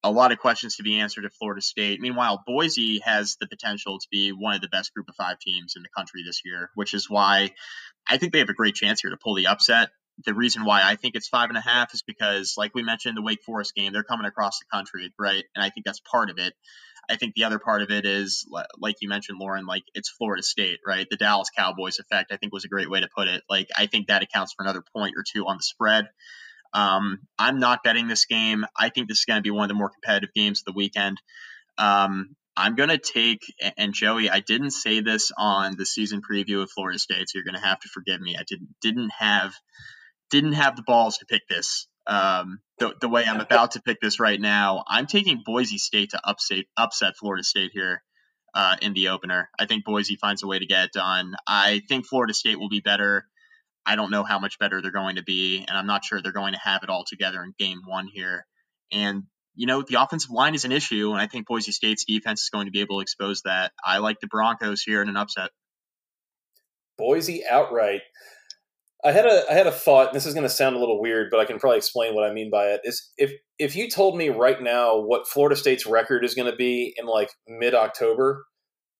a 0.02 0.11
lot 0.11 0.32
of 0.32 0.38
questions 0.38 0.76
to 0.76 0.82
be 0.82 0.98
answered 0.98 1.24
at 1.24 1.32
Florida 1.34 1.61
State. 1.61 2.00
Meanwhile, 2.00 2.42
Boise 2.46 3.00
has 3.04 3.36
the 3.40 3.46
potential 3.46 3.98
to 3.98 4.06
be 4.11 4.30
one 4.32 4.54
of 4.54 4.61
the 4.61 4.68
best 4.68 4.94
group 4.94 5.08
of 5.08 5.14
five 5.14 5.38
teams 5.38 5.74
in 5.76 5.82
the 5.82 5.88
country 5.94 6.22
this 6.24 6.42
year, 6.44 6.70
which 6.74 6.94
is 6.94 7.08
why 7.08 7.50
I 8.08 8.16
think 8.16 8.32
they 8.32 8.38
have 8.38 8.48
a 8.48 8.54
great 8.54 8.74
chance 8.74 9.02
here 9.02 9.11
to 9.11 9.18
pull 9.22 9.34
the 9.34 9.46
upset. 9.46 9.90
The 10.24 10.34
reason 10.34 10.64
why 10.64 10.82
I 10.82 10.96
think 10.96 11.14
it's 11.14 11.28
five 11.28 11.48
and 11.48 11.56
a 11.56 11.62
half 11.62 11.94
is 11.94 12.02
because, 12.02 12.54
like 12.58 12.74
we 12.74 12.82
mentioned, 12.82 13.16
the 13.16 13.22
Wake 13.22 13.42
Forest 13.42 13.74
game, 13.74 13.92
they're 13.92 14.02
coming 14.02 14.26
across 14.26 14.58
the 14.58 14.66
country, 14.72 15.12
right? 15.18 15.44
And 15.54 15.64
I 15.64 15.70
think 15.70 15.86
that's 15.86 16.00
part 16.00 16.30
of 16.30 16.38
it. 16.38 16.54
I 17.11 17.16
think 17.16 17.34
the 17.34 17.44
other 17.44 17.58
part 17.58 17.82
of 17.82 17.90
it 17.90 18.06
is, 18.06 18.46
like 18.78 18.96
you 19.00 19.08
mentioned, 19.08 19.38
Lauren, 19.40 19.66
like 19.66 19.82
it's 19.94 20.08
Florida 20.08 20.42
State, 20.42 20.78
right? 20.86 21.06
The 21.11 21.16
Dallas 21.16 21.50
Cowboys 21.56 21.98
effect, 21.98 22.32
I 22.32 22.36
think, 22.36 22.52
was 22.52 22.64
a 22.64 22.68
great 22.68 22.90
way 22.90 23.00
to 23.00 23.08
put 23.14 23.28
it. 23.28 23.42
Like, 23.50 23.68
I 23.76 23.86
think 23.86 24.08
that 24.08 24.22
accounts 24.22 24.54
for 24.54 24.62
another 24.62 24.82
point 24.94 25.14
or 25.16 25.24
two 25.30 25.44
on 25.46 25.56
the 25.56 25.62
spread. 25.62 26.08
Um, 26.72 27.18
I'm 27.38 27.58
not 27.58 27.82
betting 27.82 28.06
this 28.06 28.26
game. 28.26 28.64
I 28.78 28.90
think 28.90 29.08
this 29.08 29.18
is 29.18 29.24
going 29.24 29.38
to 29.38 29.42
be 29.42 29.50
one 29.50 29.64
of 29.64 29.68
the 29.68 29.74
more 29.74 29.90
competitive 29.90 30.32
games 30.34 30.61
of 30.61 30.66
the 30.66 30.76
weekend. 30.76 31.20
Um, 31.78 32.36
I'm 32.56 32.76
going 32.76 32.90
to 32.90 32.98
take, 32.98 33.40
and 33.76 33.94
Joey, 33.94 34.30
I 34.30 34.40
didn't 34.40 34.72
say 34.72 35.00
this 35.00 35.32
on 35.36 35.76
the 35.76 35.86
season 35.86 36.20
preview 36.22 36.62
of 36.62 36.70
Florida 36.70 36.98
State, 36.98 37.28
so 37.28 37.38
you're 37.38 37.44
going 37.44 37.61
to 37.61 37.66
have 37.66 37.80
to 37.80 37.88
forgive 37.88 38.20
me. 38.20 38.36
I 38.38 38.44
didn't 38.46 38.68
didn't 38.82 39.11
have 39.18 39.54
didn't 40.30 40.52
have 40.52 40.76
the 40.76 40.82
balls 40.82 41.18
to 41.18 41.26
pick 41.26 41.42
this 41.48 41.88
um, 42.11 42.61
the, 42.78 42.94
the 43.00 43.08
way 43.08 43.24
I'm 43.24 43.40
about 43.40 43.72
to 43.72 43.82
pick 43.82 44.00
this 44.00 44.18
right 44.18 44.40
now. 44.40 44.84
I'm 44.86 45.06
taking 45.06 45.42
Boise 45.46 45.78
State 45.78 46.11
to 46.11 46.20
upset 46.22 46.64
upset 46.76 47.16
Florida 47.16 47.44
State 47.44 47.70
here 47.72 48.02
uh, 48.52 48.76
in 48.82 48.94
the 48.94 49.08
opener. 49.08 49.48
I 49.58 49.66
think 49.66 49.84
Boise 49.84 50.16
finds 50.16 50.42
a 50.42 50.48
way 50.48 50.58
to 50.58 50.66
get 50.66 50.86
it 50.86 50.92
done. 50.92 51.36
I 51.46 51.82
think 51.88 52.06
Florida 52.06 52.34
State 52.34 52.58
will 52.58 52.68
be 52.68 52.80
better. 52.80 53.26
I 53.86 53.94
don't 53.96 54.11
know 54.11 54.24
how 54.24 54.40
much 54.40 54.58
better 54.58 54.82
they're 54.82 54.90
going 54.90 55.16
to 55.16 55.22
be, 55.22 55.64
and 55.66 55.76
I'm 55.76 55.86
not 55.86 56.04
sure 56.04 56.20
they're 56.20 56.32
going 56.32 56.52
to 56.52 56.61
have 56.61 56.82
it 56.82 56.90
all 56.90 57.04
together 57.06 57.42
in 57.42 57.54
game 57.58 57.80
one 57.86 58.08
here. 58.12 58.44
And, 58.92 59.22
you 59.54 59.66
know, 59.66 59.82
the 59.82 60.02
offensive 60.02 60.30
line 60.30 60.54
is 60.54 60.64
an 60.64 60.72
issue, 60.72 61.12
and 61.12 61.20
I 61.20 61.28
think 61.28 61.46
Boise 61.46 61.72
State's 61.72 62.04
defense 62.04 62.42
is 62.42 62.50
going 62.50 62.66
to 62.66 62.72
be 62.72 62.80
able 62.80 62.98
to 62.98 63.02
expose 63.02 63.42
that. 63.42 63.72
I 63.84 63.98
like 63.98 64.20
the 64.20 64.26
Broncos 64.26 64.82
here 64.82 65.00
in 65.00 65.08
an 65.08 65.16
upset. 65.16 65.50
Boise 66.98 67.44
outright. 67.48 68.02
I 69.05 69.12
had 69.12 69.24
a 69.24 69.44
I 69.51 69.55
had 69.55 69.66
a 69.66 69.72
thought. 69.72 70.12
This 70.12 70.26
is 70.26 70.34
going 70.34 70.44
to 70.44 70.51
sound 70.51 70.76
a 70.76 70.78
little 70.78 71.01
weird, 71.01 71.28
but 71.30 71.40
I 71.40 71.44
can 71.44 71.59
probably 71.59 71.78
explain 71.78 72.14
what 72.14 72.28
I 72.28 72.32
mean 72.32 72.51
by 72.51 72.66
it. 72.66 72.80
Is 72.84 73.11
if 73.16 73.32
if 73.59 73.74
you 73.74 73.88
told 73.88 74.16
me 74.16 74.28
right 74.28 74.61
now 74.61 74.98
what 74.98 75.26
Florida 75.26 75.57
State's 75.57 75.86
record 75.86 76.24
is 76.24 76.34
going 76.34 76.51
to 76.51 76.57
be 76.57 76.94
in 76.96 77.07
like 77.07 77.30
mid 77.48 77.74
October, 77.74 78.44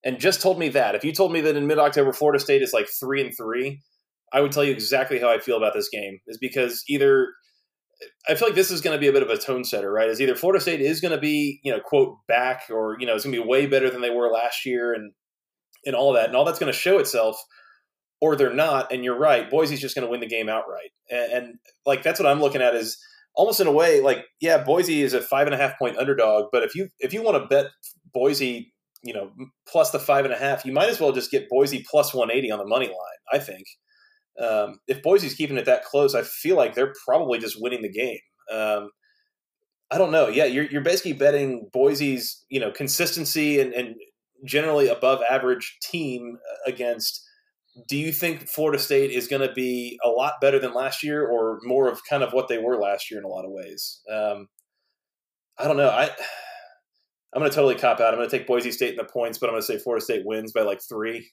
and 0.03 0.19
just 0.19 0.41
told 0.41 0.57
me 0.57 0.69
that, 0.69 0.95
if 0.95 1.03
you 1.03 1.11
told 1.11 1.31
me 1.31 1.41
that 1.41 1.55
in 1.55 1.67
mid 1.67 1.77
October 1.77 2.13
Florida 2.13 2.39
State 2.39 2.61
is 2.61 2.73
like 2.73 2.87
three 2.99 3.21
and 3.21 3.35
three, 3.35 3.81
I 4.33 4.41
would 4.41 4.51
tell 4.51 4.63
you 4.63 4.71
exactly 4.71 5.19
how 5.19 5.29
I 5.29 5.39
feel 5.39 5.57
about 5.57 5.73
this 5.73 5.89
game. 5.89 6.19
Is 6.27 6.39
because 6.39 6.83
either 6.87 7.27
I 8.27 8.33
feel 8.33 8.47
like 8.47 8.55
this 8.55 8.71
is 8.71 8.81
going 8.81 8.97
to 8.97 9.01
be 9.01 9.07
a 9.07 9.13
bit 9.13 9.23
of 9.23 9.29
a 9.29 9.37
tone 9.37 9.63
setter, 9.63 9.91
right? 9.91 10.09
Is 10.09 10.19
either 10.19 10.35
Florida 10.35 10.61
State 10.61 10.81
is 10.81 10.99
going 10.99 11.13
to 11.13 11.21
be 11.21 11.59
you 11.63 11.71
know 11.71 11.79
quote 11.79 12.17
back, 12.27 12.63
or 12.71 12.97
you 12.99 13.05
know 13.05 13.13
it's 13.13 13.23
going 13.23 13.35
to 13.35 13.41
be 13.41 13.47
way 13.47 13.67
better 13.67 13.91
than 13.91 14.01
they 14.01 14.09
were 14.09 14.31
last 14.31 14.65
year, 14.65 14.93
and 14.93 15.11
and 15.85 15.95
all 15.95 16.13
that, 16.13 16.27
and 16.27 16.35
all 16.35 16.45
that's 16.45 16.59
going 16.59 16.71
to 16.71 16.77
show 16.77 16.97
itself 16.97 17.39
or 18.21 18.35
they're 18.35 18.53
not. 18.53 18.91
And 18.93 19.03
you're 19.03 19.17
right, 19.17 19.49
Boise's 19.49 19.81
just 19.81 19.95
going 19.95 20.05
to 20.05 20.11
win 20.11 20.21
the 20.21 20.27
game 20.27 20.47
outright. 20.47 20.91
And, 21.09 21.33
and, 21.33 21.59
like 21.85 22.03
that's 22.03 22.19
what 22.19 22.29
I'm 22.29 22.39
looking 22.39 22.61
at 22.61 22.75
is 22.75 22.97
almost 23.33 23.59
in 23.59 23.67
a 23.67 23.71
way 23.71 24.01
like 24.01 24.25
yeah, 24.39 24.63
Boise 24.63 25.01
is 25.01 25.13
a 25.13 25.21
five 25.21 25.47
and 25.47 25.55
a 25.55 25.57
half 25.57 25.77
point 25.77 25.97
underdog, 25.97 26.45
but 26.51 26.63
if 26.63 26.75
you 26.75 26.89
if 26.99 27.13
you 27.13 27.23
want 27.23 27.41
to 27.41 27.47
bet 27.47 27.71
Boise, 28.13 28.71
you 29.03 29.13
know, 29.13 29.31
plus 29.67 29.91
the 29.91 29.99
five 29.99 30.25
and 30.25 30.33
a 30.33 30.37
half, 30.37 30.65
you 30.65 30.71
might 30.71 30.89
as 30.89 30.99
well 30.99 31.11
just 31.11 31.31
get 31.31 31.49
Boise 31.49 31.83
plus 31.89 32.13
180 32.13 32.51
on 32.51 32.59
the 32.59 32.67
money 32.67 32.87
line. 32.87 33.19
I 33.33 33.39
think. 33.39 33.65
Um, 34.39 34.79
if 34.87 35.03
Boise's 35.03 35.33
keeping 35.33 35.57
it 35.57 35.65
that 35.65 35.83
close, 35.83 36.15
I 36.15 36.21
feel 36.21 36.55
like 36.55 36.73
they're 36.73 36.93
probably 37.05 37.37
just 37.37 37.61
winning 37.61 37.81
the 37.81 37.91
game. 37.91 38.19
Um, 38.51 38.89
I 39.91 39.97
don't 39.97 40.11
know. 40.11 40.29
Yeah, 40.29 40.45
you're, 40.45 40.65
you're 40.65 40.81
basically 40.81 41.13
betting 41.13 41.69
Boise's, 41.73 42.45
you 42.49 42.59
know, 42.59 42.71
consistency 42.71 43.59
and, 43.59 43.73
and 43.73 43.95
generally 44.45 44.87
above 44.87 45.21
average 45.29 45.77
team 45.83 46.37
against 46.65 47.21
do 47.87 47.97
you 47.97 48.11
think 48.11 48.47
Florida 48.47 48.79
State 48.79 49.11
is 49.11 49.27
going 49.27 49.47
to 49.47 49.53
be 49.53 49.97
a 50.03 50.09
lot 50.09 50.33
better 50.41 50.59
than 50.59 50.73
last 50.73 51.03
year, 51.03 51.25
or 51.25 51.59
more 51.63 51.87
of 51.89 52.01
kind 52.09 52.23
of 52.23 52.33
what 52.33 52.47
they 52.47 52.57
were 52.57 52.77
last 52.77 53.09
year 53.09 53.19
in 53.19 53.25
a 53.25 53.29
lot 53.29 53.45
of 53.45 53.51
ways? 53.51 54.01
Um, 54.11 54.49
I 55.57 55.67
don't 55.67 55.77
know. 55.77 55.89
I 55.89 56.09
I'm 57.33 57.39
going 57.39 57.49
to 57.49 57.55
totally 57.55 57.75
cop 57.75 58.01
out. 58.01 58.13
I'm 58.13 58.19
going 58.19 58.29
to 58.29 58.37
take 58.37 58.45
Boise 58.45 58.73
State 58.73 58.91
in 58.91 58.97
the 58.97 59.05
points, 59.05 59.37
but 59.37 59.47
I'm 59.47 59.53
going 59.53 59.61
to 59.61 59.65
say 59.65 59.77
Florida 59.77 60.03
State 60.03 60.25
wins 60.25 60.51
by 60.51 60.63
like 60.63 60.81
three. 60.81 61.31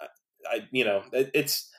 I, 0.00 0.06
I 0.48 0.60
you 0.70 0.84
know, 0.84 1.02
it, 1.12 1.30
it's. 1.34 1.70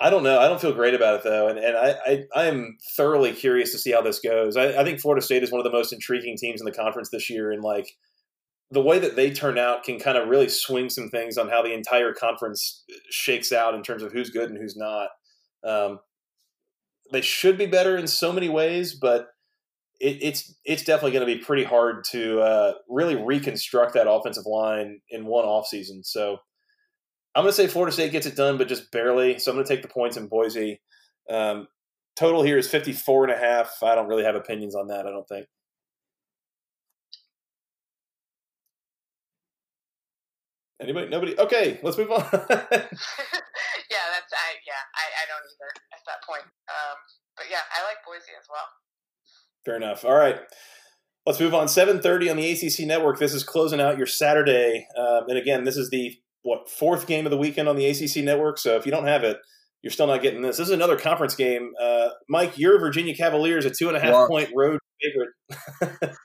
I 0.00 0.10
don't 0.10 0.24
know. 0.24 0.40
I 0.40 0.48
don't 0.48 0.60
feel 0.60 0.72
great 0.72 0.94
about 0.94 1.20
it 1.20 1.22
though, 1.22 1.46
and 1.46 1.56
and 1.56 1.76
I 1.76 1.94
I, 2.04 2.24
I 2.34 2.44
am 2.46 2.76
thoroughly 2.96 3.32
curious 3.32 3.70
to 3.70 3.78
see 3.78 3.92
how 3.92 4.02
this 4.02 4.18
goes. 4.18 4.56
I, 4.56 4.80
I 4.80 4.84
think 4.84 4.98
Florida 4.98 5.24
State 5.24 5.44
is 5.44 5.52
one 5.52 5.60
of 5.60 5.64
the 5.64 5.70
most 5.70 5.92
intriguing 5.92 6.36
teams 6.36 6.60
in 6.60 6.64
the 6.64 6.72
conference 6.72 7.10
this 7.10 7.30
year, 7.30 7.52
and 7.52 7.62
like 7.62 7.86
the 8.74 8.82
way 8.82 8.98
that 8.98 9.16
they 9.16 9.30
turn 9.30 9.56
out 9.56 9.84
can 9.84 9.98
kind 9.98 10.18
of 10.18 10.28
really 10.28 10.48
swing 10.48 10.90
some 10.90 11.08
things 11.08 11.38
on 11.38 11.48
how 11.48 11.62
the 11.62 11.72
entire 11.72 12.12
conference 12.12 12.84
shakes 13.08 13.52
out 13.52 13.74
in 13.74 13.82
terms 13.82 14.02
of 14.02 14.12
who's 14.12 14.30
good 14.30 14.50
and 14.50 14.58
who's 14.58 14.76
not. 14.76 15.08
Um, 15.62 16.00
they 17.12 17.20
should 17.20 17.56
be 17.56 17.66
better 17.66 17.96
in 17.96 18.08
so 18.08 18.32
many 18.32 18.48
ways, 18.48 18.94
but 18.94 19.28
it, 20.00 20.18
it's 20.20 20.54
it's 20.64 20.82
definitely 20.82 21.12
going 21.12 21.26
to 21.26 21.34
be 21.34 21.40
pretty 21.40 21.62
hard 21.62 22.04
to 22.10 22.40
uh, 22.40 22.72
really 22.88 23.14
reconstruct 23.14 23.94
that 23.94 24.10
offensive 24.10 24.46
line 24.46 25.00
in 25.08 25.24
one 25.24 25.44
offseason. 25.44 26.04
So 26.04 26.38
I'm 27.34 27.44
going 27.44 27.52
to 27.52 27.56
say 27.56 27.68
Florida 27.68 27.92
State 27.92 28.12
gets 28.12 28.26
it 28.26 28.36
done, 28.36 28.58
but 28.58 28.68
just 28.68 28.90
barely. 28.90 29.38
So 29.38 29.52
I'm 29.52 29.56
going 29.56 29.66
to 29.66 29.72
take 29.72 29.82
the 29.82 29.88
points 29.88 30.16
in 30.16 30.26
Boise. 30.26 30.80
Um, 31.30 31.68
total 32.16 32.42
here 32.42 32.58
is 32.58 32.68
54 32.68 33.24
and 33.24 33.32
a 33.32 33.38
half. 33.38 33.82
I 33.82 33.94
don't 33.94 34.08
really 34.08 34.24
have 34.24 34.34
opinions 34.34 34.74
on 34.74 34.88
that. 34.88 35.06
I 35.06 35.10
don't 35.10 35.28
think. 35.28 35.46
Anybody? 40.84 41.08
Nobody? 41.08 41.38
Okay, 41.38 41.80
let's 41.82 41.96
move 41.96 42.10
on. 42.10 42.22
yeah, 42.30 42.38
that's 44.12 44.32
I. 44.32 44.48
Yeah, 44.66 44.82
I, 44.94 45.06
I 45.16 45.24
don't 45.26 45.40
either 45.40 45.70
at 45.92 46.04
that 46.06 46.22
point. 46.26 46.44
Um, 46.68 46.96
but 47.36 47.46
yeah, 47.50 47.64
I 47.72 47.82
like 47.84 47.96
Boise 48.06 48.32
as 48.38 48.46
well. 48.48 48.68
Fair 49.64 49.76
enough. 49.76 50.04
All 50.04 50.14
right, 50.14 50.40
let's 51.26 51.40
move 51.40 51.54
on. 51.54 51.68
Seven 51.68 52.00
thirty 52.00 52.28
on 52.28 52.36
the 52.36 52.50
ACC 52.50 52.86
network. 52.86 53.18
This 53.18 53.32
is 53.32 53.42
closing 53.42 53.80
out 53.80 53.96
your 53.96 54.06
Saturday, 54.06 54.86
um, 54.98 55.24
and 55.28 55.38
again, 55.38 55.64
this 55.64 55.76
is 55.76 55.88
the 55.90 56.14
what 56.42 56.68
fourth 56.68 57.06
game 57.06 57.24
of 57.24 57.30
the 57.30 57.38
weekend 57.38 57.68
on 57.68 57.76
the 57.76 57.86
ACC 57.86 58.22
network. 58.22 58.58
So 58.58 58.76
if 58.76 58.84
you 58.84 58.92
don't 58.92 59.06
have 59.06 59.24
it, 59.24 59.38
you're 59.82 59.90
still 59.90 60.06
not 60.06 60.22
getting 60.22 60.42
this. 60.42 60.58
This 60.58 60.68
is 60.68 60.74
another 60.74 60.96
conference 60.98 61.34
game. 61.34 61.72
Uh, 61.80 62.08
Mike, 62.28 62.58
your 62.58 62.78
Virginia 62.78 63.14
Cavaliers, 63.14 63.64
a 63.64 63.70
two 63.70 63.88
and 63.88 63.96
a 63.96 64.00
half 64.00 64.28
point 64.28 64.50
road 64.54 64.78
favorite, 65.02 65.30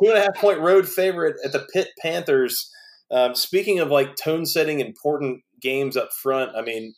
two 0.00 0.08
and 0.08 0.18
a 0.18 0.20
half 0.20 0.36
point 0.36 0.60
road 0.60 0.88
favorite 0.88 1.36
at 1.44 1.52
the 1.52 1.66
Pitt 1.72 1.88
Panthers. 2.00 2.70
Um, 3.10 3.34
speaking 3.34 3.78
of 3.78 3.90
like 3.90 4.16
tone 4.16 4.46
setting 4.46 4.80
important 4.80 5.42
games 5.60 5.96
up 5.96 6.12
front, 6.12 6.56
I 6.56 6.62
mean, 6.62 6.94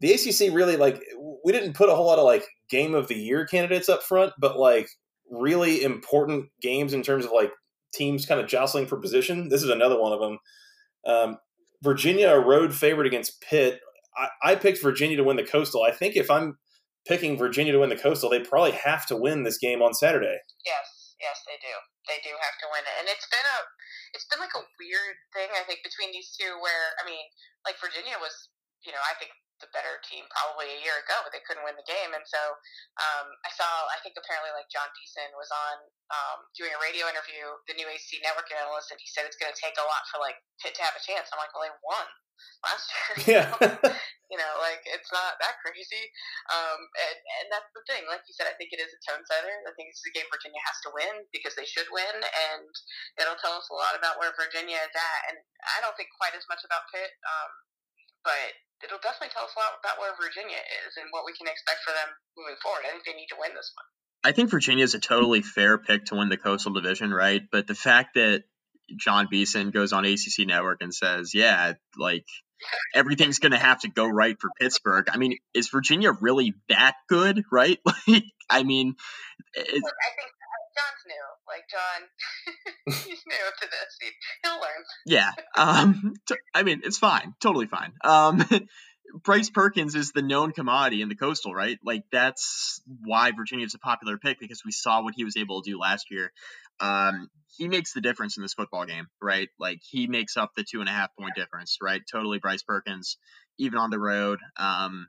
the 0.00 0.12
ACC 0.12 0.54
really 0.54 0.76
like 0.76 1.02
we 1.44 1.52
didn't 1.52 1.74
put 1.74 1.88
a 1.88 1.94
whole 1.94 2.06
lot 2.06 2.18
of 2.18 2.24
like 2.24 2.44
game 2.70 2.94
of 2.94 3.08
the 3.08 3.14
year 3.14 3.46
candidates 3.46 3.88
up 3.88 4.02
front, 4.02 4.32
but 4.38 4.58
like 4.58 4.88
really 5.30 5.82
important 5.82 6.46
games 6.60 6.92
in 6.92 7.02
terms 7.02 7.24
of 7.24 7.32
like 7.32 7.50
teams 7.94 8.26
kind 8.26 8.40
of 8.40 8.46
jostling 8.46 8.86
for 8.86 8.96
position. 8.98 9.48
This 9.48 9.62
is 9.62 9.70
another 9.70 10.00
one 10.00 10.12
of 10.12 10.20
them. 10.20 10.38
Um, 11.06 11.38
Virginia, 11.82 12.28
a 12.28 12.40
road 12.40 12.74
favorite 12.74 13.06
against 13.06 13.40
Pitt. 13.40 13.80
I, 14.16 14.52
I 14.52 14.54
picked 14.54 14.82
Virginia 14.82 15.16
to 15.16 15.24
win 15.24 15.36
the 15.36 15.44
Coastal. 15.44 15.82
I 15.82 15.92
think 15.92 16.16
if 16.16 16.30
I'm 16.30 16.58
picking 17.06 17.38
Virginia 17.38 17.72
to 17.72 17.78
win 17.78 17.88
the 17.88 17.96
Coastal, 17.96 18.30
they 18.30 18.40
probably 18.40 18.72
have 18.72 19.06
to 19.06 19.16
win 19.16 19.44
this 19.44 19.58
game 19.58 19.82
on 19.82 19.94
Saturday. 19.94 20.36
Yes, 20.64 21.14
yes, 21.20 21.42
they 21.46 21.56
do. 21.60 21.74
They 22.08 22.18
do 22.22 22.34
have 22.34 22.56
to 22.60 22.66
win 22.72 22.82
it, 22.82 22.96
and 23.00 23.08
it's 23.08 23.26
been 23.30 23.46
a 23.46 23.58
it's 24.14 24.28
been 24.28 24.42
like 24.42 24.54
a 24.54 24.64
weird 24.78 25.16
thing 25.32 25.48
I 25.54 25.64
think 25.66 25.82
between 25.82 26.12
these 26.12 26.34
two 26.34 26.58
where 26.60 26.94
I 27.00 27.06
mean 27.06 27.24
like 27.66 27.80
Virginia 27.80 28.18
was 28.20 28.52
you 28.84 28.92
know 28.92 29.02
I 29.02 29.16
think 29.18 29.32
the 29.64 29.72
better 29.72 29.96
team 30.04 30.20
probably 30.36 30.68
a 30.68 30.84
year 30.84 31.00
ago 31.00 31.16
but 31.24 31.32
they 31.32 31.40
couldn't 31.48 31.64
win 31.64 31.72
the 31.80 31.88
game 31.88 32.12
and 32.12 32.20
so 32.28 32.40
um, 33.00 33.32
I 33.40 33.50
saw 33.56 33.64
I 33.88 33.96
think 34.04 34.12
apparently 34.20 34.52
like 34.52 34.68
Jon 34.68 34.84
Beason 34.92 35.32
was 35.32 35.48
on 35.48 35.76
um, 36.12 36.38
doing 36.52 36.76
a 36.76 36.80
radio 36.84 37.08
interview 37.08 37.56
the 37.64 37.72
new 37.72 37.88
AC 37.88 38.20
network 38.20 38.52
analyst 38.52 38.92
and 38.92 39.00
he 39.00 39.08
said 39.08 39.24
it's 39.24 39.40
going 39.40 39.48
to 39.48 39.56
take 39.56 39.80
a 39.80 39.86
lot 39.88 40.04
for 40.12 40.20
like 40.20 40.36
Pitt 40.60 40.76
to 40.76 40.84
have 40.84 40.92
a 40.92 41.00
chance. 41.00 41.32
I'm 41.32 41.40
like 41.40 41.56
well 41.56 41.64
they 41.64 41.72
won 41.80 42.04
last 42.64 42.86
year. 43.26 43.40
Yeah. 43.40 43.50
you 44.30 44.38
know, 44.38 44.52
like 44.58 44.82
it's 44.84 45.10
not 45.14 45.38
that 45.38 45.62
crazy. 45.62 46.10
Um, 46.50 46.80
and, 46.80 47.18
and 47.42 47.46
that's 47.50 47.70
the 47.72 47.84
thing. 47.86 48.04
Like 48.10 48.26
you 48.26 48.34
said, 48.34 48.50
I 48.50 48.56
think 48.58 48.74
it 48.74 48.82
is 48.82 48.90
a 48.90 49.00
tone 49.06 49.22
setter. 49.26 49.52
I 49.66 49.72
think 49.78 49.94
it's 49.94 50.02
a 50.02 50.14
game 50.14 50.26
Virginia 50.28 50.60
has 50.66 50.78
to 50.86 50.90
win 50.94 51.26
because 51.30 51.54
they 51.54 51.66
should 51.66 51.86
win, 51.94 52.16
and 52.20 52.72
it'll 53.18 53.38
tell 53.38 53.54
us 53.54 53.70
a 53.70 53.76
lot 53.76 53.94
about 53.94 54.18
where 54.18 54.34
Virginia 54.34 54.78
is 54.82 54.94
at. 54.94 55.20
And 55.30 55.38
I 55.62 55.78
don't 55.84 55.94
think 55.94 56.10
quite 56.18 56.34
as 56.34 56.46
much 56.50 56.66
about 56.66 56.90
Pitt, 56.90 57.14
um, 57.22 57.50
but 58.26 58.50
it'll 58.82 59.02
definitely 59.02 59.32
tell 59.32 59.46
us 59.46 59.54
a 59.54 59.60
lot 59.62 59.78
about 59.78 60.02
where 60.02 60.12
Virginia 60.18 60.60
is 60.84 60.98
and 60.98 61.08
what 61.14 61.24
we 61.24 61.32
can 61.38 61.46
expect 61.46 61.86
for 61.86 61.94
them 61.94 62.10
moving 62.34 62.58
forward. 62.60 62.84
I 62.84 62.92
think 62.92 63.06
they 63.06 63.16
need 63.16 63.30
to 63.32 63.40
win 63.40 63.54
this 63.54 63.70
one. 63.78 63.88
I 64.26 64.34
think 64.34 64.50
Virginia 64.50 64.82
is 64.82 64.94
a 64.94 65.00
totally 65.00 65.40
fair 65.40 65.78
pick 65.78 66.06
to 66.10 66.18
win 66.18 66.28
the 66.28 66.36
Coastal 66.36 66.74
Division, 66.74 67.14
right? 67.14 67.42
But 67.46 67.70
the 67.70 67.78
fact 67.78 68.18
that 68.18 68.42
Jon 68.96 69.28
Beason 69.30 69.70
goes 69.70 69.92
on 69.92 70.04
ACC 70.04 70.46
Network 70.46 70.82
and 70.82 70.94
says, 70.94 71.32
"Yeah, 71.34 71.74
like 71.96 72.26
everything's 72.94 73.38
going 73.38 73.52
to 73.52 73.58
have 73.58 73.80
to 73.80 73.88
go 73.88 74.06
right 74.06 74.36
for 74.40 74.50
Pittsburgh." 74.60 75.06
I 75.10 75.16
mean, 75.16 75.38
is 75.54 75.68
Virginia 75.68 76.12
really 76.12 76.54
that 76.68 76.94
good? 77.08 77.44
Right? 77.50 77.78
Like, 78.08 78.24
I 78.48 78.62
mean, 78.62 78.94
Look, 79.56 79.66
I 79.66 79.72
think 79.72 80.30
Jon's 80.76 81.04
new. 81.06 81.26
Like 81.48 81.64
Jon, 81.70 82.94
he's 83.08 83.22
new 83.26 83.36
to 83.60 83.66
this. 83.66 83.98
He, 84.00 84.08
he'll 84.44 84.60
learn. 84.60 84.84
Yeah. 85.06 85.32
Um. 85.56 86.14
T- 86.28 86.36
I 86.54 86.62
mean, 86.62 86.82
it's 86.84 86.98
fine. 86.98 87.34
Totally 87.40 87.66
fine. 87.66 87.92
Um. 88.04 88.44
Bryce 89.24 89.50
Perkins 89.50 89.94
is 89.94 90.12
the 90.12 90.20
known 90.20 90.50
commodity 90.52 91.00
in 91.00 91.08
the 91.08 91.14
coastal, 91.14 91.54
right? 91.54 91.78
Like 91.84 92.02
that's 92.10 92.82
why 93.04 93.30
Virginia 93.30 93.64
is 93.64 93.74
a 93.74 93.78
popular 93.78 94.18
pick 94.18 94.38
because 94.40 94.62
we 94.64 94.72
saw 94.72 95.02
what 95.02 95.14
he 95.16 95.24
was 95.24 95.36
able 95.36 95.62
to 95.62 95.70
do 95.70 95.78
last 95.78 96.10
year. 96.10 96.32
Um, 96.80 97.28
he 97.56 97.68
makes 97.68 97.92
the 97.92 98.00
difference 98.00 98.36
in 98.36 98.42
this 98.42 98.54
football 98.54 98.84
game, 98.84 99.06
right? 99.22 99.48
Like 99.58 99.80
he 99.82 100.06
makes 100.06 100.36
up 100.36 100.50
the 100.54 100.64
two 100.64 100.80
and 100.80 100.88
a 100.88 100.92
half 100.92 101.10
point 101.18 101.34
difference, 101.34 101.78
right? 101.82 102.02
Totally 102.10 102.38
Bryce 102.38 102.62
Perkins, 102.62 103.16
even 103.58 103.78
on 103.78 103.90
the 103.90 103.98
road. 103.98 104.40
Um, 104.58 105.08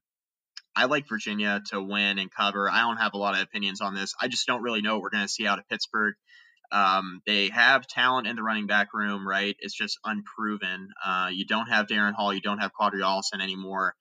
I 0.75 0.85
like 0.85 1.09
Virginia 1.09 1.61
to 1.71 1.81
win 1.81 2.19
and 2.19 2.31
cover. 2.31 2.69
I 2.69 2.81
don't 2.81 2.97
have 2.97 3.13
a 3.13 3.17
lot 3.17 3.33
of 3.33 3.41
opinions 3.41 3.81
on 3.81 3.95
this. 3.95 4.13
I 4.21 4.27
just 4.27 4.47
don't 4.47 4.61
really 4.61 4.81
know 4.81 4.93
what 4.93 5.01
we're 5.01 5.09
going 5.09 5.25
to 5.25 5.27
see 5.27 5.47
out 5.47 5.59
of 5.59 5.67
Pittsburgh. 5.67 6.15
Um, 6.71 7.21
they 7.25 7.49
have 7.49 7.87
talent 7.87 8.27
in 8.27 8.35
the 8.35 8.43
running 8.43 8.67
back 8.67 8.93
room, 8.93 9.27
right? 9.27 9.55
It's 9.59 9.73
just 9.75 9.97
unproven. 10.05 10.89
Uh, 11.03 11.29
you 11.31 11.45
don't 11.45 11.67
have 11.67 11.87
Darren 11.87 12.13
Hall, 12.13 12.33
you 12.33 12.41
don't 12.41 12.59
have 12.59 12.71
Qadree 12.79 13.01
Ollison 13.01 13.41
anymore, 13.41 13.95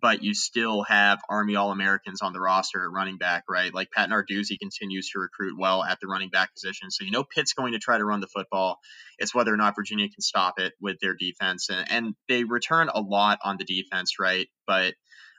but 0.00 0.22
you 0.22 0.34
still 0.34 0.82
have 0.82 1.20
Army 1.28 1.56
All 1.56 1.70
Americans 1.70 2.22
on 2.22 2.32
the 2.32 2.40
roster 2.40 2.84
at 2.84 2.90
running 2.90 3.18
back, 3.18 3.44
right? 3.48 3.72
Like 3.72 3.90
Pat 3.90 4.10
Narduzzi 4.10 4.58
continues 4.58 5.10
to 5.10 5.20
recruit 5.20 5.58
well 5.58 5.82
at 5.82 5.98
the 6.00 6.06
running 6.06 6.30
back 6.30 6.52
position. 6.54 6.90
So 6.90 7.04
you 7.04 7.10
know 7.10 7.24
Pitt's 7.24 7.52
going 7.52 7.72
to 7.72 7.78
try 7.78 7.98
to 7.98 8.04
run 8.04 8.20
the 8.20 8.26
football. 8.26 8.78
It's 9.18 9.34
whether 9.34 9.52
or 9.52 9.56
not 9.56 9.74
Virginia 9.74 10.08
can 10.08 10.20
stop 10.20 10.58
it 10.58 10.74
with 10.80 10.98
their 11.00 11.14
defense. 11.14 11.68
And, 11.70 11.90
and 11.90 12.14
they 12.28 12.44
return 12.44 12.88
a 12.92 13.00
lot 13.00 13.38
on 13.44 13.56
the 13.58 13.64
defense, 13.64 14.14
right? 14.18 14.46
But 14.66 14.94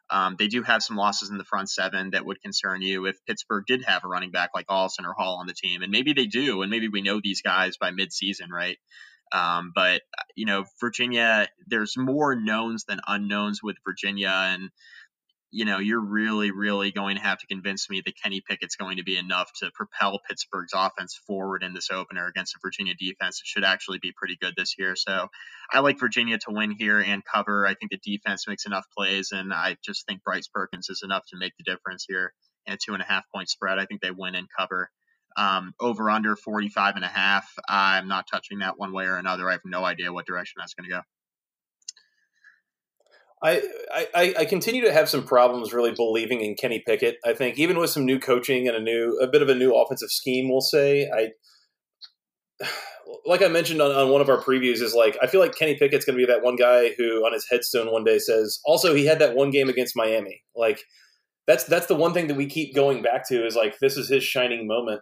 um, 0.09 0.35
they 0.39 0.47
do 0.47 0.63
have 0.63 0.81
some 0.81 0.97
losses 0.97 1.29
in 1.29 1.37
the 1.37 1.43
front 1.43 1.69
seven 1.69 2.11
that 2.11 2.25
would 2.25 2.41
concern 2.41 2.81
you 2.81 3.05
if 3.05 3.23
Pittsburgh 3.27 3.63
did 3.67 3.83
have 3.85 4.03
a 4.03 4.07
running 4.07 4.31
back 4.31 4.51
like 4.55 4.67
Ollison 4.67 5.05
or 5.05 5.13
Hall 5.13 5.37
on 5.39 5.47
the 5.47 5.53
team, 5.53 5.83
and 5.83 5.91
maybe 5.91 6.13
they 6.13 6.25
do, 6.25 6.61
and 6.63 6.71
maybe 6.71 6.87
we 6.87 7.01
know 7.01 7.21
these 7.21 7.41
guys 7.41 7.77
by 7.77 7.91
midseason, 7.91 8.49
right? 8.51 8.77
Um, 9.31 9.71
but 9.75 10.01
you 10.35 10.45
know, 10.45 10.65
Virginia, 10.79 11.47
there's 11.67 11.97
more 11.97 12.35
knowns 12.35 12.85
than 12.85 12.99
unknowns 13.07 13.61
with 13.63 13.77
Virginia, 13.85 14.31
and 14.33 14.69
you 15.51 15.65
know, 15.65 15.79
you're 15.79 15.99
really, 15.99 16.51
really 16.51 16.91
going 16.91 17.15
to 17.15 17.23
have 17.23 17.39
to 17.39 17.47
convince 17.47 17.89
me 17.89 18.01
that 18.05 18.13
Kenny 18.21 18.41
Pickett's 18.47 18.75
going 18.75 18.97
to 18.97 19.03
be 19.03 19.17
enough 19.17 19.51
to 19.59 19.71
propel 19.73 20.19
Pittsburgh's 20.29 20.73
offense 20.75 21.19
forward 21.25 21.63
in 21.63 21.73
this 21.73 21.89
opener 21.91 22.27
against 22.27 22.55
a 22.55 22.59
Virginia 22.61 22.93
defense 22.99 23.39
that 23.39 23.47
should 23.47 23.63
actually 23.63 23.97
be 23.99 24.13
pretty 24.15 24.37
good 24.39 24.53
this 24.55 24.75
year. 24.77 24.95
So 24.95 25.29
I 25.71 25.79
like 25.79 25.99
Virginia 25.99 26.37
to 26.39 26.51
win 26.51 26.71
here 26.71 26.99
and 26.99 27.23
cover. 27.25 27.65
I 27.65 27.73
think 27.73 27.91
the 27.91 27.97
defense 27.97 28.47
makes 28.47 28.65
enough 28.65 28.85
plays, 28.95 29.31
and 29.31 29.51
I 29.53 29.77
just 29.83 30.05
think 30.05 30.23
Bryce 30.23 30.47
Perkins 30.47 30.89
is 30.89 31.01
enough 31.03 31.23
to 31.29 31.37
make 31.37 31.53
the 31.57 31.63
difference 31.63 32.05
here 32.07 32.33
And 32.67 32.75
a 32.75 32.77
two 32.77 32.93
and 32.93 33.01
a 33.01 33.05
half 33.05 33.23
point 33.33 33.49
spread. 33.49 33.79
I 33.79 33.85
think 33.85 34.01
they 34.01 34.11
win 34.11 34.35
and 34.35 34.47
cover. 34.55 34.91
Um, 35.37 35.73
over 35.79 36.09
under 36.09 36.35
45 36.35 36.95
and 36.95 37.05
a 37.05 37.09
half. 37.09 37.47
I'm 37.67 38.07
not 38.07 38.27
touching 38.29 38.59
that 38.59 38.77
one 38.77 38.91
way 38.91 39.05
or 39.05 39.15
another. 39.15 39.47
I 39.47 39.53
have 39.53 39.61
no 39.63 39.85
idea 39.85 40.11
what 40.11 40.25
direction 40.25 40.55
that's 40.59 40.73
going 40.73 40.89
to 40.89 40.95
go. 40.97 41.01
I, 43.41 43.61
I, 44.13 44.33
I 44.39 44.45
continue 44.45 44.83
to 44.83 44.91
have 44.91 45.07
some 45.07 45.23
problems 45.23 45.71
really 45.71 45.93
believing 45.93 46.41
in 46.41 46.55
Kenny 46.55 46.83
Pickett. 46.85 47.17
I 47.25 47.33
think 47.33 47.57
even 47.57 47.77
with 47.77 47.89
some 47.89 48.05
new 48.05 48.19
coaching 48.19 48.67
and 48.67 48.75
a 48.75 48.81
new 48.81 49.17
a 49.21 49.27
bit 49.27 49.41
of 49.41 49.47
a 49.47 49.55
new 49.55 49.73
offensive 49.73 50.09
scheme, 50.09 50.49
we'll 50.49 50.59
say 50.59 51.09
I 51.09 51.29
like 53.25 53.41
I 53.41 53.47
mentioned 53.47 53.81
on, 53.81 53.91
on 53.91 54.09
one 54.09 54.21
of 54.21 54.29
our 54.29 54.41
previews 54.41 54.81
is 54.81 54.93
like 54.93 55.17
I 55.21 55.27
feel 55.27 55.39
like 55.39 55.55
Kenny 55.55 55.75
Pickett's 55.75 56.03
going 56.03 56.17
to 56.17 56.25
be 56.25 56.31
that 56.31 56.43
one 56.43 56.57
guy 56.57 56.93
who 56.97 57.25
on 57.25 57.31
his 57.31 57.45
headstone 57.49 57.91
one 57.91 58.03
day 58.03 58.19
says 58.19 58.59
also 58.65 58.93
he 58.93 59.05
had 59.05 59.19
that 59.19 59.35
one 59.35 59.51
game 59.51 59.69
against 59.69 59.95
Miami. 59.95 60.43
Like 60.53 60.81
that's 61.49 61.63
that's 61.63 61.87
the 61.87 61.95
one 61.95 62.13
thing 62.13 62.27
that 62.27 62.37
we 62.37 62.45
keep 62.45 62.75
going 62.75 63.01
back 63.01 63.27
to 63.27 63.43
is 63.43 63.55
like 63.55 63.79
this 63.79 63.97
is 63.97 64.07
his 64.07 64.23
shining 64.23 64.67
moment. 64.67 65.01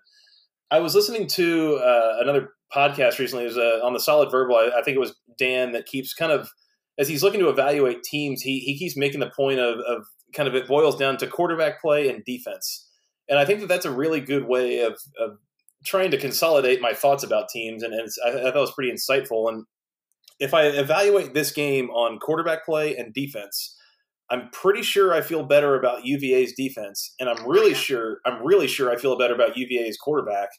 I 0.72 0.80
was 0.80 0.96
listening 0.96 1.28
to 1.28 1.76
uh, 1.76 2.18
another 2.22 2.52
podcast 2.74 3.20
recently. 3.20 3.44
It 3.44 3.50
was 3.50 3.58
uh, 3.58 3.86
on 3.86 3.92
the 3.92 4.00
Solid 4.00 4.32
Verbal. 4.32 4.56
I, 4.56 4.80
I 4.80 4.82
think 4.82 4.96
it 4.96 5.00
was 5.02 5.14
Dan 5.38 5.74
that 5.74 5.86
keeps 5.88 6.14
kind 6.14 6.32
of 6.32 6.50
as 6.98 7.10
he's 7.10 7.22
looking 7.22 7.42
to 7.42 7.50
evaluate 7.50 8.02
teams, 8.02 8.42
he 8.42 8.60
he 8.60 8.80
keeps 8.80 8.96
making 8.96 9.20
the 9.20 9.30
point 9.36 9.60
of, 9.60 9.80
of 9.80 10.06
kind 10.34 10.48
of 10.48 10.56
it 10.56 10.70
boils 10.70 10.96
down 10.96 11.18
to 11.18 11.28
quarterback 11.28 11.82
play 11.82 12.08
and 12.08 12.24
defense, 12.24 12.88
and 13.28 13.38
I 13.38 13.44
think 13.44 13.60
that 13.60 13.68
that's 13.68 13.86
a 13.86 13.92
really 13.92 14.22
good 14.22 14.46
way 14.46 14.80
of, 14.80 14.94
of 15.20 15.38
trying 15.86 16.12
to 16.12 16.18
consolidate 16.18 16.80
my 16.80 16.94
thoughts 16.94 17.26
about 17.26 17.50
teams, 17.50 17.84
and, 17.84 17.94
and 17.94 18.08
I, 18.26 18.30
I 18.30 18.32
thought 18.32 18.56
it 18.56 18.60
was 18.60 18.72
pretty 18.72 18.94
insightful. 18.94 19.50
And 19.50 19.66
if 20.40 20.54
I 20.54 20.64
evaluate 20.64 21.34
this 21.34 21.52
game 21.52 21.90
on 21.90 22.20
quarterback 22.20 22.66
play 22.66 22.96
and 22.96 23.14
defense, 23.14 23.77
I'm 24.30 24.50
pretty 24.52 24.84
sure 24.84 25.14
I 25.14 25.22
feel 25.22 25.44
better 25.44 25.76
about 25.80 26.06
UVA's 26.06 26.54
defense, 26.54 27.14
and 27.20 27.30
I'm 27.30 27.48
really 27.48 27.74
sure 27.74 28.20
I'm 28.26 28.46
really 28.46 28.68
sure 28.68 28.92
I 28.92 28.98
feel 28.98 29.18
better 29.18 29.34
about 29.34 29.58
UVA's 29.58 29.98
quarterback. 29.98 30.50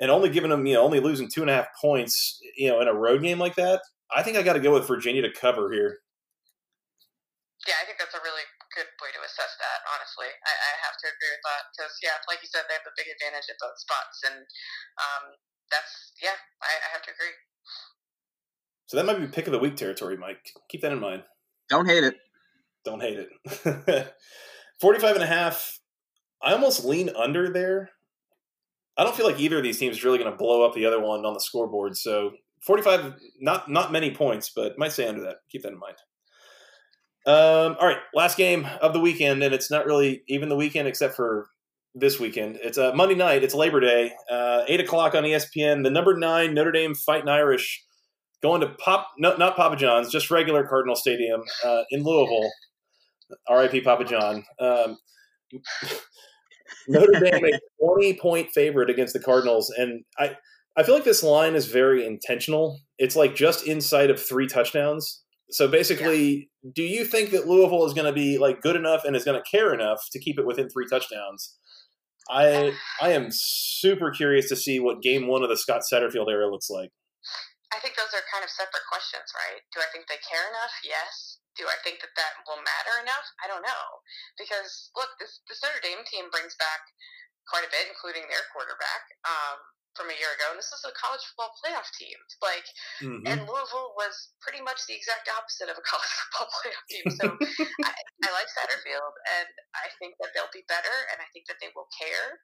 And 0.00 0.10
only 0.10 0.28
giving 0.28 0.50
them, 0.50 0.66
you 0.66 0.74
know, 0.74 0.82
only 0.82 0.98
losing 0.98 1.30
two 1.30 1.42
and 1.42 1.50
a 1.50 1.54
half 1.54 1.68
points, 1.80 2.40
you 2.56 2.68
know, 2.68 2.80
in 2.80 2.88
a 2.88 2.94
road 2.94 3.22
game 3.22 3.38
like 3.38 3.54
that, 3.54 3.78
I 4.10 4.22
think 4.24 4.36
I 4.36 4.42
got 4.42 4.54
to 4.54 4.64
go 4.64 4.74
with 4.74 4.88
Virginia 4.88 5.22
to 5.22 5.30
cover 5.30 5.70
here. 5.70 6.02
Yeah, 7.62 7.78
I 7.78 7.86
think 7.86 8.02
that's 8.02 8.12
a 8.12 8.20
really 8.26 8.42
good 8.74 8.90
way 8.98 9.14
to 9.14 9.22
assess 9.22 9.54
that. 9.62 9.78
Honestly, 9.86 10.26
I, 10.26 10.52
I 10.52 10.72
have 10.82 10.98
to 10.98 11.06
agree 11.06 11.30
with 11.30 11.44
that 11.46 11.62
because, 11.70 11.94
yeah, 12.02 12.18
like 12.26 12.42
you 12.42 12.50
said, 12.50 12.66
they 12.66 12.74
have 12.74 12.84
the 12.84 12.96
big 12.98 13.06
advantage 13.06 13.46
at 13.46 13.56
both 13.62 13.78
spots, 13.78 14.18
and 14.26 14.42
um, 14.98 15.24
that's 15.70 16.12
yeah, 16.18 16.36
I, 16.58 16.72
I 16.74 16.88
have 16.90 17.06
to 17.06 17.14
agree. 17.14 17.34
So 18.90 18.98
that 18.98 19.06
might 19.06 19.22
be 19.22 19.30
pick 19.30 19.46
of 19.46 19.54
the 19.54 19.62
week 19.62 19.78
territory, 19.78 20.18
Mike. 20.18 20.42
Keep 20.68 20.82
that 20.82 20.92
in 20.92 21.00
mind. 21.00 21.22
Don't 21.70 21.86
hate 21.86 22.04
it. 22.04 22.18
Don't 22.84 23.00
hate 23.00 23.18
it. 23.18 24.14
45 24.80 25.14
and 25.14 25.24
a 25.24 25.26
half. 25.26 25.78
I 26.42 26.52
almost 26.52 26.84
lean 26.84 27.10
under 27.16 27.50
there. 27.52 27.90
I 28.96 29.04
don't 29.04 29.16
feel 29.16 29.26
like 29.26 29.40
either 29.40 29.58
of 29.58 29.62
these 29.62 29.78
teams 29.78 29.96
is 29.96 30.04
really 30.04 30.18
going 30.18 30.30
to 30.30 30.36
blow 30.36 30.64
up 30.64 30.74
the 30.74 30.86
other 30.86 31.00
one 31.00 31.24
on 31.24 31.34
the 31.34 31.40
scoreboard. 31.40 31.96
So 31.96 32.32
45, 32.62 33.14
not 33.40 33.70
not 33.70 33.92
many 33.92 34.14
points, 34.14 34.52
but 34.54 34.78
might 34.78 34.92
stay 34.92 35.08
under 35.08 35.22
that. 35.22 35.36
Keep 35.50 35.62
that 35.62 35.72
in 35.72 35.78
mind. 35.78 35.96
Um, 37.26 37.76
all 37.80 37.86
right, 37.86 37.98
last 38.12 38.36
game 38.36 38.66
of 38.82 38.92
the 38.92 39.00
weekend, 39.00 39.42
and 39.42 39.54
it's 39.54 39.70
not 39.70 39.86
really 39.86 40.22
even 40.28 40.50
the 40.50 40.56
weekend 40.56 40.86
except 40.86 41.14
for 41.14 41.48
this 41.94 42.20
weekend. 42.20 42.58
It's 42.62 42.76
a 42.76 42.92
uh, 42.92 42.94
Monday 42.94 43.14
night. 43.14 43.42
It's 43.42 43.54
Labor 43.54 43.80
Day, 43.80 44.12
uh, 44.30 44.64
eight 44.68 44.80
o'clock 44.80 45.14
on 45.14 45.22
ESPN. 45.24 45.82
The 45.84 45.90
number 45.90 46.16
nine 46.16 46.52
Notre 46.52 46.72
Dame 46.72 46.94
Fighting 46.94 47.28
Irish 47.28 47.82
going 48.42 48.60
to 48.60 48.68
Pop, 48.68 49.08
no, 49.18 49.34
not 49.36 49.56
Papa 49.56 49.74
John's, 49.74 50.12
just 50.12 50.30
regular 50.30 50.66
Cardinal 50.66 50.96
Stadium 50.96 51.40
uh, 51.64 51.82
in 51.90 52.02
Louisville. 52.02 52.50
R.I.P. 53.48 53.80
Papa 53.82 54.04
John. 54.04 54.44
Um, 54.58 54.98
Notre 56.88 57.20
Dame 57.20 57.44
a 57.44 57.58
twenty 57.80 58.14
point 58.14 58.50
favorite 58.50 58.90
against 58.90 59.12
the 59.12 59.20
Cardinals, 59.20 59.70
and 59.70 60.04
I 60.18 60.36
I 60.76 60.82
feel 60.82 60.94
like 60.94 61.04
this 61.04 61.22
line 61.22 61.54
is 61.54 61.66
very 61.66 62.04
intentional. 62.04 62.80
It's 62.98 63.16
like 63.16 63.34
just 63.34 63.66
inside 63.66 64.10
of 64.10 64.20
three 64.20 64.46
touchdowns. 64.46 65.22
So 65.50 65.68
basically, 65.68 66.48
yeah. 66.62 66.70
do 66.74 66.82
you 66.82 67.04
think 67.04 67.30
that 67.30 67.46
Louisville 67.46 67.86
is 67.86 67.92
going 67.92 68.06
to 68.06 68.12
be 68.12 68.38
like 68.38 68.60
good 68.60 68.76
enough 68.76 69.04
and 69.04 69.14
is 69.14 69.24
going 69.24 69.40
to 69.40 69.50
care 69.50 69.72
enough 69.72 70.00
to 70.12 70.18
keep 70.18 70.38
it 70.38 70.46
within 70.46 70.68
three 70.68 70.86
touchdowns? 70.88 71.56
I 72.28 72.72
I 73.00 73.12
am 73.12 73.28
super 73.30 74.10
curious 74.10 74.48
to 74.48 74.56
see 74.56 74.80
what 74.80 75.02
game 75.02 75.28
one 75.28 75.42
of 75.42 75.48
the 75.48 75.56
Scott 75.56 75.82
Satterfield 75.90 76.28
era 76.28 76.50
looks 76.50 76.70
like. 76.70 76.90
I 77.72 77.78
think 77.80 77.96
those 77.96 78.14
are 78.14 78.24
kind 78.32 78.42
of 78.42 78.50
separate 78.50 78.86
questions, 78.88 79.28
right? 79.34 79.60
Do 79.74 79.80
I 79.80 79.90
think 79.92 80.06
they 80.06 80.18
care 80.22 80.46
enough? 80.48 80.74
Yes. 80.82 81.33
Do 81.54 81.64
I 81.70 81.78
think 81.86 82.02
that 82.02 82.14
that 82.18 82.42
will 82.44 82.60
matter 82.60 82.94
enough? 83.02 83.26
I 83.42 83.46
don't 83.46 83.62
know. 83.62 83.84
Because 84.38 84.90
look, 84.98 85.14
this 85.22 85.42
this 85.46 85.62
Notre 85.62 85.82
Dame 85.82 86.02
team 86.06 86.28
brings 86.34 86.58
back 86.58 86.82
quite 87.46 87.66
a 87.66 87.70
bit, 87.70 87.86
including 87.86 88.26
their 88.26 88.42
quarterback. 88.50 89.04
Um, 89.24 89.60
from 89.94 90.10
a 90.10 90.16
year 90.18 90.30
ago, 90.34 90.50
and 90.50 90.58
this 90.58 90.74
is 90.74 90.82
a 90.82 90.90
college 90.98 91.22
football 91.22 91.54
playoff 91.62 91.86
team. 91.94 92.18
Like, 92.42 92.66
mm-hmm. 92.98 93.30
and 93.30 93.46
Louisville 93.46 93.94
was 93.94 94.34
pretty 94.42 94.58
much 94.58 94.82
the 94.90 94.94
exact 94.98 95.30
opposite 95.30 95.70
of 95.70 95.78
a 95.78 95.84
college 95.86 96.14
football 96.18 96.50
playoff 96.50 96.84
team. 96.90 97.06
So 97.14 97.24
I, 97.86 97.94
I 97.94 98.28
like 98.34 98.50
Satterfield, 98.50 99.14
and 99.38 99.50
I 99.78 99.86
think 100.02 100.18
that 100.18 100.34
they'll 100.34 100.50
be 100.50 100.66
better, 100.66 100.94
and 101.14 101.22
I 101.22 101.30
think 101.30 101.46
that 101.46 101.62
they 101.62 101.70
will 101.78 101.86
care. 101.94 102.42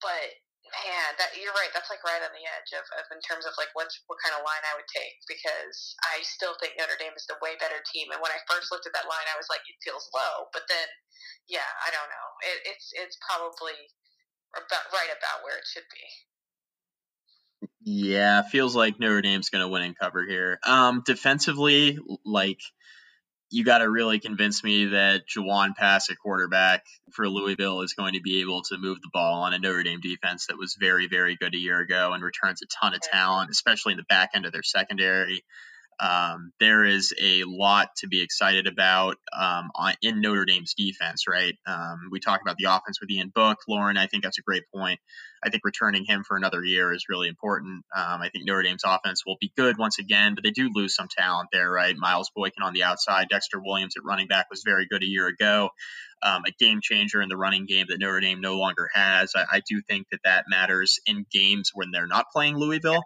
But 0.00 0.32
man, 0.70 1.10
that 1.16 1.34
you're 1.34 1.54
right. 1.56 1.72
That's 1.72 1.88
like 1.88 2.04
right 2.04 2.20
on 2.20 2.32
the 2.32 2.46
edge 2.46 2.70
of, 2.76 2.84
of 3.00 3.04
in 3.10 3.20
terms 3.24 3.48
of 3.48 3.56
like 3.56 3.72
what 3.72 3.88
what 4.06 4.20
kind 4.20 4.36
of 4.36 4.44
line 4.44 4.64
I 4.64 4.76
would 4.76 4.88
take 4.88 5.18
because 5.26 5.96
I 6.04 6.20
still 6.24 6.56
think 6.60 6.76
Notre 6.76 6.96
Dame 6.96 7.16
is 7.16 7.28
the 7.28 7.40
way 7.40 7.56
better 7.56 7.80
team. 7.88 8.12
And 8.12 8.20
when 8.20 8.32
I 8.32 8.40
first 8.46 8.70
looked 8.72 8.88
at 8.88 8.94
that 8.96 9.08
line, 9.10 9.28
I 9.28 9.38
was 9.38 9.48
like, 9.48 9.64
it 9.66 9.80
feels 9.80 10.08
low. 10.12 10.48
But 10.52 10.68
then, 10.68 10.88
yeah, 11.48 11.68
I 11.84 11.88
don't 11.92 12.10
know. 12.10 12.28
It, 12.44 12.58
it's 12.76 12.86
it's 12.94 13.16
probably 13.24 13.76
about 14.54 14.88
right 14.92 15.12
about 15.12 15.44
where 15.44 15.56
it 15.56 15.68
should 15.68 15.88
be. 15.88 16.06
Yeah, 17.82 18.42
feels 18.42 18.76
like 18.76 19.00
Notre 19.00 19.22
Dame's 19.22 19.50
going 19.50 19.64
to 19.64 19.70
win 19.70 19.82
and 19.82 19.98
cover 19.98 20.24
here. 20.26 20.60
Um, 20.66 21.02
defensively, 21.04 21.98
like 22.24 22.60
you 23.50 23.64
got 23.64 23.78
to 23.78 23.88
really 23.88 24.18
convince 24.18 24.62
me 24.62 24.86
that 24.86 25.26
Jawon 25.26 25.74
Pass 25.74 26.10
a 26.10 26.16
quarterback 26.16 26.84
for 27.12 27.28
Louisville 27.28 27.80
is 27.80 27.94
going 27.94 28.14
to 28.14 28.20
be 28.20 28.40
able 28.40 28.62
to 28.64 28.76
move 28.76 29.00
the 29.00 29.10
ball 29.12 29.42
on 29.42 29.54
a 29.54 29.58
Notre 29.58 29.82
Dame 29.82 30.00
defense 30.00 30.46
that 30.46 30.58
was 30.58 30.76
very, 30.78 31.08
very 31.08 31.36
good 31.36 31.54
a 31.54 31.58
year 31.58 31.78
ago 31.80 32.12
and 32.12 32.22
returns 32.22 32.60
a 32.62 32.66
ton 32.66 32.94
of 32.94 33.00
talent, 33.00 33.50
especially 33.50 33.92
in 33.92 33.98
the 33.98 34.04
back 34.04 34.30
end 34.34 34.44
of 34.44 34.52
their 34.52 34.62
secondary. 34.62 35.44
Um, 36.00 36.52
there 36.60 36.84
is 36.84 37.12
a 37.20 37.44
lot 37.44 37.88
to 37.98 38.08
be 38.08 38.22
excited 38.22 38.66
about 38.66 39.16
um, 39.32 39.70
on, 39.74 39.94
in 40.00 40.20
Notre 40.20 40.44
Dame's 40.44 40.74
defense, 40.74 41.26
right? 41.28 41.54
Um, 41.66 42.08
we 42.10 42.20
talk 42.20 42.40
about 42.40 42.56
the 42.56 42.70
offense 42.70 43.00
with 43.00 43.10
Ian 43.10 43.32
Book. 43.34 43.58
Lauren, 43.68 43.96
I 43.96 44.06
think 44.06 44.22
that's 44.22 44.38
a 44.38 44.42
great 44.42 44.64
point. 44.74 45.00
I 45.42 45.50
think 45.50 45.64
returning 45.64 46.04
him 46.04 46.24
for 46.26 46.36
another 46.36 46.64
year 46.64 46.92
is 46.92 47.06
really 47.08 47.28
important. 47.28 47.84
Um, 47.94 48.22
I 48.22 48.28
think 48.28 48.44
Notre 48.46 48.62
Dame's 48.62 48.82
offense 48.84 49.24
will 49.26 49.36
be 49.40 49.52
good 49.56 49.78
once 49.78 49.98
again, 49.98 50.34
but 50.34 50.44
they 50.44 50.50
do 50.50 50.70
lose 50.72 50.94
some 50.94 51.08
talent 51.08 51.48
there, 51.52 51.70
right? 51.70 51.96
Miles 51.96 52.30
Boykin 52.34 52.62
on 52.62 52.74
the 52.74 52.82
outside, 52.84 53.28
Dexter 53.28 53.60
Williams 53.60 53.94
at 53.96 54.04
running 54.04 54.28
back 54.28 54.46
was 54.50 54.62
very 54.64 54.86
good 54.86 55.02
a 55.02 55.08
year 55.08 55.26
ago. 55.26 55.70
Um, 56.22 56.42
a 56.46 56.50
game 56.58 56.80
changer 56.82 57.22
in 57.22 57.28
the 57.28 57.36
running 57.36 57.66
game 57.66 57.86
that 57.88 58.00
Notre 58.00 58.20
Dame 58.20 58.40
no 58.40 58.58
longer 58.58 58.88
has. 58.92 59.32
I, 59.36 59.44
I 59.52 59.62
do 59.68 59.80
think 59.88 60.08
that 60.10 60.20
that 60.24 60.46
matters 60.48 60.98
in 61.06 61.26
games 61.30 61.70
when 61.74 61.92
they're 61.92 62.08
not 62.08 62.26
playing 62.32 62.56
Louisville. 62.56 63.04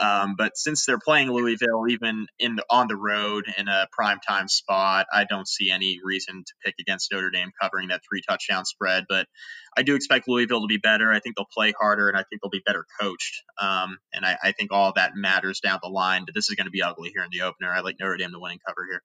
Um, 0.00 0.34
but 0.36 0.56
since 0.56 0.86
they're 0.86 0.98
playing 0.98 1.30
Louisville, 1.30 1.86
even 1.90 2.26
in 2.38 2.56
the, 2.56 2.64
on 2.70 2.88
the 2.88 2.96
road 2.96 3.44
in 3.58 3.68
a 3.68 3.86
primetime 3.96 4.48
spot, 4.48 5.06
I 5.12 5.24
don't 5.24 5.46
see 5.46 5.70
any 5.70 5.98
reason 6.02 6.42
to 6.46 6.52
pick 6.64 6.76
against 6.80 7.12
Notre 7.12 7.30
Dame 7.30 7.50
covering 7.60 7.88
that 7.88 8.00
three 8.08 8.22
touchdown 8.26 8.64
spread. 8.64 9.04
But 9.08 9.26
I 9.76 9.82
do 9.82 9.94
expect 9.94 10.26
Louisville 10.26 10.62
to 10.62 10.66
be 10.66 10.78
better. 10.78 11.12
I 11.12 11.20
think 11.20 11.36
they'll 11.36 11.46
play 11.52 11.74
harder, 11.78 12.08
and 12.08 12.16
I 12.16 12.22
think 12.22 12.40
they'll 12.40 12.50
be 12.50 12.62
better 12.64 12.86
coached. 12.98 13.42
Um, 13.60 13.98
and 14.14 14.24
I, 14.24 14.38
I, 14.42 14.52
think 14.52 14.72
all 14.72 14.92
that 14.96 15.12
matters 15.14 15.60
down 15.60 15.80
the 15.82 15.90
line. 15.90 16.24
But 16.24 16.34
this 16.34 16.48
is 16.48 16.56
going 16.56 16.66
to 16.66 16.70
be 16.70 16.82
ugly 16.82 17.10
here 17.10 17.22
in 17.22 17.30
the 17.30 17.42
opener. 17.42 17.70
I 17.70 17.80
like 17.80 17.96
Notre 18.00 18.16
Dame 18.16 18.32
to 18.32 18.38
win 18.40 18.52
and 18.52 18.60
cover 18.66 18.86
here. 18.90 19.02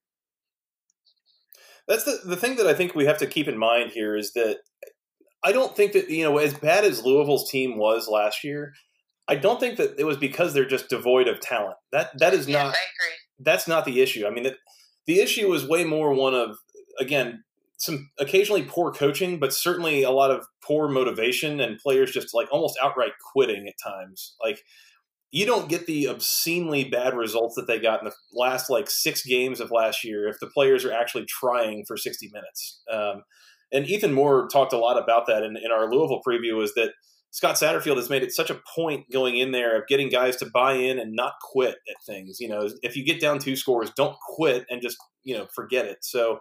That's 1.87 2.05
the 2.05 2.21
the 2.25 2.37
thing 2.37 2.55
that 2.55 2.67
I 2.67 2.73
think 2.73 2.95
we 2.95 3.05
have 3.05 3.19
to 3.19 3.27
keep 3.27 3.47
in 3.47 3.57
mind 3.57 3.91
here 3.91 4.15
is 4.15 4.33
that 4.33 4.59
I 5.43 5.51
don't 5.51 5.75
think 5.75 5.91
that 5.91 6.09
you 6.09 6.23
know 6.23 6.37
as 6.37 6.53
bad 6.53 6.83
as 6.83 7.03
Louisville's 7.03 7.51
team 7.51 7.77
was 7.77 8.07
last 8.07 8.43
year. 8.43 8.73
I 9.27 9.35
don't 9.35 9.59
think 9.59 9.77
that 9.77 9.95
it 9.97 10.03
was 10.03 10.17
because 10.17 10.53
they're 10.53 10.67
just 10.67 10.89
devoid 10.89 11.27
of 11.27 11.39
talent. 11.39 11.77
That 11.91 12.11
that 12.19 12.33
is 12.33 12.47
yes, 12.47 12.65
not. 12.65 12.75
That's 13.39 13.67
not 13.67 13.85
the 13.85 14.01
issue. 14.01 14.25
I 14.25 14.29
mean, 14.29 14.43
the, 14.43 14.55
the 15.07 15.19
issue 15.19 15.51
is 15.53 15.67
way 15.67 15.83
more 15.83 16.13
one 16.13 16.33
of 16.33 16.57
again 16.99 17.43
some 17.77 18.09
occasionally 18.19 18.63
poor 18.63 18.91
coaching, 18.91 19.39
but 19.39 19.53
certainly 19.53 20.03
a 20.03 20.11
lot 20.11 20.31
of 20.31 20.45
poor 20.63 20.87
motivation 20.87 21.59
and 21.59 21.79
players 21.79 22.11
just 22.11 22.33
like 22.33 22.47
almost 22.51 22.77
outright 22.81 23.11
quitting 23.33 23.67
at 23.67 23.73
times. 23.83 24.35
Like 24.43 24.61
you 25.31 25.45
don't 25.45 25.67
get 25.67 25.85
the 25.85 26.07
obscenely 26.07 26.85
bad 26.85 27.13
results 27.13 27.55
that 27.55 27.67
they 27.67 27.79
got 27.79 27.99
in 28.01 28.05
the 28.05 28.13
last 28.33 28.69
like 28.69 28.89
six 28.89 29.25
games 29.25 29.59
of 29.59 29.71
last 29.71 30.03
year 30.03 30.29
if 30.29 30.39
the 30.39 30.47
players 30.47 30.85
are 30.85 30.93
actually 30.93 31.25
trying 31.25 31.83
for 31.85 31.97
60 31.97 32.29
minutes. 32.31 32.81
Um, 32.91 33.23
and 33.71 33.85
Ethan 33.85 34.13
Moore 34.13 34.47
talked 34.47 34.71
a 34.71 34.77
lot 34.77 35.01
about 35.01 35.27
that 35.27 35.43
in, 35.43 35.57
in 35.57 35.71
our 35.71 35.91
Louisville 35.91 36.21
preview 36.25 36.63
is 36.63 36.73
that 36.75 36.91
Scott 37.35 37.55
Satterfield 37.55 37.97
has 37.97 38.09
made 38.09 38.23
it 38.23 38.31
such 38.31 38.49
a 38.49 38.61
point 38.73 39.11
going 39.11 39.35
in 39.35 39.51
there 39.51 39.77
of 39.77 39.87
getting 39.87 40.07
guys 40.07 40.37
to 40.37 40.45
buy 40.45 40.71
in 40.71 40.97
and 40.97 41.13
not 41.13 41.33
quit 41.41 41.75
at 41.89 42.05
things. 42.05 42.39
You 42.39 42.47
know, 42.47 42.69
if 42.81 42.95
you 42.95 43.03
get 43.03 43.19
down 43.19 43.39
two 43.39 43.57
scores, 43.57 43.91
don't 43.91 44.15
quit 44.25 44.65
and 44.69 44.81
just, 44.81 44.95
you 45.25 45.37
know, 45.37 45.45
forget 45.53 45.85
it. 45.85 45.97
So 45.99 46.39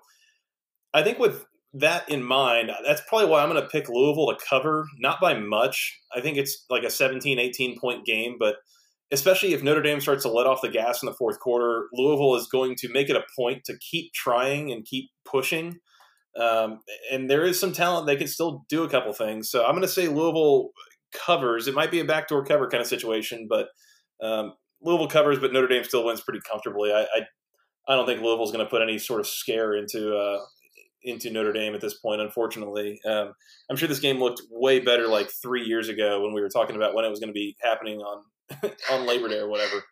I 0.95 1.03
think 1.03 1.19
with 1.19 1.47
that 1.73 2.09
in 2.09 2.23
mind, 2.23 2.71
that's 2.87 3.03
probably 3.09 3.27
why 3.27 3.43
I'm 3.43 3.51
going 3.51 3.61
to 3.61 3.67
pick 3.67 3.89
Louisville 3.89 4.29
to 4.29 4.45
cover, 4.49 4.87
not 5.01 5.21
by 5.21 5.35
much. 5.35 5.99
I 6.15 6.21
think 6.21 6.39
it's 6.39 6.65
like 6.71 6.85
a 6.85 6.91
17, 6.91 7.41
18 7.41 7.81
point 7.81 8.07
game, 8.07 8.37
but 8.39 8.55
especially 9.11 9.53
if 9.53 9.65
Notre 9.65 9.83
Dame 9.83 10.01
starts 10.01 10.23
to 10.23 10.31
let 10.31 10.47
off 10.47 10.63
the 10.63 10.69
gas 10.69 11.03
in 11.03 11.07
the 11.07 11.17
fourth 11.17 11.41
quarter, 11.41 11.89
Louisville 11.93 12.37
is 12.37 12.47
going 12.47 12.77
to 12.77 12.93
make 12.93 13.11
it 13.11 13.17
a 13.17 13.25
point 13.37 13.65
to 13.65 13.77
keep 13.79 14.13
trying 14.13 14.71
and 14.71 14.85
keep 14.85 15.11
pushing. 15.25 15.81
Um, 16.41 16.81
and 17.13 17.31
there 17.31 17.45
is 17.45 17.61
some 17.61 17.73
talent; 17.73 18.07
they 18.07 18.17
can 18.17 18.27
still 18.27 18.65
do 18.69 18.83
a 18.83 18.89
couple 18.89 19.13
things. 19.13 19.51
So 19.51 19.65
I'm 19.65 19.73
going 19.73 19.83
to 19.83 19.89
say 19.89 20.09
Louisville 20.09 20.71
covers. 21.13 21.69
It 21.69 21.75
might 21.75 21.91
be 21.91 22.01
a 22.01 22.05
backdoor 22.05 22.45
cover 22.45 22.69
kind 22.69 22.81
of 22.81 22.87
situation, 22.87 23.47
but 23.49 23.69
um, 24.23 24.55
Louisville 24.83 25.09
covers, 25.09 25.39
but 25.39 25.53
Notre 25.53 25.69
Dame 25.69 25.85
still 25.85 26.05
wins 26.05 26.21
pretty 26.21 26.41
comfortably. 26.49 26.93
I 26.93 27.03
I, 27.03 27.21
I 27.89 27.97
don't 27.97 28.07
think 28.07 28.21
Louisville's 28.21 28.53
going 28.53 28.65
to 28.65 28.71
put 28.71 28.83
any 28.83 28.99
sort 28.99 29.21
of 29.21 29.27
scare 29.27 29.75
into 29.75 30.17
uh, 30.17 30.41
into 31.03 31.31
Notre 31.31 31.53
Dame 31.53 31.75
at 31.75 31.81
this 31.81 31.95
point. 31.95 32.21
Unfortunately, 32.21 33.01
um, 33.07 33.33
I'm 33.71 33.77
sure 33.77 33.89
this 33.89 34.01
game 34.01 34.19
looked 34.19 34.43
way 34.51 34.81
better 34.81 35.07
like 35.07 35.31
three 35.31 35.65
years 35.65 35.89
ago 35.89 36.23
when 36.23 36.33
we 36.33 36.41
were 36.41 36.49
talking 36.49 36.77
about 36.77 36.95
when 36.95 37.05
it 37.05 37.11
was 37.11 37.21
going 37.21 37.29
to 37.29 37.35
be 37.35 37.57
happening 37.63 38.01
on 38.01 38.23
on 38.91 39.07
Labor 39.07 39.29
Day 39.29 39.39
or 39.39 39.49
whatever. 39.49 39.83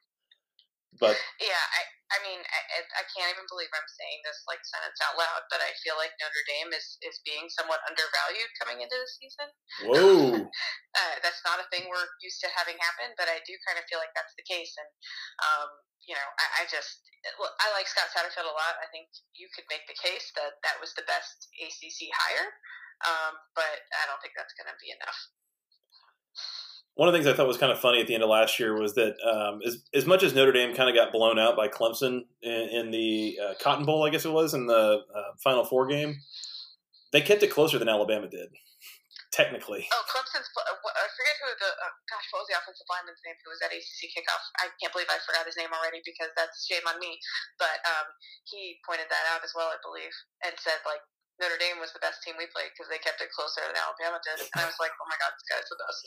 But 0.99 1.17
yeah, 1.41 1.49
I, 1.49 1.83
I 2.13 2.19
mean, 2.21 2.41
I, 2.45 2.85
I 3.01 3.05
can't 3.09 3.33
even 3.33 3.49
believe 3.49 3.73
I'm 3.73 3.89
saying 3.89 4.21
this 4.23 4.45
like 4.45 4.61
sentence 4.63 5.01
out 5.01 5.17
loud, 5.17 5.49
but 5.49 5.65
I 5.65 5.73
feel 5.81 5.97
like 5.97 6.13
Notre 6.21 6.45
Dame 6.45 6.71
is, 6.77 7.01
is 7.01 7.25
being 7.25 7.49
somewhat 7.49 7.81
undervalued 7.89 8.53
coming 8.61 8.85
into 8.85 8.93
the 8.93 9.09
season. 9.09 9.49
Whoa. 9.89 10.45
uh, 11.01 11.15
that's 11.25 11.41
not 11.49 11.63
a 11.63 11.67
thing 11.73 11.89
we're 11.89 12.13
used 12.21 12.45
to 12.45 12.53
having 12.53 12.77
happen, 12.77 13.17
but 13.17 13.33
I 13.33 13.41
do 13.49 13.57
kind 13.65 13.81
of 13.81 13.89
feel 13.89 13.97
like 13.97 14.13
that's 14.13 14.37
the 14.37 14.45
case. 14.45 14.77
And, 14.77 14.91
um, 15.41 15.69
you 16.05 16.13
know, 16.13 16.29
I, 16.37 16.63
I 16.63 16.69
just, 16.69 17.01
I 17.25 17.67
like 17.73 17.89
Scott 17.89 18.13
Satterfield 18.13 18.51
a 18.51 18.57
lot. 18.57 18.77
I 18.83 18.89
think 18.93 19.09
you 19.33 19.49
could 19.57 19.65
make 19.73 19.89
the 19.89 19.97
case 19.97 20.29
that 20.37 20.61
that 20.67 20.77
was 20.83 20.93
the 20.99 21.07
best 21.09 21.49
ACC 21.57 22.13
hire, 22.13 22.51
um, 23.09 23.39
but 23.57 23.89
I 23.95 24.05
don't 24.11 24.21
think 24.21 24.35
that's 24.37 24.53
going 24.59 24.69
to 24.69 24.77
be 24.83 24.91
enough 24.91 25.17
one 26.95 27.09
of 27.09 27.13
the 27.13 27.19
things 27.19 27.27
I 27.27 27.35
thought 27.35 27.49
was 27.49 27.57
kind 27.57 27.73
of 27.73 27.81
funny 27.81 28.01
at 28.01 28.07
the 28.07 28.15
end 28.15 28.23
of 28.23 28.29
last 28.29 28.61
year 28.61 28.77
was 28.77 28.95
that 28.95 29.17
um, 29.25 29.61
as, 29.65 29.81
as 29.95 30.05
much 30.05 30.23
as 30.23 30.35
Notre 30.35 30.53
Dame 30.53 30.77
kind 30.77 30.91
of 30.91 30.95
got 30.95 31.13
blown 31.13 31.39
out 31.39 31.57
by 31.57 31.69
Clemson 31.69 32.29
in, 32.43 32.69
in 32.69 32.91
the 32.91 33.39
uh, 33.41 33.55
Cotton 33.61 33.87
Bowl, 33.87 34.05
I 34.05 34.11
guess 34.11 34.25
it 34.25 34.33
was, 34.33 34.53
in 34.53 34.67
the 34.67 35.01
uh, 35.09 35.33
Final 35.43 35.65
Four 35.65 35.87
game, 35.89 36.21
they 37.13 37.21
kept 37.21 37.43
it 37.43 37.49
closer 37.49 37.81
than 37.81 37.89
Alabama 37.89 38.29
did, 38.29 38.53
technically. 39.33 39.89
Oh, 39.89 40.05
Clemson's, 40.05 40.53
uh, 40.53 40.69
I 40.69 41.09
forget 41.17 41.37
who 41.41 41.49
the, 41.65 41.73
uh, 41.73 41.93
gosh, 42.13 42.29
what 42.29 42.45
was 42.45 42.49
the 42.53 42.61
offensive 42.61 42.89
lineman's 42.93 43.25
name 43.25 43.41
who 43.41 43.49
was 43.49 43.65
at 43.65 43.73
ACC 43.73 44.13
kickoff? 44.13 44.45
I 44.61 44.69
can't 44.77 44.93
believe 44.93 45.09
I 45.09 45.17
forgot 45.25 45.49
his 45.49 45.57
name 45.57 45.73
already 45.73 46.05
because 46.05 46.29
that's 46.37 46.69
shame 46.69 46.85
on 46.85 47.01
me. 47.01 47.17
But 47.57 47.81
um, 47.89 48.13
he 48.45 48.85
pointed 48.85 49.09
that 49.09 49.25
out 49.33 49.41
as 49.41 49.57
well, 49.57 49.73
I 49.73 49.81
believe, 49.81 50.13
and 50.45 50.53
said, 50.61 50.85
like, 50.85 51.01
Notre 51.41 51.59
Dame 51.59 51.81
was 51.81 51.93
the 51.93 52.03
best 52.03 52.23
team 52.23 52.35
we 52.39 52.51
played 52.51 52.71
because 52.75 52.91
they 52.91 53.01
kept 53.01 53.21
it 53.21 53.33
closer 53.33 53.65
than 53.65 53.77
Alabama 53.77 54.21
did. 54.23 54.43
And 54.43 54.63
I 54.63 54.67
was 54.67 54.79
like, 54.79 54.93
oh 54.97 55.09
my 55.09 55.19
God, 55.19 55.33
this 55.33 55.47
guy's 55.49 55.69
the 55.71 55.81
best. 55.81 56.03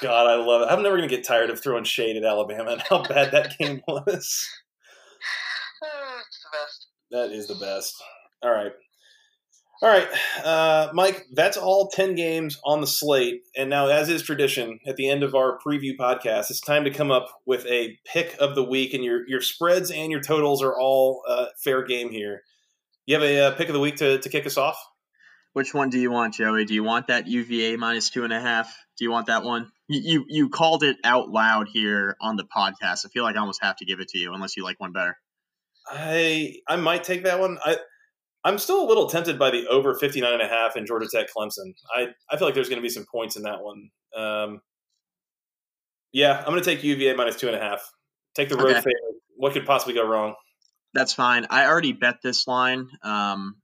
God, 0.00 0.26
I 0.26 0.36
love 0.36 0.62
it. 0.62 0.68
I'm 0.70 0.82
never 0.82 0.96
going 0.96 1.08
to 1.08 1.14
get 1.14 1.26
tired 1.26 1.50
of 1.50 1.60
throwing 1.60 1.84
shade 1.84 2.16
at 2.16 2.24
Alabama 2.24 2.72
and 2.72 2.82
how 2.82 3.02
bad 3.02 3.32
that 3.32 3.56
game 3.58 3.82
was. 3.88 4.48
it's 5.82 6.40
the 6.42 6.52
best. 6.52 6.86
That 7.10 7.30
is 7.30 7.46
the 7.48 7.54
best. 7.54 7.94
All 8.42 8.52
right. 8.52 8.72
All 9.82 9.90
right, 9.90 10.08
uh, 10.44 10.88
Mike, 10.94 11.26
that's 11.32 11.58
all 11.58 11.88
10 11.88 12.14
games 12.14 12.58
on 12.64 12.80
the 12.80 12.86
slate. 12.86 13.42
And 13.54 13.68
now, 13.68 13.88
as 13.88 14.08
is 14.08 14.22
tradition, 14.22 14.78
at 14.86 14.96
the 14.96 15.10
end 15.10 15.22
of 15.22 15.34
our 15.34 15.58
preview 15.58 15.94
podcast, 15.94 16.48
it's 16.48 16.60
time 16.60 16.84
to 16.84 16.90
come 16.90 17.10
up 17.10 17.28
with 17.44 17.66
a 17.66 17.98
pick 18.06 18.34
of 18.38 18.54
the 18.54 18.64
week. 18.64 18.94
And 18.94 19.04
your, 19.04 19.28
your 19.28 19.42
spreads 19.42 19.90
and 19.90 20.10
your 20.10 20.22
totals 20.22 20.62
are 20.62 20.74
all 20.74 21.22
uh, 21.28 21.46
fair 21.62 21.82
game 21.82 22.10
here. 22.10 22.44
You 23.06 23.14
have 23.14 23.22
a 23.22 23.40
uh, 23.40 23.50
pick 23.52 23.68
of 23.68 23.74
the 23.74 23.80
week 23.80 23.96
to, 23.96 24.18
to 24.18 24.28
kick 24.28 24.46
us 24.46 24.56
off? 24.56 24.78
Which 25.52 25.72
one 25.72 25.90
do 25.90 25.98
you 25.98 26.10
want, 26.10 26.34
Joey? 26.34 26.64
Do 26.64 26.74
you 26.74 26.82
want 26.82 27.08
that 27.08 27.28
UVA 27.28 27.76
minus 27.76 28.10
two 28.10 28.24
and 28.24 28.32
a 28.32 28.40
half? 28.40 28.74
Do 28.98 29.04
you 29.04 29.10
want 29.10 29.26
that 29.26 29.44
one? 29.44 29.70
You, 29.88 30.00
you 30.02 30.24
you 30.28 30.48
called 30.48 30.82
it 30.82 30.96
out 31.04 31.28
loud 31.28 31.68
here 31.68 32.16
on 32.20 32.36
the 32.36 32.44
podcast. 32.44 33.06
I 33.06 33.08
feel 33.12 33.22
like 33.22 33.36
I 33.36 33.40
almost 33.40 33.62
have 33.62 33.76
to 33.76 33.84
give 33.84 34.00
it 34.00 34.08
to 34.08 34.18
you 34.18 34.32
unless 34.34 34.56
you 34.56 34.64
like 34.64 34.80
one 34.80 34.92
better. 34.92 35.16
I 35.88 36.56
I 36.66 36.76
might 36.76 37.04
take 37.04 37.24
that 37.24 37.38
one. 37.38 37.58
I 37.64 37.76
I'm 38.42 38.58
still 38.58 38.84
a 38.84 38.88
little 38.88 39.08
tempted 39.08 39.38
by 39.38 39.50
the 39.50 39.68
over 39.68 39.94
59 39.94 40.32
and 40.32 40.42
a 40.42 40.48
half 40.48 40.76
in 40.76 40.86
Georgia 40.86 41.06
Tech 41.08 41.26
Clemson. 41.36 41.74
I 41.94 42.08
I 42.28 42.36
feel 42.36 42.48
like 42.48 42.54
there's 42.54 42.68
going 42.68 42.80
to 42.80 42.82
be 42.82 42.88
some 42.88 43.06
points 43.10 43.36
in 43.36 43.44
that 43.44 43.62
one. 43.62 43.90
Um, 44.16 44.60
yeah, 46.12 46.38
I'm 46.38 46.46
going 46.46 46.62
to 46.62 46.64
take 46.64 46.82
UVA 46.82 47.14
minus 47.14 47.36
two 47.36 47.46
and 47.46 47.56
a 47.56 47.60
half. 47.60 47.88
Take 48.34 48.48
the 48.48 48.56
road 48.56 48.70
okay. 48.70 48.74
favorite. 48.76 49.20
What 49.36 49.52
could 49.52 49.66
possibly 49.66 49.94
go 49.94 50.08
wrong? 50.08 50.34
That's 50.94 51.12
fine. 51.12 51.46
I 51.50 51.66
already 51.66 51.92
bet 51.92 52.22
this 52.22 52.46
line. 52.46 52.88
Um, 53.02 53.56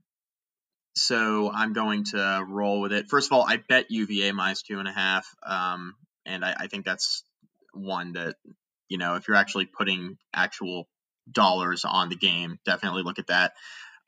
so 0.97 1.51
I'm 1.51 1.73
going 1.73 2.05
to 2.07 2.45
roll 2.47 2.81
with 2.81 2.93
it. 2.93 3.09
First 3.09 3.29
of 3.29 3.33
all, 3.33 3.45
I 3.49 3.59
bet 3.69 3.91
UVA 3.91 4.33
minus 4.33 4.63
two 4.63 4.81
and 4.81 4.89
a 4.89 4.93
half, 4.93 5.33
um, 5.47 5.95
and 6.27 6.45
I, 6.45 6.55
I, 6.59 6.67
think 6.67 6.85
that's 6.85 7.23
one 7.73 8.15
that 8.15 8.35
you 8.89 8.99
know 8.99 9.15
if 9.15 9.29
you're 9.29 9.37
actually 9.37 9.67
putting 9.67 10.19
actual 10.35 10.89
dollars 11.31 11.85
on 11.85 12.09
the 12.09 12.17
game, 12.17 12.59
definitely 12.65 13.05
look 13.05 13.21
at 13.21 13.29
that. 13.29 13.53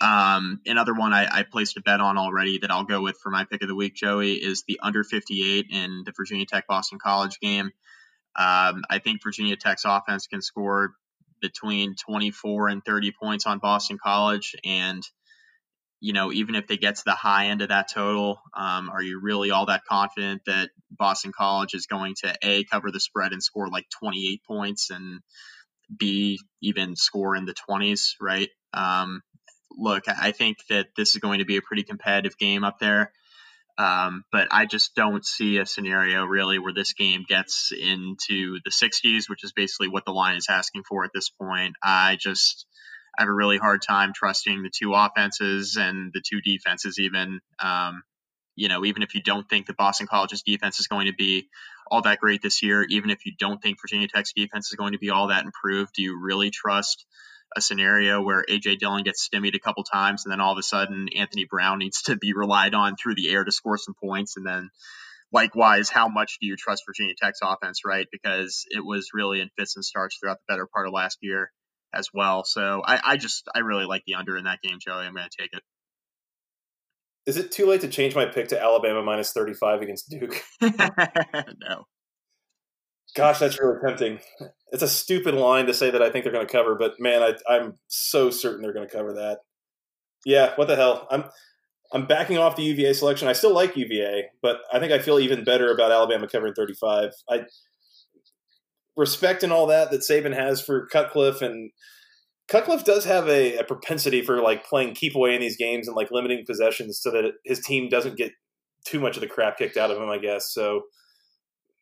Um, 0.00 0.60
another 0.66 0.92
one 0.92 1.12
I, 1.12 1.28
I, 1.30 1.42
placed 1.44 1.76
a 1.76 1.80
bet 1.80 2.00
on 2.00 2.18
already 2.18 2.58
that 2.58 2.72
I'll 2.72 2.82
go 2.82 3.00
with 3.00 3.16
for 3.22 3.30
my 3.30 3.44
pick 3.44 3.62
of 3.62 3.68
the 3.68 3.76
week, 3.76 3.94
Joey, 3.94 4.32
is 4.32 4.64
the 4.66 4.80
under 4.82 5.04
58 5.04 5.66
in 5.70 6.02
the 6.04 6.12
Virginia 6.16 6.44
Tech 6.44 6.66
Boston 6.66 6.98
College 7.00 7.38
game. 7.38 7.66
Um, 8.34 8.82
I 8.90 8.98
think 8.98 9.22
Virginia 9.22 9.54
Tech's 9.54 9.84
offense 9.84 10.26
can 10.26 10.42
score 10.42 10.94
between 11.42 11.94
24 11.96 12.68
and 12.68 12.82
30 12.84 13.12
points 13.20 13.46
on 13.46 13.58
Boston 13.58 13.98
College, 14.02 14.54
and 14.64 15.02
you 16.00 16.12
know, 16.12 16.32
even 16.32 16.56
if 16.56 16.66
they 16.66 16.76
get 16.76 16.96
to 16.96 17.02
the 17.04 17.12
high 17.12 17.46
end 17.46 17.62
of 17.62 17.68
that 17.68 17.88
total, 17.92 18.40
um, 18.56 18.90
are 18.90 19.02
you 19.02 19.20
really 19.22 19.52
all 19.52 19.66
that 19.66 19.84
confident 19.88 20.42
that 20.46 20.70
Boston 20.90 21.30
College 21.36 21.74
is 21.74 21.86
going 21.86 22.14
to 22.24 22.34
A, 22.42 22.64
cover 22.64 22.90
the 22.90 22.98
spread 22.98 23.32
and 23.32 23.40
score 23.42 23.68
like 23.68 23.86
28 24.00 24.40
points 24.44 24.90
and 24.90 25.20
B, 25.96 26.40
even 26.60 26.96
score 26.96 27.36
in 27.36 27.44
the 27.44 27.54
20s, 27.54 28.14
right? 28.20 28.48
Um, 28.74 29.22
look, 29.70 30.04
I 30.08 30.32
think 30.32 30.58
that 30.70 30.88
this 30.96 31.14
is 31.14 31.20
going 31.20 31.38
to 31.38 31.44
be 31.44 31.56
a 31.56 31.62
pretty 31.62 31.84
competitive 31.84 32.36
game 32.36 32.64
up 32.64 32.80
there. 32.80 33.12
Um, 33.78 34.24
but 34.30 34.48
I 34.50 34.66
just 34.66 34.94
don't 34.94 35.24
see 35.24 35.58
a 35.58 35.66
scenario 35.66 36.24
really 36.24 36.58
where 36.58 36.74
this 36.74 36.92
game 36.92 37.24
gets 37.26 37.72
into 37.72 38.58
the 38.64 38.70
60s, 38.70 39.28
which 39.28 39.44
is 39.44 39.52
basically 39.52 39.88
what 39.88 40.04
the 40.04 40.12
line 40.12 40.36
is 40.36 40.46
asking 40.50 40.82
for 40.88 41.04
at 41.04 41.10
this 41.14 41.30
point. 41.30 41.74
I 41.82 42.16
just 42.20 42.66
I 43.18 43.22
have 43.22 43.28
a 43.28 43.34
really 43.34 43.58
hard 43.58 43.82
time 43.82 44.12
trusting 44.14 44.62
the 44.62 44.70
two 44.70 44.94
offenses 44.94 45.76
and 45.78 46.12
the 46.12 46.22
two 46.26 46.40
defenses, 46.40 46.98
even. 46.98 47.40
Um, 47.58 48.02
you 48.54 48.68
know, 48.68 48.84
even 48.84 49.02
if 49.02 49.14
you 49.14 49.22
don't 49.22 49.48
think 49.48 49.66
that 49.66 49.78
Boston 49.78 50.06
College's 50.06 50.42
defense 50.42 50.78
is 50.78 50.86
going 50.86 51.06
to 51.06 51.14
be 51.14 51.48
all 51.90 52.02
that 52.02 52.20
great 52.20 52.42
this 52.42 52.62
year, 52.62 52.84
even 52.84 53.08
if 53.08 53.24
you 53.24 53.32
don't 53.38 53.62
think 53.62 53.78
Virginia 53.80 54.08
Tech's 54.08 54.34
defense 54.34 54.68
is 54.68 54.76
going 54.76 54.92
to 54.92 54.98
be 54.98 55.08
all 55.08 55.28
that 55.28 55.44
improved, 55.44 55.94
do 55.94 56.02
you 56.02 56.20
really 56.20 56.50
trust 56.50 57.06
a 57.56 57.60
scenario 57.60 58.22
where 58.22 58.44
AJ 58.48 58.78
Dillon 58.78 59.04
gets 59.04 59.22
stimmied 59.22 59.54
a 59.54 59.60
couple 59.60 59.84
times 59.84 60.24
and 60.24 60.32
then 60.32 60.40
all 60.40 60.52
of 60.52 60.58
a 60.58 60.62
sudden 60.62 61.08
Anthony 61.16 61.44
Brown 61.44 61.78
needs 61.78 62.02
to 62.02 62.16
be 62.16 62.32
relied 62.34 62.74
on 62.74 62.96
through 62.96 63.14
the 63.14 63.30
air 63.30 63.44
to 63.44 63.52
score 63.52 63.78
some 63.78 63.94
points 63.94 64.36
and 64.36 64.46
then 64.46 64.70
likewise 65.32 65.88
how 65.88 66.08
much 66.08 66.38
do 66.40 66.46
you 66.46 66.56
trust 66.56 66.84
Virginia 66.86 67.14
Tech's 67.20 67.40
offense 67.42 67.80
right 67.84 68.06
because 68.10 68.64
it 68.70 68.84
was 68.84 69.10
really 69.14 69.40
in 69.40 69.50
fits 69.58 69.76
and 69.76 69.84
starts 69.84 70.18
throughout 70.18 70.38
the 70.38 70.52
better 70.52 70.66
part 70.66 70.86
of 70.86 70.92
last 70.92 71.18
year 71.20 71.50
as 71.94 72.08
well 72.12 72.44
so 72.44 72.82
I, 72.84 73.00
I 73.04 73.16
just 73.16 73.48
I 73.54 73.60
really 73.60 73.86
like 73.86 74.02
the 74.06 74.14
under 74.14 74.36
in 74.36 74.44
that 74.44 74.60
game 74.62 74.78
Joey 74.80 75.04
I'm 75.04 75.14
going 75.14 75.28
to 75.28 75.42
take 75.42 75.52
it 75.52 75.62
is 77.24 77.36
it 77.36 77.52
too 77.52 77.66
late 77.66 77.82
to 77.82 77.88
change 77.88 78.14
my 78.14 78.26
pick 78.26 78.48
to 78.48 78.60
Alabama 78.60 79.02
minus 79.02 79.32
35 79.32 79.82
against 79.82 80.10
Duke? 80.10 80.42
no. 80.60 81.84
Gosh, 83.14 83.38
that's 83.38 83.60
really 83.60 83.78
tempting. 83.84 84.18
It's 84.72 84.82
a 84.82 84.88
stupid 84.88 85.34
line 85.34 85.66
to 85.66 85.74
say 85.74 85.90
that 85.90 86.02
I 86.02 86.10
think 86.10 86.24
they're 86.24 86.32
going 86.32 86.46
to 86.46 86.52
cover, 86.52 86.74
but 86.74 86.94
man, 86.98 87.22
I, 87.22 87.34
I'm 87.48 87.74
so 87.88 88.30
certain 88.30 88.62
they're 88.62 88.72
going 88.72 88.88
to 88.88 88.94
cover 88.94 89.12
that. 89.14 89.40
Yeah, 90.24 90.54
what 90.56 90.68
the 90.68 90.76
hell? 90.76 91.06
I'm 91.10 91.24
I'm 91.92 92.06
backing 92.06 92.38
off 92.38 92.56
the 92.56 92.62
UVA 92.62 92.94
selection. 92.94 93.28
I 93.28 93.34
still 93.34 93.54
like 93.54 93.76
UVA, 93.76 94.24
but 94.40 94.60
I 94.72 94.80
think 94.80 94.92
I 94.92 94.98
feel 94.98 95.18
even 95.18 95.44
better 95.44 95.70
about 95.70 95.92
Alabama 95.92 96.26
covering 96.26 96.54
35. 96.54 97.10
I 97.28 97.42
respect 98.96 99.42
and 99.42 99.52
all 99.52 99.66
that 99.66 99.90
that 99.90 100.00
Saban 100.00 100.34
has 100.34 100.60
for 100.60 100.86
Cutcliffe 100.86 101.42
and 101.42 101.70
Cutcliffe 102.48 102.84
does 102.84 103.04
have 103.04 103.28
a, 103.28 103.56
a, 103.58 103.64
propensity 103.64 104.20
for 104.20 104.42
like 104.42 104.66
playing 104.66 104.94
keep 104.94 105.14
away 105.14 105.34
in 105.34 105.40
these 105.40 105.56
games 105.56 105.86
and 105.86 105.96
like 105.96 106.10
limiting 106.10 106.44
possessions 106.46 107.00
so 107.00 107.10
that 107.10 107.32
his 107.44 107.60
team 107.60 107.88
doesn't 107.88 108.16
get 108.16 108.32
too 108.84 109.00
much 109.00 109.16
of 109.16 109.20
the 109.20 109.28
crap 109.28 109.56
kicked 109.56 109.76
out 109.76 109.90
of 109.90 109.96
him, 109.96 110.10
I 110.10 110.18
guess. 110.18 110.52
So 110.52 110.82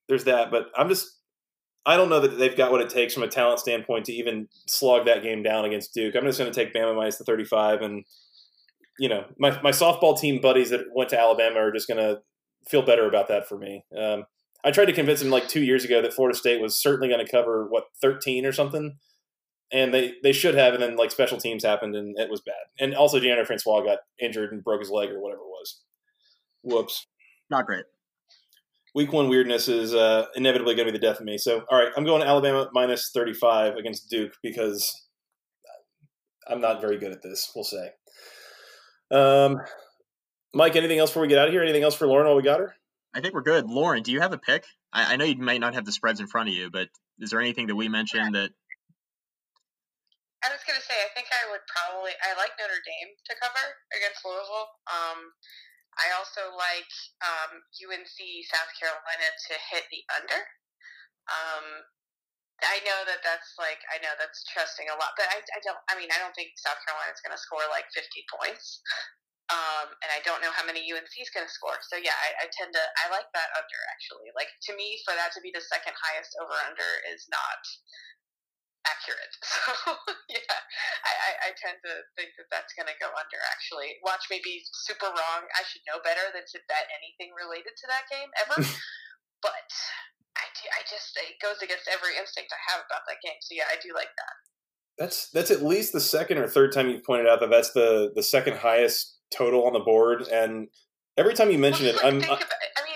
there's 0.09 0.25
that. 0.25 0.51
But 0.51 0.67
I'm 0.77 0.89
just, 0.89 1.09
I 1.87 1.97
don't 1.97 2.11
know 2.11 2.21
that 2.21 2.39
they've 2.39 2.57
got 2.57 2.71
what 2.71 2.83
it 2.83 2.91
takes 2.91 3.15
from 3.15 3.23
a 3.23 3.29
talent 3.29 3.61
standpoint 3.61 4.05
to 4.07 4.13
even 4.13 4.49
slog 4.67 5.07
that 5.07 5.23
game 5.23 5.43
down 5.43 5.65
against 5.65 5.95
Duke. 5.95 6.15
I'm 6.15 6.25
just 6.25 6.39
going 6.39 6.53
to 6.53 6.55
take 6.55 6.75
Bama 6.75 6.95
minus 6.95 7.17
the 7.17 7.25
35. 7.25 7.81
And, 7.81 8.05
you 8.99 9.09
know, 9.09 9.25
my, 9.39 9.61
my 9.63 9.71
softball 9.71 10.19
team 10.19 10.41
buddies 10.41 10.71
that 10.71 10.87
went 10.95 11.11
to 11.11 11.19
Alabama 11.19 11.59
are 11.61 11.73
just 11.73 11.89
going 11.89 11.99
to 11.99 12.21
feel 12.69 12.83
better 12.83 13.09
about 13.09 13.29
that 13.29 13.49
for 13.49 13.57
me. 13.57 13.85
Um, 13.99 14.25
I 14.63 14.71
tried 14.71 14.87
to 14.87 14.93
convince 14.93 15.21
them 15.21 15.31
like 15.31 15.49
two 15.49 15.63
years 15.63 15.85
ago 15.85 16.03
that 16.03 16.13
Florida 16.13 16.37
State 16.37 16.61
was 16.61 16.77
certainly 16.77 17.09
going 17.09 17.25
to 17.25 17.31
cover, 17.31 17.67
what, 17.67 17.85
13 18.03 18.45
or 18.45 18.53
something 18.53 18.99
and 19.73 19.95
they 19.95 20.15
they 20.23 20.33
should 20.33 20.55
have, 20.55 20.75
and 20.75 20.83
then 20.83 20.97
like 20.97 21.11
special 21.11 21.39
teams 21.39 21.65
happened, 21.65 21.95
and 21.95 22.19
it 22.19 22.31
was 22.31 22.41
bad. 22.41 22.55
And 22.79 22.95
also, 22.95 23.21
Deondre 23.21 23.47
Francois 23.47 23.83
got 23.83 23.99
injured 24.21 24.53
and 24.53 24.65
broke 24.65 24.81
his 24.81 24.91
leg 24.91 25.11
or 25.11 25.21
whatever 25.21 25.43
it 25.43 25.49
was. 25.49 25.81
Whoops. 26.63 27.07
Not 27.51 27.67
great. 27.67 27.85
Week 28.95 29.13
one 29.13 29.29
weirdness 29.29 29.69
is 29.69 29.95
uh, 29.95 30.27
inevitably 30.35 30.75
going 30.75 30.87
to 30.87 30.93
be 30.93 30.99
the 30.99 31.07
death 31.07 31.21
of 31.21 31.27
me. 31.27 31.39
So, 31.39 31.65
all 31.71 31.79
right, 31.79 31.93
I'm 31.97 32.05
going 32.05 32.23
to 32.23 32.27
Alabama 32.27 32.69
minus 32.73 33.11
35 33.15 33.77
against 33.77 34.11
Duke 34.11 34.33
because 34.43 34.93
I'm 36.49 36.61
not 36.61 36.81
very 36.81 36.99
good 36.99 37.13
at 37.13 37.23
this. 37.23 37.53
We'll 37.55 37.65
say. 37.65 37.91
Um, 39.13 39.61
Mike, 40.53 40.75
anything 40.75 40.99
else 40.99 41.11
before 41.11 41.23
we 41.23 41.29
get 41.29 41.39
out 41.39 41.47
of 41.47 41.55
here? 41.55 41.63
Anything 41.63 41.85
else 41.85 41.95
for 41.95 42.07
Lauren 42.07 42.27
while 42.27 42.37
we 42.37 42.43
got 42.43 42.59
her? 42.59 42.75
I 43.15 43.21
think 43.21 43.35
we're 43.35 43.43
good. 43.43 43.67
Lauren, 43.67 44.03
do 44.03 44.13
you 44.13 44.21
have 44.21 44.33
a 44.33 44.39
pick? 44.39 44.65
I, 44.93 45.15
I 45.15 45.17
know 45.17 45.25
you 45.25 45.37
might 45.37 45.61
not 45.61 45.75
have 45.75 45.85
the 45.85 45.93
spreads 45.93 46.21
in 46.21 46.27
front 46.27 46.49
of 46.49 46.55
you, 46.55 46.71
but 46.71 46.89
is 47.19 47.31
there 47.31 47.41
anything 47.41 47.67
that 47.69 47.77
we 47.77 47.89
mentioned 47.89 48.35
that 48.35 48.51
I 50.43 50.49
was 50.49 50.65
gonna 50.65 50.81
say 50.81 50.97
I 50.97 51.13
think 51.13 51.29
I 51.29 51.51
would 51.53 51.61
probably 51.69 52.17
I 52.25 52.33
like 52.41 52.57
Notre 52.57 52.81
Dame 52.81 53.13
to 53.29 53.33
cover 53.37 53.65
against 53.93 54.25
Louisville. 54.25 54.73
Um, 54.89 55.19
I 56.01 56.17
also 56.17 56.49
like 56.57 56.93
um, 57.21 57.61
UNC 57.77 58.19
South 58.49 58.73
Carolina 58.81 59.29
to 59.49 59.55
hit 59.71 59.85
the 59.93 60.03
under. 60.17 60.41
Um, 61.29 61.67
I 62.61 62.81
know 62.85 63.05
that 63.09 63.25
that's 63.25 63.57
like 63.57 63.81
I 63.89 64.01
know 64.05 64.13
that's 64.21 64.45
trusting 64.53 64.89
a 64.93 64.97
lot, 64.97 65.17
but 65.17 65.29
I, 65.33 65.41
I 65.41 65.61
don't. 65.65 65.81
I 65.89 65.97
mean, 65.97 66.13
I 66.13 66.21
don't 66.21 66.37
think 66.37 66.57
South 66.61 66.81
Carolina 66.85 67.13
is 67.13 67.25
going 67.25 67.33
to 67.33 67.41
score 67.41 67.65
like 67.73 67.89
50 67.97 68.05
points, 68.29 68.85
um, 69.49 69.89
and 70.05 70.11
I 70.13 70.21
don't 70.29 70.45
know 70.45 70.53
how 70.53 70.65
many 70.69 70.85
UNC 70.85 71.09
is 71.17 71.33
going 71.33 71.49
to 71.49 71.53
score. 71.53 71.81
So 71.89 71.97
yeah, 71.97 72.17
I, 72.17 72.45
I 72.45 72.53
tend 72.53 72.77
to 72.77 72.85
I 73.01 73.09
like 73.09 73.29
that 73.33 73.49
under 73.57 73.81
actually. 73.97 74.29
Like 74.37 74.53
to 74.69 74.77
me, 74.77 75.01
for 75.09 75.17
that 75.17 75.33
to 75.37 75.41
be 75.41 75.53
the 75.53 75.65
second 75.65 75.97
highest 75.97 76.37
over 76.37 76.57
under 76.69 76.91
is 77.09 77.25
not 77.33 77.61
accurate. 78.87 79.35
So 79.51 79.93
yeah, 80.31 80.57
I, 81.05 81.13
I, 81.13 81.31
I, 81.47 81.59
tend 81.59 81.79
to 81.83 81.93
think 82.15 82.35
that 82.39 82.49
that's 82.51 82.73
going 82.75 82.87
to 82.87 82.97
go 83.03 83.11
under. 83.13 83.39
Actually, 83.51 83.99
watch 84.03 84.27
me 84.31 84.39
be 84.43 84.63
super 84.87 85.11
wrong. 85.11 85.43
I 85.53 85.63
should 85.67 85.85
know 85.87 85.99
better 86.03 86.23
than 86.33 86.43
to 86.43 86.59
bet 86.71 86.87
anything 86.91 87.35
related 87.35 87.75
to 87.77 87.87
that 87.91 88.07
game 88.11 88.31
ever. 88.47 88.57
but 89.47 89.69
I, 90.39 90.47
do, 90.55 90.65
I 90.71 90.81
just 90.87 91.15
it 91.19 91.39
goes 91.43 91.61
against 91.63 91.91
every 91.91 92.17
instinct 92.17 92.55
I 92.55 92.61
have 92.73 92.83
about 92.87 93.05
that 93.11 93.21
game. 93.23 93.39
So 93.43 93.59
yeah, 93.59 93.69
I 93.69 93.77
do 93.83 93.93
like 93.93 94.11
that. 94.15 94.35
That's 94.99 95.31
that's 95.31 95.51
at 95.51 95.63
least 95.63 95.93
the 95.93 96.03
second 96.03 96.39
or 96.39 96.47
third 96.47 96.73
time 96.73 96.89
you've 96.89 97.05
pointed 97.05 97.27
out 97.27 97.41
that 97.41 97.51
that's 97.51 97.73
the 97.73 98.13
the 98.15 98.23
second 98.25 98.59
highest 98.59 99.19
total 99.31 99.67
on 99.67 99.73
the 99.73 99.81
board, 99.85 100.27
and 100.29 100.69
every 101.17 101.35
time 101.35 101.51
you 101.51 101.59
mention 101.59 101.87
well, 101.87 101.95
it, 101.95 102.03
like, 102.03 102.07
I'm. 102.07 102.19
About, 102.19 102.43
I 102.77 102.83
mean, 102.85 102.90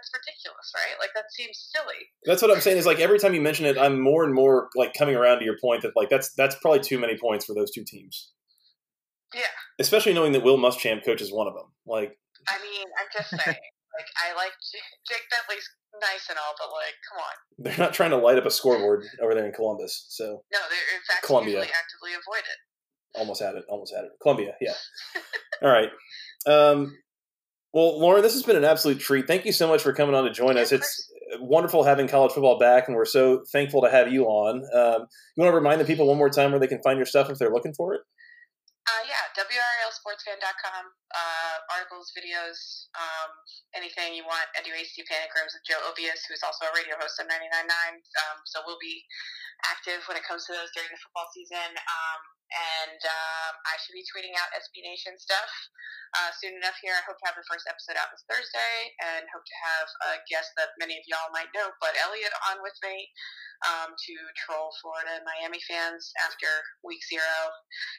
that's 0.00 0.10
ridiculous, 0.16 0.72
right? 0.74 0.96
Like 0.98 1.10
that 1.14 1.30
seems 1.30 1.70
silly. 1.76 2.08
That's 2.24 2.40
what 2.40 2.50
I'm 2.50 2.60
saying. 2.60 2.78
Is 2.78 2.86
like 2.86 3.00
every 3.00 3.18
time 3.18 3.34
you 3.34 3.40
mention 3.40 3.66
it, 3.66 3.76
I'm 3.76 4.00
more 4.00 4.24
and 4.24 4.34
more 4.34 4.68
like 4.74 4.94
coming 4.94 5.14
around 5.14 5.40
to 5.40 5.44
your 5.44 5.58
point 5.60 5.82
that 5.82 5.92
like 5.94 6.08
that's 6.08 6.32
that's 6.32 6.56
probably 6.56 6.80
too 6.80 6.98
many 6.98 7.18
points 7.18 7.44
for 7.44 7.54
those 7.54 7.70
two 7.70 7.84
teams. 7.84 8.32
Yeah. 9.34 9.52
Especially 9.78 10.14
knowing 10.14 10.32
that 10.32 10.42
Will 10.42 10.58
Muschamp 10.58 11.04
coaches 11.04 11.32
one 11.32 11.46
of 11.46 11.54
them. 11.54 11.66
Like. 11.86 12.16
I 12.48 12.56
mean, 12.62 12.86
I'm 12.98 13.06
just 13.12 13.30
saying. 13.30 13.56
like 13.96 14.08
I 14.16 14.34
like 14.34 14.52
Jake 15.06 15.28
Bentley's 15.30 15.68
nice 16.00 16.28
and 16.30 16.38
all, 16.38 16.54
but 16.58 16.72
like, 16.72 16.96
come 17.08 17.20
on. 17.20 17.34
They're 17.58 17.86
not 17.86 17.94
trying 17.94 18.10
to 18.10 18.16
light 18.16 18.38
up 18.38 18.46
a 18.46 18.50
scoreboard 18.50 19.04
over 19.20 19.34
there 19.34 19.46
in 19.46 19.52
Columbus. 19.52 20.06
So. 20.08 20.42
No, 20.52 20.58
they're 20.68 20.96
in 20.96 21.02
fact 21.08 21.24
Columbia. 21.24 21.60
actively 21.60 22.12
avoid 22.12 22.44
it. 22.48 23.18
Almost 23.18 23.42
had 23.42 23.56
it. 23.56 23.64
Almost 23.68 23.94
had 23.94 24.04
it. 24.04 24.12
Columbia. 24.22 24.54
Yeah. 24.60 24.74
all 25.62 25.70
right. 25.70 25.90
Um, 26.46 26.96
well, 27.72 28.00
Lauren, 28.00 28.22
this 28.22 28.34
has 28.34 28.42
been 28.42 28.56
an 28.56 28.64
absolute 28.64 28.98
treat. 28.98 29.26
Thank 29.26 29.44
you 29.44 29.52
so 29.52 29.68
much 29.68 29.82
for 29.82 29.92
coming 29.92 30.14
on 30.14 30.24
to 30.24 30.32
join 30.32 30.58
us. 30.58 30.72
It's 30.72 31.10
wonderful 31.38 31.84
having 31.84 32.08
college 32.08 32.32
football 32.32 32.58
back, 32.58 32.88
and 32.88 32.96
we're 32.96 33.04
so 33.04 33.44
thankful 33.52 33.82
to 33.82 33.90
have 33.90 34.10
you 34.12 34.26
on. 34.26 34.66
Um, 34.74 35.06
you 35.36 35.42
want 35.42 35.52
to 35.52 35.56
remind 35.56 35.80
the 35.80 35.84
people 35.84 36.06
one 36.06 36.18
more 36.18 36.30
time 36.30 36.50
where 36.50 36.58
they 36.58 36.66
can 36.66 36.82
find 36.82 36.98
your 36.98 37.06
stuff 37.06 37.30
if 37.30 37.38
they're 37.38 37.52
looking 37.52 37.74
for 37.74 37.94
it? 37.94 38.02
Uh, 38.90 39.06
yeah, 39.06 39.22
WRALSportsFan.com. 39.38 40.84
Uh, 41.14 41.56
articles, 41.70 42.10
videos, 42.10 42.90
um, 42.98 43.30
anything 43.78 44.18
you 44.18 44.26
want. 44.26 44.50
I 44.58 44.66
do 44.66 44.74
AC 44.74 44.90
Panigrams 45.06 45.54
with 45.54 45.62
Joe 45.62 45.78
Ovies, 45.86 46.26
who's 46.26 46.42
also 46.42 46.66
a 46.66 46.74
radio 46.74 46.98
host 46.98 47.22
on 47.22 47.30
99.9. 47.30 47.70
Um, 47.70 48.38
so 48.50 48.66
we'll 48.66 48.82
be 48.82 48.98
active 49.70 50.02
when 50.10 50.18
it 50.18 50.26
comes 50.26 50.42
to 50.50 50.58
those 50.58 50.74
during 50.74 50.90
the 50.90 50.98
football 50.98 51.30
season. 51.30 51.70
Um, 51.70 52.20
and 52.50 53.00
um, 53.06 53.54
I 53.66 53.78
should 53.78 53.94
be 53.94 54.06
tweeting 54.10 54.34
out 54.34 54.50
SB 54.58 54.82
Nation 54.82 55.14
stuff 55.16 55.50
uh, 56.18 56.30
soon 56.34 56.58
enough 56.58 56.74
here. 56.82 56.94
I 56.94 57.04
hope 57.06 57.18
to 57.22 57.26
have 57.30 57.38
the 57.38 57.46
first 57.46 57.70
episode 57.70 57.94
out 57.94 58.10
this 58.10 58.26
Thursday 58.26 58.94
and 58.98 59.22
hope 59.30 59.46
to 59.46 59.58
have 59.62 59.88
a 60.10 60.12
guest 60.26 60.50
that 60.58 60.74
many 60.82 60.98
of 60.98 61.04
y'all 61.06 61.30
might 61.30 61.50
know, 61.54 61.70
but 61.78 61.94
Elliot 62.02 62.34
on 62.50 62.58
with 62.62 62.74
me 62.82 63.06
um, 63.68 63.94
to 63.94 64.14
troll 64.34 64.74
Florida 64.82 65.20
and 65.20 65.26
Miami 65.26 65.62
fans 65.68 66.10
after 66.26 66.48
week 66.82 67.02
zero 67.06 67.38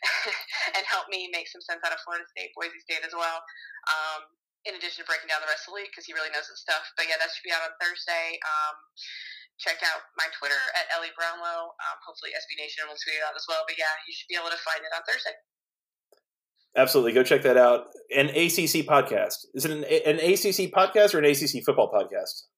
and 0.75 0.83
help 0.89 1.07
me 1.07 1.31
make 1.31 1.47
some 1.47 1.63
sense 1.63 1.79
out 1.85 1.95
of 1.95 2.01
Florida 2.03 2.27
State, 2.35 2.51
Boise 2.57 2.81
State 2.83 3.05
as 3.05 3.15
well. 3.15 3.39
Um, 3.87 4.27
in 4.69 4.77
addition 4.77 5.01
to 5.01 5.09
breaking 5.09 5.25
down 5.25 5.41
the 5.41 5.49
rest 5.49 5.65
of 5.65 5.73
the 5.73 5.81
league 5.81 5.89
because 5.89 6.05
he 6.05 6.13
really 6.13 6.29
knows 6.29 6.45
his 6.45 6.61
stuff. 6.61 6.85
But 6.93 7.09
yeah, 7.09 7.17
that 7.17 7.33
should 7.33 7.45
be 7.45 7.49
out 7.49 7.65
on 7.65 7.73
Thursday. 7.81 8.37
Um, 8.45 8.75
check 9.61 9.77
out 9.85 10.01
my 10.17 10.25
Twitter 10.33 10.57
at 10.73 10.89
LE 10.97 11.13
Brownlow. 11.13 11.77
Um, 11.77 11.97
hopefully, 12.01 12.33
SB 12.33 12.57
Nation 12.57 12.89
will 12.89 12.97
tweet 12.97 13.21
it 13.21 13.23
out 13.23 13.37
as 13.37 13.45
well. 13.45 13.61
But 13.69 13.77
yeah, 13.77 13.93
you 14.09 14.13
should 14.17 14.27
be 14.27 14.35
able 14.35 14.49
to 14.49 14.57
find 14.65 14.81
it 14.81 14.89
on 14.89 15.05
Thursday. 15.05 15.37
Absolutely, 16.73 17.13
go 17.13 17.21
check 17.21 17.45
that 17.45 17.61
out. 17.61 17.93
An 18.09 18.33
ACC 18.33 18.89
podcast. 18.89 19.45
Is 19.53 19.69
it 19.69 19.71
an, 19.71 19.85
an 19.85 20.17
ACC 20.17 20.73
podcast 20.73 21.13
or 21.13 21.21
an 21.21 21.29
ACC 21.29 21.61
football 21.61 21.93
podcast? 21.93 22.49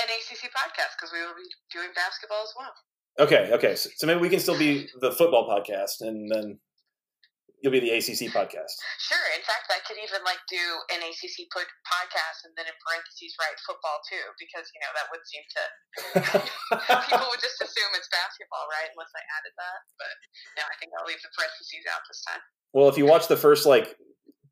An 0.00 0.08
ACC 0.08 0.48
podcast 0.48 0.96
because 0.96 1.12
we 1.12 1.20
will 1.20 1.36
be 1.36 1.48
doing 1.72 1.92
basketball 1.94 2.42
as 2.42 2.54
well. 2.56 2.72
Okay, 3.18 3.50
okay. 3.52 3.74
So, 3.76 3.90
so, 3.96 4.06
maybe 4.06 4.20
we 4.20 4.28
can 4.28 4.40
still 4.40 4.58
be 4.58 4.88
the 5.00 5.10
football 5.10 5.48
podcast, 5.48 6.00
and 6.00 6.30
then 6.30 6.58
you'll 7.62 7.72
be 7.72 7.80
the 7.80 7.92
ACC 7.96 8.28
podcast. 8.32 8.76
Sure. 9.00 9.26
In 9.32 9.42
fact, 9.44 9.72
I 9.72 9.80
could 9.88 9.96
even 9.96 10.20
like 10.28 10.40
do 10.48 10.60
an 10.92 11.00
ACC 11.00 11.48
put 11.48 11.64
podcast 11.88 12.44
and 12.44 12.52
then 12.54 12.68
in 12.68 12.76
parentheses 12.84 13.32
write 13.40 13.56
football 13.64 13.98
too, 14.04 14.24
because 14.36 14.68
you 14.72 14.80
know 14.84 14.92
that 14.92 15.06
would 15.08 15.24
seem 15.24 15.44
to 15.44 15.62
people 17.10 17.28
would 17.32 17.42
just 17.42 17.58
assume 17.60 17.90
it's 17.96 18.10
basketball, 18.12 18.68
right? 18.68 18.92
Unless 18.92 19.12
I 19.16 19.22
added 19.40 19.54
that. 19.56 19.80
But 19.96 20.16
no, 20.60 20.62
I 20.68 20.74
think 20.76 20.92
I'll 20.96 21.08
leave 21.08 21.20
the 21.24 21.32
parentheses 21.32 21.84
out 21.88 22.04
this 22.04 22.20
time. 22.28 22.42
Well, 22.76 22.88
if 22.92 23.00
you 23.00 23.08
watch 23.08 23.28
the 23.28 23.40
first 23.40 23.64
like 23.64 23.96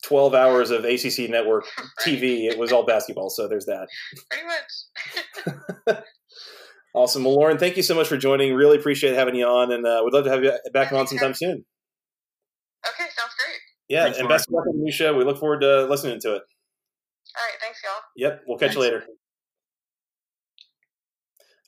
12 0.09 0.35
hours 0.35 0.71
of 0.73 0.85
ACC 0.85 1.29
network 1.29 1.69
TV, 2.01 2.49
it 2.49 2.57
was 2.59 2.73
all 2.73 2.89
basketball. 2.89 3.29
So 3.29 3.49
there's 3.49 3.67
that. 3.67 3.89
Pretty 4.31 4.47
much. 4.49 6.03
awesome. 6.95 7.25
Well, 7.25 7.37
Lauren, 7.37 7.59
thank 7.59 7.77
you 7.77 7.83
so 7.83 7.95
much 7.95 8.09
for 8.09 8.17
joining. 8.17 8.55
Really 8.55 8.79
appreciate 8.79 9.15
having 9.15 9.35
you 9.35 9.47
on, 9.47 9.73
and 9.73 9.87
uh, 9.87 10.01
we'd 10.05 10.15
love 10.15 10.25
to 10.25 10.31
have 10.31 10.43
you 10.43 10.53
back 10.73 10.93
on 10.93 11.07
sometime 11.07 11.35
soon. 11.35 11.65
Okay, 12.89 13.09
sounds 13.17 13.33
great. 13.39 13.61
Yeah, 13.89 14.05
thanks, 14.05 14.19
and 14.19 14.29
best 14.29 14.49
of 14.49 14.55
luck 14.55 14.67
on 14.67 14.77
the 14.77 14.83
new 14.83 14.93
show. 14.93 15.17
We 15.17 15.25
look 15.25 15.39
forward 15.39 15.61
to 15.61 15.85
listening 15.85 16.21
to 16.21 16.35
it. 16.37 16.43
All 17.37 17.43
right, 17.43 17.61
thanks, 17.61 17.81
y'all. 17.83 18.03
Yep, 18.17 18.43
we'll 18.47 18.59
catch 18.59 18.69
thanks. 18.69 18.77
you 18.77 18.83
later. 18.83 19.05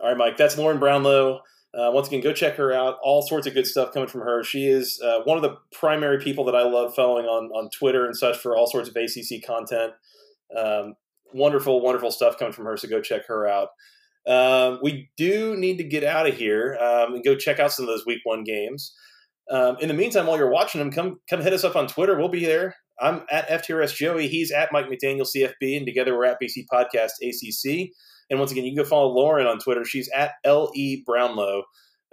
All 0.00 0.08
right, 0.08 0.16
Mike. 0.16 0.36
That's 0.36 0.56
Lauren 0.58 0.78
Brownlow. 0.78 1.40
Uh, 1.74 1.90
once 1.92 2.08
again, 2.08 2.20
go 2.20 2.32
check 2.32 2.56
her 2.56 2.72
out. 2.72 2.96
All 3.02 3.22
sorts 3.22 3.46
of 3.46 3.54
good 3.54 3.66
stuff 3.66 3.92
coming 3.92 4.08
from 4.08 4.22
her. 4.22 4.42
She 4.42 4.66
is 4.66 5.00
uh, 5.02 5.20
one 5.24 5.36
of 5.36 5.42
the 5.42 5.56
primary 5.72 6.18
people 6.18 6.44
that 6.44 6.56
I 6.56 6.62
love 6.62 6.94
following 6.94 7.26
on 7.26 7.50
on 7.50 7.68
Twitter 7.70 8.06
and 8.06 8.16
such 8.16 8.38
for 8.38 8.56
all 8.56 8.66
sorts 8.66 8.88
of 8.88 8.96
ACC 8.96 9.44
content. 9.46 9.92
Um, 10.56 10.94
wonderful, 11.34 11.82
wonderful 11.82 12.10
stuff 12.10 12.38
coming 12.38 12.52
from 12.52 12.64
her. 12.64 12.76
So 12.76 12.88
go 12.88 13.02
check 13.02 13.26
her 13.26 13.46
out. 13.46 13.68
Um, 14.26 14.80
we 14.82 15.10
do 15.16 15.56
need 15.56 15.78
to 15.78 15.84
get 15.84 16.02
out 16.02 16.26
of 16.26 16.36
here 16.36 16.76
um, 16.80 17.14
and 17.14 17.24
go 17.24 17.36
check 17.36 17.60
out 17.60 17.72
some 17.72 17.84
of 17.84 17.88
those 17.88 18.06
Week 18.06 18.20
One 18.24 18.42
games. 18.42 18.94
Um, 19.50 19.76
in 19.80 19.88
the 19.88 19.94
meantime, 19.94 20.26
while 20.26 20.36
you're 20.36 20.50
watching 20.50 20.78
them, 20.80 20.90
come 20.90 21.20
come 21.28 21.40
hit 21.40 21.52
us 21.52 21.64
up 21.64 21.76
on 21.76 21.86
Twitter. 21.86 22.16
We'll 22.16 22.28
be 22.28 22.44
there. 22.44 22.74
I'm 23.00 23.22
at 23.30 23.48
FTRS 23.48 23.94
Joey. 23.94 24.28
He's 24.28 24.50
at 24.50 24.72
Mike 24.72 24.86
McDaniel 24.86 25.26
CFB, 25.26 25.76
and 25.76 25.86
together 25.86 26.16
we're 26.16 26.24
at 26.24 26.38
BC 26.40 26.64
Podcast 26.72 27.12
ACC. 27.22 27.90
And 28.30 28.38
once 28.38 28.50
again, 28.50 28.64
you 28.64 28.74
can 28.74 28.82
go 28.82 28.88
follow 28.88 29.08
Lauren 29.08 29.46
on 29.46 29.58
Twitter. 29.58 29.84
She's 29.84 30.08
at 30.14 30.32
LE 30.44 31.02
Brownlow. 31.04 31.62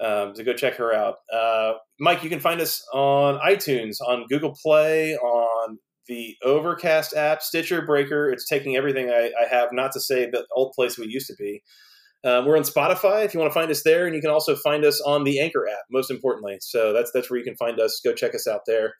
Um, 0.03 0.35
so 0.35 0.43
go 0.43 0.53
check 0.53 0.75
her 0.75 0.93
out. 0.93 1.15
Uh, 1.33 1.73
Mike, 1.99 2.23
you 2.23 2.29
can 2.29 2.39
find 2.39 2.59
us 2.59 2.83
on 2.93 3.39
iTunes, 3.39 3.97
on 4.05 4.25
Google 4.27 4.55
Play, 4.61 5.15
on 5.15 5.77
the 6.07 6.35
Overcast 6.43 7.15
app, 7.15 7.41
Stitcher, 7.41 7.81
Breaker. 7.81 8.29
It's 8.29 8.47
taking 8.47 8.75
everything 8.75 9.09
I, 9.09 9.31
I 9.41 9.47
have, 9.49 9.69
not 9.71 9.91
to 9.93 9.99
say 9.99 10.29
the 10.29 10.45
old 10.55 10.73
place 10.73 10.97
we 10.97 11.07
used 11.07 11.27
to 11.27 11.35
be. 11.37 11.63
Um, 12.25 12.45
we're 12.45 12.55
on 12.55 12.63
Spotify 12.63 13.25
if 13.25 13.33
you 13.33 13.39
want 13.39 13.51
to 13.51 13.59
find 13.59 13.69
us 13.69 13.83
there, 13.83 14.05
and 14.05 14.15
you 14.15 14.21
can 14.21 14.29
also 14.29 14.55
find 14.55 14.85
us 14.85 15.01
on 15.01 15.23
the 15.23 15.41
Anchor 15.41 15.67
app. 15.67 15.83
Most 15.91 16.09
importantly, 16.09 16.57
so 16.61 16.93
that's 16.93 17.11
that's 17.13 17.29
where 17.29 17.37
you 17.37 17.43
can 17.43 17.55
find 17.57 17.79
us. 17.79 17.99
Go 18.03 18.13
check 18.13 18.33
us 18.33 18.47
out 18.47 18.61
there. 18.65 18.93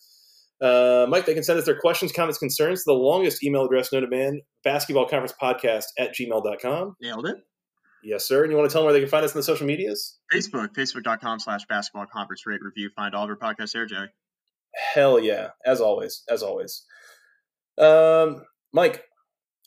Uh, 0.61 1.05
Mike, 1.09 1.25
they 1.25 1.33
can 1.33 1.43
send 1.43 1.59
us 1.59 1.65
their 1.65 1.79
questions, 1.79 2.11
comments, 2.11 2.37
concerns 2.37 2.79
to 2.79 2.91
the 2.91 2.93
longest 2.93 3.43
email 3.43 3.65
address 3.65 3.91
known 3.91 4.03
to 4.03 4.07
man, 4.07 4.41
basketball 4.63 5.07
conference 5.07 5.33
podcast 5.41 5.85
at 5.97 6.13
gmail.com. 6.15 6.95
Nailed 7.01 7.27
it. 7.27 7.37
Yes, 8.03 8.27
sir. 8.27 8.43
And 8.43 8.51
you 8.51 8.57
want 8.57 8.69
to 8.69 8.73
tell 8.73 8.81
them 8.81 8.85
where 8.85 8.93
they 8.93 8.99
can 8.99 9.09
find 9.09 9.23
us 9.23 9.33
in 9.33 9.39
the 9.39 9.43
social 9.43 9.65
medias? 9.65 10.19
Facebook, 10.33 10.69
facebook.com 10.73 11.39
slash 11.39 11.65
basketball 11.67 12.05
conference 12.05 12.45
rate 12.45 12.61
review. 12.61 12.89
Find 12.95 13.15
all 13.15 13.23
of 13.23 13.29
our 13.29 13.37
podcasts 13.37 13.71
there, 13.71 13.85
Joey. 13.85 14.07
Hell 14.93 15.19
yeah. 15.19 15.49
As 15.65 15.79
always. 15.79 16.23
As 16.29 16.43
always. 16.43 16.83
Um, 17.77 18.43
Mike, 18.73 19.03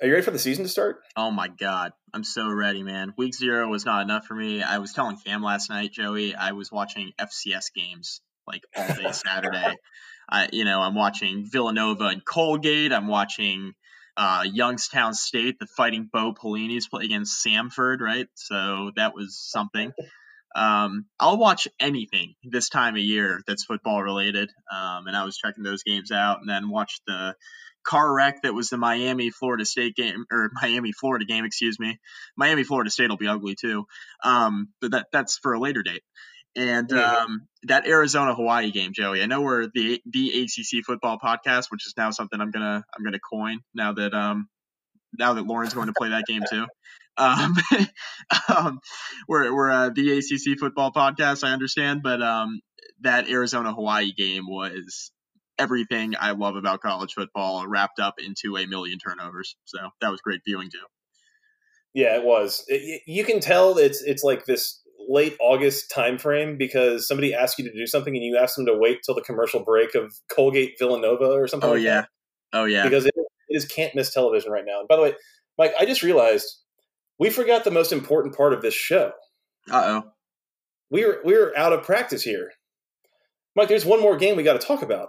are 0.00 0.06
you 0.06 0.12
ready 0.12 0.24
for 0.24 0.30
the 0.30 0.38
season 0.38 0.64
to 0.64 0.70
start? 0.70 1.00
Oh 1.16 1.30
my 1.30 1.48
god, 1.48 1.92
I'm 2.12 2.24
so 2.24 2.48
ready, 2.48 2.82
man. 2.82 3.14
Week 3.16 3.34
zero 3.34 3.68
was 3.68 3.86
not 3.86 4.02
enough 4.02 4.26
for 4.26 4.34
me. 4.34 4.62
I 4.62 4.78
was 4.78 4.92
telling 4.92 5.16
Cam 5.16 5.42
last 5.42 5.70
night, 5.70 5.92
Joey, 5.92 6.34
I 6.34 6.52
was 6.52 6.70
watching 6.70 7.12
FCS 7.18 7.72
games 7.74 8.20
like 8.46 8.62
all 8.76 8.86
day 8.94 9.12
Saturday. 9.12 9.76
I, 10.28 10.48
you 10.52 10.64
know, 10.64 10.80
I'm 10.80 10.94
watching 10.94 11.46
Villanova 11.46 12.06
and 12.06 12.24
Colgate. 12.24 12.92
I'm 12.92 13.06
watching 13.06 13.72
uh, 14.16 14.44
Youngstown 14.50 15.14
State, 15.14 15.58
the 15.58 15.66
Fighting 15.66 16.08
Bo 16.12 16.34
Pelini's 16.34 16.88
play 16.88 17.04
against 17.04 17.44
Samford, 17.44 18.00
right? 18.00 18.26
So 18.34 18.90
that 18.96 19.14
was 19.14 19.38
something. 19.38 19.92
Um, 20.54 21.04
I'll 21.20 21.36
watch 21.36 21.68
anything 21.78 22.34
this 22.42 22.68
time 22.70 22.94
of 22.94 23.02
year 23.02 23.42
that's 23.46 23.64
football 23.64 24.02
related. 24.02 24.50
Um, 24.72 25.06
and 25.06 25.16
I 25.16 25.24
was 25.24 25.36
checking 25.36 25.64
those 25.64 25.82
games 25.82 26.10
out, 26.10 26.40
and 26.40 26.48
then 26.48 26.70
watched 26.70 27.02
the 27.06 27.34
car 27.86 28.12
wreck 28.12 28.42
that 28.42 28.54
was 28.54 28.68
the 28.68 28.76
Miami 28.76 29.30
Florida 29.30 29.64
State 29.64 29.96
game 29.96 30.24
or 30.30 30.50
Miami 30.60 30.92
Florida 30.92 31.24
game, 31.24 31.44
excuse 31.44 31.78
me. 31.78 31.98
Miami 32.36 32.64
Florida 32.64 32.90
State 32.90 33.08
will 33.08 33.16
be 33.16 33.28
ugly 33.28 33.54
too, 33.54 33.86
um, 34.24 34.68
but 34.80 34.90
that 34.90 35.06
that's 35.12 35.38
for 35.38 35.54
a 35.54 35.60
later 35.60 35.82
date. 35.82 36.02
And 36.56 36.90
um, 36.92 37.48
that 37.64 37.86
Arizona 37.86 38.34
Hawaii 38.34 38.70
game, 38.70 38.92
Joey. 38.94 39.22
I 39.22 39.26
know 39.26 39.42
we're 39.42 39.66
the 39.74 40.00
the 40.06 40.42
ACC 40.42 40.84
football 40.86 41.18
podcast, 41.22 41.66
which 41.70 41.86
is 41.86 41.92
now 41.98 42.10
something 42.10 42.40
I'm 42.40 42.50
gonna 42.50 42.82
I'm 42.96 43.04
gonna 43.04 43.18
coin 43.18 43.60
now 43.74 43.92
that 43.92 44.14
um 44.14 44.48
now 45.18 45.34
that 45.34 45.46
Lauren's 45.46 45.74
going 45.74 45.88
to 45.88 45.94
play 45.96 46.10
that 46.10 46.24
game 46.26 46.42
too. 46.50 46.66
Um, 47.18 47.56
um, 48.54 48.78
we're 49.26 49.50
we're 49.54 49.70
uh, 49.70 49.88
the 49.88 50.18
ACC 50.18 50.58
football 50.58 50.92
podcast, 50.92 51.44
I 51.44 51.52
understand, 51.54 52.02
but 52.02 52.20
um, 52.20 52.60
that 53.00 53.30
Arizona 53.30 53.72
Hawaii 53.72 54.12
game 54.12 54.46
was 54.46 55.12
everything 55.58 56.14
I 56.18 56.32
love 56.32 56.56
about 56.56 56.80
college 56.80 57.14
football 57.14 57.66
wrapped 57.66 57.98
up 57.98 58.14
into 58.18 58.56
a 58.56 58.66
million 58.66 58.98
turnovers. 58.98 59.56
So 59.64 59.78
that 60.00 60.10
was 60.10 60.20
great 60.20 60.40
viewing 60.46 60.70
too. 60.70 60.78
Yeah, 61.94 62.16
it 62.16 62.24
was. 62.24 62.64
It, 62.68 63.02
you 63.06 63.24
can 63.24 63.40
tell 63.40 63.78
it's 63.78 64.02
it's 64.02 64.22
like 64.22 64.44
this 64.44 64.82
late 65.08 65.36
August 65.40 65.90
timeframe 65.94 66.58
because 66.58 67.06
somebody 67.06 67.32
asked 67.32 67.58
you 67.58 67.64
to 67.64 67.72
do 67.72 67.86
something 67.86 68.14
and 68.14 68.24
you 68.24 68.36
asked 68.36 68.56
them 68.56 68.66
to 68.66 68.76
wait 68.76 68.98
till 69.04 69.14
the 69.14 69.22
commercial 69.22 69.64
break 69.64 69.94
of 69.94 70.14
Colgate 70.28 70.74
Villanova 70.78 71.24
or 71.24 71.48
something. 71.48 71.70
Oh 71.70 71.74
like 71.74 71.82
yeah, 71.82 72.02
that. 72.02 72.08
oh 72.52 72.64
yeah. 72.64 72.84
Because 72.84 73.06
it, 73.06 73.14
it 73.16 73.56
is 73.56 73.64
can't 73.64 73.94
miss 73.94 74.12
television 74.12 74.52
right 74.52 74.64
now. 74.66 74.80
And 74.80 74.88
by 74.88 74.96
the 74.96 75.02
way, 75.02 75.14
Mike, 75.58 75.74
I 75.78 75.86
just 75.86 76.02
realized 76.02 76.46
we 77.18 77.30
forgot 77.30 77.64
the 77.64 77.70
most 77.70 77.92
important 77.92 78.36
part 78.36 78.52
of 78.52 78.62
this 78.62 78.74
show. 78.74 79.12
Uh 79.70 79.84
oh. 79.86 80.02
We 80.90 81.04
are 81.04 81.20
we 81.24 81.34
are 81.34 81.56
out 81.56 81.72
of 81.72 81.82
practice 81.82 82.22
here. 82.22 82.52
Mike, 83.54 83.68
there's 83.68 83.86
one 83.86 84.02
more 84.02 84.18
game 84.18 84.36
we 84.36 84.42
got 84.42 84.60
to 84.60 84.66
talk 84.66 84.82
about. 84.82 85.08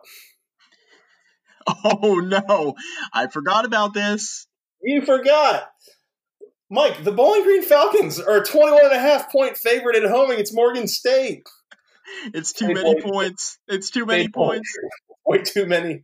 Oh 1.84 2.16
no, 2.16 2.76
I 3.14 3.28
forgot 3.28 3.66
about 3.66 3.94
this. 3.94 4.48
You 4.82 5.02
forgot. 5.02 5.68
Mike, 6.70 7.04
the 7.04 7.12
Bowling 7.12 7.44
Green 7.44 7.64
Falcons 7.64 8.20
are 8.20 8.38
a 8.38 8.46
21 8.46 8.86
and 8.86 8.94
a 8.94 9.00
half 9.00 9.32
point 9.32 9.58
favorite 9.58 9.96
at 9.96 10.10
home 10.10 10.32
against 10.32 10.56
Morgan 10.56 10.88
State. 10.88 11.44
It's 12.34 12.54
too 12.54 12.74
many 12.74 13.02
points. 13.02 13.58
It's 13.68 13.90
too 13.90 14.06
many 14.06 14.28
points. 14.30 14.70
Way 15.26 15.44
too 15.44 15.66
many. 15.66 16.04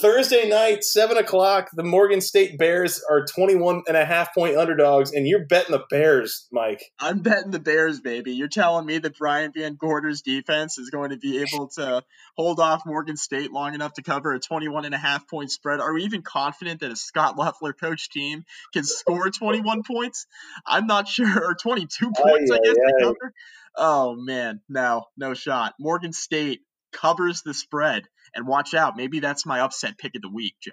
Thursday 0.00 0.48
night, 0.48 0.82
7 0.82 1.16
o'clock, 1.16 1.70
the 1.72 1.84
Morgan 1.84 2.20
State 2.20 2.58
Bears 2.58 3.02
are 3.08 3.24
21 3.24 3.84
and 3.86 3.96
a 3.96 4.04
half 4.04 4.34
point 4.34 4.56
underdogs, 4.56 5.12
and 5.12 5.26
you're 5.26 5.46
betting 5.46 5.70
the 5.72 5.84
Bears, 5.88 6.48
Mike. 6.50 6.82
I'm 6.98 7.20
betting 7.20 7.52
the 7.52 7.60
Bears, 7.60 8.00
baby. 8.00 8.32
You're 8.32 8.48
telling 8.48 8.86
me 8.86 8.98
that 8.98 9.16
Brian 9.16 9.52
Van 9.52 9.76
Gorder's 9.76 10.22
defense 10.22 10.78
is 10.78 10.90
going 10.90 11.10
to 11.10 11.16
be 11.16 11.40
able 11.42 11.68
to 11.76 12.02
hold 12.36 12.58
off 12.58 12.84
Morgan 12.84 13.16
State 13.16 13.52
long 13.52 13.74
enough 13.74 13.92
to 13.94 14.02
cover 14.02 14.32
a 14.32 14.40
21 14.40 14.84
and 14.84 14.94
a 14.94 14.98
half 14.98 15.28
point 15.28 15.52
spread? 15.52 15.80
Are 15.80 15.94
we 15.94 16.02
even 16.02 16.22
confident 16.22 16.80
that 16.80 16.90
a 16.90 16.96
Scott 16.96 17.38
Loeffler 17.38 17.72
coach 17.72 18.10
team 18.10 18.44
can 18.72 18.82
score 18.84 19.30
21 19.30 19.84
points? 19.84 20.26
I'm 20.66 20.86
not 20.86 21.06
sure. 21.06 21.44
Or 21.44 21.54
22 21.54 22.12
points, 22.16 22.50
I 22.50 22.58
guess, 22.58 22.74
to 22.74 22.94
cover. 23.00 23.32
Oh, 23.76 24.16
man. 24.16 24.60
No, 24.68 25.04
no 25.16 25.34
shot. 25.34 25.74
Morgan 25.78 26.12
State 26.12 26.62
covers 26.92 27.42
the 27.42 27.54
spread. 27.54 28.04
And 28.34 28.46
watch 28.46 28.74
out, 28.74 28.96
maybe 28.96 29.20
that's 29.20 29.46
my 29.46 29.60
upset 29.60 29.98
pick 29.98 30.14
of 30.16 30.22
the 30.22 30.28
week, 30.28 30.54
Joey. 30.60 30.72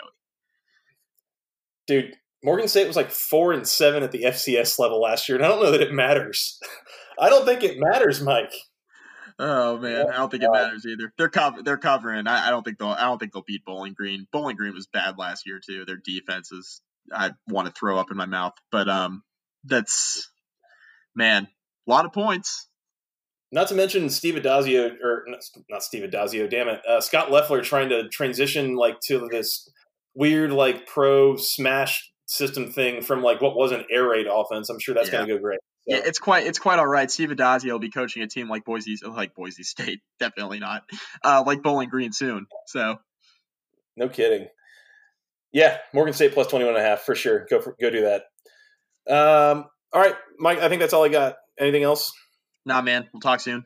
Dude, 1.88 2.16
Morgan 2.44 2.68
State 2.68 2.88
was 2.88 2.96
like 2.96 3.12
four 3.12 3.54
and 3.54 3.68
seven 3.68 4.04
at 4.04 4.12
the 4.12 4.24
FCS 4.24 4.80
level 4.80 5.02
last 5.02 5.30
year, 5.30 5.38
and 5.38 5.46
I 5.46 5.50
don't 5.50 5.62
know 5.62 5.72
that 5.72 5.82
it 5.82 5.94
matters. 5.94 6.60
I 7.20 7.30
don't 7.30 7.46
think 7.46 7.64
it 7.64 7.78
matters, 7.80 8.22
Mike. 8.22 8.54
Oh 9.38 9.78
man, 9.78 10.08
I 10.08 10.18
don't 10.18 10.30
think 10.30 10.44
it 10.44 10.52
matters 10.52 10.86
either. 10.86 11.12
They're 11.18 11.30
cover 11.30 11.64
they're 11.64 11.78
covering. 11.78 12.28
I, 12.28 12.48
I, 12.48 12.50
don't 12.52 12.64
think 12.64 12.78
they'll 12.78 12.90
I 12.90 13.04
don't 13.04 13.18
think 13.18 13.34
they'll 13.34 13.44
beat 13.46 13.66
Bowling 13.66 13.94
Green. 13.94 14.28
Bowling 14.32 14.56
Green 14.56 14.74
was 14.74 14.88
bad 14.88 15.18
last 15.18 15.48
year 15.48 15.60
too. 15.66 15.84
Their 15.86 15.98
defense 15.98 16.52
is 16.52 16.82
I 17.12 17.32
want 17.48 17.68
to 17.68 17.74
throw 17.74 17.98
up 17.98 18.12
in 18.12 18.18
my 18.18 18.28
mouth. 18.28 18.54
But 18.72 18.88
um 18.88 19.24
that's 19.64 20.30
man, 21.16 21.48
a 21.88 21.92
lot 21.92 22.06
of 22.06 22.14
points. 22.14 22.68
Not 23.52 23.68
to 23.68 23.76
mention 23.76 24.10
Steve 24.10 24.36
Addazio, 24.36 24.96
or 25.02 25.26
not 25.70 25.84
Steve 25.84 26.04
Addazio, 26.04 26.50
damn 26.50 26.70
it, 26.70 26.82
uh, 26.88 27.02
Scott 27.02 27.32
Loeffler 27.32 27.62
trying 27.62 27.90
to 27.90 28.08
transition 28.08 28.76
like 28.76 29.00
to 29.08 29.28
this 29.30 29.70
weird 30.16 30.52
like 30.52 30.88
pro 30.88 31.36
smash 31.36 32.12
system 32.28 32.72
thing 32.72 33.02
from 33.02 33.22
like 33.22 33.42
what 33.42 33.56
was 33.56 33.72
an 33.72 33.84
air 33.92 34.08
raid 34.08 34.26
offense. 34.28 34.70
I'm 34.70 34.80
sure 34.80 34.96
that's 34.96 35.10
yeah. 35.10 35.18
going 35.18 35.28
to 35.28 35.36
go 35.36 35.42
great. 35.42 35.60
So. 35.82 35.96
Yeah, 35.96 36.02
it's 36.06 36.20
quite 36.20 36.46
it's 36.46 36.60
quite 36.60 36.80
all 36.80 36.88
right. 36.88 37.10
Steve 37.12 37.30
Addazio 37.30 37.72
will 37.72 37.80
be 37.80 37.90
coaching 37.90 38.22
a 38.22 38.28
team 38.28 38.48
like 38.48 38.64
Boise, 38.64 38.98
like 39.06 39.36
Boise 39.36 39.64
State, 39.64 40.00
definitely 40.20 40.60
not, 40.60 40.84
uh, 41.24 41.44
like 41.46 41.62
Bowling 41.62 41.90
Green 41.90 42.14
soon. 42.14 42.46
So, 42.68 43.00
no 43.98 44.08
kidding. 44.08 44.48
Yeah, 45.52 45.78
Morgan 45.94 46.14
State 46.14 46.34
plus 46.34 46.48
21 46.48 46.76
and 46.76 46.82
a 46.82 46.88
half 46.88 47.02
for 47.02 47.16
sure. 47.16 47.46
Go 47.50 47.60
for, 47.60 47.76
go 47.82 47.90
do 47.90 48.02
that. 48.02 48.24
Um, 49.12 49.66
all 49.92 50.02
right, 50.02 50.16
Mike. 50.40 50.60
I 50.60 50.70
think 50.70 50.80
that's 50.80 50.94
all 50.94 51.04
I 51.04 51.10
got. 51.10 51.36
Anything 51.60 51.84
else? 51.84 52.14
Nah, 52.66 52.82
man. 52.82 53.08
We'll 53.14 53.22
talk 53.22 53.40
soon. 53.40 53.66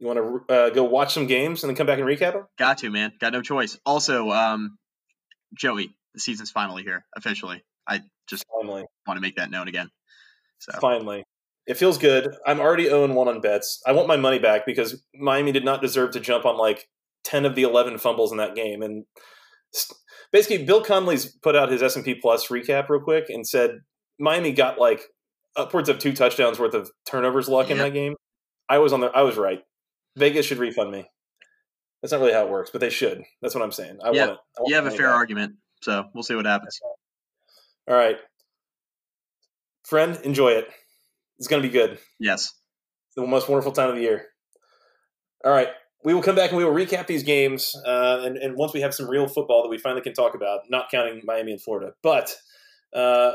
You 0.00 0.06
want 0.06 0.18
to 0.48 0.54
uh, 0.54 0.70
go 0.70 0.84
watch 0.84 1.12
some 1.12 1.26
games 1.26 1.62
and 1.62 1.68
then 1.68 1.76
come 1.76 1.86
back 1.86 1.98
and 1.98 2.08
recap 2.08 2.32
them? 2.32 2.46
Got 2.58 2.78
to, 2.78 2.90
man. 2.90 3.12
Got 3.20 3.32
no 3.32 3.42
choice. 3.42 3.78
Also, 3.84 4.30
um, 4.30 4.78
Joey, 5.54 5.94
the 6.14 6.20
season's 6.20 6.50
finally 6.50 6.82
here 6.82 7.04
officially. 7.16 7.62
I 7.86 8.00
just 8.28 8.44
finally 8.50 8.84
want 9.06 9.18
to 9.18 9.20
make 9.20 9.36
that 9.36 9.50
known 9.50 9.68
again. 9.68 9.90
So 10.58 10.72
finally, 10.80 11.24
it 11.66 11.76
feels 11.76 11.98
good. 11.98 12.34
I'm 12.46 12.60
already 12.60 12.88
owing 12.88 13.14
one 13.14 13.28
on 13.28 13.40
bets. 13.40 13.82
I 13.86 13.92
want 13.92 14.08
my 14.08 14.16
money 14.16 14.38
back 14.38 14.64
because 14.64 15.02
Miami 15.14 15.52
did 15.52 15.64
not 15.64 15.82
deserve 15.82 16.12
to 16.12 16.20
jump 16.20 16.44
on 16.44 16.56
like 16.56 16.88
ten 17.24 17.44
of 17.44 17.54
the 17.54 17.62
eleven 17.62 17.98
fumbles 17.98 18.32
in 18.32 18.38
that 18.38 18.54
game. 18.54 18.82
And 18.82 19.04
basically, 20.32 20.64
Bill 20.64 20.82
Connelly's 20.82 21.26
put 21.26 21.56
out 21.56 21.70
his 21.70 21.82
S 21.82 21.96
and 21.96 22.04
P 22.04 22.14
Plus 22.14 22.48
recap 22.48 22.88
real 22.88 23.00
quick 23.00 23.26
and 23.28 23.46
said 23.46 23.80
Miami 24.18 24.52
got 24.52 24.78
like 24.78 25.02
upwards 25.56 25.88
of 25.88 25.98
two 25.98 26.12
touchdowns 26.12 26.58
worth 26.58 26.74
of 26.74 26.90
turnovers 27.06 27.48
luck 27.48 27.68
yep. 27.68 27.76
in 27.76 27.78
that 27.78 27.92
game. 27.92 28.16
I 28.68 28.78
was 28.78 28.92
on 28.92 29.00
the. 29.00 29.08
I 29.08 29.22
was 29.22 29.36
right. 29.36 29.62
Vegas 30.16 30.46
should 30.46 30.58
refund 30.58 30.90
me. 30.90 31.08
That's 32.02 32.12
not 32.12 32.20
really 32.20 32.32
how 32.32 32.44
it 32.44 32.50
works, 32.50 32.70
but 32.70 32.80
they 32.80 32.90
should. 32.90 33.22
That's 33.42 33.54
what 33.54 33.62
I'm 33.62 33.72
saying. 33.72 33.98
I 34.02 34.10
yeah, 34.12 34.26
want 34.26 34.30
it. 34.32 34.38
Want 34.58 34.68
you 34.68 34.74
have 34.76 34.86
a 34.86 34.90
fair 34.90 35.08
back. 35.08 35.16
argument, 35.16 35.56
so 35.82 36.04
we'll 36.14 36.22
see 36.22 36.34
what 36.34 36.46
happens. 36.46 36.78
All 37.88 37.96
right, 37.96 38.16
friend, 39.84 40.18
enjoy 40.24 40.52
it. 40.52 40.68
It's 41.38 41.48
going 41.48 41.62
to 41.62 41.68
be 41.68 41.72
good. 41.72 41.98
Yes, 42.18 42.52
the 43.16 43.26
most 43.26 43.48
wonderful 43.48 43.72
time 43.72 43.90
of 43.90 43.96
the 43.96 44.02
year. 44.02 44.26
All 45.44 45.52
right, 45.52 45.68
we 46.04 46.14
will 46.14 46.22
come 46.22 46.36
back 46.36 46.50
and 46.50 46.58
we 46.58 46.64
will 46.64 46.74
recap 46.74 47.06
these 47.06 47.22
games, 47.22 47.74
uh, 47.86 48.22
and, 48.24 48.36
and 48.38 48.56
once 48.56 48.72
we 48.72 48.80
have 48.80 48.94
some 48.94 49.08
real 49.08 49.26
football 49.26 49.62
that 49.62 49.68
we 49.68 49.78
finally 49.78 50.02
can 50.02 50.14
talk 50.14 50.34
about, 50.34 50.60
not 50.70 50.90
counting 50.90 51.22
Miami 51.24 51.52
and 51.52 51.62
Florida, 51.62 51.92
but 52.02 52.34
uh, 52.94 53.32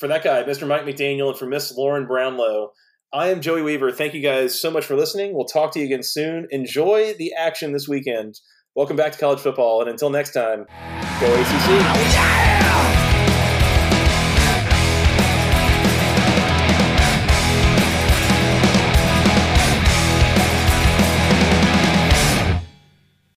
for 0.00 0.08
that 0.08 0.24
guy, 0.24 0.42
Mr. 0.44 0.66
Mike 0.66 0.84
McDaniel, 0.84 1.28
and 1.28 1.38
for 1.38 1.46
Miss 1.46 1.76
Lauren 1.76 2.06
Brownlow. 2.06 2.72
I 3.12 3.28
am 3.28 3.42
Joey 3.42 3.60
Weaver. 3.60 3.92
Thank 3.92 4.14
you 4.14 4.22
guys 4.22 4.58
so 4.58 4.70
much 4.70 4.86
for 4.86 4.96
listening. 4.96 5.34
We'll 5.34 5.44
talk 5.44 5.72
to 5.72 5.78
you 5.78 5.84
again 5.84 6.02
soon. 6.02 6.48
Enjoy 6.50 7.12
the 7.18 7.34
action 7.34 7.72
this 7.72 7.86
weekend. 7.86 8.40
Welcome 8.74 8.96
back 8.96 9.12
to 9.12 9.18
college 9.18 9.40
football, 9.40 9.82
and 9.82 9.90
until 9.90 10.08
next 10.08 10.32
time, 10.32 10.64
go 11.20 11.40
ACC. 11.40 12.99